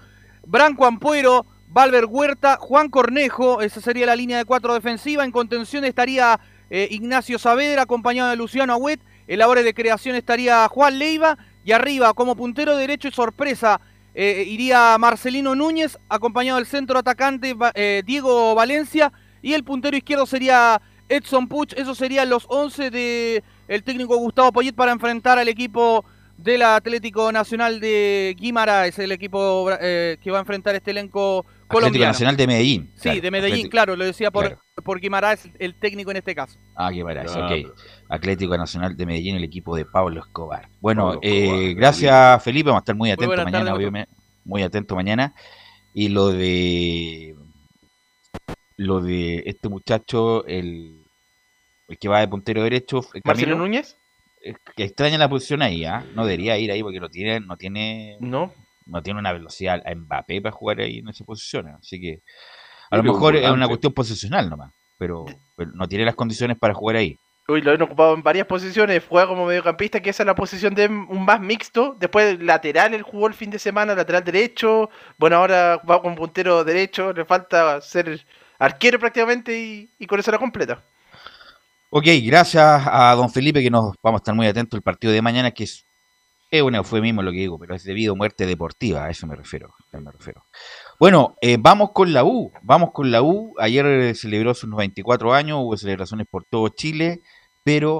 Branco 0.45 0.85
Ampuero, 0.85 1.45
Valver 1.69 2.05
Huerta, 2.05 2.57
Juan 2.59 2.89
Cornejo, 2.89 3.61
esa 3.61 3.81
sería 3.81 4.05
la 4.05 4.15
línea 4.15 4.37
de 4.37 4.45
cuatro 4.45 4.73
defensiva. 4.73 5.23
En 5.25 5.31
contención 5.31 5.83
estaría 5.85 6.39
eh, 6.69 6.87
Ignacio 6.91 7.39
Saavedra, 7.39 7.83
acompañado 7.83 8.29
de 8.29 8.35
Luciano 8.35 8.73
Agüet. 8.73 8.99
En 9.28 9.39
labores 9.39 9.63
de 9.65 9.73
creación 9.73 10.15
estaría 10.15 10.67
Juan 10.67 10.97
Leiva. 10.99 11.38
Y 11.65 11.73
arriba, 11.73 12.13
como 12.13 12.36
puntero 12.36 12.78
derecho 12.78 13.09
y 13.09 13.11
sorpresa, 13.11 13.82
eh, 14.15 14.45
iría 14.47 14.97
Marcelino 14.97 15.53
Núñez, 15.53 15.97
acompañado 16.07 16.57
del 16.57 16.65
centro 16.65 16.97
atacante 16.99 17.55
eh, 17.75 18.03
Diego 18.05 18.55
Valencia. 18.55 19.11
Y 19.41 19.53
el 19.53 19.63
puntero 19.65 19.97
izquierdo 19.97 20.25
sería 20.25 20.82
Edson 21.09 21.47
Puch. 21.47 21.73
Esos 21.73 21.97
serían 21.97 22.30
los 22.30 22.45
11 22.49 22.89
de 22.89 23.43
el 23.67 23.84
técnico 23.84 24.15
Gustavo 24.17 24.51
Poyet 24.53 24.73
para 24.73 24.91
enfrentar 24.93 25.38
al 25.39 25.47
equipo 25.49 26.05
del 26.38 26.61
Atlético 26.61 27.32
Nacional 27.32 27.80
de 27.80 28.36
Guimaraes, 28.39 28.97
el 28.99 29.11
equipo 29.11 29.69
eh, 29.82 30.17
que 30.21 30.30
va 30.32 30.38
a 30.38 30.41
enfrentar 30.41 30.75
este 30.75 30.91
elenco 30.91 31.39
Atlético 31.39 31.67
colombiano. 31.67 32.07
Nacional 32.13 32.38
de 32.38 32.47
Medellín. 32.47 32.91
Sí, 32.95 33.01
claro, 33.01 33.21
de 33.21 33.32
Medellín, 33.32 33.53
Atlético- 33.55 33.71
claro, 33.71 33.95
lo 33.95 34.05
decía 34.05 34.30
por, 34.32 34.45
claro. 34.45 34.61
por 34.84 34.99
Guimaraes, 34.99 35.49
el 35.59 35.73
técnico 35.75 36.11
en 36.11 36.17
este 36.17 36.36
caso. 36.36 36.57
Ah, 36.75 36.91
Claro. 36.93 37.47
ok. 37.47 37.78
Atlético 38.10 38.58
Nacional 38.58 38.95
de 38.95 39.05
Medellín, 39.05 39.36
el 39.36 39.43
equipo 39.43 39.76
de 39.76 39.86
Pablo 39.86 40.22
Escobar. 40.22 40.70
Bueno, 40.80 41.05
Pablo 41.05 41.20
eh, 41.24 41.45
Escobar, 41.45 41.74
gracias 41.76 42.43
Felipe, 42.43 42.70
vamos 42.70 42.82
a 42.82 42.84
estar 42.84 42.95
muy 42.95 43.12
atentos 43.12 43.43
mañana, 43.43 43.74
obviamente, 43.74 44.12
muy 44.45 44.64
atentos 44.64 44.95
mañana. 44.95 45.34
Y 45.93 46.10
lo 46.10 46.30
de 46.30 47.36
lo 48.78 49.01
de 49.01 49.43
este 49.47 49.70
muchacho, 49.70 50.45
el, 50.45 51.03
el 51.88 51.97
que 51.97 52.08
va 52.08 52.20
de 52.20 52.28
puntero 52.28 52.64
derecho, 52.64 53.01
el 53.14 53.22
Marcelo 53.26 53.47
Camilo, 53.47 53.58
Núñez, 53.58 53.97
eh, 54.43 54.53
que 54.76 54.84
extraña 54.84 55.18
la 55.18 55.30
posición 55.30 55.62
ahí, 55.62 55.84
¿ah? 55.84 56.05
No 56.14 56.26
debería 56.26 56.58
ir 56.58 56.72
ahí 56.72 56.84
porque 56.84 56.99
no 56.99 57.10
tiene, 57.10 57.39
no 57.39 57.58
tiene, 57.58 58.18
no. 58.20 58.53
no 58.86 59.01
tiene 59.01 59.20
una 59.20 59.34
velocidad 59.34 59.82
a 59.86 59.95
Mbappé 59.95 60.41
para 60.41 60.55
jugar 60.55 60.80
ahí 60.80 60.99
en 60.99 61.10
esa 61.10 61.26
posición. 61.26 61.68
Así 61.70 61.99
que 61.99 62.22
a 62.89 62.97
lo 62.97 63.03
mejor 63.03 63.36
es 63.36 63.49
una 63.49 63.68
cuestión 63.68 63.93
posicional 63.93 64.49
nomás, 64.49 64.72
pero, 64.97 65.26
pero 65.55 65.72
no 65.72 65.88
tiene 65.88 66.05
las 66.05 66.16
condiciones 66.16 66.58
para 66.58 66.74
jugar 66.74 66.97
ahí. 66.97 67.18
Uy, 67.49 67.61
lo 67.61 67.71
han 67.71 67.81
ocupado 67.81 68.13
en 68.13 68.23
varias 68.23 68.45
posiciones. 68.45 69.03
Juega 69.07 69.27
como 69.27 69.45
mediocampista, 69.45 70.01
que 70.01 70.09
esa 70.09 70.23
es 70.23 70.27
la 70.27 70.35
posición 70.35 70.75
de 70.75 70.87
un 70.87 71.23
más 71.23 71.39
mixto. 71.39 71.95
Después 71.97 72.41
lateral, 72.41 72.93
él 72.93 73.03
jugó 73.03 73.27
el 73.27 73.33
fin 73.33 73.49
de 73.49 73.57
semana, 73.57 73.95
lateral 73.95 74.23
derecho. 74.23 74.89
Bueno, 75.17 75.37
ahora 75.37 75.81
va 75.89 76.01
con 76.01 76.15
puntero 76.15 76.65
derecho. 76.65 77.13
Le 77.13 77.23
falta 77.23 77.79
ser 77.79 78.25
arquero 78.59 78.99
prácticamente 78.99 79.57
y, 79.57 79.89
y 79.97 80.07
con 80.07 80.19
eso 80.19 80.29
la 80.29 80.39
completa. 80.39 80.83
Ok, 81.89 82.05
gracias 82.21 82.83
a 82.85 83.15
don 83.15 83.29
Felipe 83.29 83.63
que 83.63 83.69
nos 83.69 83.95
vamos 84.03 84.19
a 84.19 84.21
estar 84.23 84.36
muy 84.36 84.45
atentos 84.45 84.78
al 84.78 84.82
partido 84.82 85.13
de 85.13 85.21
mañana, 85.21 85.51
que 85.51 85.63
es, 85.63 85.86
es 86.51 86.61
un 86.61 86.75
eufemismo 86.75 87.24
lo 87.24 87.32
que 87.32 87.37
digo, 87.37 87.57
pero 87.57 87.75
es 87.75 87.86
debido 87.86 88.11
a 88.11 88.17
muerte 88.17 88.45
deportiva, 88.45 89.05
a 89.05 89.09
eso 89.09 89.25
me 89.25 89.37
refiero. 89.37 89.74
me 89.93 90.11
refiero. 90.11 90.43
Bueno, 90.99 91.37
eh, 91.39 91.55
vamos 91.57 91.91
con 91.93 92.11
la 92.11 92.25
U, 92.25 92.51
vamos 92.61 92.91
con 92.91 93.09
la 93.09 93.21
U. 93.21 93.55
Ayer 93.57 94.13
celebró 94.17 94.53
sus 94.53 94.69
94 94.69 95.33
años, 95.33 95.59
hubo 95.61 95.78
celebraciones 95.78 96.28
por 96.29 96.43
todo 96.43 96.67
Chile, 96.67 97.21
pero 97.67 97.91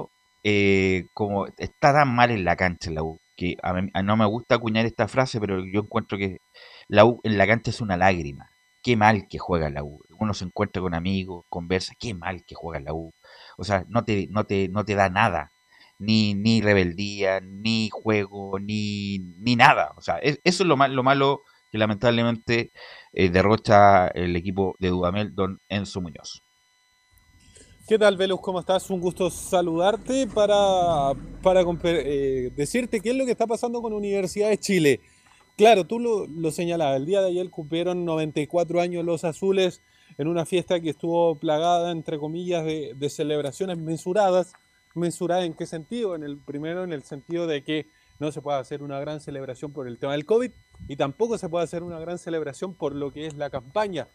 eh, 0.44 1.04
como 1.14 1.46
está 1.58 1.92
tan 1.92 2.14
mal 2.14 2.30
en 2.30 2.44
la 2.44 2.56
cancha 2.56 2.90
la 2.90 3.02
U, 3.02 3.18
que 3.36 3.56
a 3.62 3.72
no 4.02 4.16
me 4.16 4.26
gusta 4.26 4.56
acuñar 4.56 4.86
esta 4.86 5.08
frase, 5.08 5.40
pero 5.40 5.64
yo 5.64 5.80
encuentro 5.82 6.16
que 6.18 6.38
la 6.88 7.04
U 7.04 7.20
en 7.24 7.38
la 7.38 7.46
cancha 7.46 7.70
es 7.70 7.80
una 7.80 7.96
lágrima. 7.96 8.50
Qué 8.82 8.96
mal 8.96 9.26
que 9.28 9.38
juega 9.38 9.70
la 9.70 9.82
U. 9.84 10.00
Uno 10.18 10.32
se 10.34 10.44
encuentra 10.46 10.80
con 10.82 10.94
amigos, 10.94 11.44
conversa, 11.48 11.94
qué 11.98 12.14
mal 12.14 12.44
que 12.46 12.54
juega 12.54 12.80
la 12.80 12.94
U. 12.94 13.12
O 13.58 13.64
sea, 13.64 13.84
no 13.88 14.04
te, 14.04 14.28
no 14.30 14.44
te, 14.44 14.68
no 14.68 14.84
te 14.84 14.94
da 14.94 15.08
nada. 15.10 15.52
Ni, 15.98 16.34
ni 16.34 16.60
rebeldía, 16.62 17.40
ni 17.40 17.90
juego, 17.92 18.58
ni, 18.60 19.18
ni 19.38 19.56
nada. 19.56 19.92
O 19.96 20.00
sea, 20.00 20.16
es- 20.18 20.40
eso 20.44 20.62
es 20.62 20.68
lo, 20.68 20.76
mal, 20.76 20.94
lo 20.94 21.02
malo 21.02 21.42
que 21.72 21.78
lamentablemente 21.78 22.70
eh, 23.12 23.28
derrocha 23.30 24.08
el 24.08 24.36
equipo 24.36 24.74
de 24.78 24.88
Dudamel, 24.90 25.34
don 25.34 25.60
Enzo 25.68 26.00
Muñoz. 26.00 26.42
¿Qué 27.88 27.98
tal, 27.98 28.18
Velus? 28.18 28.42
¿Cómo 28.42 28.60
estás? 28.60 28.90
Un 28.90 29.00
gusto 29.00 29.30
saludarte 29.30 30.26
para, 30.26 31.14
para 31.42 31.64
eh, 31.84 32.52
decirte 32.54 33.00
qué 33.00 33.08
es 33.08 33.16
lo 33.16 33.24
que 33.24 33.30
está 33.30 33.46
pasando 33.46 33.80
con 33.80 33.94
Universidad 33.94 34.50
de 34.50 34.58
Chile. 34.58 35.00
Claro, 35.56 35.86
tú 35.86 35.98
lo, 35.98 36.26
lo 36.26 36.50
señalabas, 36.50 36.98
el 36.98 37.06
día 37.06 37.22
de 37.22 37.28
ayer 37.28 37.48
cumplieron 37.48 38.04
94 38.04 38.82
años 38.82 39.06
los 39.06 39.24
azules 39.24 39.80
en 40.18 40.28
una 40.28 40.44
fiesta 40.44 40.80
que 40.80 40.90
estuvo 40.90 41.36
plagada, 41.36 41.90
entre 41.90 42.18
comillas, 42.18 42.62
de, 42.62 42.92
de 42.94 43.08
celebraciones 43.08 43.78
mensuradas. 43.78 44.52
¿Mensurada 44.94 45.46
en 45.46 45.54
qué 45.54 45.64
sentido? 45.64 46.14
En 46.14 46.24
el 46.24 46.36
primero, 46.36 46.84
en 46.84 46.92
el 46.92 47.04
sentido 47.04 47.46
de 47.46 47.64
que 47.64 47.86
no 48.18 48.32
se 48.32 48.42
puede 48.42 48.58
hacer 48.58 48.82
una 48.82 49.00
gran 49.00 49.22
celebración 49.22 49.72
por 49.72 49.88
el 49.88 49.96
tema 49.96 50.12
del 50.12 50.26
COVID 50.26 50.50
y 50.88 50.96
tampoco 50.96 51.38
se 51.38 51.48
puede 51.48 51.64
hacer 51.64 51.82
una 51.82 51.98
gran 51.98 52.18
celebración 52.18 52.74
por 52.74 52.94
lo 52.94 53.14
que 53.14 53.24
es 53.24 53.34
la 53.38 53.48
campaña. 53.48 54.08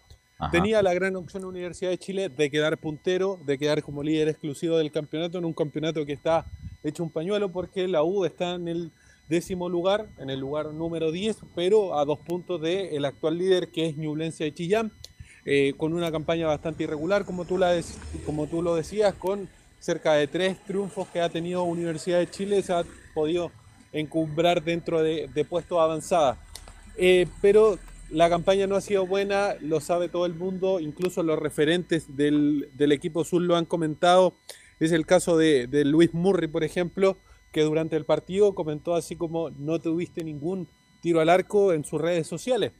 Tenía 0.51 0.81
la 0.81 0.93
gran 0.93 1.15
opción 1.15 1.45
Universidad 1.45 1.91
de 1.91 1.97
Chile 1.97 2.29
de 2.29 2.49
quedar 2.49 2.77
puntero, 2.77 3.39
de 3.45 3.57
quedar 3.57 3.81
como 3.83 4.03
líder 4.03 4.29
exclusivo 4.29 4.77
del 4.77 4.91
campeonato, 4.91 5.37
en 5.37 5.45
un 5.45 5.53
campeonato 5.53 6.05
que 6.05 6.13
está 6.13 6.45
hecho 6.83 7.03
un 7.03 7.09
pañuelo 7.09 7.51
porque 7.51 7.87
la 7.87 8.03
U 8.03 8.25
está 8.25 8.55
en 8.55 8.67
el 8.67 8.91
décimo 9.29 9.69
lugar, 9.69 10.07
en 10.17 10.29
el 10.29 10.39
lugar 10.39 10.67
número 10.73 11.11
10, 11.11 11.37
pero 11.55 11.97
a 11.97 12.05
dos 12.05 12.19
puntos 12.19 12.61
del 12.61 13.03
actual 13.05 13.37
líder 13.37 13.69
que 13.69 13.87
es 13.87 13.97
Ñublense 13.97 14.43
de 14.43 14.53
Chillán, 14.53 14.91
eh, 15.45 15.73
con 15.77 15.93
una 15.93 16.11
campaña 16.11 16.47
bastante 16.47 16.83
irregular, 16.83 17.25
como 17.25 17.45
tú, 17.45 17.57
la 17.57 17.79
como 18.25 18.47
tú 18.47 18.61
lo 18.61 18.75
decías, 18.75 19.13
con 19.13 19.49
cerca 19.79 20.13
de 20.13 20.27
tres 20.27 20.63
triunfos 20.63 21.07
que 21.09 21.21
ha 21.21 21.29
tenido 21.29 21.63
Universidad 21.63 22.19
de 22.19 22.29
Chile, 22.29 22.61
se 22.61 22.73
ha 22.73 22.83
podido 23.13 23.51
encumbrar 23.91 24.63
dentro 24.63 25.01
de, 25.01 25.29
de 25.33 25.45
puestos 25.45 25.79
avanzadas. 25.79 26.37
Eh, 26.97 27.27
pero 27.41 27.77
la 28.13 28.29
campaña 28.29 28.67
no 28.67 28.75
ha 28.75 28.81
sido 28.81 29.07
buena, 29.07 29.55
lo 29.59 29.81
sabe 29.81 30.07
todo 30.07 30.25
el 30.25 30.35
mundo, 30.35 30.79
incluso 30.79 31.23
los 31.23 31.39
referentes 31.39 32.15
del, 32.15 32.69
equipo 32.77 33.23
sur 33.23 33.41
lo 33.41 33.55
han 33.55 33.65
comentado. 33.65 34.35
Es 34.79 34.91
el 34.91 35.05
caso 35.05 35.35
de, 35.37 35.67
de 35.67 35.83
Luis 35.83 36.13
Murray, 36.13 36.47
por 36.47 36.63
ejemplo, 36.63 37.17
que 37.51 37.61
durante 37.61 37.95
el 37.95 38.05
partido 38.05 38.53
comentó 38.53 38.93
así 38.93 39.15
como 39.15 39.49
no 39.49 39.79
tuviste 39.79 40.23
ningún 40.23 40.67
tiro 41.01 41.21
al 41.21 41.29
arco 41.29 41.73
en 41.73 41.83
sus 41.83 41.99
redes 41.99 42.27
sociales. 42.27 42.71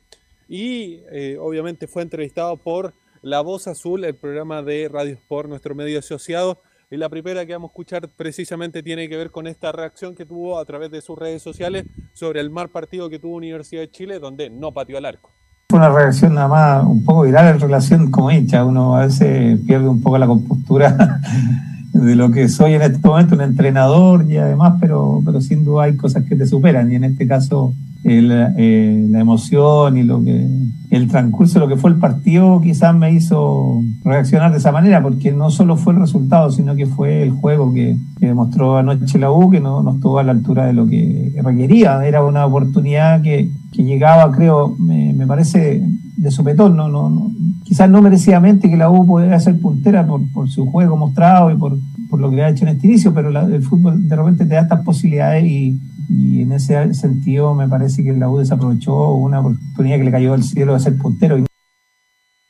Y 0.47 1.01
eh, 1.11 1.37
obviamente 1.39 1.87
fue 1.87 2.03
entrevistado 2.03 2.55
por 2.57 2.93
La 3.23 3.41
Voz 3.41 3.67
Azul, 3.67 4.03
el 4.05 4.15
programa 4.15 4.61
de 4.61 4.87
Radio 4.87 5.13
Sport, 5.13 5.49
nuestro 5.49 5.73
medio 5.73 5.97
asociado. 5.97 6.61
Y 6.93 6.97
la 6.97 7.09
primera 7.09 7.43
que 7.43 7.53
vamos 7.53 7.69
a 7.69 7.71
escuchar 7.71 8.07
precisamente 8.07 8.83
tiene 8.83 9.09
que 9.09 9.17
ver 9.17 9.31
con 9.31 9.47
esta 9.47 9.71
reacción 9.71 10.13
que 10.13 10.27
tuvo 10.27 10.59
a 10.59 10.65
través 10.65 10.91
de 10.91 11.01
sus 11.01 11.17
redes 11.17 11.41
sociales 11.41 11.85
sobre 12.13 12.39
el 12.39 12.51
mal 12.51 12.69
partido 12.69 13.09
que 13.09 13.17
tuvo 13.17 13.35
Universidad 13.35 13.81
de 13.81 13.89
Chile, 13.89 14.19
donde 14.19 14.51
no 14.51 14.71
pateó 14.71 14.99
al 14.99 15.05
arco. 15.05 15.31
Fue 15.69 15.79
una 15.79 15.89
reacción 15.89 16.35
nada 16.35 16.47
más 16.47 16.85
un 16.85 17.03
poco 17.03 17.23
viral 17.23 17.55
en 17.55 17.59
relación 17.59 18.11
como 18.11 18.29
hincha. 18.29 18.63
Uno 18.63 18.95
a 18.95 19.07
veces 19.07 19.59
pierde 19.65 19.87
un 19.87 20.03
poco 20.03 20.19
la 20.19 20.27
compostura 20.27 21.19
de 21.93 22.15
lo 22.15 22.29
que 22.29 22.47
soy 22.47 22.75
en 22.75 22.83
este 22.83 23.07
momento, 23.07 23.33
un 23.33 23.41
entrenador 23.41 24.29
y 24.29 24.37
además, 24.37 24.75
pero, 24.79 25.19
pero 25.25 25.41
sin 25.41 25.65
duda 25.65 25.85
hay 25.85 25.97
cosas 25.97 26.23
que 26.25 26.35
te 26.35 26.45
superan. 26.45 26.91
Y 26.91 26.95
en 26.97 27.05
este 27.05 27.27
caso, 27.27 27.73
el, 28.03 28.29
eh, 28.57 29.07
la 29.09 29.19
emoción 29.19 29.97
y 29.97 30.03
lo 30.03 30.23
que 30.23 30.45
el 30.89 31.07
transcurso 31.07 31.55
de 31.55 31.59
lo 31.61 31.67
que 31.67 31.79
fue 31.79 31.89
el 31.89 31.97
partido 31.97 32.59
quizás 32.61 32.93
me 32.95 33.11
hizo 33.13 33.81
reaccionar 34.03 34.51
de 34.51 34.57
esa 34.59 34.71
manera, 34.71 35.01
porque 35.01 35.31
no 35.31 35.49
solo 35.49 35.75
fue 35.77 35.93
el 35.93 35.99
resultado, 36.01 36.51
sino 36.51 36.75
que 36.75 36.85
fue 36.85 37.23
el 37.23 37.31
juego 37.31 37.73
que, 37.73 37.95
que 38.19 38.27
demostró 38.27 38.77
anoche 38.77 39.17
la 39.17 39.31
U, 39.31 39.49
que 39.49 39.59
no, 39.59 39.81
no 39.81 39.95
estuvo 39.95 40.19
a 40.19 40.23
la 40.23 40.33
altura 40.33 40.65
de 40.65 40.73
lo 40.73 40.85
que 40.85 41.33
requería. 41.41 42.05
Era 42.05 42.23
una 42.23 42.45
oportunidad 42.45 43.21
que, 43.21 43.49
que 43.71 43.83
llegaba, 43.83 44.31
creo, 44.31 44.75
me, 44.77 45.13
me 45.13 45.25
parece 45.25 45.81
de 46.15 46.29
sopetón, 46.31 46.75
no, 46.75 46.89
no, 46.89 47.09
no, 47.09 47.31
quizás 47.63 47.89
no 47.89 48.01
merecidamente 48.01 48.69
que 48.69 48.77
la 48.77 48.89
U 48.91 49.05
pudiera 49.07 49.39
ser 49.39 49.59
puntera 49.59 50.05
por, 50.05 50.21
por 50.31 50.47
su 50.49 50.65
juego 50.67 50.95
mostrado 50.95 51.49
y 51.51 51.55
por, 51.55 51.75
por 52.09 52.19
lo 52.19 52.29
que 52.29 52.43
ha 52.43 52.49
hecho 52.49 52.65
en 52.65 52.75
este 52.75 52.85
inicio, 52.87 53.13
pero 53.15 53.31
la- 53.31 53.45
el 53.45 53.63
fútbol 53.63 54.07
de 54.07 54.15
repente 54.15 54.45
te 54.45 54.53
da 54.53 54.61
estas 54.61 54.81
posibilidades 54.81 55.43
y, 55.45 55.79
y 56.09 56.41
en 56.41 56.51
ese 56.53 56.93
sentido 56.93 57.53
me 57.55 57.67
parece 57.67 58.03
que 58.03 58.13
la 58.13 58.29
U 58.29 58.37
desaprovechó 58.39 59.13
una 59.13 59.39
oportunidad 59.39 59.97
que 59.97 60.03
le 60.03 60.11
cayó 60.11 60.31
del 60.33 60.43
cielo 60.43 60.73
de 60.73 60.79
ser 60.79 60.97
puntero. 60.97 61.37
Y 61.37 61.45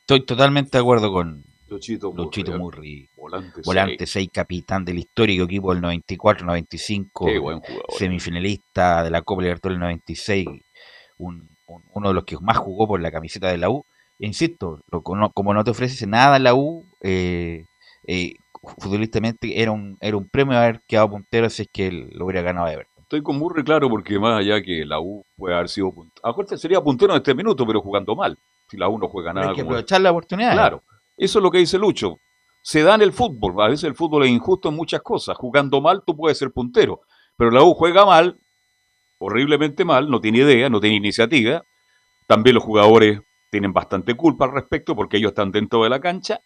Estoy 0.02 0.26
totalmente 0.26 0.78
de 0.78 0.82
acuerdo 0.82 1.12
con 1.12 1.44
Luchito, 1.68 2.14
Luchito 2.16 2.58
Murri, 2.58 3.10
volante 3.16 3.62
volante 3.66 4.06
6, 4.06 4.30
capitán 4.32 4.86
del 4.86 5.00
histórico 5.00 5.46
equipo 5.46 5.74
del 5.74 5.82
94-95, 5.82 7.26
Qué 7.26 7.40
buen 7.40 7.60
jugador. 7.60 7.86
semifinalista 7.98 9.04
de 9.04 9.10
la 9.12 9.22
Copa 9.22 9.42
Libertadores 9.42 9.76
del 9.76 9.82
96, 9.82 10.48
un- 11.18 11.48
un- 11.68 11.82
uno 11.94 12.08
de 12.10 12.14
los 12.14 12.26
que 12.26 12.38
más 12.40 12.58
jugó 12.58 12.88
por 12.88 13.02
la 13.02 13.12
camiseta 13.12 13.48
de 13.50 13.58
la 13.58 13.70
U. 13.70 13.86
E 14.20 14.28
insisto, 14.28 14.80
lo- 14.92 15.02
como 15.02 15.32
como 15.32 15.54
no 15.54 15.64
te 15.64 15.72
ofreces 15.72 16.08
nada 16.08 16.38
la 16.38 16.54
U, 16.54 16.86
eh, 17.02 17.66
eh, 18.06 18.34
futbolísticamente 18.78 19.62
era 19.62 19.72
un, 19.72 19.98
era 20.00 20.16
un 20.18 20.28
premio 20.30 20.58
haber 20.58 20.82
quedado 20.88 21.10
puntero 21.10 21.50
si 21.50 21.64
es 21.64 21.68
que 21.74 21.88
él 21.88 22.10
lo 22.14 22.26
hubiera 22.26 22.42
ganado 22.42 22.68
Everton. 22.68 22.93
Estoy 23.14 23.22
con 23.22 23.38
Murray, 23.38 23.64
claro, 23.64 23.92
porque 23.92 24.18
más 24.18 24.40
allá 24.40 24.60
que 24.64 24.84
la 24.88 25.00
U 25.00 25.24
puede 25.38 25.54
haber 25.54 25.70
sido 25.70 25.94
puntero. 25.94 26.58
Sería 26.58 26.82
puntero 26.82 27.14
en 27.14 27.18
este 27.18 27.36
minuto, 27.36 27.64
pero 27.64 27.80
jugando 27.80 28.16
mal. 28.16 28.36
Si 28.68 28.76
la 28.76 28.90
U 28.90 28.98
no 28.98 29.08
juega 29.08 29.32
nada. 29.32 29.50
hay 29.50 29.56
que 29.56 29.62
como- 29.62 29.74
aprovechar 29.74 30.02
la 30.02 30.10
oportunidad. 30.10 30.54
Claro, 30.54 30.82
eso 31.16 31.38
es 31.38 31.44
lo 31.44 31.52
que 31.52 31.60
dice 31.60 31.78
Lucho. 31.78 32.18
Se 32.64 32.82
da 32.82 32.96
en 32.96 33.04
el 33.04 33.14
fútbol. 33.14 33.54
A 33.62 33.68
veces 33.68 33.84
el 33.84 33.94
fútbol 33.94 34.24
es 34.24 34.32
injusto 34.32 34.70
en 34.70 34.76
muchas 34.76 35.04
cosas. 35.04 35.38
Jugando 35.38 35.80
mal, 35.80 36.02
tú 36.04 36.18
puedes 36.18 36.40
ser 36.40 36.50
puntero. 36.50 37.02
Pero 37.38 37.52
la 37.52 37.62
U 37.62 37.76
juega 37.76 38.04
mal, 38.04 38.40
horriblemente 39.20 39.86
mal, 39.86 40.10
no 40.10 40.20
tiene 40.20 40.40
idea, 40.40 40.68
no 40.72 40.80
tiene 40.80 40.96
iniciativa. 40.96 41.62
También 42.28 42.56
los 42.56 42.64
jugadores 42.64 43.20
tienen 43.52 43.74
bastante 43.74 44.16
culpa 44.16 44.46
al 44.46 44.54
respecto 44.54 44.96
porque 44.96 45.18
ellos 45.18 45.34
están 45.34 45.52
dentro 45.52 45.84
de 45.84 45.92
la 45.92 46.00
cancha. 46.00 46.40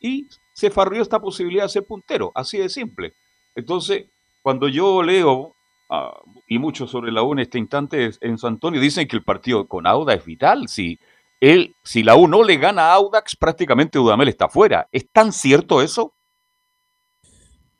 Y 0.00 0.26
se 0.54 0.70
farrió 0.72 1.02
esta 1.02 1.20
posibilidad 1.20 1.66
de 1.66 1.68
ser 1.68 1.86
puntero, 1.86 2.32
así 2.34 2.58
de 2.58 2.68
simple. 2.68 3.14
Entonces, 3.54 4.06
cuando 4.42 4.66
yo 4.66 5.04
leo, 5.04 5.54
ah, 5.90 6.20
y 6.48 6.58
mucho 6.58 6.86
sobre 6.86 7.12
la 7.12 7.22
U 7.22 7.32
en 7.32 7.40
este 7.40 7.58
instante 7.58 8.06
es- 8.06 8.18
en 8.22 8.38
San 8.38 8.54
Antonio, 8.54 8.80
dicen 8.80 9.06
que 9.06 9.16
el 9.16 9.24
partido 9.24 9.66
con 9.68 9.86
Auda 9.86 10.14
es 10.14 10.24
vital. 10.24 10.68
Si, 10.68 10.98
él, 11.40 11.74
si 11.82 12.02
la 12.02 12.16
U 12.16 12.26
no 12.28 12.42
le 12.42 12.56
gana 12.56 12.90
a 12.90 12.94
Audax, 12.94 13.36
prácticamente 13.36 13.98
Dudamel 13.98 14.28
está 14.28 14.48
fuera. 14.48 14.88
¿Es 14.92 15.10
tan 15.10 15.32
cierto 15.32 15.82
eso? 15.82 16.14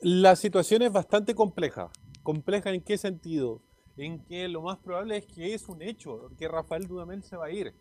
La 0.01 0.35
situación 0.37 0.83
es 0.83 0.93
bastante 0.93 1.35
compleja. 1.35 1.91
¿Compleja 2.23 2.71
en 2.73 2.83
qué 2.83 2.97
sentido? 2.99 3.61
En 3.97 4.25
que 4.25 4.49
lo 4.49 4.63
más 4.63 4.79
probable 4.79 5.19
es 5.19 5.27
que 5.27 5.53
es 5.53 5.69
un 5.69 5.83
hecho, 5.83 6.31
que 6.39 6.49
Rafael 6.49 6.87
Dudamel 6.87 7.23
se 7.23 7.37
va 7.37 7.47
a 7.47 7.51
ir. 7.51 7.75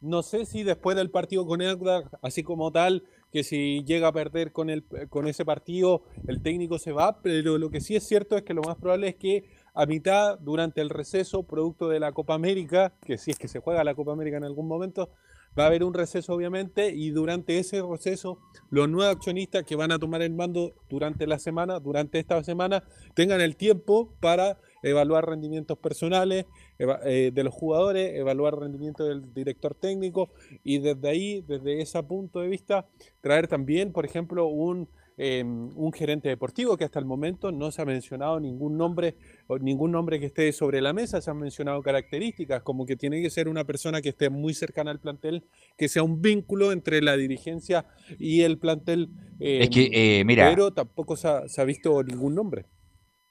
No 0.00 0.22
sé 0.22 0.44
si 0.44 0.62
después 0.62 0.96
del 0.96 1.10
partido 1.10 1.46
con 1.46 1.62
Audax, 1.62 2.10
así 2.22 2.42
como 2.42 2.70
tal, 2.70 3.02
que 3.32 3.42
si 3.42 3.82
llega 3.84 4.08
a 4.08 4.12
perder 4.12 4.52
con, 4.52 4.70
el, 4.70 4.84
con 5.08 5.26
ese 5.26 5.44
partido, 5.44 6.04
el 6.28 6.42
técnico 6.42 6.78
se 6.78 6.92
va, 6.92 7.20
pero 7.22 7.58
lo 7.58 7.70
que 7.70 7.80
sí 7.80 7.96
es 7.96 8.06
cierto 8.06 8.36
es 8.36 8.42
que 8.42 8.54
lo 8.54 8.62
más 8.62 8.76
probable 8.76 9.08
es 9.08 9.16
que 9.16 9.50
a 9.76 9.84
mitad, 9.84 10.38
durante 10.38 10.80
el 10.80 10.88
receso, 10.88 11.42
producto 11.42 11.88
de 11.88 12.00
la 12.00 12.12
Copa 12.12 12.32
América, 12.32 12.94
que 13.04 13.18
si 13.18 13.30
es 13.30 13.38
que 13.38 13.46
se 13.46 13.60
juega 13.60 13.84
la 13.84 13.94
Copa 13.94 14.12
América 14.12 14.38
en 14.38 14.44
algún 14.44 14.66
momento, 14.66 15.10
va 15.56 15.64
a 15.64 15.66
haber 15.66 15.84
un 15.84 15.92
receso 15.92 16.32
obviamente 16.32 16.94
y 16.94 17.10
durante 17.10 17.58
ese 17.58 17.82
receso 17.82 18.38
los 18.70 18.88
nuevos 18.88 19.14
accionistas 19.14 19.64
que 19.64 19.76
van 19.76 19.92
a 19.92 19.98
tomar 19.98 20.22
el 20.22 20.32
mando 20.32 20.72
durante 20.88 21.26
la 21.26 21.38
semana, 21.38 21.78
durante 21.78 22.18
esta 22.18 22.42
semana, 22.42 22.84
tengan 23.14 23.42
el 23.42 23.56
tiempo 23.56 24.14
para 24.20 24.58
evaluar 24.82 25.26
rendimientos 25.26 25.76
personales 25.76 26.46
eh, 26.78 27.30
de 27.32 27.44
los 27.44 27.52
jugadores, 27.52 28.14
evaluar 28.14 28.58
rendimiento 28.58 29.04
del 29.04 29.34
director 29.34 29.74
técnico 29.74 30.30
y 30.64 30.78
desde 30.78 31.08
ahí, 31.08 31.44
desde 31.46 31.82
ese 31.82 32.02
punto 32.02 32.40
de 32.40 32.48
vista, 32.48 32.86
traer 33.20 33.46
también, 33.46 33.92
por 33.92 34.06
ejemplo, 34.06 34.46
un, 34.46 34.88
eh, 35.18 35.42
un 35.44 35.92
gerente 35.92 36.28
deportivo 36.28 36.76
que 36.76 36.84
hasta 36.84 36.98
el 36.98 37.04
momento 37.06 37.50
no 37.52 37.70
se 37.70 37.80
ha 37.80 37.84
mencionado 37.86 38.38
ningún 38.38 38.76
nombre 38.76 39.16
o 39.46 39.58
ningún 39.58 39.92
nombre 39.92 40.20
que 40.20 40.26
esté 40.26 40.52
sobre 40.52 40.80
la 40.82 40.92
mesa, 40.92 41.20
se 41.22 41.30
han 41.30 41.38
mencionado 41.38 41.82
características 41.82 42.62
como 42.62 42.84
que 42.84 42.96
tiene 42.96 43.22
que 43.22 43.30
ser 43.30 43.48
una 43.48 43.64
persona 43.64 44.02
que 44.02 44.10
esté 44.10 44.28
muy 44.28 44.52
cercana 44.52 44.90
al 44.90 45.00
plantel, 45.00 45.44
que 45.78 45.88
sea 45.88 46.02
un 46.02 46.20
vínculo 46.20 46.70
entre 46.72 47.00
la 47.00 47.16
dirigencia 47.16 47.86
y 48.18 48.42
el 48.42 48.58
plantel. 48.58 49.08
Es 49.40 49.70
que, 49.70 49.84
eh, 49.84 50.20
eh, 50.20 50.24
mira- 50.24 50.50
pero 50.50 50.72
tampoco 50.72 51.16
se 51.16 51.28
ha, 51.28 51.48
se 51.48 51.60
ha 51.60 51.64
visto 51.64 52.02
ningún 52.02 52.34
nombre. 52.34 52.66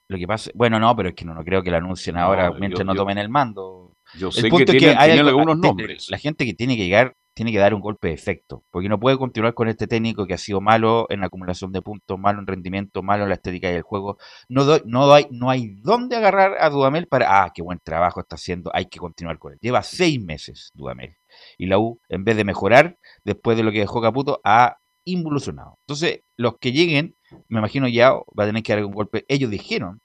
Lo 0.08 0.18
que 0.18 0.28
pasa, 0.28 0.52
bueno, 0.54 0.80
no, 0.80 0.96
pero 0.96 1.10
es 1.10 1.16
que 1.16 1.26
no, 1.26 1.34
no 1.34 1.44
creo 1.44 1.64
que 1.64 1.72
lo 1.72 1.78
anuncien 1.78 2.16
ahora 2.18 2.50
No, 2.50 2.60
mientras 2.60 2.80
yo- 2.80 2.86
no 2.86 2.94
yo- 2.94 3.02
tomen 3.02 3.18
el 3.18 3.30
mando. 3.30 3.94
yo 4.20 4.28
El 4.28 4.34
sé 4.34 4.42
que 4.44 4.50
punto 4.50 4.72
es 4.72 4.78
tienen- 4.78 4.98
hay 5.00 5.12
algunos 5.18 5.60
te- 5.62 5.68
nombres. 5.68 6.10
La 6.12 6.18
gente 6.20 6.46
que 6.46 6.54
tiene 6.54 6.78
que 6.78 6.84
llegar 6.84 7.16
tiene 7.36 7.52
que 7.52 7.60
dar 7.60 7.74
un 7.76 7.82
golpe 7.82 8.08
de 8.08 8.14
efecto, 8.16 8.64
porque 8.72 8.90
no 8.90 9.00
puede 9.00 9.18
continuar 9.18 9.54
con 9.54 9.68
este 9.68 9.88
técnico 9.88 10.26
que 10.26 10.34
ha 10.34 10.38
sido 10.38 10.62
malo 10.62 11.06
en 11.10 11.20
la 11.20 11.28
acumulación 11.28 11.72
de 11.72 11.82
puntos, 11.84 12.18
malo 12.18 12.40
en 12.40 12.48
rendimiento, 12.48 13.04
malo 13.04 13.24
en 13.24 13.30
la 13.30 13.36
estética 13.36 13.70
del 13.70 13.84
juego. 13.84 14.18
No, 14.50 14.64
doy- 14.64 14.82
no, 14.86 15.14
hay, 15.14 15.28
no 15.32 15.50
hay 15.50 15.76
dónde 15.82 16.16
agarrar 16.16 16.56
a 16.60 16.70
Dudamel 16.70 17.08
para, 17.08 17.44
ah, 17.44 17.52
qué 17.54 17.62
buen 17.62 17.80
trabajo 17.84 18.22
está 18.22 18.36
haciendo, 18.38 18.72
hay 18.74 18.86
que 18.88 19.00
continuar 19.00 19.38
con 19.38 19.54
él. 19.54 19.60
Lleva 19.62 19.84
seis 19.84 20.20
meses 20.24 20.72
Dudamel. 20.74 21.16
Y 21.58 21.68
la 21.68 21.78
U, 21.78 22.00
en 22.10 22.24
vez 22.24 22.38
de 22.38 22.46
mejorar, 22.46 22.98
después 23.24 23.58
de 23.58 23.64
lo 23.64 23.72
que 23.72 23.80
dejó 23.80 24.02
Caputo, 24.02 24.40
ha 24.46 24.78
involucionado. 25.04 25.78
Entonces, 25.82 26.22
los 26.38 26.58
que 26.58 26.72
lleguen, 26.72 27.16
me 27.50 27.60
imagino 27.60 27.88
ya 27.88 28.12
va 28.14 28.44
a 28.44 28.48
tener 28.48 28.64
que 28.64 28.74
dar 28.74 28.86
un 28.86 28.94
golpe. 28.94 29.26
Ellos 29.28 29.52
dijeron, 29.52 30.02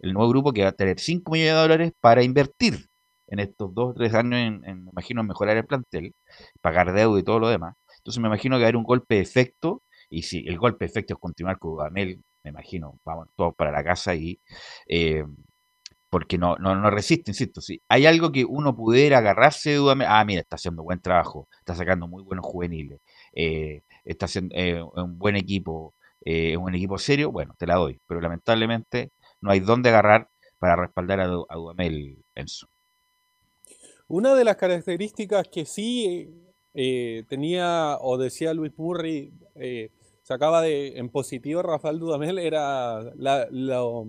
el 0.00 0.12
nuevo 0.12 0.28
grupo, 0.30 0.52
que 0.52 0.62
va 0.62 0.68
a 0.70 0.72
tener 0.72 0.98
5 1.00 1.32
millones 1.32 1.54
de 1.54 1.60
dólares 1.60 1.92
para 2.00 2.22
invertir 2.22 2.88
en 3.26 3.38
estos 3.40 3.74
dos 3.74 3.90
o 3.90 3.94
tres 3.94 4.14
años, 4.14 4.38
en, 4.40 4.84
me 4.84 4.90
imagino, 4.90 5.22
mejorar 5.24 5.56
el 5.56 5.66
plantel, 5.66 6.14
pagar 6.60 6.92
deuda 6.92 7.20
y 7.20 7.22
todo 7.24 7.38
lo 7.40 7.48
demás. 7.48 7.74
Entonces 7.98 8.20
me 8.20 8.28
imagino 8.28 8.56
que 8.56 8.60
va 8.60 8.66
a 8.66 8.68
haber 8.68 8.76
un 8.76 8.84
golpe 8.84 9.16
de 9.16 9.20
efecto, 9.22 9.82
y 10.10 10.22
si 10.22 10.46
el 10.46 10.58
golpe 10.58 10.84
de 10.84 10.90
efecto 10.90 11.14
es 11.14 11.20
continuar 11.20 11.58
con 11.58 11.72
Dudamel, 11.72 12.22
me 12.44 12.50
imagino, 12.50 12.98
vamos 13.04 13.28
todos 13.36 13.54
para 13.56 13.72
la 13.72 13.82
casa 13.84 14.14
y 14.14 14.38
eh, 14.88 15.24
porque 16.10 16.38
no, 16.38 16.56
no, 16.56 16.76
no 16.76 16.90
resiste, 16.90 17.30
insisto. 17.32 17.60
Si 17.60 17.82
hay 17.88 18.06
algo 18.06 18.30
que 18.32 18.44
uno 18.44 18.76
pudiera 18.76 19.18
agarrarse 19.18 19.70
de 19.70 19.76
Dudamel, 19.76 20.06
ah, 20.08 20.24
mira, 20.24 20.40
está 20.42 20.56
haciendo 20.56 20.84
buen 20.84 21.00
trabajo, 21.00 21.48
está 21.58 21.74
sacando 21.74 22.06
muy 22.06 22.22
buenos 22.22 22.46
juveniles, 22.46 23.00
eh, 23.32 23.82
está 24.04 24.26
haciendo 24.26 24.54
eh, 24.56 24.80
un 24.82 25.18
buen 25.18 25.34
equipo, 25.36 25.94
eh, 26.24 26.56
un 26.56 26.72
equipo 26.74 26.98
serio, 26.98 27.32
bueno, 27.32 27.54
te 27.58 27.66
la 27.66 27.76
doy. 27.76 28.00
Pero 28.06 28.20
lamentablemente 28.20 29.10
no 29.40 29.50
hay 29.50 29.60
dónde 29.60 29.88
agarrar 29.90 30.28
para 30.58 30.76
respaldar 30.76 31.20
a, 31.20 31.24
a 31.24 31.56
Dudamel 31.56 32.22
Enzo. 32.36 32.68
Una 34.14 34.36
de 34.36 34.44
las 34.44 34.54
características 34.54 35.48
que 35.48 35.64
sí 35.64 36.30
eh, 36.72 37.24
tenía 37.28 37.98
o 38.00 38.16
decía 38.16 38.54
Luis 38.54 38.70
Murray, 38.76 39.32
eh, 39.56 39.90
sacaba 40.22 40.62
de, 40.62 40.98
en 40.98 41.08
positivo 41.08 41.62
Rafael 41.62 41.98
Dudamel, 41.98 42.38
era 42.38 43.12
lo- 43.50 44.06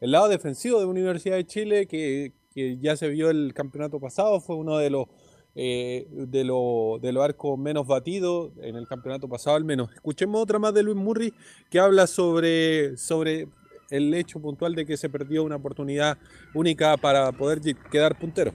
el 0.00 0.10
lado 0.12 0.28
defensivo 0.28 0.78
de 0.78 0.86
Universidad 0.86 1.34
de 1.34 1.46
Chile, 1.46 1.86
que, 1.88 2.32
ya 2.80 2.96
se 2.96 3.08
vio 3.08 3.28
el 3.28 3.52
campeonato 3.52 3.98
pasado, 3.98 4.40
fue 4.40 4.54
uno 4.54 4.78
de 4.78 4.90
los 4.90 5.06
eh, 5.56 6.06
de 6.08 6.44
de 7.02 7.12
los 7.12 7.24
arcos 7.24 7.58
menos 7.58 7.88
batidos 7.88 8.52
en 8.62 8.76
el 8.76 8.86
campeonato 8.86 9.28
pasado 9.28 9.56
al 9.56 9.64
menos. 9.64 9.90
Escuchemos 9.92 10.40
otra 10.40 10.60
más 10.60 10.74
de 10.74 10.84
Luis 10.84 10.96
Murray 10.96 11.32
que 11.68 11.80
habla 11.80 12.06
sobre, 12.06 12.96
sobre 12.96 13.48
el 13.90 14.14
hecho 14.14 14.40
puntual 14.40 14.76
de 14.76 14.86
que 14.86 14.96
se 14.96 15.08
perdió 15.08 15.42
una 15.42 15.56
oportunidad 15.56 16.18
única 16.54 16.96
para 16.96 17.32
poder 17.32 17.60
quedar 17.90 18.16
puntero. 18.16 18.52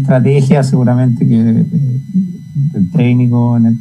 Estrategia 0.00 0.62
seguramente 0.62 1.26
que 1.26 1.40
eh, 1.40 1.64
el 2.74 2.90
técnico 2.92 3.56
en 3.56 3.66
el, 3.66 3.76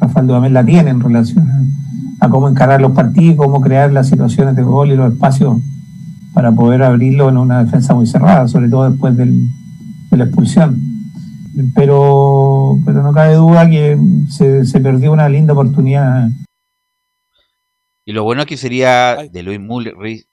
Rafael 0.00 0.26
Dudamel 0.26 0.52
la 0.52 0.64
tiene 0.64 0.90
en 0.90 1.00
relación 1.00 1.48
a, 1.48 2.26
a 2.26 2.28
cómo 2.28 2.48
encarar 2.48 2.80
los 2.80 2.92
partidos, 2.92 3.36
cómo 3.36 3.60
crear 3.60 3.92
las 3.92 4.08
situaciones 4.08 4.54
de 4.56 4.62
gol 4.62 4.90
y 4.92 4.96
los 4.96 5.12
espacios 5.12 5.58
para 6.34 6.52
poder 6.52 6.82
abrirlo 6.82 7.28
en 7.28 7.38
una 7.38 7.64
defensa 7.64 7.94
muy 7.94 8.06
cerrada, 8.06 8.46
sobre 8.48 8.68
todo 8.68 8.90
después 8.90 9.16
del- 9.16 9.48
de 10.10 10.16
la 10.16 10.24
expulsión. 10.24 10.78
Pero, 11.74 12.78
pero 12.84 13.02
no 13.02 13.12
cabe 13.14 13.34
duda 13.36 13.68
que 13.68 13.98
se, 14.28 14.64
se 14.66 14.78
perdió 14.80 15.12
una 15.12 15.28
linda 15.28 15.54
oportunidad. 15.54 16.28
Y 18.04 18.12
lo 18.12 18.24
bueno 18.24 18.44
que 18.44 18.58
sería 18.58 19.16
de 19.32 19.42
Luis 19.42 19.58
Murray 19.58 20.24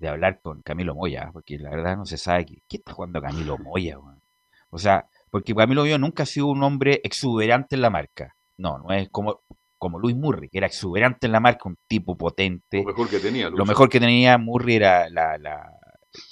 de 0.00 0.08
hablar 0.08 0.40
con 0.42 0.60
Camilo 0.62 0.94
Moya, 0.96 1.30
porque 1.32 1.58
la 1.58 1.70
verdad 1.70 1.96
no 1.96 2.06
se 2.06 2.16
sabe 2.18 2.44
qué, 2.44 2.58
qué 2.68 2.76
está 2.78 2.92
jugando 2.92 3.22
Camilo 3.22 3.56
Moya. 3.58 3.96
O 4.70 4.78
sea, 4.78 5.06
porque 5.30 5.54
Camilo 5.54 5.82
Moya 5.82 5.98
nunca 5.98 6.22
ha 6.24 6.26
sido 6.26 6.46
un 6.48 6.62
hombre 6.62 7.00
exuberante 7.04 7.74
en 7.76 7.82
la 7.82 7.90
marca. 7.90 8.34
No, 8.56 8.78
no 8.78 8.92
es 8.92 9.08
como, 9.10 9.40
como 9.78 9.98
Luis 9.98 10.16
Murray, 10.16 10.48
que 10.48 10.58
era 10.58 10.66
exuberante 10.66 11.26
en 11.26 11.32
la 11.32 11.40
marca, 11.40 11.68
un 11.68 11.76
tipo 11.86 12.16
potente. 12.16 12.78
Lo 12.82 12.86
mejor 12.86 13.08
que 13.08 13.18
tenía, 13.20 13.44
Lo 13.44 13.50
Lucho. 13.50 13.64
mejor 13.66 13.88
que 13.88 14.00
tenía 14.00 14.36
Murray 14.38 14.76
era 14.76 15.08
la, 15.10 15.38
la, 15.38 15.70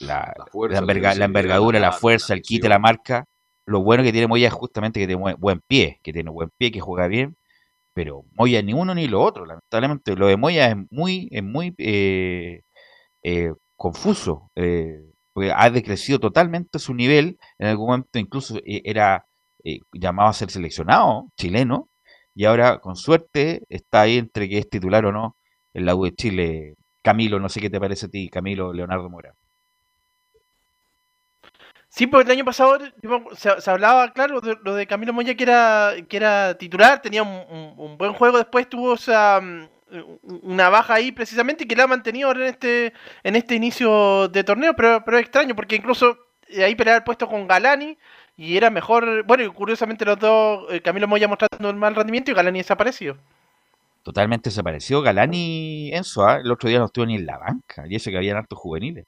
la, 0.00 0.34
la 0.70 0.80
enverga- 0.80 1.24
envergadura, 1.24 1.78
la 1.78 1.92
fuerza, 1.92 2.34
el 2.34 2.42
quite, 2.42 2.68
la 2.68 2.78
marca. 2.78 3.24
Lo 3.66 3.82
bueno 3.82 4.02
que 4.04 4.12
tiene 4.12 4.26
Moya 4.28 4.48
es 4.48 4.54
justamente 4.54 5.00
que 5.00 5.06
tiene 5.06 5.20
buen, 5.20 5.36
buen 5.38 5.60
pie, 5.66 5.98
que 6.02 6.12
tiene 6.12 6.30
buen 6.30 6.50
pie, 6.56 6.70
que 6.70 6.80
juega 6.80 7.06
bien. 7.08 7.36
Pero 7.94 8.24
Moya 8.32 8.60
ni 8.62 8.74
uno 8.74 8.94
ni 8.94 9.08
lo 9.08 9.22
otro, 9.22 9.46
lamentablemente. 9.46 10.14
Lo 10.16 10.26
de 10.26 10.36
Moya 10.36 10.68
es 10.68 10.76
muy, 10.90 11.28
es 11.32 11.42
muy 11.42 11.74
eh, 11.78 12.62
eh, 13.22 13.52
confuso. 13.76 14.50
eh, 14.54 15.00
porque 15.36 15.52
ha 15.54 15.68
decrecido 15.68 16.18
totalmente 16.18 16.78
su 16.78 16.94
nivel. 16.94 17.38
En 17.58 17.66
algún 17.66 17.88
momento 17.88 18.18
incluso 18.18 18.56
eh, 18.64 18.80
era 18.86 19.26
eh, 19.62 19.80
llamado 19.92 20.30
a 20.30 20.32
ser 20.32 20.50
seleccionado 20.50 21.26
chileno. 21.36 21.90
Y 22.34 22.46
ahora, 22.46 22.78
con 22.78 22.96
suerte, 22.96 23.62
está 23.68 24.00
ahí 24.00 24.16
entre 24.16 24.48
que 24.48 24.56
es 24.56 24.70
titular 24.70 25.04
o 25.04 25.12
no 25.12 25.36
en 25.74 25.84
la 25.84 25.94
U 25.94 26.04
de 26.04 26.14
Chile. 26.14 26.76
Camilo, 27.02 27.38
no 27.38 27.50
sé 27.50 27.60
qué 27.60 27.68
te 27.68 27.78
parece 27.78 28.06
a 28.06 28.08
ti, 28.08 28.30
Camilo 28.30 28.72
Leonardo 28.72 29.10
Mora. 29.10 29.34
Sí, 31.90 32.06
porque 32.06 32.32
el 32.32 32.38
año 32.38 32.46
pasado 32.46 32.78
se, 33.34 33.70
hablaba, 33.70 34.14
claro, 34.14 34.40
de 34.40 34.56
lo 34.64 34.74
de 34.74 34.86
Camilo 34.86 35.12
Moya 35.12 35.34
que 35.34 35.44
era, 35.44 35.92
que 36.08 36.16
era 36.16 36.56
titular, 36.56 37.02
tenía 37.02 37.22
un 37.22 37.98
buen 37.98 38.14
juego, 38.14 38.38
después 38.38 38.70
tuvo 38.70 38.94
esa, 38.94 39.38
mm, 39.42 39.68
una 40.22 40.68
baja 40.68 40.94
ahí 40.94 41.12
precisamente 41.12 41.64
y 41.64 41.68
que 41.68 41.76
la 41.76 41.84
ha 41.84 41.88
mantenido 41.88 42.28
ahora 42.28 42.40
en 42.40 42.46
este, 42.48 42.92
en 43.22 43.36
este 43.36 43.54
inicio 43.54 44.28
de 44.28 44.44
torneo, 44.44 44.74
pero, 44.74 45.04
pero 45.04 45.18
es 45.18 45.22
extraño 45.22 45.54
porque 45.54 45.76
incluso 45.76 46.16
eh, 46.48 46.64
ahí 46.64 46.74
peleaba 46.74 46.98
el 46.98 47.04
puesto 47.04 47.28
con 47.28 47.46
Galani 47.46 47.96
y 48.36 48.56
era 48.56 48.68
mejor, 48.70 49.24
bueno, 49.24 49.44
y 49.44 49.48
curiosamente 49.48 50.04
los 50.04 50.18
dos, 50.18 50.66
eh, 50.70 50.80
Camilo 50.82 51.08
Moya 51.08 51.28
mostrando 51.28 51.70
un 51.70 51.78
mal 51.78 51.94
rendimiento 51.94 52.30
y 52.30 52.34
Galani 52.34 52.58
desaparecido. 52.58 53.16
Totalmente 54.02 54.50
desapareció 54.50 55.02
Galani 55.02 55.90
Enzo. 55.92 56.24
¿ah? 56.24 56.36
El 56.36 56.52
otro 56.52 56.68
día 56.68 56.78
no 56.78 56.84
estuvo 56.84 57.06
ni 57.06 57.16
en 57.16 57.26
la 57.26 57.38
banca. 57.38 57.86
Y 57.88 57.96
eso 57.96 58.10
que 58.10 58.16
habían 58.16 58.36
hartos 58.36 58.58
juveniles. 58.58 59.04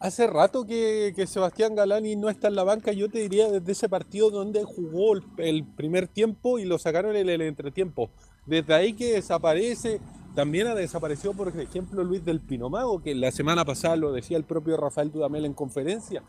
Hace 0.00 0.26
rato 0.26 0.66
que, 0.66 1.12
que 1.14 1.26
Sebastián 1.26 1.76
Galani 1.76 2.16
no 2.16 2.28
está 2.28 2.48
en 2.48 2.56
la 2.56 2.64
banca, 2.64 2.92
yo 2.92 3.08
te 3.08 3.20
diría 3.20 3.48
desde 3.48 3.72
ese 3.72 3.88
partido 3.88 4.30
donde 4.30 4.64
jugó 4.64 5.14
el, 5.14 5.22
el 5.38 5.64
primer 5.64 6.08
tiempo 6.08 6.58
y 6.58 6.64
lo 6.64 6.78
sacaron 6.78 7.14
en 7.14 7.28
el 7.28 7.40
entretiempo. 7.40 8.10
Desde 8.46 8.74
ahí 8.74 8.92
que 8.92 9.14
desaparece, 9.14 10.00
también 10.34 10.66
ha 10.66 10.74
desaparecido, 10.74 11.32
por 11.32 11.48
ejemplo, 11.48 12.02
Luis 12.02 12.24
del 12.24 12.40
Pinomago, 12.40 13.02
que 13.02 13.14
la 13.14 13.30
semana 13.30 13.64
pasada 13.64 13.96
lo 13.96 14.12
decía 14.12 14.36
el 14.36 14.44
propio 14.44 14.76
Rafael 14.76 15.12
Dudamel 15.12 15.44
en 15.44 15.54
conferencia. 15.54 16.22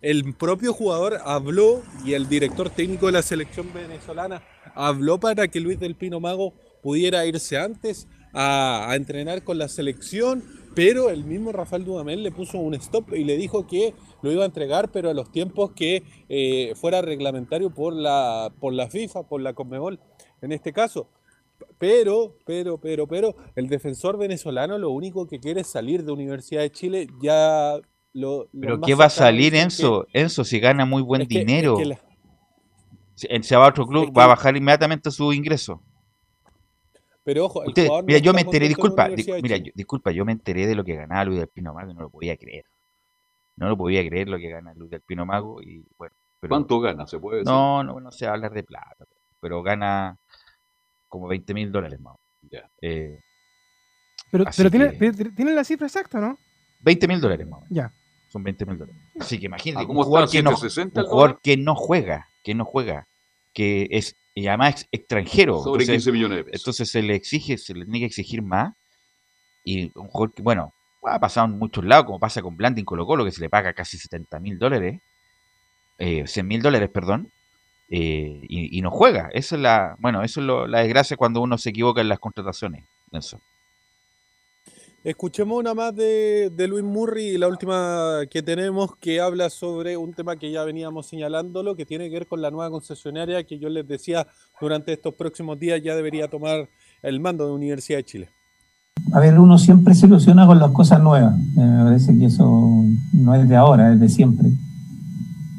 El 0.00 0.34
propio 0.34 0.72
jugador 0.72 1.18
habló 1.24 1.80
y 2.04 2.14
el 2.14 2.28
director 2.28 2.70
técnico 2.70 3.06
de 3.06 3.12
la 3.12 3.22
selección 3.22 3.72
venezolana 3.72 4.42
habló 4.74 5.20
para 5.20 5.46
que 5.46 5.60
Luis 5.60 5.78
del 5.78 5.94
Pinomago 5.94 6.54
pudiera 6.82 7.24
irse 7.24 7.56
antes 7.56 8.08
a, 8.34 8.92
entrenar 8.96 9.44
con 9.44 9.58
la 9.58 9.68
selección, 9.68 10.42
pero 10.74 11.08
el 11.08 11.24
mismo 11.24 11.52
Rafael 11.52 11.84
Dudamel 11.84 12.24
le 12.24 12.32
puso 12.32 12.58
un 12.58 12.74
stop 12.74 13.14
y 13.14 13.22
le 13.22 13.36
dijo 13.36 13.66
que 13.68 13.94
lo 14.22 14.32
iba 14.32 14.42
a 14.42 14.46
entregar, 14.46 14.90
pero 14.90 15.08
a 15.08 15.14
los 15.14 15.30
tiempos 15.30 15.70
que 15.70 16.02
eh, 16.28 16.72
fuera 16.74 17.00
reglamentario 17.00 17.70
por 17.70 17.94
la, 17.94 18.52
por 18.58 18.72
la 18.72 18.88
FIFA, 18.88 19.28
por 19.28 19.40
la 19.40 19.52
Conmebol, 19.52 20.00
en 20.40 20.50
este 20.50 20.72
caso. 20.72 21.08
Pero, 21.78 22.36
pero, 22.44 22.78
pero, 22.78 23.06
pero, 23.06 23.34
el 23.56 23.68
defensor 23.68 24.18
venezolano 24.18 24.78
lo 24.78 24.90
único 24.90 25.26
que 25.26 25.38
quiere 25.40 25.60
es 25.62 25.66
salir 25.66 26.04
de 26.04 26.12
Universidad 26.12 26.62
de 26.62 26.70
Chile, 26.70 27.08
ya 27.20 27.78
lo... 28.12 28.48
lo 28.52 28.60
Pero 28.60 28.80
¿qué 28.80 28.94
va 28.94 29.06
a 29.06 29.10
salir 29.10 29.54
Enzo? 29.54 30.06
Enzo, 30.12 30.44
si 30.44 30.60
gana 30.60 30.84
muy 30.84 31.02
buen 31.02 31.22
Es 31.22 31.28
que- 31.28 31.40
es 31.40 31.46
dinero. 31.46 31.76
que 31.76 31.84
la- 31.86 32.00
Si 33.14 33.54
va 33.54 33.66
a 33.66 33.68
otro 33.68 33.86
club, 33.86 34.04
Es 34.04 34.10
va 34.10 34.24
a 34.24 34.26
que- 34.26 34.30
bajar 34.30 34.56
inmediatamente 34.56 35.10
su 35.10 35.32
ingreso. 35.32 35.82
Pero 37.24 37.44
ojo, 37.44 37.62
el 37.62 37.68
Usted- 37.68 37.86
no 37.86 38.02
mira, 38.02 38.18
yo 38.18 38.32
me 38.32 38.40
enteré, 38.40 38.66
en 38.66 38.70
disculpa, 38.70 39.08
di- 39.08 39.24
mira, 39.42 39.56
yo- 39.56 39.70
disculpa, 39.74 40.10
yo 40.10 40.24
me 40.24 40.32
enteré 40.32 40.66
de 40.66 40.74
lo 40.74 40.82
que 40.82 40.96
ganaba 40.96 41.24
Luis 41.24 41.38
del 41.38 41.48
Pino 41.48 41.72
Mago 41.72 41.90
y 41.90 41.94
no 41.94 42.00
lo 42.02 42.10
podía 42.10 42.36
creer. 42.36 42.64
No 43.56 43.68
lo 43.68 43.76
podía 43.76 44.04
creer 44.08 44.28
lo 44.28 44.38
que 44.38 44.48
gana 44.48 44.74
Luis 44.74 44.90
del 44.90 45.02
Pino 45.02 45.24
Mago 45.24 45.62
y 45.62 45.84
bueno. 45.98 46.14
pero- 46.40 46.48
¿Cuánto 46.48 46.80
gana? 46.80 47.06
¿Se 47.06 47.20
puede 47.20 47.38
decir? 47.38 47.52
No, 47.52 47.84
no, 47.84 48.00
no 48.00 48.10
se 48.10 48.24
va 48.26 48.32
a 48.32 48.34
hablar 48.34 48.52
de 48.52 48.64
plata, 48.64 49.04
pero 49.38 49.62
gana 49.62 50.18
como 51.12 51.28
20 51.28 51.52
mil 51.52 51.70
dólares 51.70 52.00
más. 52.00 52.16
Eh, 52.80 53.20
Pero, 54.30 54.44
pero 54.56 54.70
tiene, 54.70 54.90
que- 54.92 55.12
pero 55.12 55.30
tiene 55.34 55.52
la 55.52 55.62
cifra 55.62 55.86
exacta, 55.86 56.18
¿no? 56.20 56.38
20 56.80 57.06
mil 57.06 57.20
dólares 57.20 57.46
más. 57.46 57.60
Ya. 57.68 57.92
Son 58.28 58.42
20 58.42 58.64
mil 58.64 58.78
dólares. 58.78 59.00
Así 59.20 59.38
que 59.38 59.44
imagínate, 59.46 59.84
Ah, 59.84 59.86
¿cómo 59.86 60.00
un 60.00 60.06
jugador, 60.06 60.30
que 60.30 60.42
no, 60.42 60.52
¿760 60.52 61.02
un 61.02 61.06
jugador 61.06 61.40
que 61.42 61.56
no 61.58 61.74
juega, 61.76 62.28
que 62.42 62.54
no 62.54 62.64
juega, 62.64 63.06
que 63.52 63.88
es 63.90 64.16
y 64.34 64.46
además 64.46 64.70
ex- 64.70 64.88
extranjero. 64.90 65.62
Sobre 65.62 65.84
15 65.84 66.10
millones 66.10 66.38
de 66.38 66.44
pesos. 66.44 66.60
Entonces 66.62 66.90
se 66.90 67.02
le 67.02 67.14
exige, 67.14 67.58
se 67.58 67.74
le 67.74 67.84
tiene 67.84 67.98
que 68.00 68.06
exigir 68.06 68.40
más. 68.40 68.72
Y 69.64 69.92
un 69.94 70.08
jugador 70.08 70.32
que, 70.34 70.42
bueno, 70.42 70.72
ha 71.04 71.20
pasado 71.20 71.46
en 71.48 71.58
muchos 71.58 71.84
lados, 71.84 72.06
como 72.06 72.18
pasa 72.18 72.40
con 72.40 72.56
Blanding 72.56 72.86
Colo 72.86 73.04
Colo, 73.04 73.26
que 73.26 73.30
se 73.32 73.42
le 73.42 73.50
paga 73.50 73.74
casi 73.74 73.98
70 73.98 74.40
mil 74.40 74.58
dólares, 74.58 74.98
eh, 75.98 76.26
100 76.26 76.46
mil 76.48 76.62
dólares, 76.62 76.88
perdón, 76.88 77.30
eh, 77.94 78.40
y, 78.48 78.78
y 78.78 78.80
no 78.80 78.90
juega. 78.90 79.28
Eso 79.34 79.54
es 79.56 79.60
la, 79.60 79.96
bueno, 79.98 80.22
eso 80.22 80.40
es 80.40 80.46
lo- 80.46 80.66
la 80.66 80.80
desgracia 80.80 81.16
cuando 81.16 81.42
uno 81.42 81.58
se 81.58 81.70
equivoca 81.70 82.00
en 82.00 82.08
las 82.08 82.18
contrataciones. 82.18 82.84
Eso. 83.12 83.38
Escuchemos 85.04 85.58
una 85.58 85.74
más 85.74 85.94
de, 85.96 86.48
de 86.56 86.68
Luis 86.68 86.84
Murray, 86.84 87.36
la 87.36 87.48
última 87.48 88.20
que 88.30 88.40
tenemos, 88.40 88.96
que 88.96 89.20
habla 89.20 89.50
sobre 89.50 89.96
un 89.96 90.14
tema 90.14 90.36
que 90.36 90.50
ya 90.52 90.62
veníamos 90.64 91.06
señalándolo, 91.08 91.74
que 91.74 91.84
tiene 91.84 92.08
que 92.08 92.14
ver 92.14 92.26
con 92.28 92.40
la 92.40 92.50
nueva 92.52 92.70
concesionaria 92.70 93.42
que 93.42 93.58
yo 93.58 93.68
les 93.68 93.86
decía 93.86 94.26
durante 94.60 94.92
estos 94.92 95.12
próximos 95.14 95.58
días 95.58 95.82
ya 95.82 95.96
debería 95.96 96.28
tomar 96.28 96.68
el 97.02 97.18
mando 97.18 97.46
de 97.46 97.52
Universidad 97.52 97.98
de 97.98 98.04
Chile. 98.04 98.28
A 99.12 99.18
ver, 99.18 99.38
uno 99.40 99.58
siempre 99.58 99.94
se 99.94 100.06
ilusiona 100.06 100.46
con 100.46 100.60
las 100.60 100.70
cosas 100.70 101.02
nuevas. 101.02 101.34
Eh, 101.36 101.60
Me 101.60 101.84
parece 101.84 102.16
que 102.16 102.26
eso 102.26 102.84
no 103.12 103.34
es 103.34 103.48
de 103.48 103.56
ahora, 103.56 103.92
es 103.92 103.98
de 104.00 104.08
siempre. 104.08 104.48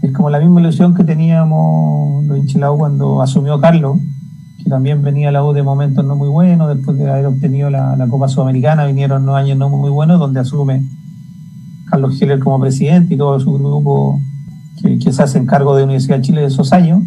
Es 0.03 0.11
como 0.11 0.29
la 0.29 0.39
misma 0.39 0.59
ilusión 0.59 0.93
que 0.93 1.05
teníamos 1.05 2.25
los 2.25 2.37
hinchilados 2.37 2.77
cuando 2.77 3.21
asumió 3.21 3.61
Carlos, 3.61 3.99
que 4.61 4.69
también 4.69 5.01
venía 5.01 5.31
la 5.31 5.45
U 5.45 5.53
de 5.53 5.63
momentos 5.63 6.03
no 6.03 6.17
muy 6.17 6.27
buenos, 6.27 6.75
después 6.75 6.97
de 6.97 7.09
haber 7.09 7.25
obtenido 7.25 7.69
la, 7.69 8.05
Copa 8.09 8.27
Sudamericana, 8.27 8.85
vinieron 8.85 9.23
unos 9.23 9.37
años 9.37 9.57
no 9.57 9.69
muy 9.69 9.89
buenos, 9.89 10.19
donde 10.19 10.41
asume 10.41 10.83
Carlos 11.89 12.21
Heller 12.21 12.39
como 12.39 12.59
presidente 12.59 13.13
y 13.13 13.17
todo 13.17 13.39
su 13.39 13.53
grupo 13.53 14.19
que, 14.81 14.99
que 14.99 15.13
se 15.13 15.23
hacen 15.23 15.45
cargo 15.45 15.73
de 15.73 15.85
Universidad 15.85 16.17
de 16.17 16.21
Chile 16.23 16.41
de 16.41 16.47
esos 16.47 16.73
años. 16.73 17.01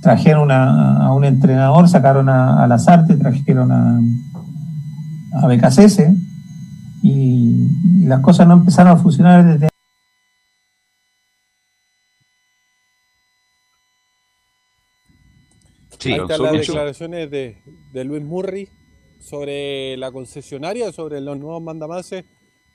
Trajeron 0.00 0.52
a 0.52 1.12
un 1.12 1.24
entrenador, 1.24 1.88
sacaron 1.88 2.28
a, 2.28 2.62
a 2.62 2.68
Lazarte, 2.68 3.16
trajeron 3.16 3.72
a, 3.72 4.00
a 5.32 5.54
y, 7.02 7.10
y 8.02 8.04
las 8.06 8.20
cosas 8.20 8.46
no 8.46 8.54
empezaron 8.54 8.92
a 8.92 8.96
funcionar 8.96 9.44
desde 9.44 9.69
Ahí 16.08 16.14
Alonso 16.14 16.32
están 16.34 16.42
las 16.42 16.52
declaraciones 16.66 17.30
de, 17.30 17.62
de 17.92 18.04
Luis 18.04 18.22
Murray 18.22 18.68
sobre 19.18 19.96
la 19.96 20.10
concesionaria, 20.12 20.92
sobre 20.92 21.20
los 21.20 21.38
nuevos 21.38 21.62
mandamases, 21.62 22.24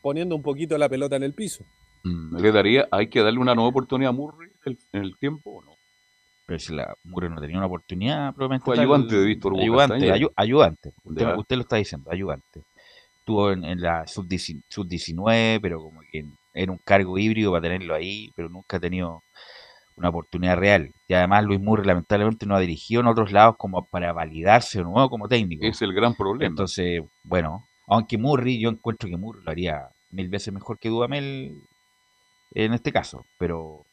poniendo 0.02 0.36
un 0.36 0.44
poquito 0.44 0.78
la 0.78 0.88
pelota 0.90 1.16
en 1.16 1.24
el 1.24 1.34
piso. 1.34 1.64
Mm, 2.04 2.38
¿Le 2.38 2.52
daría, 2.52 2.88
hay 2.92 3.08
que 3.08 3.22
darle 3.22 3.40
una 3.40 3.56
nueva 3.56 3.70
oportunidad 3.70 4.10
a 4.10 4.14
Murray 4.14 4.50
en 4.66 4.74
el, 4.74 4.80
en 4.94 5.02
el 5.04 5.18
tiempo 5.18 5.50
o 5.52 5.62
no? 5.64 5.72
Pero 6.46 6.60
si 6.60 6.76
la 6.76 6.94
Murray 7.04 7.32
no 7.32 7.42
tenía 7.42 7.58
una 7.58 7.66
oportunidad, 7.66 8.34
probablemente 8.36 8.66
Fue 8.66 8.80
ayudante 8.80 9.16
de 9.16 9.26
Víctor 9.26 9.54
Hugo 9.54 9.62
Ayudante, 9.64 10.12
ayu- 10.14 10.32
ayudante. 10.36 10.92
Usted, 11.04 11.56
lo 11.56 11.62
está 11.62 11.78
diciendo, 11.78 12.12
ayudante. 12.12 12.62
Estuvo 13.18 13.52
en, 13.52 13.64
en 13.66 13.82
la 13.82 14.06
sub-19, 14.06 15.60
pero 15.60 15.80
como 15.82 16.02
que 16.12 16.24
era 16.54 16.72
un 16.72 16.78
cargo 16.78 17.18
híbrido 17.18 17.52
para 17.52 17.64
tenerlo 17.64 17.96
ahí, 17.96 18.30
pero 18.36 18.50
nunca 18.50 18.78
ha 18.78 18.80
tenido 18.80 19.24
una 19.96 20.10
oportunidad 20.10 20.58
real. 20.58 20.92
Y 21.08 21.14
además 21.14 21.46
Luis 21.46 21.60
Murray 21.60 21.86
lamentablemente 21.86 22.46
no 22.46 22.56
ha 22.56 22.60
dirigido 22.60 23.02
en 23.02 23.08
otros 23.08 23.32
lados 23.32 23.56
como 23.58 23.86
para 23.86 24.14
validarse 24.14 24.80
de 24.80 24.84
nuevo 24.84 25.10
como 25.10 25.28
técnico. 25.28 25.66
Es 25.66 25.82
el 25.82 25.94
gran 25.94 26.16
problema. 26.16 26.50
Entonces, 26.50 27.02
bueno, 27.24 27.66
aunque 27.88 28.18
Murray, 28.18 28.60
yo 28.62 28.70
encuentro 28.70 29.10
que 29.10 29.18
Murray 29.18 29.44
lo 29.44 29.52
haría 29.52 29.90
mil 30.10 30.30
veces 30.30 30.54
mejor 30.54 30.80
que 30.80 30.90
Dudamel 30.90 31.52
en 32.52 32.74
este 32.74 32.92
caso, 32.92 33.26
pero 33.38 33.86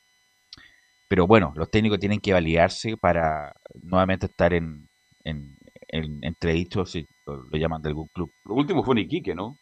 pero 1.08 1.26
bueno, 1.26 1.52
los 1.56 1.70
técnicos 1.70 1.98
tienen 1.98 2.20
que 2.20 2.32
validarse 2.32 2.96
para 2.96 3.52
nuevamente 3.82 4.26
estar 4.26 4.54
en, 4.54 4.88
en, 5.24 5.58
en 5.88 6.36
si 6.86 7.06
lo, 7.26 7.36
lo 7.36 7.58
llaman 7.58 7.82
de 7.82 7.90
algún 7.90 8.08
club. 8.14 8.30
Lo 8.46 8.54
último 8.54 8.82
fue 8.82 8.94
en 8.94 9.00
Iquique, 9.00 9.34
¿no? 9.34 9.58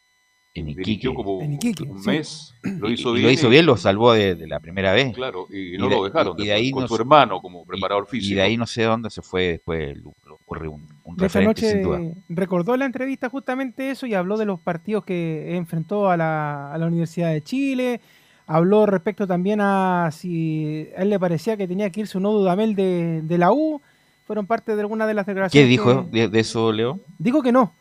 En 0.52 0.66
como 1.14 1.40
En 1.43 1.52
Iquique, 1.55 1.85
un 1.85 2.02
sí. 2.02 2.10
mes, 2.10 2.55
lo 2.62 2.90
hizo 2.90 3.10
y 3.10 3.12
bien. 3.20 3.24
lo 3.27 3.31
hizo 3.31 3.48
bien, 3.48 3.66
lo 3.66 3.77
salvó 3.77 4.12
de, 4.14 4.35
de 4.35 4.48
la 4.48 4.59
primera 4.59 4.93
vez. 4.93 5.14
Claro, 5.14 5.47
y 5.48 5.77
Y 5.77 5.78
no 5.78 5.89
de- 5.89 5.94
lo 5.97 6.05
dejaron. 6.05 6.35
y 6.39 6.47
de 6.47 6.52
ahí 6.52 6.70
con 6.72 6.82
no 6.82 6.89
su 6.89 6.97
hermano 6.97 7.40
como 7.40 7.64
preparador 7.64 8.09
físico. 8.09 8.32
Y 8.32 8.35
de 8.35 8.43
ahí 8.43 8.56
no 8.56 8.66
sé 8.66 8.82
dónde 8.82 9.10
se 9.10 9.22
fue 9.22 9.43
después, 9.52 9.97
lo, 9.98 10.12
lo 10.27 10.35
ocurre 10.35 10.66
un, 10.66 10.89
un 11.05 11.16
De 11.16 11.22
referente 11.22 11.70
sin 11.70 11.82
duda. 11.82 11.98
noche 12.01 12.16
recordó 12.28 12.74
en 12.74 12.81
la 12.81 12.86
entrevista 12.86 13.28
justamente 13.28 13.90
eso 13.93 14.06
y 14.06 14.14
habló 14.14 14.36
de 14.36 14.44
los 14.47 14.59
partidos 14.59 15.05
que 15.05 15.56
enfrentó 15.56 16.10
a 16.10 16.16
la, 16.16 16.72
a 16.72 16.78
la 16.78 16.86
Universidad 16.86 17.31
de 17.32 17.43
Chile. 17.43 18.01
Habló 18.48 18.86
respecto 18.86 19.28
también 19.28 19.60
a 19.60 20.10
si 20.12 20.89
a 20.97 21.02
él 21.02 21.10
le 21.10 21.20
parecía 21.20 21.56
que 21.56 21.68
tenía 21.68 21.90
que 21.90 22.01
irse 22.01 22.18
un 22.18 22.24
no 22.24 22.32
Dudamel 22.32 22.74
de, 22.74 23.22
de 23.22 23.39
la 23.39 23.52
U. 23.52 23.81
Fueron 24.27 24.47
parte 24.48 24.74
de 24.74 24.81
alguna 24.81 25.06
de 25.06 25.14
las 25.14 25.24
¿Qué 25.27 25.31
declaraciones. 25.31 25.68
dijo 25.70 26.10
que- 26.10 26.18
de, 26.22 26.28
de 26.28 26.40
eso, 26.40 26.72
Leo? 26.72 26.98
Dijo 27.18 27.40
que 27.43 27.52
no. 27.52 27.72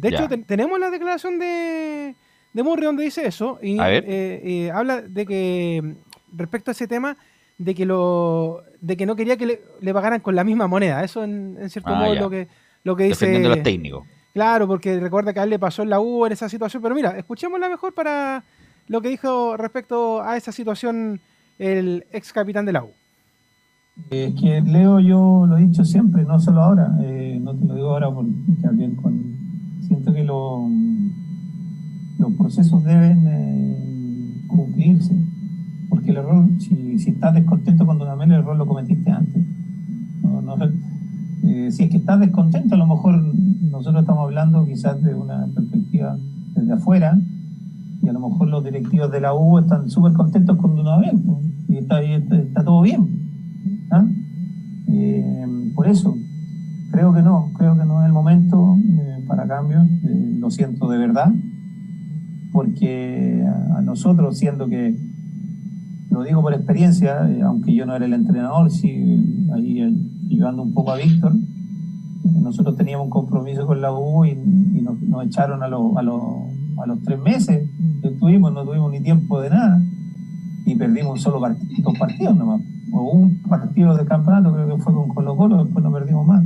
De 0.00 0.10
Ya. 0.10 0.16
hecho, 0.18 0.28
ten- 0.28 0.44
tenemos 0.44 0.78
la 0.80 0.90
declaración 0.90 1.38
de, 1.38 2.14
de 2.52 2.62
Murray 2.62 2.86
donde 2.86 3.04
dice 3.04 3.26
eso. 3.26 3.58
Y 3.62 3.78
A 3.78 3.86
ver. 3.88 4.04
eh, 4.06 4.40
eh, 4.44 4.70
habla 4.72 5.02
de 5.02 5.26
que, 5.26 5.80
mm, 5.82 6.36
respecto 6.38 6.70
a 6.70 6.72
ese 6.72 6.86
tema, 6.88 7.16
de 7.58 7.74
que 7.74 7.84
lo 7.84 8.62
de 8.80 8.96
que 8.96 9.04
no 9.04 9.14
quería 9.14 9.36
que 9.36 9.44
le, 9.46 9.60
le 9.82 9.92
pagaran 9.92 10.20
con 10.20 10.34
la 10.34 10.44
misma 10.44 10.66
moneda. 10.66 11.04
Eso, 11.04 11.22
en, 11.22 11.58
en 11.60 11.68
cierto 11.68 11.90
Ah, 11.92 11.98
modo, 12.00 12.14
ya. 12.14 12.20
lo 12.22 12.30
que, 12.30 12.48
lo 12.84 12.96
que 12.96 13.04
dice. 13.04 13.26
Defendiendo 13.26 13.52
a 13.52 13.56
los 13.56 13.62
técnicos. 13.62 14.06
Claro, 14.32 14.66
porque 14.66 14.98
recuerda 15.00 15.34
que 15.34 15.40
a 15.40 15.42
él 15.42 15.50
le 15.50 15.58
pasó 15.58 15.82
en 15.82 15.90
la 15.90 16.00
U 16.00 16.24
en 16.24 16.32
esa 16.32 16.48
situación. 16.48 16.82
Pero 16.82 16.94
mira, 16.94 17.18
escuchémosla 17.18 17.68
mejor 17.68 17.92
para 17.92 18.42
lo 18.86 19.02
que 19.02 19.08
dijo 19.10 19.56
respecto 19.58 20.22
a 20.22 20.36
esa 20.38 20.52
situación 20.52 21.20
el 21.58 22.06
ex 22.12 22.32
capitán 22.32 22.64
de 22.64 22.72
la 22.72 22.84
U. 22.84 22.90
Es 24.10 24.32
que 24.40 24.62
Leo, 24.62 24.98
yo 25.00 25.44
lo 25.46 25.58
he 25.58 25.62
dicho 25.66 25.84
siempre, 25.84 26.22
no 26.22 26.38
solo 26.40 26.62
ahora, 26.62 26.90
eh, 27.02 27.38
no 27.42 27.54
te 27.54 27.64
lo 27.66 27.74
digo 27.74 27.90
ahora 27.90 28.10
porque 28.10 28.30
también 28.62 28.94
con, 28.96 29.36
siento 29.90 30.12
que 30.14 30.22
lo- 30.22 30.68
los 32.18 32.32
procesos 32.34 32.84
deben 32.84 33.24
eh, 33.26 33.76
cumplirse, 34.46 35.14
porque 35.88 36.12
el 36.12 36.18
error, 36.18 36.46
si, 36.58 36.96
si 37.00 37.10
estás 37.10 37.34
descontento 37.34 37.84
con 37.84 37.98
Dudamel, 37.98 38.30
el 38.30 38.38
error 38.38 38.56
lo 38.56 38.66
cometiste 38.66 39.10
antes. 39.10 39.42
Eh, 41.42 41.70
si 41.72 41.84
es 41.84 41.90
que 41.90 41.96
estás 41.96 42.20
descontento, 42.20 42.74
a 42.74 42.78
lo 42.78 42.86
mejor 42.86 43.20
nosotros 43.70 44.02
estamos 44.02 44.22
hablando 44.24 44.64
quizás 44.66 45.02
de 45.02 45.14
una 45.14 45.46
perspectiva 45.54 46.16
desde 46.54 46.72
afuera, 46.72 47.18
y 48.02 48.08
a 48.08 48.12
lo 48.12 48.20
mejor 48.20 48.48
los 48.48 48.62
directivos 48.62 49.10
de 49.10 49.20
la 49.20 49.34
U 49.34 49.58
están 49.58 49.88
súper 49.90 50.12
contentos 50.12 50.56
con 50.58 50.76
Dudamel, 50.76 51.18
pues, 51.24 51.38
y 51.68 51.76
está, 51.78 52.00
está- 52.02 52.36
está 52.36 52.64
todo 52.64 52.82
bien. 52.82 53.08
¿ah? 53.90 54.06
Eh, 54.88 55.46
por 55.74 55.88
eso, 55.88 56.16
creo 56.90 57.12
que 57.12 57.22
no, 57.22 57.50
creo 57.56 57.76
que 57.76 57.84
no 57.84 58.00
es 58.00 58.06
el 58.06 58.12
momento 58.12 58.78
eh, 58.98 59.24
para 59.26 59.46
cambios, 59.46 59.86
eh, 60.04 60.36
lo 60.38 60.50
siento 60.50 60.88
de 60.88 60.98
verdad, 60.98 61.32
porque 62.52 63.44
a, 63.76 63.80
nosotros, 63.82 64.38
siendo 64.38 64.68
que, 64.68 64.96
lo 66.10 66.22
digo 66.24 66.42
por 66.42 66.52
experiencia, 66.52 67.28
eh, 67.28 67.42
aunque 67.42 67.74
yo 67.74 67.86
no 67.86 67.94
era 67.94 68.04
el 68.04 68.12
entrenador, 68.12 68.70
sí, 68.70 69.46
ahí 69.54 69.80
ayudando 70.30 70.62
un 70.62 70.74
poco 70.74 70.92
a 70.92 70.96
Víctor, 70.96 71.32
nosotros 72.42 72.76
teníamos 72.76 73.06
un 73.06 73.10
compromiso 73.10 73.66
con 73.66 73.80
la 73.80 73.92
U 73.92 74.24
y, 74.24 74.34
nos, 74.34 75.24
echaron 75.26 75.62
a, 75.62 75.68
los 75.68 75.96
a, 75.96 76.02
los 76.02 76.22
a 76.82 76.86
los 76.86 77.02
tres 77.02 77.20
meses 77.20 77.68
que 78.02 78.08
estuvimos, 78.08 78.52
no 78.52 78.64
tuvimos 78.64 78.90
ni 78.90 79.00
tiempo 79.00 79.40
de 79.40 79.50
nada 79.50 79.82
y 80.66 80.74
perdimos 80.74 81.20
solo 81.20 81.40
partido, 81.40 81.82
dos 81.82 81.98
partidos 81.98 82.36
nomás, 82.36 82.60
o 82.92 83.02
un 83.10 83.38
partido 83.42 83.96
de 83.96 84.04
campeonato, 84.04 84.52
creo 84.52 84.76
que 84.76 84.82
fue 84.82 84.92
con 84.92 85.08
Colo 85.08 85.36
Colo, 85.36 85.64
después 85.64 85.84
no 85.84 85.92
perdimos 85.92 86.26
más. 86.26 86.44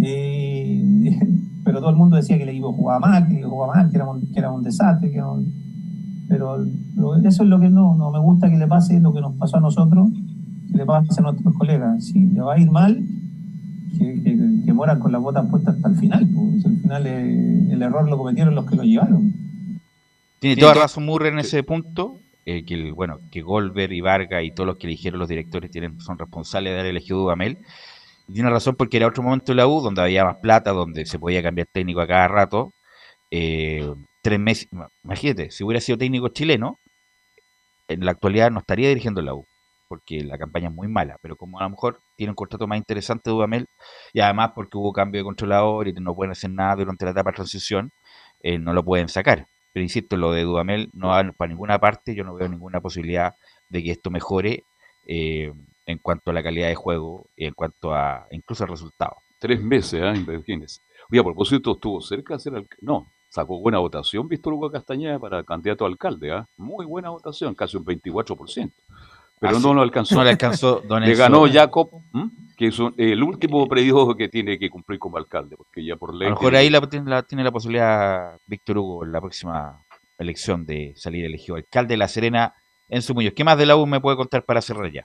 Y- 0.00 1.18
pero 1.64 1.80
todo 1.80 1.90
el 1.90 1.96
mundo 1.96 2.16
decía 2.16 2.36
que 2.36 2.44
el 2.44 2.50
equipo 2.50 2.72
jugaba 2.72 3.00
mal, 3.00 3.24
que 3.26 3.32
el 3.32 3.38
equipo 3.38 3.50
jugaba 3.50 3.74
mal, 3.74 3.90
que 3.90 3.96
era 3.96 4.08
un, 4.08 4.20
que 4.32 4.38
era 4.38 4.52
un 4.52 4.62
desastre, 4.62 5.10
que 5.10 5.16
era 5.16 5.28
un- 5.30 5.52
pero 6.28 6.58
lo- 6.96 7.16
eso 7.16 7.42
es 7.42 7.48
lo 7.48 7.58
que 7.60 7.68
no, 7.70 7.94
no 7.96 8.10
me 8.10 8.18
gusta 8.20 8.48
que 8.50 8.56
le 8.56 8.66
pase, 8.66 9.00
lo 9.00 9.12
que 9.12 9.20
nos 9.20 9.34
pasó 9.36 9.56
a 9.56 9.60
nosotros, 9.60 10.08
que 10.70 10.76
le 10.78 10.84
pase 10.86 11.08
a 11.18 11.22
nuestros 11.22 11.54
colegas. 11.56 12.04
Si 12.04 12.20
le 12.24 12.40
va 12.40 12.54
a 12.54 12.58
ir 12.58 12.70
mal, 12.70 13.02
que, 13.98 14.22
que, 14.22 14.38
que 14.64 14.72
mueran 14.72 14.98
con 15.00 15.10
las 15.12 15.20
botas 15.22 15.46
puestas 15.48 15.76
hasta 15.76 15.88
el 15.88 15.96
final, 15.96 16.28
porque 16.34 16.68
al 16.68 16.76
final 16.82 17.06
eh, 17.06 17.68
el 17.72 17.82
error 17.82 18.08
lo 18.08 18.18
cometieron 18.18 18.54
los 18.54 18.66
que 18.66 18.76
lo 18.76 18.82
llevaron. 18.82 19.32
Tiene 20.38 20.56
toda 20.60 20.74
razón 20.74 21.06
Murray 21.06 21.32
en 21.32 21.38
ese 21.38 21.62
punto. 21.62 22.16
eh, 22.44 22.64
que 22.64 22.74
el, 22.74 22.92
bueno, 22.92 23.18
que 23.32 23.42
Goldberg 23.42 23.92
y 23.92 24.00
Vargas 24.00 24.44
y 24.44 24.52
todos 24.52 24.68
los 24.68 24.76
que 24.76 24.86
eligieron 24.86 25.18
los 25.18 25.28
directores 25.28 25.68
tienen, 25.70 26.00
son 26.00 26.16
responsables 26.18 26.72
de 26.74 26.78
haber 26.78 26.90
elegido 26.90 27.18
a 27.18 27.22
Dudamel. 27.22 27.58
Y 28.28 28.34
tiene 28.34 28.50
razón 28.50 28.74
porque 28.76 28.96
era 28.96 29.06
otro 29.06 29.22
momento 29.22 29.52
de 29.52 29.56
la 29.56 29.66
U 29.66 29.80
donde 29.80 30.02
había 30.02 30.24
más 30.24 30.36
plata, 30.36 30.72
donde 30.72 31.06
se 31.06 31.18
podía 31.18 31.42
cambiar 31.42 31.68
técnico 31.72 32.00
a 32.00 32.06
cada 32.06 32.28
rato. 32.28 32.72
Eh, 33.30 33.94
tres 34.22 34.40
meses, 34.40 34.68
imagínate, 35.04 35.50
si 35.50 35.64
hubiera 35.64 35.80
sido 35.80 35.98
técnico 35.98 36.28
chileno, 36.28 36.78
en 37.88 38.04
la 38.04 38.10
actualidad 38.12 38.50
no 38.50 38.60
estaría 38.60 38.88
dirigiendo 38.88 39.22
la 39.22 39.34
U, 39.34 39.46
porque 39.88 40.24
la 40.24 40.38
campaña 40.38 40.68
es 40.68 40.74
muy 40.74 40.88
mala, 40.88 41.16
pero 41.22 41.36
como 41.36 41.60
a 41.60 41.64
lo 41.64 41.70
mejor 41.70 42.00
tiene 42.16 42.30
un 42.32 42.34
contrato 42.34 42.66
más 42.66 42.78
interesante 42.78 43.30
Dudamel, 43.30 43.66
y 44.12 44.20
además 44.20 44.50
porque 44.54 44.76
hubo 44.76 44.92
cambio 44.92 45.20
de 45.20 45.24
controlador 45.24 45.88
y 45.88 45.92
no 45.92 46.14
pueden 46.14 46.32
hacer 46.32 46.50
nada 46.50 46.76
durante 46.76 47.04
la 47.04 47.12
etapa 47.12 47.30
de 47.30 47.36
transición, 47.36 47.92
eh, 48.42 48.58
no 48.58 48.72
lo 48.72 48.84
pueden 48.84 49.08
sacar. 49.08 49.46
Pero 49.72 49.84
insisto, 49.84 50.16
lo 50.16 50.32
de 50.32 50.42
Dudamel 50.42 50.90
no 50.92 51.08
va 51.08 51.22
para 51.32 51.48
ninguna 51.48 51.78
parte, 51.78 52.14
yo 52.14 52.24
no 52.24 52.34
veo 52.34 52.48
ninguna 52.48 52.80
posibilidad 52.80 53.34
de 53.68 53.82
que 53.82 53.92
esto 53.92 54.10
mejore 54.10 54.64
eh, 55.06 55.52
en 55.86 55.98
cuanto 55.98 56.30
a 56.30 56.34
la 56.34 56.42
calidad 56.42 56.68
de 56.68 56.74
juego 56.74 57.26
y 57.36 57.46
en 57.46 57.54
cuanto 57.54 57.94
a 57.94 58.26
incluso 58.30 58.64
al 58.64 58.70
resultado. 58.70 59.16
Tres 59.38 59.62
meses, 59.62 60.02
¿ah? 60.02 60.14
Imagínense. 60.16 60.80
Oye, 61.10 61.20
a 61.20 61.24
propósito, 61.24 61.72
estuvo 61.72 62.00
cerca 62.00 62.34
de 62.34 62.40
ser 62.40 62.54
alcalde. 62.54 62.76
No, 62.80 63.06
sacó 63.28 63.60
buena 63.60 63.78
votación 63.78 64.26
Víctor 64.28 64.54
Hugo 64.54 64.70
Castañeda 64.70 65.18
para 65.18 65.42
candidato 65.44 65.84
a 65.84 65.88
alcalde, 65.88 66.32
¿ah? 66.32 66.46
Muy 66.56 66.84
buena 66.86 67.10
votación, 67.10 67.54
casi 67.54 67.76
un 67.76 67.84
24%. 67.84 68.72
Pero 69.38 69.60
no 69.60 69.74
lo 69.74 69.82
alcanzó. 69.82 70.14
No 70.14 70.24
le 70.24 70.30
alcanzó, 70.30 70.80
don 70.88 71.02
Le 71.04 71.14
ganó 71.14 71.46
Jacob, 71.46 71.90
que 72.56 72.68
es 72.68 72.78
un- 72.78 72.94
el 72.96 73.22
último 73.22 73.68
periodo 73.68 74.16
que 74.16 74.28
tiene 74.30 74.58
que 74.58 74.70
cumplir 74.70 74.98
como 74.98 75.18
alcalde, 75.18 75.56
porque 75.58 75.84
ya 75.84 75.96
por 75.96 76.10
A 76.10 76.12
ley. 76.14 76.28
lo 76.28 76.34
mejor 76.36 76.44
tiene- 76.52 76.58
ahí 76.58 76.70
la, 76.70 76.80
tiene, 76.88 77.10
la, 77.10 77.22
tiene 77.22 77.44
la 77.44 77.50
posibilidad 77.52 78.38
Víctor 78.46 78.78
Hugo 78.78 79.04
en 79.04 79.12
la 79.12 79.20
próxima 79.20 79.82
elección 80.18 80.64
de 80.64 80.94
salir 80.96 81.26
elegido 81.26 81.56
alcalde 81.56 81.92
de 81.92 81.98
La 81.98 82.08
Serena 82.08 82.54
en 82.88 83.02
su 83.02 83.12
Muñoz. 83.12 83.34
¿Qué 83.36 83.44
más 83.44 83.58
de 83.58 83.66
la 83.66 83.76
U 83.76 83.86
me 83.86 84.00
puede 84.00 84.16
contar 84.16 84.42
para 84.42 84.62
cerrar 84.62 84.90
ya? 84.90 85.04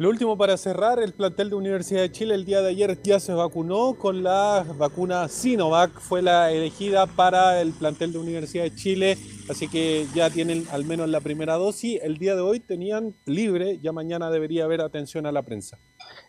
Lo 0.00 0.08
último 0.08 0.38
para 0.38 0.56
cerrar, 0.56 0.98
el 0.98 1.12
plantel 1.12 1.50
de 1.50 1.56
Universidad 1.56 2.00
de 2.00 2.10
Chile 2.10 2.34
el 2.34 2.46
día 2.46 2.62
de 2.62 2.70
ayer 2.70 3.02
ya 3.02 3.20
se 3.20 3.34
vacunó 3.34 3.92
con 3.92 4.22
la 4.22 4.64
vacuna 4.78 5.28
Sinovac, 5.28 5.90
fue 6.00 6.22
la 6.22 6.50
elegida 6.50 7.04
para 7.04 7.60
el 7.60 7.72
plantel 7.72 8.14
de 8.14 8.18
Universidad 8.18 8.64
de 8.64 8.74
Chile, 8.74 9.18
así 9.50 9.68
que 9.68 10.06
ya 10.14 10.30
tienen 10.30 10.64
al 10.72 10.86
menos 10.86 11.06
la 11.10 11.20
primera 11.20 11.56
dosis. 11.56 12.00
El 12.02 12.16
día 12.16 12.34
de 12.34 12.40
hoy 12.40 12.60
tenían 12.60 13.14
libre, 13.26 13.78
ya 13.82 13.92
mañana 13.92 14.30
debería 14.30 14.64
haber 14.64 14.80
atención 14.80 15.26
a 15.26 15.32
la 15.32 15.42
prensa. 15.42 15.76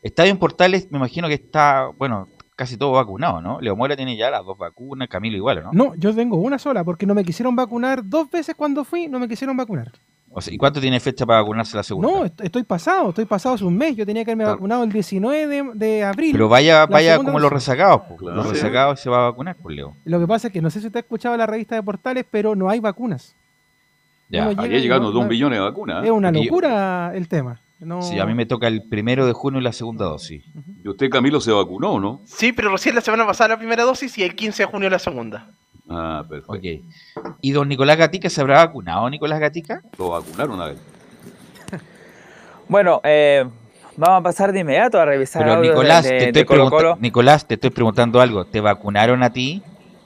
Estadio 0.04 0.32
en 0.32 0.38
Portales, 0.38 0.92
me 0.92 0.98
imagino 0.98 1.30
que 1.30 1.36
está, 1.36 1.92
bueno, 1.98 2.28
casi 2.58 2.76
todo 2.76 2.92
vacunado, 2.92 3.40
¿no? 3.40 3.62
Leo 3.62 3.78
Mora 3.78 3.96
tiene 3.96 4.18
ya 4.18 4.30
las 4.30 4.44
dos 4.46 4.58
vacunas, 4.58 5.08
Camilo 5.08 5.38
igual, 5.38 5.64
¿no? 5.64 5.70
No, 5.72 5.96
yo 5.96 6.14
tengo 6.14 6.36
una 6.36 6.60
sola, 6.60 6.84
porque 6.84 7.06
no 7.06 7.16
me 7.16 7.24
quisieron 7.24 7.56
vacunar 7.56 8.02
dos 8.04 8.30
veces 8.30 8.54
cuando 8.54 8.84
fui, 8.84 9.08
no 9.08 9.18
me 9.18 9.30
quisieron 9.30 9.56
vacunar. 9.56 9.94
O 10.34 10.40
sea, 10.42 10.54
¿Y 10.54 10.58
cuánto 10.58 10.80
tiene 10.80 11.00
fecha 11.02 11.26
para 11.26 11.42
vacunarse 11.42 11.76
la 11.76 11.84
segunda? 11.84 12.10
No, 12.10 12.24
est- 12.26 12.40
estoy 12.42 12.64
pasado, 12.64 13.10
estoy 13.10 13.26
pasado 13.26 13.56
hace 13.56 13.66
un 13.66 13.76
mes. 13.78 13.96
Yo 13.98 14.06
tenía 14.06 14.24
que 14.24 14.32
haberme 14.32 14.46
vacunado 14.46 14.84
el 14.86 14.92
19 14.92 15.48
de, 15.48 15.72
de 15.74 16.04
abril. 16.06 16.32
Pero 16.32 16.48
vaya, 16.48 16.86
vaya 16.86 17.18
como 17.18 17.38
los 17.40 17.52
rezagados, 17.52 18.02
po. 18.04 18.16
Claro. 18.16 18.38
los 18.38 18.50
rezagados 18.50 19.00
se 19.02 19.10
va 19.10 19.18
a 19.26 19.30
vacunar, 19.32 19.58
pues 19.62 19.76
Leo. 19.76 19.94
Lo 20.06 20.20
que 20.22 20.28
pasa 20.28 20.48
es 20.48 20.54
que 20.54 20.62
no 20.62 20.70
sé 20.70 20.80
si 20.80 20.88
usted 20.88 21.00
ha 21.00 21.02
escuchado 21.02 21.36
la 21.36 21.46
revista 21.46 21.76
de 21.76 21.84
Portales, 21.84 22.26
pero 22.32 22.56
no 22.56 22.70
hay 22.70 22.80
vacunas. 22.80 23.36
Ya. 24.30 24.46
Había 24.46 24.62
llega 24.64 24.78
y 24.78 24.82
llegado 24.82 25.02
no- 25.02 25.12
dos 25.12 25.28
millones 25.28 25.60
de 25.60 25.64
vacunas. 25.66 26.06
Es 26.06 26.12
una 26.12 26.30
Aquí- 26.30 26.46
locura 26.46 27.12
el 27.14 27.28
tema. 27.28 27.60
No... 27.82 28.02
Sí, 28.02 28.20
a 28.20 28.26
mí 28.28 28.34
me 28.36 28.46
toca 28.46 28.68
el 28.68 28.84
primero 28.88 29.26
de 29.26 29.34
junio 29.34 29.60
la 29.60 29.74
segunda 29.74 30.06
dosis. 30.06 30.44
Y 30.84 30.88
usted, 30.88 31.10
Camilo, 31.10 31.42
se 31.42 31.52
vacunó, 31.52 32.00
¿no? 32.00 32.22
Sí, 32.26 32.54
pero 32.54 32.70
recién 32.72 32.94
la 32.96 33.02
semana 33.02 33.26
pasada 33.26 33.50
la 33.56 33.58
primera 33.58 33.84
dosis 33.84 34.16
y 34.20 34.24
el 34.24 34.36
15 34.36 34.64
de 34.64 34.68
junio 34.70 34.90
la 34.90 35.00
segunda. 35.00 35.50
Ah, 35.94 36.24
perfecto. 36.28 36.54
Ok. 36.54 37.26
¿Y 37.42 37.52
don 37.52 37.68
Nicolás 37.68 37.98
Gatica 37.98 38.30
se 38.30 38.40
habrá 38.42 38.66
vacunado, 38.66 39.10
Nicolás 39.10 39.40
Gatica? 39.40 39.82
Lo 39.98 40.10
vacunaron 40.10 40.56
una 40.56 40.66
vez. 40.68 40.78
Bueno, 42.68 43.02
eh, 43.04 43.46
vamos 43.98 44.20
a 44.20 44.24
pasar 44.24 44.54
de 44.54 44.60
inmediato 44.62 45.00
a 45.00 45.06
revisar 45.06 45.44
Pero 45.44 45.60
Nicolás, 45.62 46.04
de, 46.06 46.10
te 46.10 46.16
de 46.18 46.26
estoy 46.28 46.46
Colo 46.46 46.66
pregunta- 46.70 46.78
Colo. 46.78 46.98
Nicolás, 47.02 47.46
te 47.48 47.56
estoy 47.56 47.70
preguntando 47.70 48.22
algo. 48.22 48.46
¿Te 48.46 48.62
vacunaron 48.62 49.24
a 49.24 49.32
ti? 49.32 49.62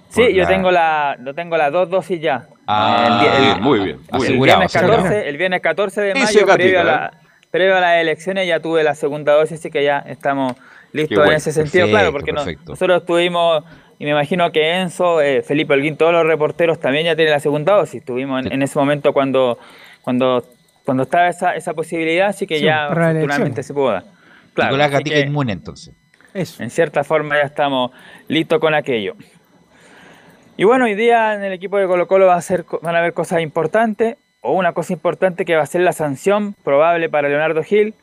Sí, 0.09 0.33
yo 0.33 0.43
la- 0.43 0.47
tengo 0.47 0.71
la, 0.71 1.17
yo 1.23 1.33
tengo 1.35 1.57
las 1.57 1.71
dos 1.71 1.89
dosis 1.89 2.19
ya. 2.21 2.47
Ah, 2.67 3.19
El 3.37 3.43
el- 3.57 3.61
muy 3.61 3.79
bien. 3.79 3.99
Muy 4.11 4.25
el 4.25 4.31
bien. 4.33 4.43
viernes, 4.43 4.75
Asegurado, 4.75 5.03
14, 5.03 5.29
el 5.29 5.37
viernes 5.37 5.61
14 5.61 6.01
de 6.01 6.13
mayo, 6.15 6.25
Gatica, 6.45 6.53
previo 6.55 6.79
a, 6.81 7.05
¿eh? 7.05 7.09
previo 7.51 7.77
a 7.77 7.79
las 7.81 8.01
elecciones, 8.01 8.47
ya 8.47 8.59
tuve 8.59 8.83
la 8.83 8.95
segunda 8.95 9.33
dosis, 9.33 9.59
así 9.59 9.69
que 9.69 9.83
ya 9.83 9.99
estamos 9.99 10.53
listos 10.93 11.17
bueno. 11.17 11.31
en 11.33 11.37
ese 11.37 11.51
sentido. 11.51 11.85
Perfecto, 11.85 11.91
claro, 11.91 12.11
porque 12.11 12.31
no- 12.31 12.45
nosotros 12.71 13.05
tuvimos, 13.05 13.63
y 13.99 14.05
me 14.05 14.11
imagino 14.11 14.51
que 14.51 14.75
Enzo, 14.81 15.21
eh, 15.21 15.41
Felipe 15.41 15.73
Holguín, 15.73 15.97
todos 15.97 16.11
los 16.11 16.25
reporteros 16.25 16.79
también 16.79 17.05
ya 17.05 17.15
tienen 17.15 17.33
la 17.33 17.39
segunda 17.39 17.73
dosis. 17.73 18.01
Estuvimos 18.01 18.45
en, 18.45 18.51
en 18.51 18.61
ese 18.61 18.77
momento 18.77 19.13
cuando, 19.13 19.57
cuando, 20.01 20.43
cuando 20.83 21.03
estaba 21.03 21.27
esa, 21.29 21.55
esa 21.55 21.73
posibilidad, 21.73 22.27
así 22.27 22.45
que 22.47 22.59
Sí, 22.59 22.65
ya 22.65 22.85
afortunadamente 22.87 23.63
se 23.63 23.73
pudo 23.73 23.91
dar. 23.91 24.03
Claro, 24.53 24.71
Nicolás 24.71 24.91
Gatica 24.91 25.15
que- 25.15 25.21
inmune 25.21 25.53
entonces. 25.53 25.93
Eso. 26.33 26.61
en 26.63 26.69
cierta 26.69 27.03
forma 27.05 27.35
ya 27.37 27.43
estamos 27.43 27.91
listos 28.27 28.59
con 28.59 28.73
aquello. 28.73 29.15
Y 30.57 30.63
bueno, 30.65 30.85
hoy 30.85 30.95
día 30.95 31.33
en 31.33 31.43
el 31.43 31.53
equipo 31.53 31.77
de 31.77 31.87
Colo 31.87 32.07
Colo 32.07 32.27
va 32.27 32.35
a 32.35 32.41
ser, 32.41 32.65
van 32.81 32.95
a 32.95 32.99
haber 32.99 33.13
cosas 33.13 33.41
importantes, 33.41 34.17
o 34.41 34.53
una 34.53 34.73
cosa 34.73 34.93
importante 34.93 35.43
que 35.45 35.55
va 35.55 35.63
a 35.63 35.65
ser 35.65 35.81
la 35.81 35.91
sanción 35.93 36.53
probable 36.63 37.09
para 37.09 37.29
Leonardo 37.29 37.63
Gil, 37.63 37.93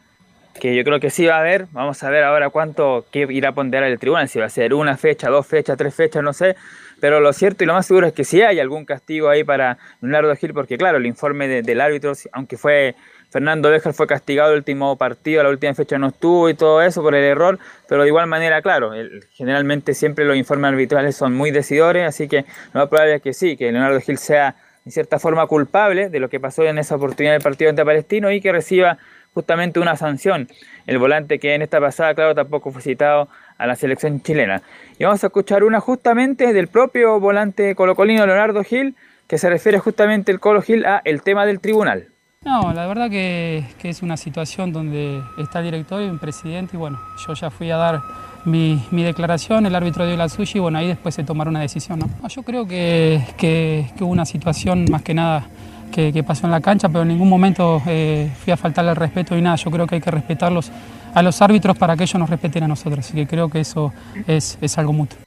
que 0.61 0.75
yo 0.77 0.85
creo 0.85 1.01
que 1.01 1.11
sí 1.11 1.27
va 1.27 1.37
a 1.37 1.41
haber. 1.41 1.67
Vamos 1.73 2.03
a 2.03 2.11
ver 2.11 2.25
ahora 2.25 2.51
cuánto 2.51 3.07
qué 3.11 3.27
irá 3.31 3.51
a 3.51 3.53
ponderar 3.53 3.91
el 3.91 3.99
tribunal, 3.99 4.29
si 4.29 4.39
va 4.39 4.47
a 4.47 4.51
ser 4.51 4.75
una 4.75 4.97
fecha, 4.97 5.29
dos 5.29 5.47
fechas, 5.47 5.77
tres 5.77 5.95
fechas, 5.95 6.23
no 6.23 6.33
sé. 6.33 6.57
Pero 7.01 7.19
lo 7.21 7.33
cierto 7.33 7.65
y 7.65 7.67
lo 7.67 7.75
más 7.75 7.87
seguro 7.87 8.07
es 8.07 8.13
que 8.13 8.25
sí 8.25 8.43
hay 8.43 8.61
algún 8.61 8.85
castigo 8.85 9.29
ahí 9.29 9.43
para 9.43 9.79
Leonardo 10.01 10.35
Gil, 10.37 10.55
porque 10.55 10.79
claro, 10.79 10.99
el 10.99 11.07
informe 11.07 11.49
de- 11.49 11.63
del 11.63 11.81
árbitro, 11.81 12.13
aunque 12.33 12.57
fue 12.57 12.95
Fernando 13.31 13.71
Béjar 13.71 13.95
fue 13.95 14.07
castigado 14.07 14.53
el 14.53 14.59
último 14.59 14.97
partido, 14.97 15.43
la 15.43 15.49
última 15.49 15.75
fecha 15.75 15.99
no 15.99 16.09
estuvo 16.09 16.49
y 16.51 16.55
todo 16.55 16.83
eso 16.83 17.03
por 17.03 17.15
el 17.15 17.25
error, 17.25 17.59
pero 17.89 18.03
de 18.03 18.09
igual 18.09 18.27
manera, 18.27 18.61
claro, 18.63 18.93
el- 18.95 19.25
generalmente 19.33 19.95
siempre 19.95 20.25
los 20.27 20.37
informes 20.37 20.69
arbitrales 20.71 21.17
son 21.17 21.33
muy 21.35 21.51
decidores, 21.51 22.07
así 22.07 22.29
que 22.29 22.45
lo 22.75 22.81
más 22.81 22.89
probable 22.89 23.17
es 23.17 23.23
que 23.23 23.33
sí, 23.33 23.57
que 23.57 23.73
Leonardo 23.73 23.99
Gil 24.01 24.19
sea 24.19 24.55
en 24.85 24.93
cierta 24.93 25.19
forma 25.19 25.47
culpable 25.47 26.09
de 26.09 26.21
lo 26.21 26.29
que 26.29 26.41
pasó 26.41 26.63
en 26.65 26.77
esa 26.79 26.97
oportunidad 26.97 27.33
del 27.33 27.43
partido 27.43 27.71
ante 27.71 27.85
Palestino 27.85 28.31
y 28.31 28.41
que 28.41 28.53
reciba 28.53 28.99
justamente 29.35 29.81
una 29.81 29.97
sanción. 29.97 30.49
El 30.87 30.99
volante 30.99 31.39
que 31.39 31.55
en 31.55 31.63
esta 31.63 31.81
pasada, 31.81 32.15
claro, 32.15 32.35
tampoco 32.35 32.71
fue 32.71 32.83
citado 32.83 33.29
a 33.59 33.67
la 33.67 33.77
selección 33.77 34.21
chilena. 34.23 34.63
Y 34.99 35.05
vamos 35.05 35.23
a 35.23 35.29
escuchar 35.29 35.65
una 35.65 35.81
justamente 35.81 36.53
del 36.53 36.69
propio 36.69 37.21
volante 37.21 37.75
colocolino 37.75 38.27
Leonardo 38.27 38.63
Gil, 38.65 38.95
que 39.29 39.39
se 39.39 39.49
refiere 39.49 39.79
justamente 39.79 40.33
el 40.33 40.41
Colo 40.41 40.61
Gil 40.63 40.85
a 40.85 41.01
el 41.05 41.23
tema 41.23 41.47
del 41.47 41.61
tribunal. 41.61 42.09
No, 42.45 42.73
la 42.73 42.87
verdad 42.89 43.09
que, 43.09 43.65
que 43.79 43.89
es 43.89 44.03
una 44.03 44.17
situación 44.17 44.73
donde 44.73 45.23
está 45.39 45.61
el 45.61 45.67
directorio 45.67 46.09
y 46.09 46.11
un 46.11 46.19
presidente 46.19 46.77
y 46.77 46.79
bueno, 46.79 47.01
yo 47.27 47.35
ya 47.35 47.51
fui 47.51 47.71
a 47.71 47.77
dar 47.77 48.03
mi, 48.45 48.83
declaración, 48.91 49.65
el 49.65 49.75
árbitro 49.77 50.05
dio 50.05 50.17
la 50.17 50.29
suya 50.29 50.51
y 50.57 50.59
bueno, 50.59 50.77
ahí 50.79 50.89
después 50.89 51.15
se 51.15 51.23
tomará 51.23 51.49
una 51.51 51.61
decisión. 51.61 52.01
No, 52.01 52.29
Yo 52.29 52.43
creo 52.43 52.67
que, 52.67 53.21
que- 53.39 53.87
que 53.97 54.03
hubo 54.03 54.11
una 54.13 54.25
situación 54.27 54.87
más 54.91 55.03
que 55.03 55.15
nada 55.15 55.47
que, 55.93 56.25
pasó 56.25 56.47
en 56.47 56.51
la 56.51 56.61
cancha, 56.61 56.89
pero 56.89 57.03
en 57.03 57.09
ningún 57.09 57.29
momento 57.29 57.81
eh, 57.87 58.29
fui 58.43 58.53
a 58.53 58.57
faltarle 58.57 58.91
el 58.91 58.97
respeto 58.97 59.35
ni 59.37 59.43
nada. 59.43 59.57
Yo 59.57 59.71
creo 59.71 59.87
que 59.87 59.97
hay 59.97 60.01
que 60.01 60.11
respetarlos 60.11 60.73
a 61.15 61.23
los 61.23 61.41
árbitros 61.41 61.79
para 61.79 61.97
que 61.97 62.03
ellos 62.03 62.19
nos 62.19 62.29
respeten 62.29 62.65
a 62.65 62.69
nosotros, 62.69 62.99
así 63.01 63.15
que 63.15 63.27
creo 63.27 63.49
que 63.49 63.61
eso 63.61 63.93
es, 64.27 64.59
es 64.61 64.79
algo 64.79 64.93
mutuo. 64.93 65.19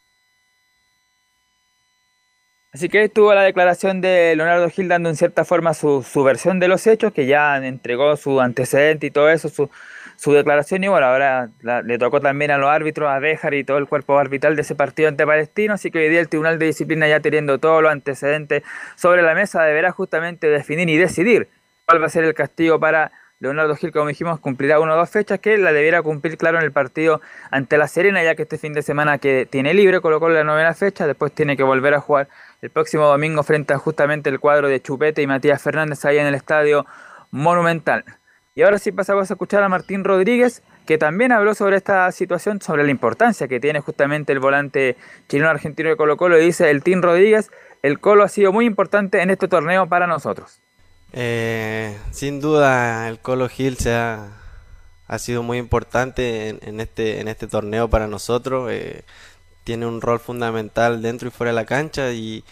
Así 2.74 2.90
que 2.90 3.06
estuvo 3.06 3.34
la 3.34 3.44
declaración 3.44 4.02
de 4.02 4.36
Leonardo 4.36 4.70
Gil 4.70 4.90
dando 4.90 5.08
en 5.08 5.16
cierta 5.16 5.46
forma 5.46 5.74
su, 5.74 6.04
su 6.04 6.24
versión 6.26 6.60
de 6.60 6.68
los 6.68 6.86
hechos, 6.88 7.14
que 7.14 7.26
ya 7.26 7.56
entregó 7.56 8.18
su 8.18 8.42
antecedente 8.42 9.08
y 9.08 9.12
todo 9.12 9.30
eso, 9.30 9.50
su 10.16 10.34
declaración. 10.34 10.84
Y 10.84 10.88
bueno, 10.88 11.08
ahora 11.08 11.50
la- 11.62 11.82
le 11.82 11.98
tocó 11.98 12.22
también 12.22 12.52
a 12.52 12.58
los 12.58 12.70
árbitros, 12.70 13.10
a 13.10 13.20
Béjar 13.20 13.54
y 13.54 13.64
todo 13.64 13.78
el 13.78 13.88
cuerpo 13.88 14.18
arbitral 14.18 14.56
de 14.56 14.62
ese 14.62 14.76
partido 14.76 15.10
ante 15.10 15.26
Palestino. 15.26 15.74
Así 15.74 15.92
que 15.92 16.00
hoy 16.00 16.10
día 16.10 16.20
el 16.20 16.30
Tribunal 16.30 16.60
de 16.60 16.68
Disciplina, 16.68 17.08
ya 17.08 17.20
teniendo 17.20 17.60
todos 17.60 17.82
los 17.82 17.92
antecedentes 17.92 18.64
sobre 18.96 19.22
la 19.22 19.34
mesa, 19.36 19.64
deberá 19.64 19.92
justamente 19.92 20.48
definir 20.48 20.90
y 20.90 20.98
decidir 20.98 21.50
cuál 21.86 22.02
va 22.02 22.08
a 22.08 22.10
ser 22.10 22.24
el 22.24 22.34
castigo 22.34 22.80
para 22.80 23.12
Leonardo 23.40 23.76
Gil, 23.76 23.92
como 23.92 24.08
dijimos, 24.08 24.40
cumplirá 24.40 24.80
una 24.80 24.94
o 24.94 24.98
dos 24.98 25.10
fechas 25.10 25.40
que 25.40 25.58
la 25.58 25.74
debiera 25.74 26.02
cumplir, 26.02 26.38
claro, 26.38 26.58
en 26.58 26.64
el 26.64 26.72
partido 26.72 27.22
ante 27.52 27.78
La 27.78 27.88
Serena, 27.88 28.24
ya 28.24 28.34
que 28.34 28.44
este 28.44 28.58
fin 28.58 28.74
de 28.74 28.82
semana 28.82 29.18
que 29.18 29.46
tiene 29.46 29.74
libre, 29.74 30.00
colocó 30.00 30.30
la 30.30 30.46
novena 30.46 30.74
fecha, 30.74 31.06
después 31.06 31.34
tiene 31.34 31.58
que 31.58 31.64
volver 31.64 31.94
a 31.94 32.00
jugar 32.00 32.30
el 32.62 32.70
próximo 32.70 33.06
domingo 33.06 33.44
frente 33.44 33.74
a 33.74 33.78
justamente 33.78 34.30
el 34.30 34.40
cuadro 34.40 34.70
de 34.70 34.82
Chupete 34.82 35.22
y 35.22 35.28
Matías 35.28 35.62
Fernández 35.62 36.06
ahí 36.06 36.18
en 36.18 36.28
el 36.28 36.34
estadio 36.34 36.86
Monumental. 37.30 38.06
Y 38.58 38.62
ahora 38.62 38.80
sí 38.80 38.94
pasamos 38.94 39.30
a 39.30 39.34
escuchar 39.34 39.64
a 39.64 39.70
Martín 39.70 40.06
Rodríguez, 40.06 40.64
que 40.86 40.98
también 40.98 41.34
habló 41.34 41.54
sobre 41.56 41.76
esta 41.76 42.10
situación, 42.14 42.62
sobre 42.62 42.86
la 42.86 42.92
importancia 42.92 43.50
que 43.50 43.60
tiene 43.60 43.82
justamente 43.82 44.32
el 44.32 44.40
volante 44.40 44.96
chileno 45.28 45.50
argentino 45.50 45.90
de 45.90 45.98
Colo 45.98 46.16
Colo, 46.16 46.40
y 46.40 46.46
dice 46.46 46.72
el 46.72 46.82
Team 46.82 47.02
Rodríguez, 47.02 47.52
el 47.82 48.00
Colo 48.00 48.24
ha 48.24 48.30
sido 48.30 48.54
muy 48.54 48.66
importante 48.66 49.22
en 49.22 49.30
este 49.30 49.50
torneo 49.50 49.90
para 49.90 50.08
nosotros. 50.08 50.62
Eh, 51.12 51.98
sin 52.12 52.40
duda 52.40 53.10
el 53.10 53.20
Colo 53.20 53.50
Gil 53.50 53.76
se 53.76 53.94
ha, 53.94 54.30
ha 55.08 55.20
sido 55.20 55.44
muy 55.44 55.58
importante 55.58 56.48
en, 56.48 56.60
en 56.62 56.80
este, 56.80 57.20
en 57.20 57.28
este 57.28 57.48
torneo 57.48 57.90
para 57.90 58.08
nosotros. 58.08 58.72
eh, 58.72 59.02
tiene 59.66 59.86
un 59.86 60.00
rol 60.00 60.20
fundamental 60.22 61.02
dentro 61.02 61.28
y 61.28 61.32
fuera 61.32 61.52
de 61.52 61.56
la 61.56 61.66
cancha 61.66 62.14
y, 62.14 62.46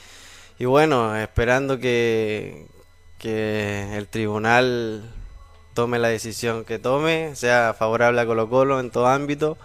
y 0.60 0.66
bueno, 0.66 1.16
esperando 1.16 1.80
que, 1.80 2.66
que 3.20 3.96
el 3.96 4.08
tribunal 4.08 5.10
tome 5.74 6.00
la 6.00 6.08
decisión 6.10 6.66
que 6.66 6.80
tome, 6.80 7.36
sea 7.36 7.76
favorable 7.78 8.22
a 8.22 8.26
Colo 8.26 8.50
Colo 8.50 8.80
en 8.80 8.92
todo 8.92 9.08
ámbito. 9.08 9.58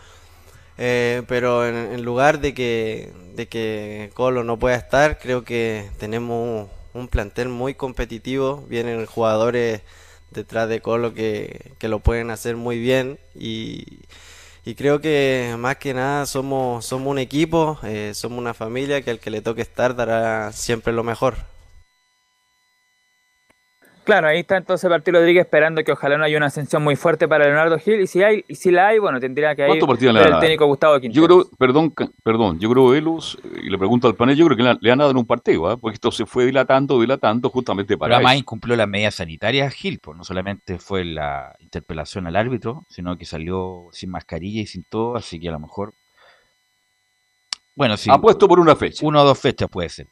Eh, 0.78 1.22
pero 1.26 1.66
en, 1.66 2.02
lugar 2.04 2.40
de 2.40 2.54
que, 2.54 3.12
de 3.34 3.48
que 3.48 4.10
Colo 4.14 4.44
no 4.44 4.58
pueda 4.58 4.76
estar, 4.76 5.18
creo 5.18 5.44
que 5.44 5.90
tenemos 5.98 6.68
un, 6.94 7.00
un 7.00 7.08
plantel 7.08 7.48
muy 7.48 7.74
competitivo. 7.74 8.64
Vienen 8.68 9.06
jugadores 9.06 9.82
detrás 10.30 10.68
de 10.68 10.80
Colo 10.80 11.14
que, 11.14 11.72
que 11.78 11.88
lo 11.88 12.00
pueden 12.00 12.30
hacer 12.30 12.56
muy 12.56 12.78
bien. 12.78 13.18
Y, 13.34 14.00
y 14.64 14.74
creo 14.74 15.00
que 15.00 15.54
más 15.58 15.76
que 15.76 15.94
nada 15.94 16.26
somos, 16.26 16.84
somos 16.84 17.10
un 17.10 17.18
equipo, 17.18 17.78
eh, 17.84 18.12
somos 18.14 18.38
una 18.38 18.54
familia 18.54 19.02
que 19.02 19.10
al 19.12 19.18
que 19.18 19.30
le 19.30 19.40
toque 19.40 19.62
estar 19.62 19.96
dará 19.96 20.52
siempre 20.52 20.92
lo 20.92 21.02
mejor. 21.04 21.36
Claro, 24.08 24.28
ahí 24.28 24.38
está 24.38 24.56
entonces 24.56 24.88
Martín 24.88 25.12
Rodríguez 25.12 25.42
esperando 25.42 25.84
que 25.84 25.92
ojalá 25.92 26.16
no 26.16 26.24
haya 26.24 26.38
una 26.38 26.46
ascensión 26.46 26.82
muy 26.82 26.96
fuerte 26.96 27.28
para 27.28 27.44
Leonardo 27.44 27.78
Gil, 27.78 28.00
y 28.00 28.06
si 28.06 28.22
hay, 28.22 28.42
y 28.48 28.54
si 28.54 28.70
la 28.70 28.86
hay, 28.86 28.98
bueno, 28.98 29.20
tendría 29.20 29.54
que 29.54 29.60
ir 29.60 29.68
¿Cuántos 29.68 29.86
partidos 29.86 30.14
le 30.14 30.22
el 30.22 30.40
técnico 30.40 30.64
Gustavo 30.64 30.98
Quintero. 30.98 31.20
Yo 31.20 31.26
creo, 31.26 31.50
perdón, 31.58 31.92
perdón, 32.22 32.58
yo 32.58 32.70
creo, 32.70 32.88
Velus, 32.88 33.38
eh, 33.44 33.64
y 33.64 33.68
le 33.68 33.76
pregunto 33.76 34.08
al 34.08 34.14
panel, 34.14 34.34
yo 34.34 34.46
creo 34.46 34.56
que 34.56 34.78
le, 34.80 34.90
han 34.90 34.98
dado 34.98 35.10
un 35.10 35.26
partido, 35.26 35.68
¿ah? 35.68 35.76
porque 35.76 35.96
esto 35.96 36.10
se 36.10 36.24
fue 36.24 36.46
dilatando, 36.46 36.98
dilatando 36.98 37.50
justamente 37.50 37.88
Pero 37.88 37.98
para 37.98 38.14
además 38.14 38.32
eso. 38.32 38.40
incumplió 38.40 38.76
las 38.76 38.88
medidas 38.88 39.16
sanitarias 39.16 39.74
Gil, 39.74 39.98
pues 39.98 40.16
no 40.16 40.24
solamente 40.24 40.78
fue 40.78 41.04
la 41.04 41.54
interpelación 41.60 42.26
al 42.26 42.36
árbitro, 42.36 42.86
sino 42.88 43.18
que 43.18 43.26
salió 43.26 43.88
sin 43.92 44.08
mascarilla 44.08 44.62
y 44.62 44.66
sin 44.66 44.84
todo, 44.84 45.16
así 45.16 45.38
que 45.38 45.50
a 45.50 45.52
lo 45.52 45.60
mejor. 45.60 45.92
Bueno, 47.76 47.98
sí. 47.98 48.08
Apuesto 48.10 48.48
por 48.48 48.58
una 48.58 48.74
fecha. 48.74 49.04
Una 49.04 49.20
o 49.20 49.26
dos 49.26 49.38
fechas 49.38 49.68
puede 49.68 49.90
ser. 49.90 50.06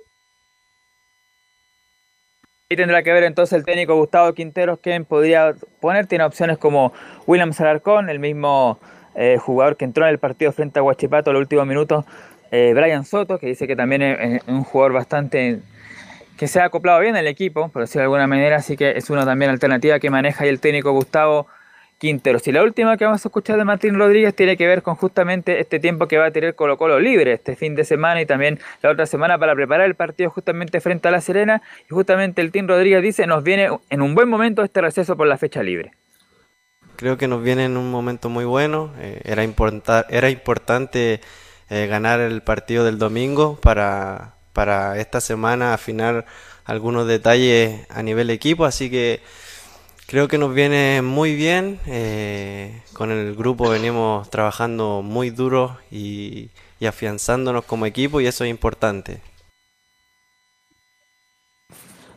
Ahí 2.68 2.76
tendrá 2.76 3.04
que 3.04 3.12
ver 3.12 3.22
entonces 3.22 3.56
el 3.56 3.64
técnico 3.64 3.94
Gustavo 3.94 4.32
Quinteros 4.32 4.80
quién 4.82 5.04
podría 5.04 5.54
poner. 5.80 6.08
Tiene 6.08 6.24
opciones 6.24 6.58
como 6.58 6.92
William 7.24 7.52
Salarcón, 7.52 8.10
el 8.10 8.18
mismo 8.18 8.80
eh, 9.14 9.36
jugador 9.38 9.76
que 9.76 9.84
entró 9.84 10.04
en 10.04 10.10
el 10.10 10.18
partido 10.18 10.50
frente 10.50 10.80
a 10.80 10.82
Huachipato 10.82 11.30
en 11.30 11.34
los 11.34 11.42
últimos 11.42 11.64
minutos. 11.64 12.04
eh, 12.50 12.72
Brian 12.74 13.04
Soto, 13.04 13.38
que 13.38 13.46
dice 13.46 13.68
que 13.68 13.76
también 13.76 14.02
es, 14.02 14.42
es 14.42 14.48
un 14.48 14.64
jugador 14.64 14.94
bastante 14.94 15.60
que 16.36 16.48
se 16.48 16.58
ha 16.58 16.64
acoplado 16.64 16.98
bien 16.98 17.14
al 17.14 17.28
equipo, 17.28 17.68
por 17.68 17.82
decirlo 17.82 18.00
de 18.00 18.04
alguna 18.06 18.26
manera, 18.26 18.56
así 18.56 18.76
que 18.76 18.96
es 18.96 19.10
una 19.10 19.24
también 19.24 19.52
alternativa 19.52 20.00
que 20.00 20.10
maneja 20.10 20.42
ahí 20.42 20.50
el 20.50 20.58
técnico 20.58 20.90
Gustavo 20.90 21.46
Quinteros. 21.98 22.46
Y 22.46 22.52
la 22.52 22.62
última 22.62 22.96
que 22.96 23.04
vamos 23.04 23.24
a 23.24 23.28
escuchar 23.28 23.56
de 23.56 23.64
Martín 23.64 23.98
Rodríguez 23.98 24.34
tiene 24.34 24.56
que 24.56 24.66
ver 24.66 24.82
con 24.82 24.96
justamente 24.96 25.60
este 25.60 25.80
tiempo 25.80 26.06
que 26.06 26.18
va 26.18 26.26
a 26.26 26.30
tener 26.30 26.54
Colo 26.54 26.76
Colo 26.76 27.00
libre 27.00 27.32
este 27.32 27.56
fin 27.56 27.74
de 27.74 27.84
semana 27.84 28.20
y 28.20 28.26
también 28.26 28.58
la 28.82 28.90
otra 28.90 29.06
semana 29.06 29.38
para 29.38 29.54
preparar 29.54 29.86
el 29.86 29.94
partido 29.94 30.28
justamente 30.30 30.80
frente 30.80 31.08
a 31.08 31.10
La 31.10 31.20
Serena. 31.20 31.62
Y 31.88 31.94
justamente 31.94 32.42
el 32.42 32.52
Team 32.52 32.68
Rodríguez 32.68 33.02
dice, 33.02 33.26
nos 33.26 33.42
viene 33.42 33.68
en 33.88 34.02
un 34.02 34.14
buen 34.14 34.28
momento 34.28 34.62
este 34.62 34.82
receso 34.82 35.16
por 35.16 35.26
la 35.26 35.38
fecha 35.38 35.62
libre. 35.62 35.92
Creo 36.96 37.16
que 37.16 37.28
nos 37.28 37.42
viene 37.42 37.64
en 37.64 37.76
un 37.76 37.90
momento 37.90 38.28
muy 38.28 38.44
bueno. 38.44 38.92
eh, 38.98 39.20
era, 39.24 39.42
era 40.08 40.30
importante 40.30 41.20
eh, 41.68 41.86
ganar 41.86 42.20
el 42.20 42.42
partido 42.42 42.84
del 42.84 42.98
domingo 42.98 43.58
para, 43.60 44.34
para 44.52 44.98
esta 44.98 45.20
semana 45.20 45.74
afinar 45.74 46.26
algunos 46.64 47.06
detalles 47.06 47.86
a 47.90 48.02
nivel 48.02 48.30
equipo. 48.30 48.66
Así 48.66 48.90
que 48.90 49.20
Creo 50.08 50.28
que 50.28 50.38
nos 50.38 50.54
viene 50.54 51.02
muy 51.02 51.34
bien. 51.34 51.80
eh, 51.86 52.80
con 52.92 53.10
el 53.10 53.34
grupo 53.34 53.68
venimos 53.68 54.30
trabajando 54.30 55.02
muy 55.02 55.30
duro 55.30 55.78
y, 55.90 56.50
y 56.78 56.86
afianzándonos 56.86 57.64
como 57.64 57.86
equipo 57.86 58.20
y 58.20 58.26
eso 58.26 58.44
es 58.44 58.50
importante. 58.50 59.20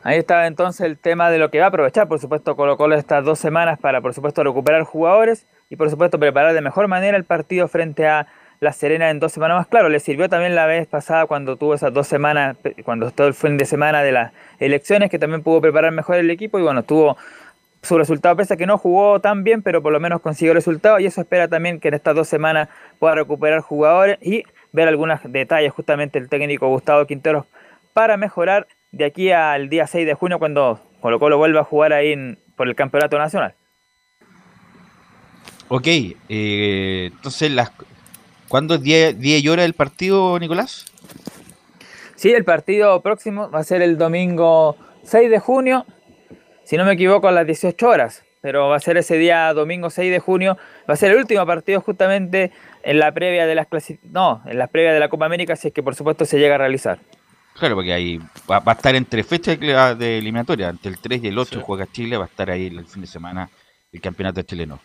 Ahí 0.03 0.19
está 0.19 0.47
entonces 0.47 0.85
el 0.85 0.97
tema 0.97 1.29
de 1.29 1.39
lo 1.39 1.51
que 1.51 1.59
va 1.59 1.65
a 1.65 1.67
aprovechar, 1.69 2.07
por 2.07 2.19
supuesto, 2.19 2.55
Colo 2.55 2.95
estas 2.95 3.25
dos 3.25 3.37
semanas 3.37 3.79
para, 3.79 4.01
por 4.01 4.13
supuesto, 4.13 4.43
recuperar 4.43 4.83
jugadores 4.83 5.45
y, 5.69 5.75
por 5.75 5.89
supuesto, 5.89 6.17
preparar 6.17 6.53
de 6.53 6.61
mejor 6.61 6.87
manera 6.87 7.17
el 7.17 7.25
partido 7.25 7.67
frente 7.67 8.07
a 8.07 8.27
La 8.61 8.71
Serena 8.71 9.09
en 9.09 9.19
dos 9.19 9.33
semanas 9.33 9.57
más. 9.57 9.67
Claro, 9.67 9.89
le 9.89 9.99
sirvió 9.99 10.29
también 10.29 10.55
la 10.55 10.67
vez 10.67 10.87
pasada 10.87 11.25
cuando 11.25 11.57
tuvo 11.57 11.73
esas 11.73 11.93
dos 11.93 12.07
semanas, 12.07 12.55
cuando 12.85 13.07
estuvo 13.07 13.27
el 13.27 13.33
fin 13.33 13.57
de 13.57 13.65
semana 13.65 14.01
de 14.01 14.13
las 14.13 14.31
elecciones, 14.59 15.09
que 15.09 15.19
también 15.19 15.43
pudo 15.43 15.59
preparar 15.59 15.91
mejor 15.91 16.15
el 16.15 16.29
equipo 16.29 16.59
y, 16.59 16.61
bueno, 16.61 16.83
tuvo 16.83 17.17
su 17.81 17.97
resultado, 17.97 18.35
pese 18.35 18.53
a 18.55 18.57
que 18.57 18.65
no 18.65 18.77
jugó 18.77 19.19
tan 19.21 19.43
bien, 19.43 19.61
pero 19.61 19.81
por 19.81 19.93
lo 19.93 19.99
menos 19.99 20.21
consiguió 20.21 20.53
resultados 20.53 20.99
y 21.01 21.05
eso 21.05 21.21
espera 21.21 21.47
también 21.47 21.79
que 21.79 21.87
en 21.87 21.93
estas 21.93 22.15
dos 22.15 22.27
semanas 22.27 22.67
pueda 22.99 23.15
recuperar 23.15 23.61
jugadores 23.61 24.17
y 24.21 24.43
ver 24.73 24.87
algunos 24.87 25.19
detalles 25.23 25.71
justamente 25.73 26.19
el 26.19 26.29
técnico 26.29 26.67
Gustavo 26.67 27.05
Quinteros 27.05 27.45
para 27.93 28.17
mejorar 28.17 28.67
de 28.91 29.05
aquí 29.05 29.31
al 29.31 29.69
día 29.69 29.87
6 29.87 30.05
de 30.05 30.13
junio 30.13 30.39
cuando 30.39 30.79
Colo 31.01 31.19
Colo 31.19 31.37
vuelva 31.37 31.61
a 31.61 31.63
jugar 31.63 31.93
ahí 31.93 32.11
en- 32.11 32.37
por 32.55 32.67
el 32.67 32.75
Campeonato 32.75 33.17
Nacional. 33.17 33.53
Ok, 35.69 35.87
eh, 35.87 37.09
entonces, 37.13 37.51
las, 37.51 37.71
¿cuándo 38.47 38.75
es 38.75 38.81
día, 38.81 39.13
día 39.13 39.37
y 39.37 39.47
hora 39.47 39.61
del 39.61 39.73
partido, 39.75 40.37
Nicolás? 40.39 40.85
Sí, 42.15 42.31
el 42.33 42.43
partido 42.43 43.01
próximo 43.01 43.49
va 43.49 43.59
a 43.59 43.63
ser 43.63 43.81
el 43.81 43.97
domingo 43.97 44.75
6 45.03 45.29
de 45.29 45.39
junio, 45.39 45.85
si 46.69 46.77
no 46.77 46.85
me 46.85 46.91
equivoco 46.93 47.27
a 47.27 47.31
las 47.31 47.47
18 47.47 47.87
horas, 47.89 48.23
pero 48.41 48.67
va 48.69 48.75
a 48.75 48.79
ser 48.79 48.95
ese 48.97 49.17
día 49.17 49.51
domingo 49.55 49.89
6 49.89 50.11
de 50.11 50.19
junio, 50.19 50.55
va 50.87 50.93
a 50.93 50.97
ser 50.97 51.09
el 51.13 51.17
último 51.17 51.43
partido 51.43 51.81
justamente 51.81 52.51
en 52.83 52.99
la 52.99 53.11
previa 53.11 53.47
de 53.47 53.55
las 53.55 53.67
clasi- 53.67 53.97
no, 54.03 54.43
en 54.45 54.59
las 54.59 54.69
previas 54.69 54.93
de 54.93 54.99
la 54.99 55.09
Copa 55.09 55.25
América, 55.25 55.55
si 55.55 55.69
es 55.69 55.73
que 55.73 55.81
por 55.81 55.95
supuesto 55.95 56.25
se 56.25 56.37
llega 56.37 56.53
a 56.53 56.57
realizar. 56.59 56.99
Claro, 57.57 57.73
porque 57.73 57.91
ahí 57.91 58.19
va, 58.49 58.59
va 58.59 58.73
a 58.73 58.75
estar 58.75 58.93
entre 58.95 59.23
fechas 59.23 59.57
de, 59.59 60.17
eliminatoria, 60.19 60.69
entre 60.69 60.91
el 60.91 60.99
3 60.99 61.23
y 61.23 61.27
el 61.29 61.39
8 61.39 61.59
juega 61.61 61.87
Chile, 61.91 62.17
va 62.17 62.25
a 62.25 62.27
estar 62.27 62.51
ahí 62.51 62.67
el 62.67 62.85
fin 62.85 63.01
de 63.01 63.07
semana 63.07 63.49
el 63.91 63.99
campeonato 63.99 64.43
chileno. 64.43 64.79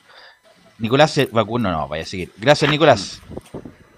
Nicolás 0.78 1.11
se 1.11 1.27
vacuna, 1.27 1.70
no, 1.70 1.86
vaya 1.86 2.05
a 2.05 2.06
seguir. 2.06 2.32
Gracias, 2.39 2.70
Nicolás. 2.70 3.20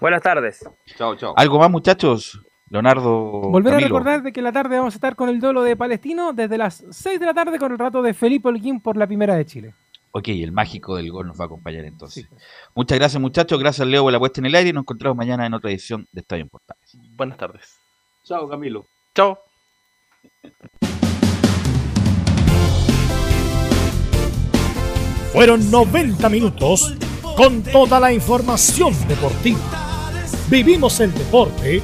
Buenas 0.01 0.21
tardes. 0.21 0.59
Chao, 0.97 1.15
chao. 1.15 1.33
¿Algo 1.37 1.57
más, 1.57 1.71
muchachos? 1.71 2.37
Leonardo. 2.69 3.41
Volver 3.49 3.75
a 3.75 3.79
recordar 3.79 4.23
de 4.23 4.33
que 4.33 4.41
la 4.41 4.51
tarde 4.51 4.77
vamos 4.77 4.93
a 4.93 4.97
estar 4.97 5.15
con 5.15 5.29
el 5.29 5.39
duelo 5.39 5.63
de 5.63 5.75
Palestino 5.75 6.33
desde 6.33 6.57
las 6.57 6.83
6 6.89 7.19
de 7.19 7.25
la 7.25 7.33
tarde 7.33 7.59
con 7.59 7.71
el 7.71 7.79
rato 7.79 8.01
de 8.01 8.13
Felipe 8.13 8.49
Holguín 8.49 8.81
por 8.81 8.97
la 8.97 9.07
primera 9.07 9.35
de 9.35 9.45
Chile. 9.45 9.73
Ok, 10.11 10.29
el 10.29 10.51
mágico 10.51 10.95
del 10.95 11.11
gol 11.11 11.27
nos 11.27 11.39
va 11.39 11.43
a 11.43 11.45
acompañar 11.45 11.85
entonces. 11.85 12.27
Muchas 12.75 12.97
gracias, 12.97 13.21
muchachos. 13.21 13.59
Gracias, 13.59 13.87
Leo, 13.87 14.03
por 14.03 14.11
la 14.11 14.19
puesta 14.19 14.41
en 14.41 14.47
el 14.47 14.55
aire 14.55 14.71
y 14.71 14.73
nos 14.73 14.81
encontramos 14.81 15.17
mañana 15.17 15.45
en 15.45 15.53
otra 15.53 15.69
edición 15.69 16.07
de 16.11 16.21
Estadio 16.21 16.47
Portales. 16.47 16.97
Buenas 17.15 17.37
tardes. 17.37 17.77
Chao, 18.23 18.49
Camilo. 18.49 18.85
Chao. 19.13 19.37
Fueron 25.31 25.69
90 25.69 26.29
minutos 26.29 26.95
con 27.35 27.61
toda 27.61 27.99
la 27.99 28.11
información 28.11 28.93
deportiva. 29.07 29.59
Vivimos 30.49 30.99
el 30.99 31.13
deporte 31.13 31.83